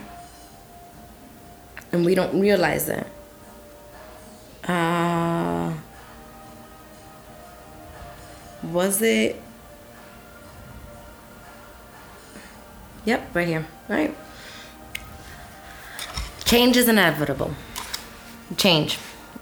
we 1.92 2.16
don't 2.16 2.40
realize 2.40 2.88
it. 2.90 3.08
Uh, 4.68 5.74
was 8.64 9.02
it? 9.02 9.42
Yep, 13.08 13.36
right 13.36 13.48
here. 13.48 13.66
Right. 13.88 14.14
Change 16.44 16.76
is 16.76 16.90
inevitable. 16.90 17.54
Change. 18.58 19.00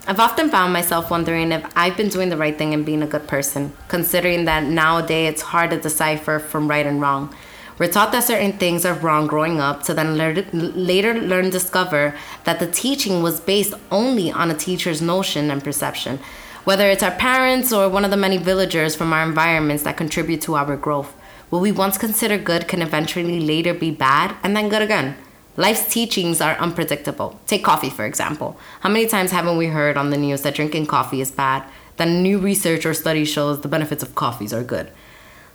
I've 0.08 0.20
often 0.20 0.52
found 0.52 0.72
myself 0.72 1.10
wondering 1.10 1.52
if 1.52 1.66
I've 1.76 1.98
been 1.98 2.10
doing 2.10 2.30
the 2.30 2.38
right 2.38 2.56
thing 2.56 2.76
and 2.76 2.86
being 2.86 3.02
a 3.02 3.08
good 3.08 3.28
person, 3.28 3.74
considering 3.88 4.46
that 4.46 4.66
nowadays 4.66 5.32
it's 5.32 5.42
hard 5.42 5.72
to 5.72 5.80
decipher 5.80 6.38
from 6.38 6.68
right 6.68 6.86
and 6.86 7.02
wrong. 7.02 7.34
We're 7.80 7.92
taught 7.92 8.12
that 8.12 8.24
certain 8.24 8.54
things 8.54 8.86
are 8.86 8.94
wrong 8.94 9.26
growing 9.26 9.60
up 9.60 9.82
to 9.84 9.96
then 9.96 10.16
learn, 10.16 10.46
later 10.54 11.16
learn 11.16 11.50
discover 11.50 12.14
that 12.44 12.60
the 12.60 12.68
teaching 12.68 13.24
was 13.24 13.40
based 13.40 13.74
only 13.90 14.32
on 14.32 14.52
a 14.52 14.56
teacher's 14.56 15.02
notion 15.02 15.50
and 15.50 15.64
perception, 15.64 16.20
whether 16.66 16.88
it's 16.88 17.02
our 17.02 17.18
parents 17.18 17.74
or 17.74 17.90
one 17.90 18.06
of 18.06 18.12
the 18.12 18.18
many 18.18 18.38
villagers 18.38 18.96
from 18.96 19.12
our 19.12 19.24
environments 19.24 19.82
that 19.84 19.98
contribute 19.98 20.42
to 20.42 20.56
our 20.56 20.78
growth. 20.78 21.16
What 21.56 21.62
we 21.62 21.72
once 21.72 21.98
consider 21.98 22.38
good 22.38 22.68
can 22.68 22.82
eventually 22.82 23.40
later 23.40 23.74
be 23.74 23.90
bad 23.90 24.36
and 24.44 24.58
then 24.58 24.68
good 24.68 24.82
again. 24.82 25.16
Life's 25.56 25.88
teachings 25.88 26.42
are 26.42 26.58
unpredictable. 26.58 27.40
Take 27.48 27.64
coffee, 27.64 27.90
for 27.90 28.04
example. 28.06 28.60
How 28.82 28.90
many 28.90 29.08
times 29.08 29.32
haven't 29.32 29.56
we 29.56 29.68
heard 29.68 29.96
on 29.96 30.10
the 30.10 30.18
news 30.18 30.42
that 30.42 30.56
drinking 30.56 30.88
coffee 30.88 31.22
is 31.22 31.32
bad? 31.32 31.64
That 31.96 32.10
new 32.10 32.40
research 32.40 32.86
or 32.86 32.94
study 32.94 33.24
shows 33.24 33.62
the 33.62 33.70
benefits 33.70 34.04
of 34.04 34.16
coffees 34.16 34.52
are 34.52 34.66
good. 34.66 34.92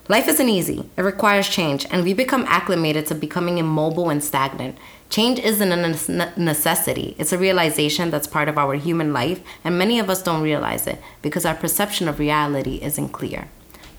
Life 0.09 0.27
isn't 0.27 0.49
easy. 0.49 0.89
It 0.97 1.03
requires 1.03 1.51
change, 1.51 1.85
and 1.91 2.03
we 2.03 2.15
become 2.15 2.47
acclimated 2.49 3.05
to 3.09 3.15
becoming 3.15 3.59
immobile 3.59 4.09
and 4.09 4.25
stagnant. 4.25 4.79
Change 5.11 5.39
isn't 5.41 5.71
a 5.71 6.41
necessity, 6.41 7.15
it's 7.19 7.35
a 7.35 7.37
realization 7.37 8.11
that's 8.11 8.27
part 8.27 8.49
of 8.49 8.57
our 8.57 8.73
human 8.73 9.13
life, 9.13 9.43
and 9.63 9.77
many 9.77 9.99
of 9.99 10.09
us 10.09 10.23
don't 10.23 10.41
realize 10.41 10.87
it 10.87 10.99
because 11.21 11.45
our 11.45 11.55
perception 11.55 12.09
of 12.09 12.19
reality 12.19 12.79
isn't 12.81 13.11
clear. 13.11 13.49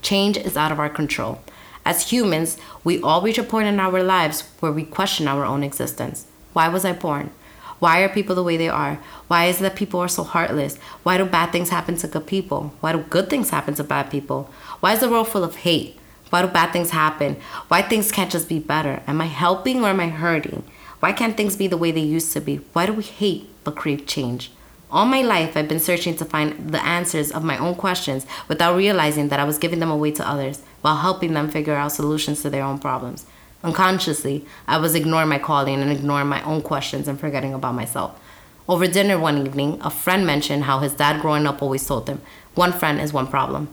Change 0.02 0.38
is 0.38 0.58
out 0.58 0.72
of 0.72 0.80
our 0.80 0.90
control. 0.90 1.42
As 1.84 2.12
humans, 2.12 2.58
we 2.84 3.02
all 3.02 3.22
reach 3.22 3.38
a 3.38 3.44
point 3.44 3.68
in 3.68 3.80
our 3.80 4.04
lives 4.04 4.42
where 4.60 4.72
we 4.72 4.84
question 4.84 5.28
our 5.28 5.46
own 5.46 5.64
existence. 5.64 6.28
Why 6.54 6.68
was 6.68 6.86
I 6.86 6.94
born? 6.94 7.32
Why 7.80 8.02
are 8.02 8.10
people 8.10 8.36
the 8.36 8.44
way 8.44 8.58
they 8.58 8.70
are? 8.70 9.00
Why 9.28 9.46
is 9.46 9.60
it 9.60 9.64
that 9.64 9.76
people 9.76 10.00
are 10.00 10.08
so 10.08 10.24
heartless? 10.24 10.78
Why 11.02 11.18
do 11.18 11.26
bad 11.26 11.52
things 11.52 11.70
happen 11.70 11.96
to 11.98 12.08
good 12.08 12.28
people? 12.28 12.74
Why 12.80 12.92
do 12.92 13.00
good 13.00 13.30
things 13.30 13.50
happen 13.50 13.74
to 13.76 13.84
bad 13.84 14.12
people? 14.12 14.52
Why 14.82 14.94
is 14.94 15.00
the 15.00 15.10
world 15.10 15.30
full 15.30 15.44
of 15.44 15.56
hate? 15.56 15.98
Why 16.30 16.44
do 16.44 16.48
bad 16.48 16.72
things 16.72 16.92
happen? 16.92 17.38
Why 17.68 17.82
things 17.82 18.12
can't 18.12 18.32
just 18.32 18.48
be 18.48 18.60
better? 18.60 19.02
Am 19.08 19.20
I 19.20 19.26
helping 19.26 19.84
or 19.84 19.88
am 19.88 20.00
I 20.00 20.10
hurting? 20.10 20.64
Why 21.00 21.12
can't 21.12 21.36
things 21.36 21.56
be 21.56 21.66
the 21.66 21.78
way 21.78 21.92
they 21.92 22.02
used 22.02 22.32
to 22.34 22.42
be? 22.42 22.58
Why 22.74 22.86
do 22.86 22.94
we 22.94 23.04
hate 23.04 23.50
but 23.64 23.76
crave 23.76 24.06
change? 24.06 24.52
All 24.92 25.06
my 25.06 25.22
life, 25.22 25.58
I've 25.58 25.68
been 25.68 25.80
searching 25.80 26.16
to 26.18 26.26
find 26.26 26.72
the 26.72 26.86
answers 26.86 27.32
of 27.32 27.44
my 27.44 27.58
own 27.58 27.74
questions 27.74 28.28
without 28.48 28.76
realizing 28.76 29.30
that 29.30 29.40
I 29.40 29.46
was 29.46 29.58
giving 29.58 29.80
them 29.80 29.90
away 29.90 30.12
to 30.12 30.30
others 30.30 30.62
while 30.82 30.98
helping 30.98 31.34
them 31.34 31.50
figure 31.50 31.76
out 31.76 31.92
solutions 31.92 32.42
to 32.42 32.50
their 32.50 32.64
own 32.64 32.80
problems. 32.80 33.26
Unconsciously, 33.64 34.46
I 34.68 34.78
was 34.78 34.96
ignoring 34.96 35.30
my 35.30 35.40
calling 35.40 35.82
and 35.82 35.92
ignoring 35.92 36.28
my 36.28 36.42
own 36.44 36.62
questions 36.62 37.08
and 37.08 37.20
forgetting 37.20 37.54
about 37.54 37.76
myself. 37.76 38.20
Over 38.68 38.88
dinner 38.88 39.20
one 39.20 39.46
evening, 39.46 39.80
a 39.82 39.90
friend 39.90 40.26
mentioned 40.26 40.64
how 40.64 40.80
his 40.80 40.94
dad 40.94 41.22
growing 41.22 41.46
up 41.46 41.62
always 41.62 41.86
told 41.86 42.08
him, 42.08 42.22
one 42.56 42.72
friend 42.72 43.00
is 43.00 43.14
one 43.14 43.28
problem. 43.28 43.70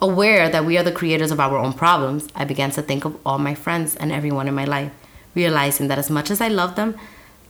Aware 0.00 0.48
that 0.48 0.64
we 0.64 0.78
are 0.78 0.82
the 0.82 0.92
creators 0.92 1.30
of 1.30 1.40
our 1.40 1.58
own 1.58 1.72
problems, 1.72 2.28
I 2.34 2.44
began 2.44 2.70
to 2.72 2.82
think 2.82 3.04
of 3.04 3.18
all 3.26 3.38
my 3.38 3.54
friends 3.54 3.96
and 3.96 4.12
everyone 4.12 4.48
in 4.48 4.54
my 4.54 4.64
life, 4.64 4.92
realizing 5.34 5.88
that 5.88 5.98
as 5.98 6.10
much 6.10 6.30
as 6.30 6.40
I 6.40 6.48
love 6.48 6.76
them, 6.76 6.96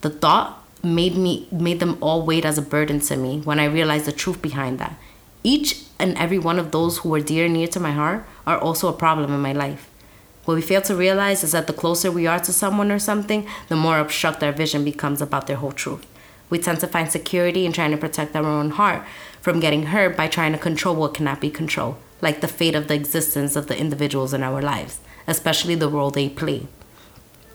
the 0.01 0.11
thought 0.11 0.64
made 0.83 1.14
me 1.14 1.47
made 1.53 1.78
them 1.78 1.99
all 2.01 2.24
weight 2.24 2.45
as 2.45 2.57
a 2.57 2.62
burden 2.62 3.01
to 3.01 3.16
me 3.16 3.41
when 3.41 3.61
I 3.61 3.66
realized 3.66 4.07
the 4.07 4.12
truth 4.12 4.41
behind 4.41 4.78
that. 4.78 4.99
Each 5.43 5.82
and 5.99 6.16
every 6.18 6.38
one 6.38 6.59
of 6.59 6.70
those 6.70 6.99
who 6.99 7.14
are 7.14 7.20
dear 7.20 7.47
and 7.47 7.55
near 7.55 7.66
to 7.68 7.80
my 7.80 7.93
heart 7.93 8.24
are 8.47 8.59
also 8.59 8.88
a 8.88 8.93
problem 8.93 9.32
in 9.32 9.41
my 9.41 9.53
life. 9.53 9.88
What 10.45 10.55
we 10.55 10.62
fail 10.62 10.82
to 10.82 10.97
realize 10.97 11.45
is 11.45 11.53
that 11.53 11.66
the 11.66 11.72
closer 11.72 12.11
we 12.11 12.26
are 12.26 12.41
to 12.41 12.53
someone 12.53 12.91
or 12.91 12.99
something, 12.99 13.47
the 13.68 13.76
more 13.76 13.99
obstruct 13.99 14.43
our 14.43 14.53
vision 14.53 14.84
becomes 14.84 15.22
about 15.22 15.47
their 15.47 15.57
whole 15.57 15.72
truth. 15.72 16.07
We 16.49 16.59
tend 16.59 16.80
to 16.80 16.88
find 16.88 17.11
security 17.11 17.64
in 17.64 17.72
trying 17.72 17.93
to 17.93 17.97
protect 17.97 18.34
our 18.34 18.45
own 18.45 18.70
heart 18.70 19.05
from 19.41 19.61
getting 19.61 19.86
hurt 19.86 20.16
by 20.16 20.28
trying 20.28 20.53
to 20.53 20.59
control 20.59 20.97
what 20.97 21.14
cannot 21.14 21.41
be 21.41 21.51
controlled, 21.51 21.97
like 22.20 22.41
the 22.41 22.49
fate 22.49 22.74
of 22.74 22.88
the 22.88 22.95
existence 22.95 23.55
of 23.55 23.68
the 23.68 23.78
individuals 23.78 24.34
in 24.34 24.43
our 24.43 24.61
lives, 24.61 24.99
especially 25.26 25.74
the 25.74 25.88
role 25.88 26.11
they 26.11 26.28
play. 26.28 26.66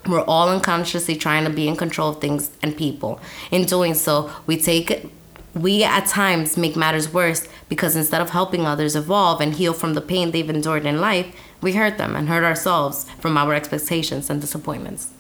We're 0.07 0.21
all 0.21 0.49
unconsciously 0.49 1.15
trying 1.15 1.43
to 1.45 1.49
be 1.49 1.67
in 1.67 1.75
control 1.75 2.09
of 2.09 2.21
things 2.21 2.51
and 2.61 2.77
people. 2.77 3.19
In 3.51 3.65
doing 3.65 3.95
so, 3.95 4.31
we 4.45 4.57
take 4.57 5.09
we 5.55 5.83
at 5.83 6.05
times 6.05 6.57
make 6.57 6.75
matters 6.75 7.11
worse 7.13 7.47
because 7.69 7.95
instead 7.95 8.21
of 8.21 8.29
helping 8.29 8.65
others 8.65 8.95
evolve 8.95 9.41
and 9.41 9.55
heal 9.55 9.73
from 9.73 9.93
the 9.93 10.01
pain 10.01 10.31
they've 10.31 10.49
endured 10.49 10.85
in 10.85 10.99
life, 11.01 11.35
we 11.61 11.73
hurt 11.73 11.97
them 11.97 12.15
and 12.15 12.29
hurt 12.29 12.43
ourselves 12.43 13.09
from 13.19 13.37
our 13.37 13.53
expectations 13.53 14.29
and 14.29 14.41
disappointments. 14.41 15.11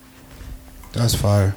That's 0.93 1.15
fire. 1.15 1.55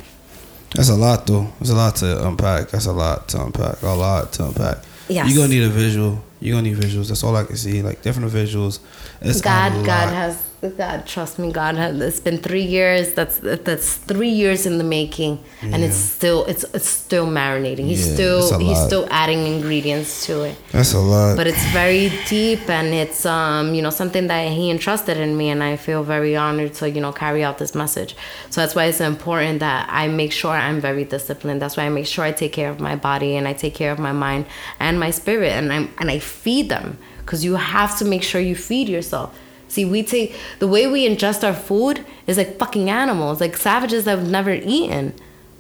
That's 0.75 0.89
a 0.89 0.95
lot, 0.95 1.27
though. 1.27 1.53
There's 1.59 1.71
a 1.71 1.77
lot 1.77 1.97
to 1.97 2.27
unpack. 2.27 2.71
That's 2.71 2.87
a 2.87 2.93
lot 2.93 3.29
to 3.29 3.43
unpack. 3.45 3.83
A 3.83 3.89
lot 3.89 4.33
to 4.35 4.47
unpack. 4.47 4.79
Yes. 5.09 5.29
You're 5.29 5.45
gonna 5.45 5.55
need 5.55 5.63
a 5.63 5.71
visual. 5.71 6.23
You're 6.41 6.57
gonna 6.57 6.69
need 6.69 6.79
visuals. 6.79 7.09
That's 7.09 7.25
all 7.25 7.35
I 7.37 7.45
can 7.45 7.57
see. 7.57 7.83
Like 7.83 8.03
different 8.03 8.31
visuals. 8.31 8.81
It's 9.21 9.41
God, 9.41 9.73
God 9.85 10.13
has 10.13 10.48
God, 10.61 11.07
trust 11.07 11.39
me, 11.39 11.53
God, 11.53 11.77
it's 11.77 12.19
been 12.19 12.39
three 12.39 12.65
years. 12.65 13.15
That's 13.15 13.39
that's 13.39 13.95
three 13.95 14.29
years 14.29 14.67
in 14.67 14.79
the 14.79 14.85
making, 14.85 15.39
yeah. 15.63 15.71
and 15.73 15.85
it's 15.85 15.97
still 15.97 16.45
it's 16.47 16.65
it's 16.75 16.89
still 16.89 17.29
marinating. 17.29 17.87
He's 17.87 18.09
yeah, 18.09 18.15
still 18.15 18.59
he's 18.59 18.83
still 18.83 19.07
adding 19.09 19.47
ingredients 19.47 20.27
to 20.27 20.43
it. 20.43 20.57
That's 20.73 20.95
a 20.95 20.99
lot. 20.99 21.37
But 21.37 21.47
it's 21.47 21.65
very 21.67 22.11
deep, 22.27 22.69
and 22.69 22.89
it's 22.89 23.25
um 23.25 23.73
you 23.73 23.83
know 23.83 23.91
something 23.91 24.27
that 24.27 24.51
he 24.51 24.69
entrusted 24.69 25.17
in 25.17 25.37
me, 25.37 25.49
and 25.49 25.63
I 25.63 25.77
feel 25.77 26.03
very 26.03 26.35
honored 26.35 26.75
to 26.75 26.91
you 26.91 27.01
know 27.01 27.13
carry 27.13 27.45
out 27.45 27.59
this 27.59 27.77
message. 27.77 28.17
So 28.51 28.61
that's 28.61 28.75
why 28.75 28.87
it's 28.87 29.01
important 29.01 29.61
that 29.61 29.89
I 29.89 30.09
make 30.09 30.33
sure 30.33 30.51
I'm 30.51 30.81
very 30.81 31.05
disciplined. 31.05 31.63
That's 31.63 31.77
why 31.77 31.85
I 31.85 31.89
make 31.89 32.07
sure 32.07 32.25
I 32.25 32.33
take 32.33 32.53
care 32.53 32.71
of 32.71 32.81
my 32.81 32.97
body 32.97 33.37
and 33.37 33.47
I 33.47 33.53
take 33.53 33.75
care 33.75 33.93
of 33.93 34.01
my 34.01 34.13
mind 34.13 34.47
and 34.81 34.99
my 34.99 35.13
spirit, 35.13 35.53
and 35.53 35.73
I'm 35.73 35.95
and 35.99 36.11
I 36.11 36.19
feed 36.19 36.69
them 36.69 36.99
because 37.21 37.45
you 37.45 37.55
have 37.55 37.97
to 37.99 38.05
make 38.05 38.25
sure 38.25 38.41
you 38.41 38.57
feed 38.57 38.89
yourself 38.89 39.39
See, 39.69 39.85
we 39.85 40.03
take 40.03 40.35
the 40.59 40.67
way 40.67 40.87
we 40.87 41.09
ingest 41.09 41.47
our 41.47 41.55
food 41.55 42.05
is 42.27 42.39
like 42.39 42.59
fucking 42.59 42.91
animals, 42.91 43.41
like 43.41 43.57
savages 43.57 44.05
that 44.05 44.19
have 44.19 44.29
never 44.29 44.53
eaten. 44.53 45.15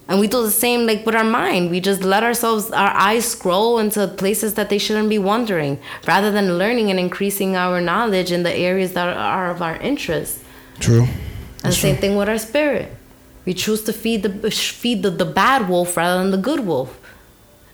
And 0.09 0.19
we 0.21 0.27
do 0.27 0.43
the 0.43 0.51
same 0.51 0.87
like 0.87 1.05
with 1.05 1.15
our 1.15 1.25
mind. 1.25 1.71
We 1.71 1.81
just 1.81 2.03
let 2.03 2.23
ourselves 2.23 2.71
our 2.71 2.89
eyes 2.97 3.27
scroll 3.29 3.79
into 3.79 4.09
places 4.09 4.55
that 4.55 4.71
they 4.71 4.79
shouldn't 4.79 5.11
be 5.11 5.19
wandering, 5.19 5.79
rather 6.07 6.31
than 6.31 6.57
learning 6.57 6.91
and 6.91 6.99
increasing 6.99 7.57
our 7.57 7.81
knowledge 7.81 8.33
in 8.33 8.43
the 8.43 8.55
areas 8.55 8.95
that 8.95 9.15
are 9.15 9.51
of 9.51 9.61
our 9.61 9.77
interest. 9.77 10.43
True. 10.81 11.01
That's 11.01 11.65
And 11.65 11.73
the 11.73 11.77
same 11.77 11.97
thing 11.97 12.17
with 12.17 12.29
our 12.29 12.39
spirit. 12.39 12.91
We 13.45 13.53
choose 13.53 13.83
to 13.85 13.93
feed 13.93 14.23
the 14.23 14.51
feed 14.51 15.03
the, 15.03 15.11
the 15.11 15.27
bad 15.27 15.69
wolf 15.69 15.97
rather 15.97 16.23
than 16.23 16.31
the 16.31 16.39
good 16.39 16.61
wolf. 16.61 16.99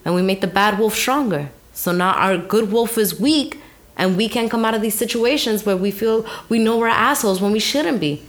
And 0.05 0.15
we 0.15 0.23
make 0.23 0.41
the 0.41 0.49
bad 0.49 0.79
wolf 0.79 0.95
stronger. 0.97 1.51
So 1.73 1.93
now 1.93 2.13
our 2.15 2.37
good 2.37 2.73
wolf 2.73 2.99
is 2.99 3.21
weak 3.21 3.61
and 3.97 4.17
we 4.17 4.29
can 4.29 4.49
come 4.49 4.65
out 4.65 4.75
of 4.75 4.83
these 4.83 4.95
situations 4.95 5.65
where 5.65 5.77
we 5.77 5.91
feel 5.91 6.27
we 6.49 6.59
know 6.59 6.79
we're 6.79 6.89
assholes 6.89 7.41
when 7.41 7.53
we 7.53 7.59
shouldn't 7.59 8.01
be. 8.01 8.23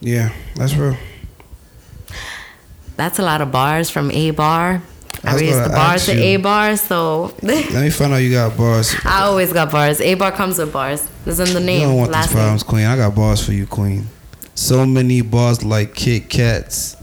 Yeah, 0.00 0.32
that's 0.54 0.74
real. 0.74 0.96
That's 2.96 3.18
a 3.18 3.22
lot 3.22 3.40
of 3.40 3.50
bars 3.50 3.90
from 3.90 4.10
Aybar. 4.10 4.80
I, 5.24 5.32
I 5.32 5.34
raised 5.34 5.64
the 5.64 5.70
bars 5.70 6.06
to 6.06 6.12
Aybar, 6.12 6.78
so. 6.78 7.34
Let 7.42 7.72
me 7.72 7.90
find 7.90 8.12
out 8.12 8.18
you 8.18 8.30
got 8.30 8.56
bars. 8.56 8.94
I 9.04 9.22
always 9.22 9.52
got 9.52 9.70
bars. 9.70 9.98
Aybar 9.98 10.34
comes 10.34 10.58
with 10.58 10.72
bars. 10.72 11.08
It's 11.24 11.38
in 11.38 11.52
the 11.52 11.60
name. 11.60 11.80
You 11.80 11.86
don't 11.88 11.96
want 11.96 12.12
these 12.12 12.26
problems, 12.28 12.62
name. 12.62 12.70
Queen. 12.70 12.86
I 12.86 12.96
got 12.96 13.14
bars 13.14 13.44
for 13.44 13.52
you, 13.52 13.66
Queen. 13.66 14.06
So 14.54 14.86
many 14.86 15.20
bars 15.20 15.64
like 15.64 15.94
Kit 15.94 16.28
Kats 16.28 16.95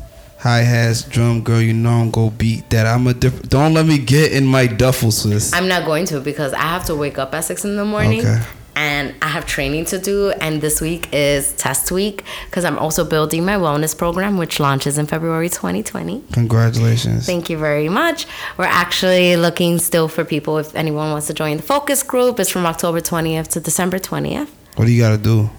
hi 0.44 0.60
hats, 0.60 1.04
drum 1.04 1.42
girl, 1.42 1.62
you 1.62 1.72
know 1.72 1.90
I'm 1.90 2.12
gonna 2.12 2.30
beat 2.30 2.70
that. 2.72 2.86
I'm 2.86 3.08
a 3.08 3.14
different. 3.14 3.50
Don't 3.50 3.74
let 3.74 3.86
me 3.86 3.98
get 3.98 4.34
in 4.34 4.46
my 4.46 4.68
duffel, 4.68 5.10
sis. 5.10 5.54
I'm 5.54 5.70
not 5.70 5.86
going 5.86 6.06
to 6.08 6.20
because 6.20 6.52
I 6.52 6.64
have 6.64 6.84
to 6.88 6.96
wake 6.96 7.18
up 7.18 7.34
at 7.34 7.46
six 7.46 7.64
in 7.64 7.78
the 7.78 7.86
morning. 7.86 8.20
Okay. 8.20 8.42
And 8.76 9.14
I 9.22 9.28
have 9.28 9.46
training 9.46 9.86
to 9.86 10.00
do, 10.00 10.32
and 10.42 10.60
this 10.60 10.82
week 10.82 11.08
is 11.14 11.54
test 11.54 11.92
week 11.92 12.24
because 12.48 12.66
I'm 12.66 12.78
also 12.78 13.06
building 13.06 13.46
my 13.46 13.54
wellness 13.54 13.96
program, 13.96 14.38
which 14.38 14.60
launches 14.60 14.98
in 14.98 15.06
February 15.06 15.48
2020. 15.48 16.24
Congratulations! 16.34 17.26
Thank 17.26 17.50
you 17.50 17.58
very 17.58 17.88
much. 17.88 18.26
We're 18.58 18.66
actually 18.66 19.38
looking 19.38 19.78
still 19.78 20.08
for 20.10 20.26
people 20.26 20.58
if 20.58 20.76
anyone 20.76 21.12
wants 21.12 21.28
to 21.28 21.34
join 21.34 21.58
the 21.58 21.64
focus 21.64 22.04
group. 22.04 22.40
It's 22.40 22.50
from 22.50 22.66
October 22.66 23.00
20th 23.00 23.48
to 23.50 23.62
December 23.62 24.00
20th. 24.00 24.50
What 24.76 24.86
do 24.86 24.92
you 24.92 25.02
got 25.02 25.12
to 25.12 25.24
do? 25.24 25.50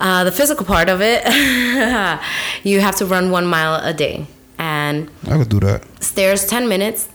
Uh, 0.00 0.24
the 0.24 0.32
physical 0.32 0.66
part 0.66 0.88
of 0.88 1.00
it, 1.00 1.24
you 2.64 2.80
have 2.80 2.96
to 2.96 3.06
run 3.06 3.30
one 3.30 3.46
mile 3.46 3.80
a 3.84 3.92
day, 3.94 4.26
and 4.58 5.08
I 5.28 5.38
could 5.38 5.48
do 5.48 5.60
that. 5.60 5.84
Stairs 6.02 6.46
ten 6.46 6.68
minutes. 6.68 7.08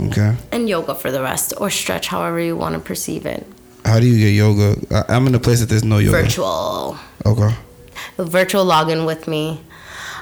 Okay. 0.00 0.36
And 0.52 0.68
yoga 0.68 0.94
for 0.94 1.10
the 1.10 1.22
rest, 1.22 1.54
or 1.58 1.70
stretch, 1.70 2.08
however 2.08 2.38
you 2.38 2.56
want 2.56 2.74
to 2.74 2.80
perceive 2.80 3.24
it. 3.24 3.46
How 3.84 3.98
do 4.00 4.06
you 4.06 4.18
get 4.18 4.30
yoga? 4.34 4.76
I'm 5.08 5.26
in 5.26 5.34
a 5.34 5.38
place 5.38 5.60
that 5.60 5.68
there's 5.68 5.84
no 5.84 5.98
yoga. 5.98 6.22
Virtual. 6.22 6.98
Okay. 7.24 7.54
The 8.16 8.24
virtual 8.24 8.64
login 8.64 9.06
with 9.06 9.26
me. 9.26 9.60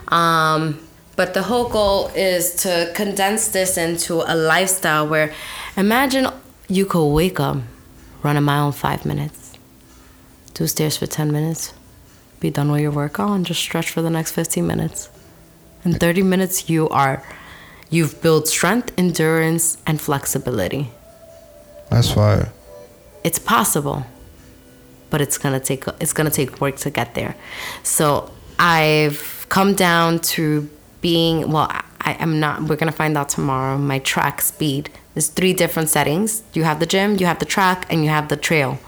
Um, 0.09 0.79
but 1.17 1.35
the 1.35 1.43
whole 1.43 1.69
goal 1.69 2.09
is 2.15 2.55
to 2.57 2.93
condense 2.95 3.49
this 3.49 3.77
into 3.77 4.23
a 4.31 4.35
lifestyle 4.35 5.07
where 5.09 5.33
imagine 5.77 6.29
you 6.69 6.87
could 6.87 7.07
wake 7.07 7.41
up, 7.41 7.59
run 8.23 8.37
a 8.37 8.41
mile 8.41 8.67
in 8.67 8.73
five 8.73 9.05
minutes, 9.05 9.53
do 10.55 10.67
stairs 10.67 10.97
for 10.97 11.07
10 11.07 11.33
minutes, 11.33 11.73
be 12.45 12.51
done 12.51 12.71
with 12.71 12.83
your 12.83 12.91
workout, 12.91 13.31
and 13.31 13.47
just 13.47 13.61
stretch 13.61 13.89
for 13.91 14.03
the 14.03 14.11
next 14.11 14.33
15 14.33 14.67
minutes. 14.67 15.09
In 15.85 15.95
30 15.95 16.23
minutes, 16.23 16.69
you 16.69 16.89
are, 16.91 17.25
you've 17.89 18.21
built 18.23 18.47
strength, 18.49 18.93
endurance, 18.99 19.79
and 19.87 20.01
flexibility. 20.01 20.91
That's 21.91 22.11
fire. 22.13 22.53
It's 23.25 23.39
possible, 23.39 24.05
but 25.11 25.21
it's 25.21 25.39
gonna 25.39 25.61
take 25.71 25.85
it's 26.03 26.13
gonna 26.13 26.37
take 26.41 26.61
work 26.61 26.77
to 26.85 26.91
get 26.91 27.15
there. 27.15 27.35
So 27.83 28.31
I've 28.59 29.47
come 29.49 29.75
down 29.75 30.19
to 30.35 30.69
being 31.01 31.51
well. 31.51 31.69
I 32.11 32.13
am 32.25 32.39
not. 32.45 32.55
We're 32.67 32.81
gonna 32.83 33.01
find 33.03 33.17
out 33.17 33.29
tomorrow. 33.31 33.79
My 33.79 34.01
track 34.01 34.43
speed. 34.43 34.91
There's 35.15 35.29
three 35.39 35.55
different 35.55 35.89
settings. 35.89 36.43
You 36.53 36.65
have 36.65 36.79
the 36.81 36.87
gym, 36.95 37.17
you 37.21 37.27
have 37.27 37.39
the 37.39 37.51
track, 37.57 37.87
and 37.91 38.05
you 38.05 38.11
have 38.11 38.29
the 38.29 38.37
trail. 38.37 38.79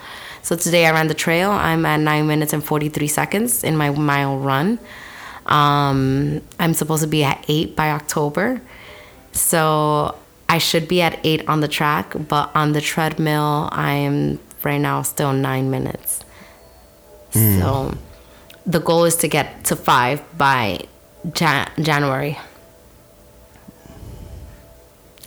So 0.46 0.54
today 0.54 0.86
I 0.86 0.92
ran 0.92 1.08
the 1.08 1.14
trail. 1.14 1.50
I'm 1.50 1.84
at 1.84 1.98
nine 1.98 2.28
minutes 2.28 2.52
and 2.52 2.62
43 2.62 3.08
seconds 3.08 3.64
in 3.64 3.76
my 3.76 3.90
mile 3.90 4.38
run. 4.38 4.78
Um, 5.46 6.40
I'm 6.60 6.72
supposed 6.72 7.02
to 7.02 7.08
be 7.08 7.24
at 7.24 7.44
eight 7.48 7.74
by 7.74 7.90
October. 7.90 8.60
So 9.32 10.14
I 10.48 10.58
should 10.58 10.86
be 10.86 11.02
at 11.02 11.18
eight 11.24 11.48
on 11.48 11.62
the 11.62 11.66
track, 11.66 12.14
but 12.28 12.54
on 12.54 12.74
the 12.74 12.80
treadmill, 12.80 13.68
I 13.72 13.94
am 13.94 14.38
right 14.62 14.78
now 14.78 15.02
still 15.02 15.32
nine 15.32 15.68
minutes. 15.68 16.20
So 17.32 17.98
the 18.64 18.78
goal 18.78 19.02
is 19.04 19.16
to 19.16 19.28
get 19.28 19.64
to 19.64 19.74
five 19.74 20.22
by 20.38 20.78
Jan- 21.32 21.72
January. 21.82 22.38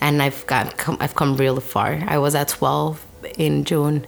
And 0.00 0.22
I've 0.22 0.46
got 0.46 0.74
I've 0.98 1.14
come 1.14 1.36
really 1.36 1.60
far. 1.60 2.02
I 2.06 2.16
was 2.16 2.34
at 2.34 2.48
12 2.48 3.04
in 3.36 3.64
June. 3.64 4.06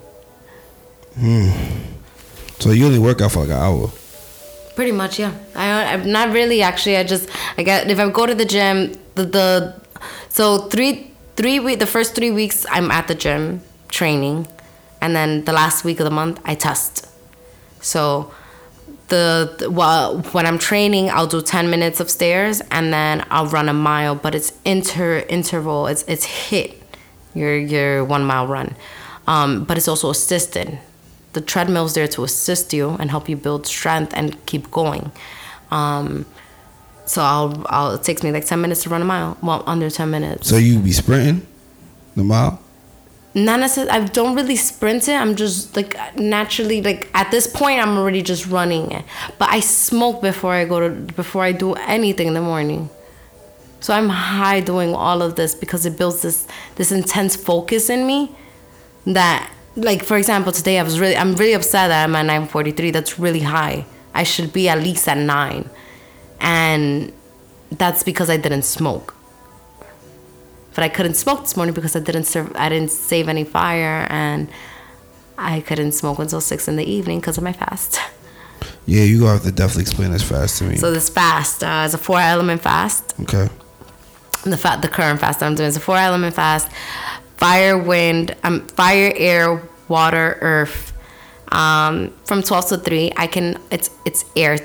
So 2.58 2.70
you 2.70 2.86
only 2.86 2.98
work 2.98 3.20
out 3.20 3.32
for 3.32 3.40
like 3.40 3.50
an 3.50 3.56
hour. 3.56 3.90
Pretty 4.74 4.92
much, 4.92 5.18
yeah. 5.18 5.32
I, 5.54 5.94
I'm 5.94 6.10
not 6.10 6.32
really 6.32 6.62
actually. 6.62 6.96
I 6.96 7.04
just 7.04 7.28
I 7.58 7.62
get 7.62 7.90
if 7.90 7.98
I 7.98 8.08
go 8.10 8.26
to 8.26 8.34
the 8.34 8.44
gym, 8.44 8.92
the 9.14 9.24
the 9.24 9.74
so 10.28 10.68
three 10.68 11.10
three 11.36 11.60
week 11.60 11.78
the 11.78 11.86
first 11.86 12.14
three 12.14 12.30
weeks 12.30 12.64
I'm 12.70 12.90
at 12.90 13.08
the 13.08 13.14
gym 13.14 13.60
training, 13.88 14.46
and 15.00 15.14
then 15.14 15.44
the 15.44 15.52
last 15.52 15.84
week 15.84 16.00
of 16.00 16.04
the 16.04 16.10
month 16.10 16.40
I 16.44 16.54
test. 16.54 17.06
So 17.82 18.32
the, 19.08 19.54
the 19.58 19.70
well, 19.70 20.20
when 20.32 20.46
I'm 20.46 20.58
training, 20.58 21.10
I'll 21.10 21.26
do 21.26 21.42
10 21.42 21.68
minutes 21.68 22.00
of 22.00 22.08
stairs 22.08 22.62
and 22.70 22.92
then 22.92 23.26
I'll 23.30 23.46
run 23.46 23.68
a 23.68 23.74
mile, 23.74 24.14
but 24.14 24.34
it's 24.34 24.52
inter 24.64 25.18
interval. 25.28 25.86
It's 25.86 26.02
it's 26.08 26.24
hit 26.24 26.82
your 27.34 27.54
your 27.56 28.04
one 28.04 28.24
mile 28.24 28.46
run, 28.46 28.74
um, 29.26 29.64
but 29.64 29.76
it's 29.76 29.88
also 29.88 30.08
assisted. 30.08 30.78
The 31.32 31.40
treadmill's 31.40 31.94
there 31.94 32.08
to 32.08 32.24
assist 32.24 32.72
you 32.72 32.90
and 33.00 33.10
help 33.10 33.28
you 33.28 33.36
build 33.36 33.66
strength 33.66 34.12
and 34.14 34.44
keep 34.46 34.70
going. 34.70 35.10
Um, 35.70 36.26
so 37.06 37.22
I'll, 37.22 37.66
I'll 37.68 37.94
it 37.94 38.02
takes 38.04 38.22
me 38.22 38.30
like 38.32 38.46
10 38.46 38.60
minutes 38.60 38.82
to 38.84 38.90
run 38.90 39.02
a 39.02 39.04
mile. 39.04 39.36
Well, 39.42 39.62
under 39.66 39.88
10 39.90 40.10
minutes. 40.10 40.48
So 40.48 40.56
you 40.56 40.78
be 40.78 40.92
sprinting 40.92 41.46
the 42.16 42.22
mile. 42.22 42.60
not 43.34 43.58
necessarily 43.60 43.90
i 43.90 44.04
don't 44.08 44.34
really 44.36 44.56
sprint 44.56 45.08
it 45.08 45.14
i'm 45.14 45.34
just 45.34 45.74
like 45.74 45.96
naturally 46.18 46.82
like 46.82 47.08
at 47.14 47.30
this 47.30 47.46
point 47.46 47.80
i'm 47.80 47.96
already 47.96 48.20
just 48.20 48.46
running 48.46 48.90
it 48.92 49.02
but 49.38 49.48
i 49.48 49.58
smoke 49.58 50.20
before 50.20 50.52
i 50.52 50.66
go 50.66 50.80
to 50.86 50.90
before 51.14 51.42
i 51.42 51.50
do 51.50 51.72
anything 51.96 52.28
in 52.28 52.34
the 52.34 52.42
morning 52.42 52.90
so 53.80 53.94
i'm 53.94 54.10
high 54.10 54.60
doing 54.60 54.94
all 54.94 55.22
of 55.22 55.34
this 55.36 55.54
because 55.54 55.86
it 55.86 55.96
builds 55.96 56.20
this 56.20 56.46
this 56.76 56.92
intense 56.92 57.34
focus 57.34 57.88
in 57.88 58.06
me 58.06 58.30
that 59.06 59.50
like 59.76 60.04
for 60.04 60.16
example 60.16 60.52
today 60.52 60.78
i 60.78 60.82
was 60.82 61.00
really 61.00 61.16
i'm 61.16 61.34
really 61.36 61.54
upset 61.54 61.88
that 61.88 62.04
i'm 62.04 62.14
at 62.14 62.22
943 62.22 62.90
that's 62.90 63.18
really 63.18 63.40
high 63.40 63.84
i 64.14 64.22
should 64.22 64.52
be 64.52 64.68
at 64.68 64.78
least 64.78 65.08
at 65.08 65.16
9 65.16 65.70
and 66.40 67.12
that's 67.70 68.02
because 68.02 68.28
i 68.28 68.36
didn't 68.36 68.62
smoke 68.62 69.14
but 70.74 70.84
I 70.84 70.88
couldn't 70.88 71.14
smoke 71.14 71.40
this 71.42 71.56
morning 71.56 71.74
because 71.74 71.94
I 71.96 72.00
didn't 72.00 72.24
serve, 72.24 72.50
I 72.56 72.68
didn't 72.68 72.90
save 72.90 73.28
any 73.28 73.44
fire 73.44 74.06
and 74.08 74.48
I 75.36 75.60
couldn't 75.60 75.92
smoke 75.92 76.18
until 76.18 76.40
six 76.40 76.68
in 76.68 76.76
the 76.76 76.84
evening 76.84 77.20
because 77.20 77.38
of 77.38 77.44
my 77.44 77.52
fast. 77.52 77.98
Yeah, 78.86 79.02
you 79.02 79.18
gonna 79.20 79.32
have 79.32 79.42
to 79.42 79.50
definitely 79.52 79.82
explain 79.82 80.12
this 80.12 80.22
fast 80.22 80.58
to 80.58 80.64
me. 80.64 80.76
So 80.76 80.92
this 80.92 81.08
fast 81.08 81.64
uh, 81.64 81.84
is 81.84 81.94
a 81.94 81.98
four 81.98 82.18
element 82.20 82.62
fast. 82.62 83.14
okay. 83.20 83.48
The 84.44 84.56
fa- 84.56 84.78
the 84.80 84.88
current 84.88 85.20
fast 85.20 85.40
that 85.40 85.46
I'm 85.46 85.54
doing 85.56 85.68
is 85.68 85.76
a 85.76 85.80
four 85.80 85.96
element 85.96 86.34
fast: 86.34 86.68
fire, 87.42 87.76
wind, 87.76 88.36
um, 88.44 88.66
fire, 88.68 89.12
air, 89.16 89.60
water, 89.88 90.38
earth. 90.40 90.92
Um, 91.50 92.14
from 92.24 92.42
12 92.42 92.68
to 92.68 92.78
3, 92.78 93.12
I 93.16 93.26
can 93.26 93.58
it's 93.70 93.90
it's 94.06 94.24
air 94.36 94.58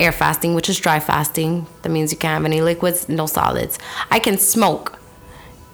air 0.00 0.12
fasting, 0.12 0.54
which 0.54 0.68
is 0.68 0.78
dry 0.80 0.98
fasting. 0.98 1.66
That 1.82 1.90
means 1.90 2.12
you 2.12 2.18
can't 2.18 2.32
have 2.38 2.44
any 2.44 2.60
liquids, 2.62 3.08
no 3.08 3.26
solids. 3.26 3.78
I 4.10 4.18
can 4.18 4.38
smoke 4.38 4.98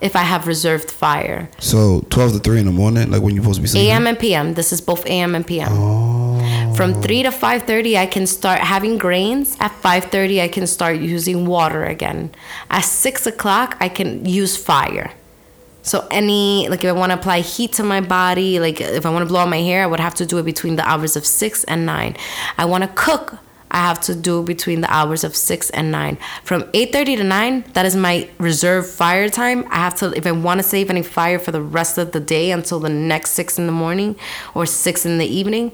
if 0.00 0.16
I 0.16 0.24
have 0.24 0.46
reserved 0.48 0.90
fire. 0.90 1.48
So 1.58 2.04
twelve 2.10 2.32
to 2.32 2.38
three 2.40 2.58
in 2.58 2.66
the 2.66 2.72
morning, 2.72 3.10
like 3.10 3.22
when 3.22 3.34
you're 3.34 3.44
supposed 3.44 3.58
to 3.58 3.62
be 3.62 3.68
sleeping. 3.68 3.90
AM 3.90 4.06
and 4.08 4.18
PM. 4.18 4.54
This 4.54 4.72
is 4.72 4.80
both 4.80 5.06
AM 5.06 5.34
and 5.36 5.46
PM. 5.46 5.72
From 6.74 7.00
3 7.02 7.22
to 7.22 7.30
5:30 7.30 7.96
I 7.98 8.06
can 8.06 8.26
start 8.26 8.60
having 8.60 8.98
grains. 8.98 9.56
At 9.60 9.72
5:30 9.80 10.40
I 10.42 10.48
can 10.48 10.66
start 10.66 10.96
using 10.96 11.46
water 11.46 11.84
again. 11.84 12.30
At 12.68 12.84
6 12.84 13.26
o'clock 13.26 13.76
I 13.78 13.88
can 13.88 14.24
use 14.26 14.56
fire. 14.56 15.12
So 15.82 16.06
any 16.10 16.68
like 16.68 16.84
if 16.84 16.88
I 16.88 16.92
want 16.92 17.10
to 17.10 17.18
apply 17.18 17.40
heat 17.40 17.72
to 17.74 17.82
my 17.82 18.00
body, 18.00 18.60
like 18.60 18.80
if 18.80 19.04
I 19.04 19.10
want 19.10 19.22
to 19.24 19.26
blow 19.26 19.40
out 19.40 19.48
my 19.48 19.60
hair, 19.60 19.82
I 19.82 19.86
would 19.86 20.00
have 20.00 20.14
to 20.16 20.26
do 20.26 20.38
it 20.38 20.44
between 20.44 20.76
the 20.76 20.88
hours 20.88 21.16
of 21.16 21.26
6 21.26 21.64
and 21.64 21.84
9. 21.84 22.16
I 22.56 22.64
want 22.64 22.84
to 22.84 22.90
cook, 22.94 23.38
I 23.72 23.78
have 23.78 24.00
to 24.02 24.14
do 24.14 24.42
between 24.42 24.82
the 24.82 24.92
hours 24.92 25.24
of 25.24 25.34
6 25.34 25.70
and 25.70 25.90
9. 25.90 26.18
From 26.44 26.62
8:30 26.72 27.16
to 27.16 27.24
9, 27.24 27.64
that 27.72 27.84
is 27.84 27.96
my 27.96 28.28
reserve 28.38 28.88
fire 28.88 29.28
time. 29.28 29.66
I 29.70 29.76
have 29.76 29.96
to 29.96 30.16
if 30.16 30.26
I 30.26 30.32
want 30.32 30.60
to 30.60 30.62
save 30.62 30.88
any 30.88 31.02
fire 31.02 31.38
for 31.38 31.50
the 31.50 31.62
rest 31.62 31.98
of 31.98 32.12
the 32.12 32.20
day 32.20 32.52
until 32.52 32.78
the 32.78 32.90
next 32.90 33.32
6 33.32 33.58
in 33.58 33.66
the 33.66 33.72
morning 33.72 34.14
or 34.54 34.66
6 34.66 35.06
in 35.06 35.18
the 35.18 35.26
evening, 35.26 35.72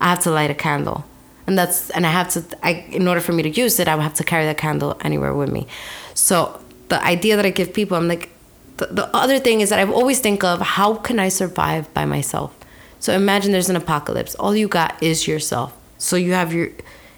I 0.00 0.10
have 0.10 0.22
to 0.24 0.30
light 0.30 0.50
a 0.50 0.54
candle. 0.54 1.04
And 1.46 1.56
that's 1.56 1.90
and 1.90 2.06
I 2.06 2.10
have 2.10 2.28
to 2.30 2.42
I 2.62 2.86
in 2.90 3.06
order 3.06 3.20
for 3.20 3.32
me 3.32 3.42
to 3.44 3.50
use 3.50 3.78
it, 3.78 3.86
I 3.86 3.94
would 3.94 4.02
have 4.02 4.14
to 4.14 4.24
carry 4.24 4.46
that 4.46 4.58
candle 4.58 4.96
anywhere 5.02 5.32
with 5.32 5.52
me. 5.52 5.68
So 6.14 6.60
the 6.88 7.00
idea 7.04 7.36
that 7.36 7.46
I 7.46 7.50
give 7.50 7.72
people, 7.72 7.96
I'm 7.96 8.08
like 8.08 8.30
the, 8.76 8.86
the 8.86 9.16
other 9.16 9.38
thing 9.38 9.60
is 9.60 9.70
that 9.70 9.78
I've 9.78 9.90
always 9.90 10.20
think 10.20 10.42
of 10.42 10.60
how 10.60 10.94
can 10.96 11.18
I 11.18 11.28
survive 11.28 11.92
by 11.94 12.04
myself? 12.04 12.56
So 12.98 13.12
imagine 13.12 13.52
there's 13.52 13.70
an 13.70 13.76
apocalypse. 13.76 14.34
All 14.36 14.56
you 14.56 14.66
got 14.66 15.00
is 15.02 15.28
yourself. 15.28 15.76
So 15.98 16.16
you 16.16 16.32
have 16.32 16.52
your 16.52 16.70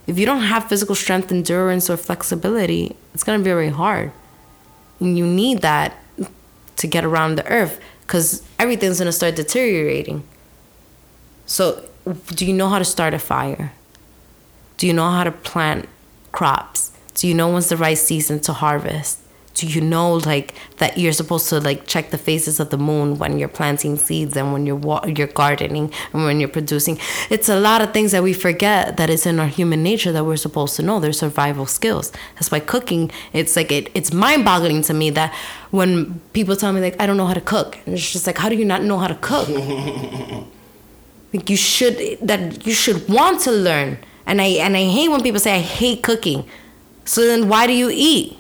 if 0.07 0.19
you 0.19 0.27
don't 0.27 0.43
have 0.43 0.69
physical 0.69 0.95
strength, 0.95 1.33
endurance, 1.33 1.91
or 1.91 1.97
flexibility, 1.97 2.97
it's 3.13 3.25
gonna 3.25 3.39
be 3.39 3.45
very 3.45 3.71
hard. 3.71 4.13
And 5.01 5.19
you 5.19 5.27
need 5.27 5.63
that 5.63 5.97
to 6.77 6.87
get 6.87 7.05
around 7.05 7.37
the 7.37 7.47
earth 7.47 7.81
because 8.03 8.43
everything's 8.59 8.99
gonna 8.99 9.13
start 9.13 9.37
deteriorating. 9.37 10.23
So, 11.47 11.89
do 12.29 12.47
you 12.47 12.53
know 12.53 12.69
how 12.69 12.79
to 12.79 12.85
start 12.85 13.15
a 13.15 13.19
fire? 13.19 13.73
Do 14.77 14.87
you 14.87 14.93
know 14.93 15.11
how 15.11 15.25
to 15.25 15.33
plant 15.33 15.89
crops? 16.33 16.93
Do 17.15 17.27
you 17.27 17.35
know 17.35 17.49
when's 17.49 17.69
the 17.69 17.77
right 17.77 17.99
season 17.99 18.41
to 18.41 18.53
harvest? 18.53 19.21
Do 19.57 19.67
you 19.67 19.81
know 19.81 20.17
like 20.33 20.55
that 20.77 20.99
you're 20.99 21.15
supposed 21.15 21.49
to 21.49 21.61
like 21.61 21.87
check 21.87 22.11
the 22.11 22.19
phases 22.19 22.61
of 22.61 22.69
the 22.69 22.77
moon 22.77 23.17
when 23.17 23.39
you're 23.39 23.49
planting 23.49 23.97
seeds 23.97 24.37
and 24.37 24.53
when 24.53 24.67
you're 24.67 24.77
wa- 24.77 25.03
you're 25.07 25.29
gardening 25.29 25.91
and 26.13 26.25
when 26.25 26.41
you're 26.41 26.51
producing? 26.59 26.99
It's 27.31 27.49
a 27.49 27.59
lot 27.59 27.81
of 27.81 27.95
things 27.95 28.13
that 28.13 28.23
we 28.23 28.35
forget 28.35 28.99
that 28.99 29.09
is 29.09 29.25
in 29.25 29.41
our 29.41 29.47
human 29.47 29.83
nature 29.83 30.13
that 30.13 30.25
we're 30.27 30.37
supposed 30.37 30.77
to 30.77 30.83
know. 30.83 31.01
They're 31.01 31.15
survival 31.15 31.65
skills. 31.65 32.13
That's 32.35 32.51
why 32.51 32.61
cooking. 32.61 33.11
It's 33.33 33.57
like 33.57 33.73
it, 33.73 33.91
it's 33.95 34.13
mind-boggling 34.13 34.83
to 34.83 34.93
me 34.93 35.09
that 35.11 35.33
when 35.71 36.21
people 36.35 36.55
tell 36.55 36.75
me 36.75 36.83
like 36.83 37.01
I 37.01 37.07
don't 37.07 37.17
know 37.17 37.27
how 37.27 37.33
to 37.35 37.41
cook, 37.41 37.79
and 37.87 37.95
it's 37.95 38.13
just 38.13 38.27
like 38.27 38.37
how 38.37 38.51
do 38.51 38.57
you 38.57 38.67
not 38.67 38.83
know 38.83 38.99
how 38.99 39.09
to 39.09 39.17
cook? 39.17 39.49
Like 41.35 41.51
you 41.51 41.57
should 41.57 42.19
that 42.23 42.67
you 42.67 42.73
should 42.73 43.09
want 43.09 43.41
to 43.43 43.51
learn. 43.53 43.99
And 44.27 44.41
I 44.41 44.47
and 44.67 44.77
I 44.77 44.85
hate 44.85 45.09
when 45.09 45.23
people 45.23 45.41
say 45.41 45.55
I 45.57 45.61
hate 45.61 46.03
cooking. 46.03 46.49
So 47.05 47.27
then 47.27 47.49
why 47.49 47.67
do 47.67 47.73
you 47.73 47.91
eat? 47.93 48.39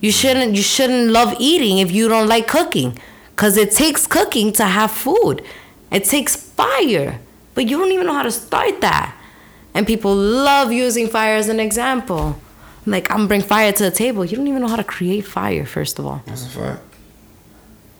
You 0.00 0.12
shouldn't 0.12 0.54
you 0.54 0.62
shouldn't 0.62 1.10
love 1.10 1.34
eating 1.38 1.78
if 1.78 1.90
you 1.90 2.08
don't 2.08 2.28
like 2.28 2.46
cooking 2.46 2.98
cuz 3.36 3.56
it 3.56 3.72
takes 3.72 4.06
cooking 4.06 4.52
to 4.52 4.64
have 4.64 4.90
food. 4.90 5.42
It 5.90 6.04
takes 6.04 6.36
fire. 6.36 7.20
But 7.54 7.68
you 7.68 7.78
don't 7.78 7.92
even 7.92 8.06
know 8.06 8.14
how 8.14 8.22
to 8.22 8.30
start 8.30 8.80
that. 8.80 9.14
And 9.74 9.86
people 9.86 10.14
love 10.14 10.72
using 10.72 11.08
fire 11.08 11.36
as 11.36 11.48
an 11.48 11.60
example. 11.60 12.40
Like 12.86 13.10
I'm 13.10 13.26
bring 13.26 13.42
fire 13.42 13.72
to 13.72 13.82
the 13.82 13.90
table. 13.90 14.24
You 14.24 14.36
don't 14.36 14.46
even 14.48 14.62
know 14.62 14.68
how 14.68 14.76
to 14.76 14.84
create 14.84 15.26
fire 15.26 15.66
first 15.66 15.98
of 15.98 16.06
all. 16.06 16.22
That's 16.26 16.46
a 16.46 16.48
fact. 16.48 16.82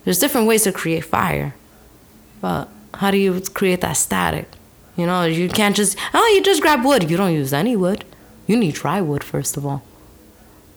There's 0.03 0.19
different 0.19 0.47
ways 0.47 0.63
to 0.63 0.71
create 0.71 1.05
fire. 1.05 1.53
But 2.41 2.69
how 2.95 3.11
do 3.11 3.17
you 3.17 3.41
create 3.53 3.81
that 3.81 3.93
static? 3.93 4.47
You 4.95 5.05
know, 5.05 5.23
you 5.23 5.47
can't 5.49 5.75
just, 5.75 5.97
oh, 6.13 6.27
you 6.35 6.41
just 6.43 6.61
grab 6.61 6.83
wood. 6.83 7.09
You 7.09 7.17
don't 7.17 7.33
use 7.33 7.53
any 7.53 7.75
wood. 7.75 8.03
You 8.47 8.57
need 8.57 8.73
dry 8.73 8.99
wood, 9.01 9.23
first 9.23 9.55
of 9.55 9.65
all. 9.65 9.83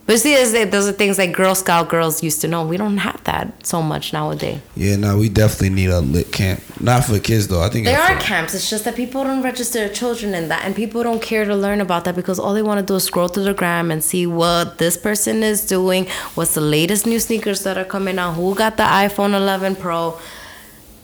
But 0.05 0.19
see, 0.19 0.35
those 0.65 0.89
are 0.89 0.93
things 0.93 1.17
like 1.17 1.33
Girl 1.33 1.55
Scout 1.55 1.89
girls 1.89 2.25
used 2.25 2.41
to 2.41 2.49
know. 2.49 2.67
We 2.67 2.77
don't 2.77 2.99
have 2.99 3.23
that 3.25 3.65
so 3.65 3.81
much 3.81 4.13
nowadays. 4.13 4.61
Yeah, 4.75 4.97
no, 4.97 5.17
we 5.17 5.29
definitely 5.29 5.71
need 5.71 5.91
a 5.91 6.01
lit 6.01 6.33
camp. 6.33 6.61
Not 6.81 7.05
for 7.05 7.21
kids 7.21 7.47
though. 7.47 7.63
I 7.63 7.69
think 7.69 7.87
There 7.87 8.01
are 8.01 8.17
for- 8.19 8.21
camps. 8.21 8.53
It's 8.53 8.69
just 8.69 8.85
that 8.85 8.97
people 8.97 9.23
don't 9.23 9.43
register 9.43 9.79
their 9.79 9.89
children 9.89 10.35
in 10.35 10.49
that, 10.49 10.65
and 10.65 10.75
people 10.75 11.05
don't 11.05 11.23
care 11.23 11.45
to 11.45 11.55
learn 11.55 11.81
about 11.81 12.05
that 12.05 12.17
because 12.17 12.41
all 12.41 12.53
they 12.53 12.63
want 12.63 12.81
to 12.81 12.85
do 12.85 12.97
is 12.97 13.05
scroll 13.05 13.29
through 13.29 13.45
the 13.45 13.55
gram 13.55 13.93
and 13.93 14.03
see 14.03 14.27
what 14.27 14.79
this 14.79 14.97
person 14.97 15.45
is 15.45 15.65
doing, 15.65 16.07
what's 16.35 16.55
the 16.55 16.61
latest 16.61 17.07
new 17.07 17.21
sneakers 17.21 17.63
that 17.63 17.79
are 17.79 17.85
coming 17.85 18.19
out, 18.19 18.33
who 18.35 18.57
got 18.57 18.77
the 18.77 18.83
iPhone 18.83 19.35
11 19.35 19.77
Pro. 19.77 20.19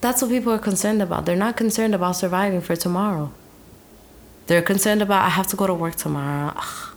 That's 0.00 0.22
what 0.22 0.30
people 0.32 0.52
are 0.52 0.58
concerned 0.58 1.00
about. 1.02 1.24
They're 1.24 1.36
not 1.36 1.56
concerned 1.56 1.94
about 1.94 2.12
surviving 2.16 2.60
for 2.60 2.74
tomorrow. 2.74 3.32
They're 4.48 4.62
concerned 4.62 5.02
about 5.02 5.24
I 5.24 5.28
have 5.28 5.46
to 5.48 5.56
go 5.56 5.68
to 5.68 5.74
work 5.74 5.94
tomorrow. 5.94 6.52
Ugh. 6.56 6.87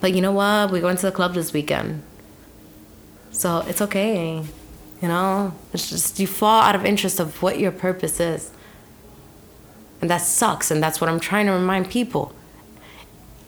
But 0.00 0.14
you 0.14 0.20
know 0.20 0.32
what? 0.32 0.70
We're 0.70 0.80
going 0.80 0.96
to 0.96 1.06
the 1.06 1.12
club 1.12 1.34
this 1.34 1.52
weekend. 1.52 2.02
So 3.30 3.64
it's 3.66 3.80
okay. 3.82 4.42
You 5.02 5.08
know? 5.08 5.54
It's 5.72 5.90
just 5.90 6.18
you 6.20 6.26
fall 6.26 6.62
out 6.62 6.74
of 6.74 6.84
interest 6.84 7.20
of 7.20 7.42
what 7.42 7.58
your 7.58 7.72
purpose 7.72 8.20
is. 8.20 8.50
And 10.00 10.10
that 10.10 10.22
sucks. 10.22 10.70
And 10.70 10.82
that's 10.82 11.00
what 11.00 11.08
I'm 11.08 11.20
trying 11.20 11.46
to 11.46 11.52
remind 11.52 11.90
people. 11.90 12.34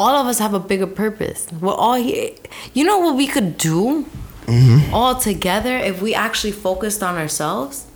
All 0.00 0.14
of 0.14 0.26
us 0.26 0.38
have 0.38 0.54
a 0.54 0.60
bigger 0.60 0.86
purpose. 0.86 1.48
We're 1.60 1.74
all 1.74 1.94
here. 1.94 2.30
You 2.72 2.84
know 2.84 2.98
what 2.98 3.16
we 3.16 3.26
could 3.26 3.58
do 3.58 4.06
mm-hmm. 4.46 4.94
all 4.94 5.16
together 5.16 5.76
if 5.76 6.00
we 6.00 6.14
actually 6.14 6.52
focused 6.52 7.02
on 7.02 7.16
ourselves? 7.16 7.86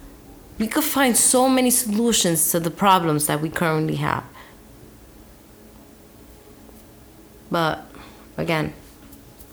We 0.58 0.66
could 0.66 0.84
find 0.84 1.16
so 1.16 1.48
many 1.48 1.70
solutions 1.70 2.50
to 2.50 2.60
the 2.60 2.70
problems 2.70 3.26
that 3.26 3.40
we 3.40 3.48
currently 3.48 3.96
have. 3.96 4.24
But 7.50 7.84
again, 8.36 8.74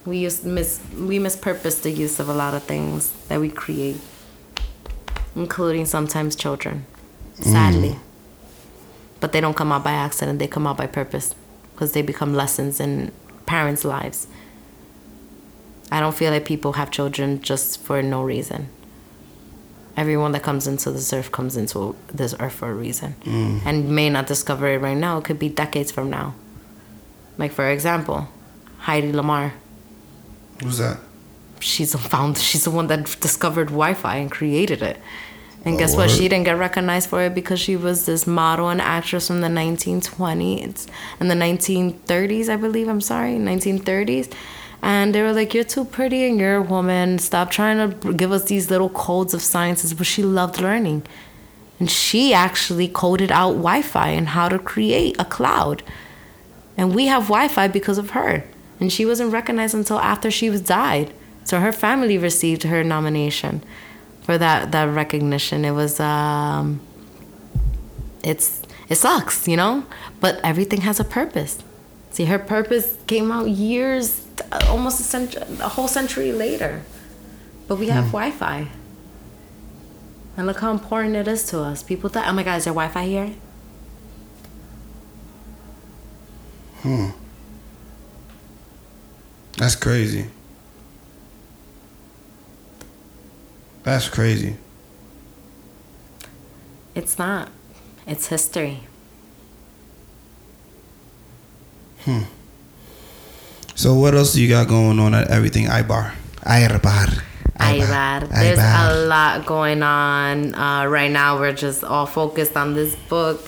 we 0.06 0.18
use 0.20 0.44
mis 0.44 0.80
we 0.98 1.20
mispurpose 1.20 1.82
the 1.82 1.92
use 1.92 2.20
of 2.20 2.30
a 2.30 2.34
lot 2.34 2.54
of 2.54 2.64
things 2.64 3.12
that 3.28 3.40
we 3.40 3.50
create, 3.50 3.98
including 5.36 5.86
sometimes 5.86 6.36
children. 6.36 6.86
Sadly. 7.36 7.90
Mm. 7.90 8.00
But 9.20 9.34
they 9.34 9.42
don't 9.42 9.56
come 9.56 9.72
out 9.72 9.84
by 9.84 9.92
accident, 9.92 10.40
they 10.40 10.48
come 10.48 10.66
out 10.66 10.78
by 10.78 10.88
purpose 10.88 11.36
because 11.74 11.94
they 11.94 12.02
become 12.02 12.34
lessons 12.34 12.80
in 12.80 13.12
parents' 13.46 13.86
lives. 13.86 14.28
I 15.92 16.00
don't 16.00 16.16
feel 16.16 16.32
like 16.32 16.46
people 16.46 16.74
have 16.74 16.92
children 16.92 17.42
just 17.42 17.82
for 17.82 18.02
no 18.02 18.24
reason. 18.24 18.70
Everyone 19.98 20.32
that 20.34 20.44
comes 20.44 20.68
into 20.68 20.92
this 20.92 21.12
earth 21.12 21.32
comes 21.32 21.58
into 21.58 21.96
this 22.14 22.36
earth 22.40 22.54
for 22.54 22.70
a 22.70 22.74
reason 22.74 23.16
mm. 23.24 23.62
and 23.66 23.90
may 23.90 24.10
not 24.10 24.28
discover 24.28 24.68
it 24.68 24.78
right 24.80 24.98
now. 24.98 25.18
It 25.18 25.26
could 25.26 25.40
be 25.40 25.50
decades 25.50 25.92
from 25.92 26.10
now. 26.10 26.36
Like, 27.38 27.52
for 27.52 27.70
example, 27.70 28.30
Hedy 28.84 29.12
Lamarr. 29.14 29.52
Who's 30.64 30.78
that? 30.78 30.98
She's 31.60 31.92
the 31.92 31.98
found. 31.98 32.38
She's 32.38 32.64
the 32.64 32.72
one 32.72 32.88
that 32.88 33.20
discovered 33.20 33.68
Wi-Fi 33.68 34.16
and 34.16 34.32
created 34.32 34.82
it. 34.82 34.98
And 35.66 35.76
Oh, 35.76 35.78
guess 35.78 35.92
what? 35.92 36.08
word. 36.08 36.12
She 36.12 36.30
didn't 36.30 36.46
get 36.46 36.58
recognized 36.58 37.10
for 37.10 37.22
it 37.24 37.36
because 37.36 37.60
she 37.60 37.76
was 37.76 38.06
this 38.06 38.26
model 38.26 38.70
and 38.70 38.82
actress 38.82 39.28
from 39.28 39.42
the 39.42 39.50
1920s 39.50 40.88
and 41.20 41.30
the 41.30 41.36
1930s, 41.36 42.48
I 42.48 42.56
believe. 42.56 42.88
I'm 42.88 43.02
sorry, 43.02 43.34
1930s. 43.38 44.30
And 44.82 45.14
they 45.14 45.22
were 45.22 45.34
like, 45.34 45.54
"You're 45.54 45.66
too 45.66 45.84
pretty 45.84 46.26
and 46.26 46.40
you're 46.40 46.56
a 46.56 46.62
woman. 46.62 47.20
Stop 47.20 47.52
trying 47.52 47.78
to 47.78 48.14
give 48.14 48.32
us 48.32 48.46
these 48.46 48.70
little 48.72 48.88
codes 48.88 49.34
of 49.34 49.42
sciences." 49.42 49.94
But 49.94 50.08
she 50.08 50.24
loved 50.24 50.62
learning, 50.62 51.04
and 51.82 51.92
she 51.92 52.34
actually 52.34 52.88
coded 52.88 53.30
out 53.30 53.56
Wi-Fi 53.56 54.08
and 54.08 54.30
how 54.30 54.48
to 54.48 54.58
create 54.58 55.18
a 55.20 55.26
cloud. 55.26 55.84
And 56.78 56.96
we 56.96 57.08
have 57.08 57.24
Wi-Fi 57.24 57.68
because 57.68 57.98
of 57.98 58.12
her. 58.12 58.46
And 58.80 58.92
she 58.92 59.06
wasn't 59.06 59.34
recognized 59.34 59.76
until 59.76 60.00
after 60.00 60.32
she 60.32 60.50
was 60.50 60.62
died. 60.62 61.14
So 61.44 61.60
her 61.60 61.72
family 61.72 62.18
received 62.18 62.64
her 62.64 62.84
nomination 62.84 63.64
for 64.22 64.38
that 64.38 64.72
that 64.72 64.86
recognition. 64.86 65.66
It 65.66 65.72
was 65.72 66.00
um 66.00 66.80
it's 68.24 68.62
it 68.88 68.96
sucks, 68.96 69.48
you 69.48 69.58
know? 69.58 69.86
But 70.20 70.40
everything 70.44 70.82
has 70.82 71.00
a 71.00 71.04
purpose. 71.04 71.60
See, 72.12 72.26
her 72.26 72.40
purpose 72.40 72.98
came 73.08 73.32
out 73.32 73.50
years 73.50 74.26
almost 74.68 75.00
a 75.00 75.04
century, 75.04 75.44
a 75.62 75.70
whole 75.70 75.88
century 75.88 76.32
later. 76.32 76.82
But 77.68 77.78
we 77.78 77.88
have 77.90 78.06
Wi-Fi. 78.06 78.68
And 80.38 80.48
look 80.48 80.60
how 80.60 80.72
important 80.72 81.16
it 81.16 81.28
is 81.28 81.44
to 81.48 81.60
us. 81.62 81.84
People 81.84 82.10
thought, 82.10 82.28
"Oh 82.28 82.34
my 82.34 82.44
god, 82.44 82.58
is 82.58 82.64
there 82.64 82.74
Wi-Fi 82.74 83.06
here?" 83.06 83.32
That's 89.60 89.76
crazy. 89.76 90.26
That's 93.84 94.08
crazy. 94.08 94.56
It's 96.96 97.20
not. 97.20 97.50
It's 98.08 98.28
history. 98.28 98.80
Hmm. 102.06 102.22
So 103.76 103.96
what 103.96 104.16
else 104.16 104.32
do 104.32 104.42
you 104.42 104.48
got 104.48 104.70
going 104.70 104.98
on 104.98 105.14
at 105.14 105.30
everything 105.30 105.66
Aybar? 105.66 106.14
Aybar. 106.46 107.22
Aybar. 107.60 108.30
There's 108.30 108.60
a 108.60 109.08
lot 109.08 109.46
going 109.46 109.84
on. 109.84 110.56
Uh, 110.56 110.86
right 110.86 111.12
now, 111.12 111.38
we're 111.38 111.52
just 111.52 111.84
all 111.84 112.06
focused 112.06 112.56
on 112.56 112.76
this 112.76 112.96
book 113.10 113.46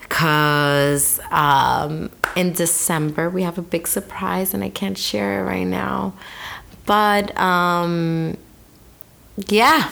because 0.00 1.20
um, 1.30 2.10
in 2.36 2.52
December 2.52 3.30
we 3.30 3.42
have 3.42 3.58
a 3.58 3.62
big 3.62 3.86
surprise, 3.86 4.54
and 4.54 4.62
I 4.64 4.70
can't 4.70 4.98
share 4.98 5.40
it 5.40 5.44
right 5.44 5.66
now. 5.66 6.14
But 6.86 7.36
um, 7.38 8.36
yeah, 9.48 9.90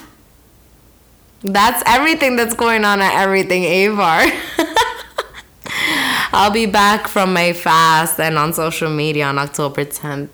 that's 1.42 1.82
everything 1.86 2.36
that's 2.36 2.54
going 2.54 2.84
on 2.84 3.00
at 3.00 3.14
Everything 3.14 3.62
Aybar. 3.62 4.30
I'll 6.34 6.50
be 6.50 6.66
back 6.66 7.08
from 7.08 7.32
my 7.32 7.52
fast 7.52 8.18
and 8.18 8.38
on 8.38 8.52
social 8.52 8.90
media 8.90 9.26
on 9.26 9.38
October 9.38 9.84
10th. 9.84 10.30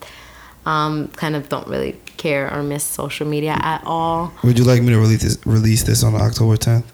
Um, 0.65 1.09
kind 1.09 1.35
of 1.35 1.49
don't 1.49 1.67
really 1.67 1.99
care 2.19 2.53
or 2.53 2.63
miss 2.63 2.85
social 2.85 3.27
media 3.27 3.57
at 3.61 3.83
all. 3.85 4.33
Would 4.45 4.59
you 4.59 4.65
like 4.65 4.83
me 4.83 4.91
to 4.91 4.99
release 4.99 5.23
this, 5.23 5.47
release 5.47 5.83
this 5.83 6.05
on 6.05 6.15
October 6.15 6.57
10th? 6.57 6.85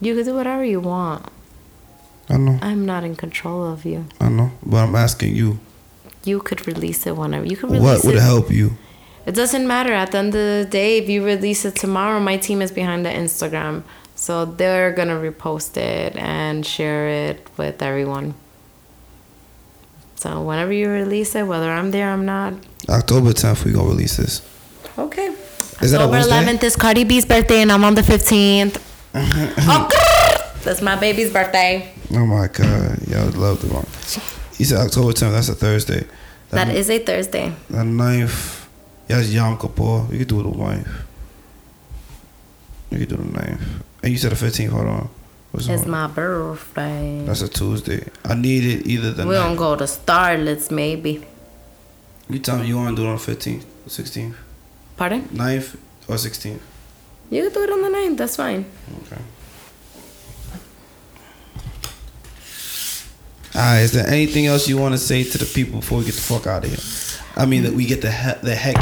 You 0.00 0.14
can 0.14 0.24
do 0.24 0.34
whatever 0.34 0.64
you 0.64 0.80
want. 0.80 1.26
I 2.28 2.36
know, 2.36 2.58
I'm 2.60 2.84
not 2.84 3.04
in 3.04 3.16
control 3.16 3.64
of 3.64 3.84
you. 3.84 4.06
I 4.20 4.28
know, 4.28 4.50
but 4.64 4.78
I'm 4.78 4.94
asking 4.94 5.34
you. 5.34 5.58
You 6.24 6.40
could 6.40 6.66
release 6.66 7.06
it 7.06 7.16
whenever. 7.16 7.46
You 7.46 7.56
could 7.56 7.70
release 7.70 7.82
it. 7.82 7.84
What 7.84 8.04
would 8.04 8.16
it. 8.16 8.22
help 8.22 8.50
you? 8.50 8.72
It 9.24 9.34
doesn't 9.34 9.66
matter. 9.66 9.92
At 9.92 10.12
the 10.12 10.18
end 10.18 10.28
of 10.28 10.32
the 10.34 10.66
day, 10.70 10.98
if 10.98 11.08
you 11.08 11.24
release 11.24 11.64
it 11.64 11.76
tomorrow, 11.76 12.20
my 12.20 12.36
team 12.36 12.60
is 12.60 12.70
behind 12.72 13.04
the 13.04 13.10
Instagram. 13.10 13.82
So 14.14 14.44
they're 14.44 14.92
going 14.92 15.08
to 15.08 15.14
repost 15.14 15.76
it 15.76 16.16
and 16.16 16.66
share 16.66 17.08
it 17.08 17.46
with 17.56 17.82
everyone. 17.82 18.34
So 20.16 20.42
whenever 20.42 20.72
you 20.72 20.88
release 20.88 21.36
it, 21.36 21.44
whether 21.44 21.70
I'm 21.70 21.92
there 21.92 22.08
or 22.08 22.12
I'm 22.12 22.26
not, 22.26 22.54
October 22.88 23.30
10th, 23.30 23.64
we 23.64 23.72
gonna 23.72 23.88
release 23.88 24.16
this. 24.16 24.42
okay. 24.98 25.28
Is 25.80 25.92
that 25.92 26.00
a 26.00 26.04
October 26.04 26.18
11th 26.18 26.64
is 26.64 26.74
Cardi 26.74 27.04
B's 27.04 27.24
birthday, 27.24 27.62
and 27.62 27.70
I'm 27.70 27.84
on 27.84 27.94
the 27.94 28.02
15th. 28.02 28.82
oh, 29.14 29.88
that's 30.62 30.82
my 30.82 30.96
baby's 30.96 31.32
birthday. 31.32 31.92
Oh 32.12 32.26
my 32.26 32.48
God, 32.48 33.06
y'all 33.08 33.30
love 33.30 33.60
the 33.62 33.68
one. 33.72 33.86
You 34.58 34.64
said 34.64 34.78
October 34.78 35.12
10th. 35.12 35.32
That's 35.32 35.48
a 35.48 35.54
Thursday. 35.54 36.04
That 36.50 36.68
is 36.74 36.88
a 36.90 36.98
Thursday. 36.98 37.52
the 37.68 37.78
9th. 37.78 38.66
Yeah, 39.08 39.20
it's 39.20 39.30
Yom 39.30 39.58
Kippur. 39.58 40.06
We 40.10 40.18
could 40.18 40.28
do 40.28 40.42
the 40.42 40.48
9th. 40.50 40.88
You 42.90 42.98
could 42.98 43.08
do 43.08 43.16
the 43.16 43.22
9th. 43.22 43.60
And 44.02 44.12
you 44.12 44.18
said 44.18 44.32
the 44.32 44.36
15th. 44.36 44.70
Hold 44.70 44.86
on. 44.86 45.08
What's 45.52 45.68
It's 45.68 45.84
on? 45.84 45.90
my 45.90 46.06
birthday. 46.06 47.22
That's 47.26 47.42
a 47.42 47.48
Tuesday. 47.48 48.06
I 48.24 48.34
need 48.34 48.64
it 48.64 48.86
either 48.86 49.12
the 49.12 49.26
we 49.26 49.34
don't 49.34 49.56
go 49.56 49.76
to 49.76 49.84
Starlets, 49.84 50.70
maybe. 50.70 51.24
You 52.28 52.38
tell 52.38 52.58
me 52.58 52.66
you 52.66 52.76
want 52.76 52.96
to 52.96 53.02
do 53.02 53.08
it 53.08 53.10
on 53.10 53.18
15th, 53.18 53.64
16th, 53.86 54.34
Pardon? 54.96 55.22
9th, 55.32 55.76
or 56.08 56.16
16th. 56.16 56.60
You 57.30 57.44
can 57.44 57.52
do 57.52 57.62
it 57.62 57.70
on 57.70 57.82
the 57.82 57.88
9th. 57.88 58.16
That's 58.18 58.36
fine. 58.36 58.66
Okay. 59.06 59.22
Is 63.80 63.92
there 63.92 64.06
anything 64.06 64.46
else 64.46 64.68
you 64.68 64.78
want 64.78 64.92
to 64.94 64.98
say 64.98 65.24
to 65.24 65.38
the 65.38 65.44
people 65.46 65.80
before 65.80 65.98
we 65.98 66.04
get 66.04 66.14
the 66.14 66.20
fuck 66.20 66.46
out 66.46 66.64
of 66.64 66.70
here? 66.70 66.78
I 67.36 67.46
mean, 67.46 67.62
that 67.64 67.72
we 67.72 67.86
get 67.86 68.00
the 68.02 68.10
he- 68.10 68.40
the 68.46 68.54
heck 68.54 68.76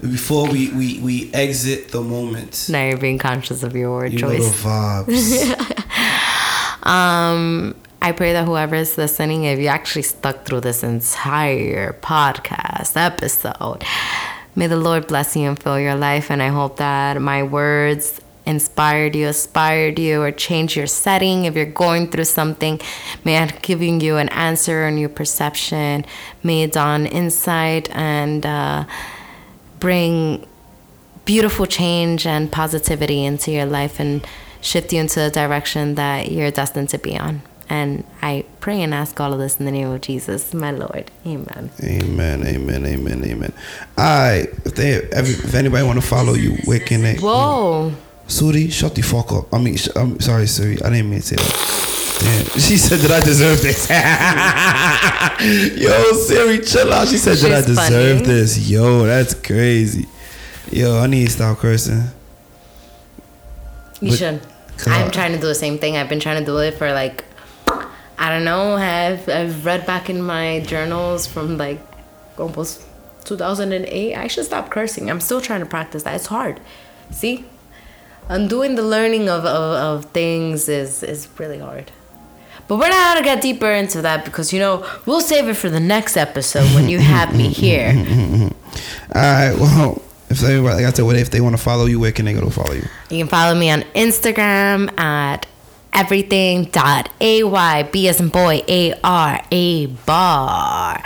before 0.00 0.48
we, 0.48 0.68
we 0.72 0.98
we 1.00 1.32
exit 1.34 1.88
the 1.92 2.00
moment. 2.02 2.66
Now 2.68 2.84
you're 2.86 2.98
being 2.98 3.18
conscious 3.18 3.62
of 3.62 3.74
your 3.76 3.90
word 3.90 4.12
You 4.12 4.18
know 4.20 4.28
choice. 4.36 4.62
vibes. 4.62 5.68
Um, 6.84 7.76
I 8.00 8.10
pray 8.10 8.32
that 8.32 8.44
whoever 8.44 8.74
is 8.74 8.98
listening, 8.98 9.44
if 9.44 9.60
you 9.60 9.68
actually 9.68 10.02
stuck 10.02 10.44
through 10.44 10.62
this 10.62 10.82
entire 10.82 11.92
podcast 12.02 12.96
episode, 12.96 13.84
may 14.56 14.66
the 14.66 14.76
Lord 14.76 15.06
bless 15.06 15.36
you 15.36 15.48
and 15.48 15.56
fill 15.56 15.78
your 15.78 15.94
life. 15.94 16.28
And 16.28 16.42
I 16.42 16.48
hope 16.48 16.78
that 16.78 17.22
my 17.22 17.44
words 17.44 18.20
inspired 18.44 19.14
you, 19.14 19.28
aspired 19.28 19.98
you, 19.98 20.20
or 20.22 20.32
changed 20.32 20.76
your 20.76 20.86
setting. 20.86 21.44
If 21.44 21.54
you're 21.54 21.66
going 21.66 22.08
through 22.08 22.24
something, 22.24 22.80
may 23.24 23.42
it 23.42 23.62
giving 23.62 24.00
you 24.00 24.16
an 24.16 24.28
answer, 24.30 24.84
a 24.84 24.90
new 24.90 25.08
perception, 25.08 26.04
may 26.42 26.64
it 26.64 26.72
dawn 26.72 27.06
insight 27.06 27.88
and 27.90 28.44
uh, 28.44 28.84
bring 29.78 30.46
beautiful 31.24 31.66
change 31.66 32.26
and 32.26 32.50
positivity 32.50 33.24
into 33.24 33.52
your 33.52 33.66
life 33.66 34.00
and 34.00 34.26
shift 34.60 34.92
you 34.92 35.00
into 35.00 35.20
the 35.20 35.30
direction 35.30 35.94
that 35.94 36.30
you're 36.30 36.50
destined 36.50 36.88
to 36.88 36.98
be 36.98 37.18
on. 37.18 37.42
And 37.68 38.04
I 38.20 38.44
pray 38.60 38.82
and 38.82 38.92
ask 38.92 39.18
all 39.18 39.32
of 39.32 39.38
this 39.38 39.58
in 39.58 39.64
the 39.64 39.72
name 39.72 39.88
of 39.88 40.00
Jesus, 40.02 40.52
my 40.52 40.72
Lord. 40.72 41.10
Amen. 41.26 41.70
Amen. 41.82 42.46
Amen. 42.46 42.84
Amen. 42.84 43.24
Amen. 43.24 43.52
All 43.96 44.04
right. 44.04 44.48
If 44.64 44.74
they, 44.74 44.90
if 44.96 45.54
anybody 45.54 45.86
want 45.86 46.00
to 46.00 46.06
follow 46.06 46.34
you, 46.34 46.56
where 46.64 46.80
can 46.80 47.00
they? 47.02 47.16
Whoa. 47.16 47.92
Siri, 48.32 48.68
shut 48.70 48.94
the 48.94 49.02
fuck 49.02 49.32
up. 49.32 49.52
I 49.52 49.58
mean, 49.58 49.76
sh- 49.76 49.88
I'm 49.94 50.18
sorry, 50.20 50.46
Siri. 50.46 50.80
I 50.82 50.90
didn't 50.90 51.10
mean 51.10 51.20
to 51.20 51.26
say 51.26 51.36
that. 51.36 52.18
Damn. 52.22 52.60
She 52.60 52.76
said 52.78 53.00
that 53.00 53.10
I 53.10 53.20
deserve 53.24 53.60
this. 53.62 53.88
Yo, 55.82 56.12
Siri, 56.14 56.58
chill 56.60 56.92
out. 56.92 57.08
She 57.08 57.16
said 57.18 57.36
that 57.38 57.52
I 57.64 57.66
deserve 57.66 58.20
funny. 58.20 58.32
this. 58.32 58.68
Yo, 58.70 59.04
that's 59.04 59.34
crazy. 59.34 60.06
Yo, 60.70 60.98
I 60.98 61.06
need 61.06 61.26
to 61.26 61.30
stop 61.32 61.58
cursing. 61.58 62.04
You 64.00 64.10
But- 64.10 64.18
should. 64.18 64.40
I'm 64.86 65.10
trying 65.12 65.32
to 65.32 65.38
do 65.38 65.46
the 65.46 65.54
same 65.54 65.78
thing. 65.78 65.96
I've 65.96 66.08
been 66.08 66.18
trying 66.18 66.40
to 66.40 66.44
do 66.46 66.58
it 66.58 66.74
for 66.74 66.92
like, 66.92 67.24
I 68.18 68.30
don't 68.30 68.44
know. 68.44 68.74
I've 68.76 69.28
I've 69.28 69.64
read 69.64 69.86
back 69.86 70.08
in 70.10 70.20
my 70.22 70.60
journals 70.60 71.26
from 71.26 71.56
like 71.56 71.78
almost 72.36 72.82
2008. 73.24 74.16
I 74.16 74.26
should 74.26 74.44
stop 74.44 74.70
cursing. 74.70 75.08
I'm 75.10 75.20
still 75.20 75.40
trying 75.40 75.60
to 75.60 75.66
practice 75.66 76.02
that. 76.02 76.14
It's 76.16 76.26
hard. 76.26 76.58
See, 77.12 77.44
undoing 78.28 78.74
the 78.74 78.82
learning 78.82 79.28
of, 79.28 79.44
of, 79.44 80.04
of 80.04 80.04
things 80.12 80.68
is 80.68 81.02
is 81.02 81.28
really 81.38 81.58
hard. 81.58 81.90
But 82.68 82.76
we're 82.78 82.88
not 82.88 83.14
gonna 83.14 83.24
get 83.24 83.42
deeper 83.42 83.70
into 83.70 84.02
that 84.02 84.24
because 84.24 84.52
you 84.52 84.58
know 84.58 84.86
we'll 85.06 85.20
save 85.20 85.48
it 85.48 85.54
for 85.54 85.68
the 85.68 85.80
next 85.80 86.16
episode 86.16 86.74
when 86.74 86.88
you 86.88 86.98
have 86.98 87.36
me 87.36 87.48
here. 87.48 87.92
All 89.14 89.22
right. 89.22 89.54
Well, 89.58 90.02
if 90.30 90.42
everybody, 90.42 90.82
like 90.82 90.86
I 90.86 90.96
said, 90.96 91.16
if 91.16 91.30
they 91.30 91.40
want 91.40 91.56
to 91.56 91.62
follow 91.62 91.86
you, 91.86 92.00
where 92.00 92.12
can 92.12 92.24
they 92.24 92.32
go 92.32 92.40
to 92.40 92.50
follow 92.50 92.72
you? 92.72 92.86
You 93.10 93.18
can 93.18 93.28
follow 93.28 93.54
me 93.54 93.70
on 93.70 93.82
Instagram 93.94 94.98
at 94.98 95.46
everything.ay, 95.92 97.88
B 97.92 98.08
as 98.08 98.20
in 98.20 98.28
boy, 98.28 98.62
A 98.66 98.94
R, 99.04 99.42
Aybar. 99.50 101.04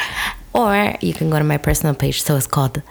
Or 0.52 0.97
you 1.01 1.12
can 1.12 1.28
go 1.30 1.38
to 1.38 1.44
my 1.44 1.59
personal 1.59 1.94
page, 1.94 2.22
so 2.22 2.36
it's 2.36 2.47
called 2.47 2.82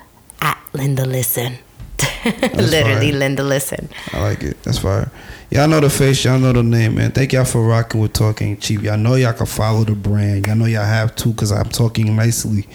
at 0.41 0.61
Linda 0.73 1.05
Listen. 1.05 1.57
Literally, 2.55 3.11
fine. 3.11 3.19
Linda 3.19 3.43
Listen. 3.43 3.89
I 4.13 4.21
like 4.21 4.43
it. 4.43 4.61
That's 4.63 4.79
fire. 4.79 5.11
Y'all 5.51 5.67
know 5.67 5.79
the 5.79 5.89
face. 5.89 6.23
Y'all 6.25 6.39
know 6.39 6.51
the 6.51 6.63
name, 6.63 6.95
man. 6.95 7.11
Thank 7.11 7.33
y'all 7.33 7.45
for 7.45 7.63
rocking 7.63 8.01
with 8.01 8.13
Talking 8.13 8.57
Cheap. 8.57 8.81
Y'all 8.81 8.97
know 8.97 9.15
y'all 9.15 9.33
can 9.33 9.45
follow 9.45 9.83
the 9.83 9.93
brand. 9.93 10.47
Y'all 10.47 10.55
know 10.55 10.65
y'all 10.65 10.83
have 10.83 11.15
to 11.17 11.29
because 11.29 11.51
I'm 11.51 11.69
talking 11.69 12.15
nicely. 12.15 12.67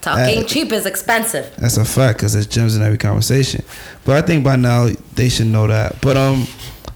Talking 0.00 0.46
cheap 0.46 0.70
is 0.72 0.86
expensive. 0.86 1.52
That's 1.56 1.76
a 1.78 1.84
fact 1.84 2.18
because 2.18 2.32
there's 2.34 2.46
gems 2.46 2.76
in 2.76 2.82
every 2.82 2.98
conversation. 2.98 3.64
But 4.04 4.22
I 4.22 4.26
think 4.26 4.44
by 4.44 4.56
now 4.56 4.88
they 5.14 5.28
should 5.28 5.48
know 5.48 5.66
that. 5.66 6.00
But 6.00 6.16
um, 6.16 6.46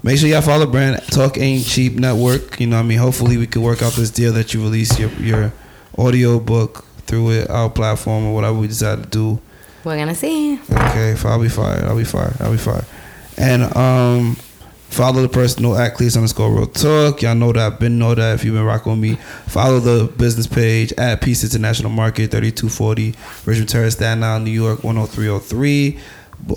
make 0.02 0.18
sure 0.18 0.28
y'all 0.28 0.42
follow 0.42 0.66
brand 0.66 1.00
Talk 1.08 1.36
Ain't 1.38 1.64
Cheap 1.64 1.94
Network. 1.94 2.60
You 2.60 2.68
know 2.68 2.76
what 2.76 2.84
I 2.84 2.86
mean? 2.86 2.98
Hopefully 2.98 3.36
we 3.36 3.46
can 3.46 3.62
work 3.62 3.82
out 3.82 3.94
this 3.94 4.10
deal 4.10 4.32
that 4.34 4.54
you 4.54 4.62
release 4.62 4.98
your 4.98 5.10
your 5.12 5.52
audio 5.98 6.38
book 6.38 6.84
through 7.06 7.30
it, 7.30 7.50
our 7.50 7.68
platform 7.68 8.26
or 8.26 8.34
whatever 8.34 8.58
we 8.58 8.68
decide 8.68 9.02
to 9.02 9.08
do. 9.08 9.40
We're 9.84 9.96
gonna 9.96 10.14
see. 10.14 10.60
Okay, 10.70 11.14
I'll 11.24 11.40
be 11.40 11.48
fired. 11.48 11.84
I'll 11.84 11.96
be 11.96 12.04
fired. 12.04 12.40
I'll 12.40 12.52
be 12.52 12.58
fired. 12.58 12.84
And 13.38 13.74
um, 13.74 14.34
follow 14.90 15.22
the 15.22 15.28
personal 15.28 15.76
at 15.76 15.94
Cleese 15.94 16.16
underscore 16.16 16.52
real 16.52 16.66
talk. 16.66 17.22
Y'all 17.22 17.34
know 17.34 17.52
that. 17.52 17.80
Been 17.80 17.98
know 17.98 18.14
that 18.14 18.34
if 18.34 18.44
you've 18.44 18.54
been 18.54 18.64
rocking 18.64 18.92
with 18.92 19.00
me. 19.00 19.14
Follow 19.46 19.80
the 19.80 20.12
business 20.18 20.46
page 20.46 20.92
at 20.98 21.22
Peace 21.22 21.42
International 21.44 21.90
Market, 21.90 22.30
thirty 22.30 22.50
two 22.50 22.68
forty 22.68 23.14
Richmond 23.46 23.70
Terrace, 23.70 23.94
Staten 23.94 24.22
Island, 24.22 24.44
New 24.44 24.50
York, 24.50 24.84
one 24.84 24.96
hundred 24.96 25.12
three 25.12 25.28
hundred 25.28 25.44
three. 25.44 25.98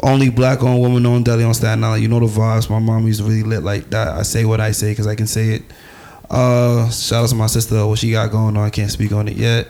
Only 0.01 0.29
black 0.29 0.63
owned, 0.63 0.81
woman 0.81 1.05
owned 1.05 1.25
deli 1.25 1.43
on 1.43 1.53
Staten 1.53 1.83
Island. 1.83 2.03
You 2.03 2.09
know 2.09 2.19
the 2.19 2.25
vibes. 2.25 2.69
My 2.69 2.79
mom 2.79 3.07
used 3.07 3.21
to 3.21 3.25
really 3.25 3.43
lit 3.43 3.63
like 3.63 3.89
that. 3.91 4.09
I 4.09 4.23
say 4.23 4.43
what 4.43 4.59
I 4.59 4.71
say 4.71 4.91
because 4.91 5.07
I 5.07 5.15
can 5.15 5.27
say 5.27 5.49
it. 5.51 5.63
Uh, 6.29 6.89
shout 6.89 7.23
out 7.23 7.29
to 7.29 7.35
my 7.35 7.47
sister. 7.47 7.85
What 7.85 7.99
she 7.99 8.11
got 8.11 8.31
going 8.31 8.57
on. 8.57 8.63
I 8.65 8.69
can't 8.69 8.91
speak 8.91 9.11
on 9.11 9.27
it 9.27 9.37
yet. 9.37 9.67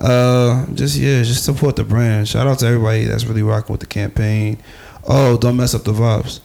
Uh, 0.00 0.66
just 0.74 0.96
yeah, 0.96 1.22
just 1.22 1.44
support 1.44 1.76
the 1.76 1.84
brand. 1.84 2.28
Shout 2.28 2.46
out 2.46 2.58
to 2.60 2.66
everybody 2.66 3.04
that's 3.04 3.24
really 3.24 3.42
rocking 3.42 3.72
with 3.72 3.80
the 3.80 3.86
campaign. 3.86 4.58
Oh, 5.06 5.36
don't 5.38 5.56
mess 5.56 5.74
up 5.74 5.84
the 5.84 5.92
vibes. 5.92 6.40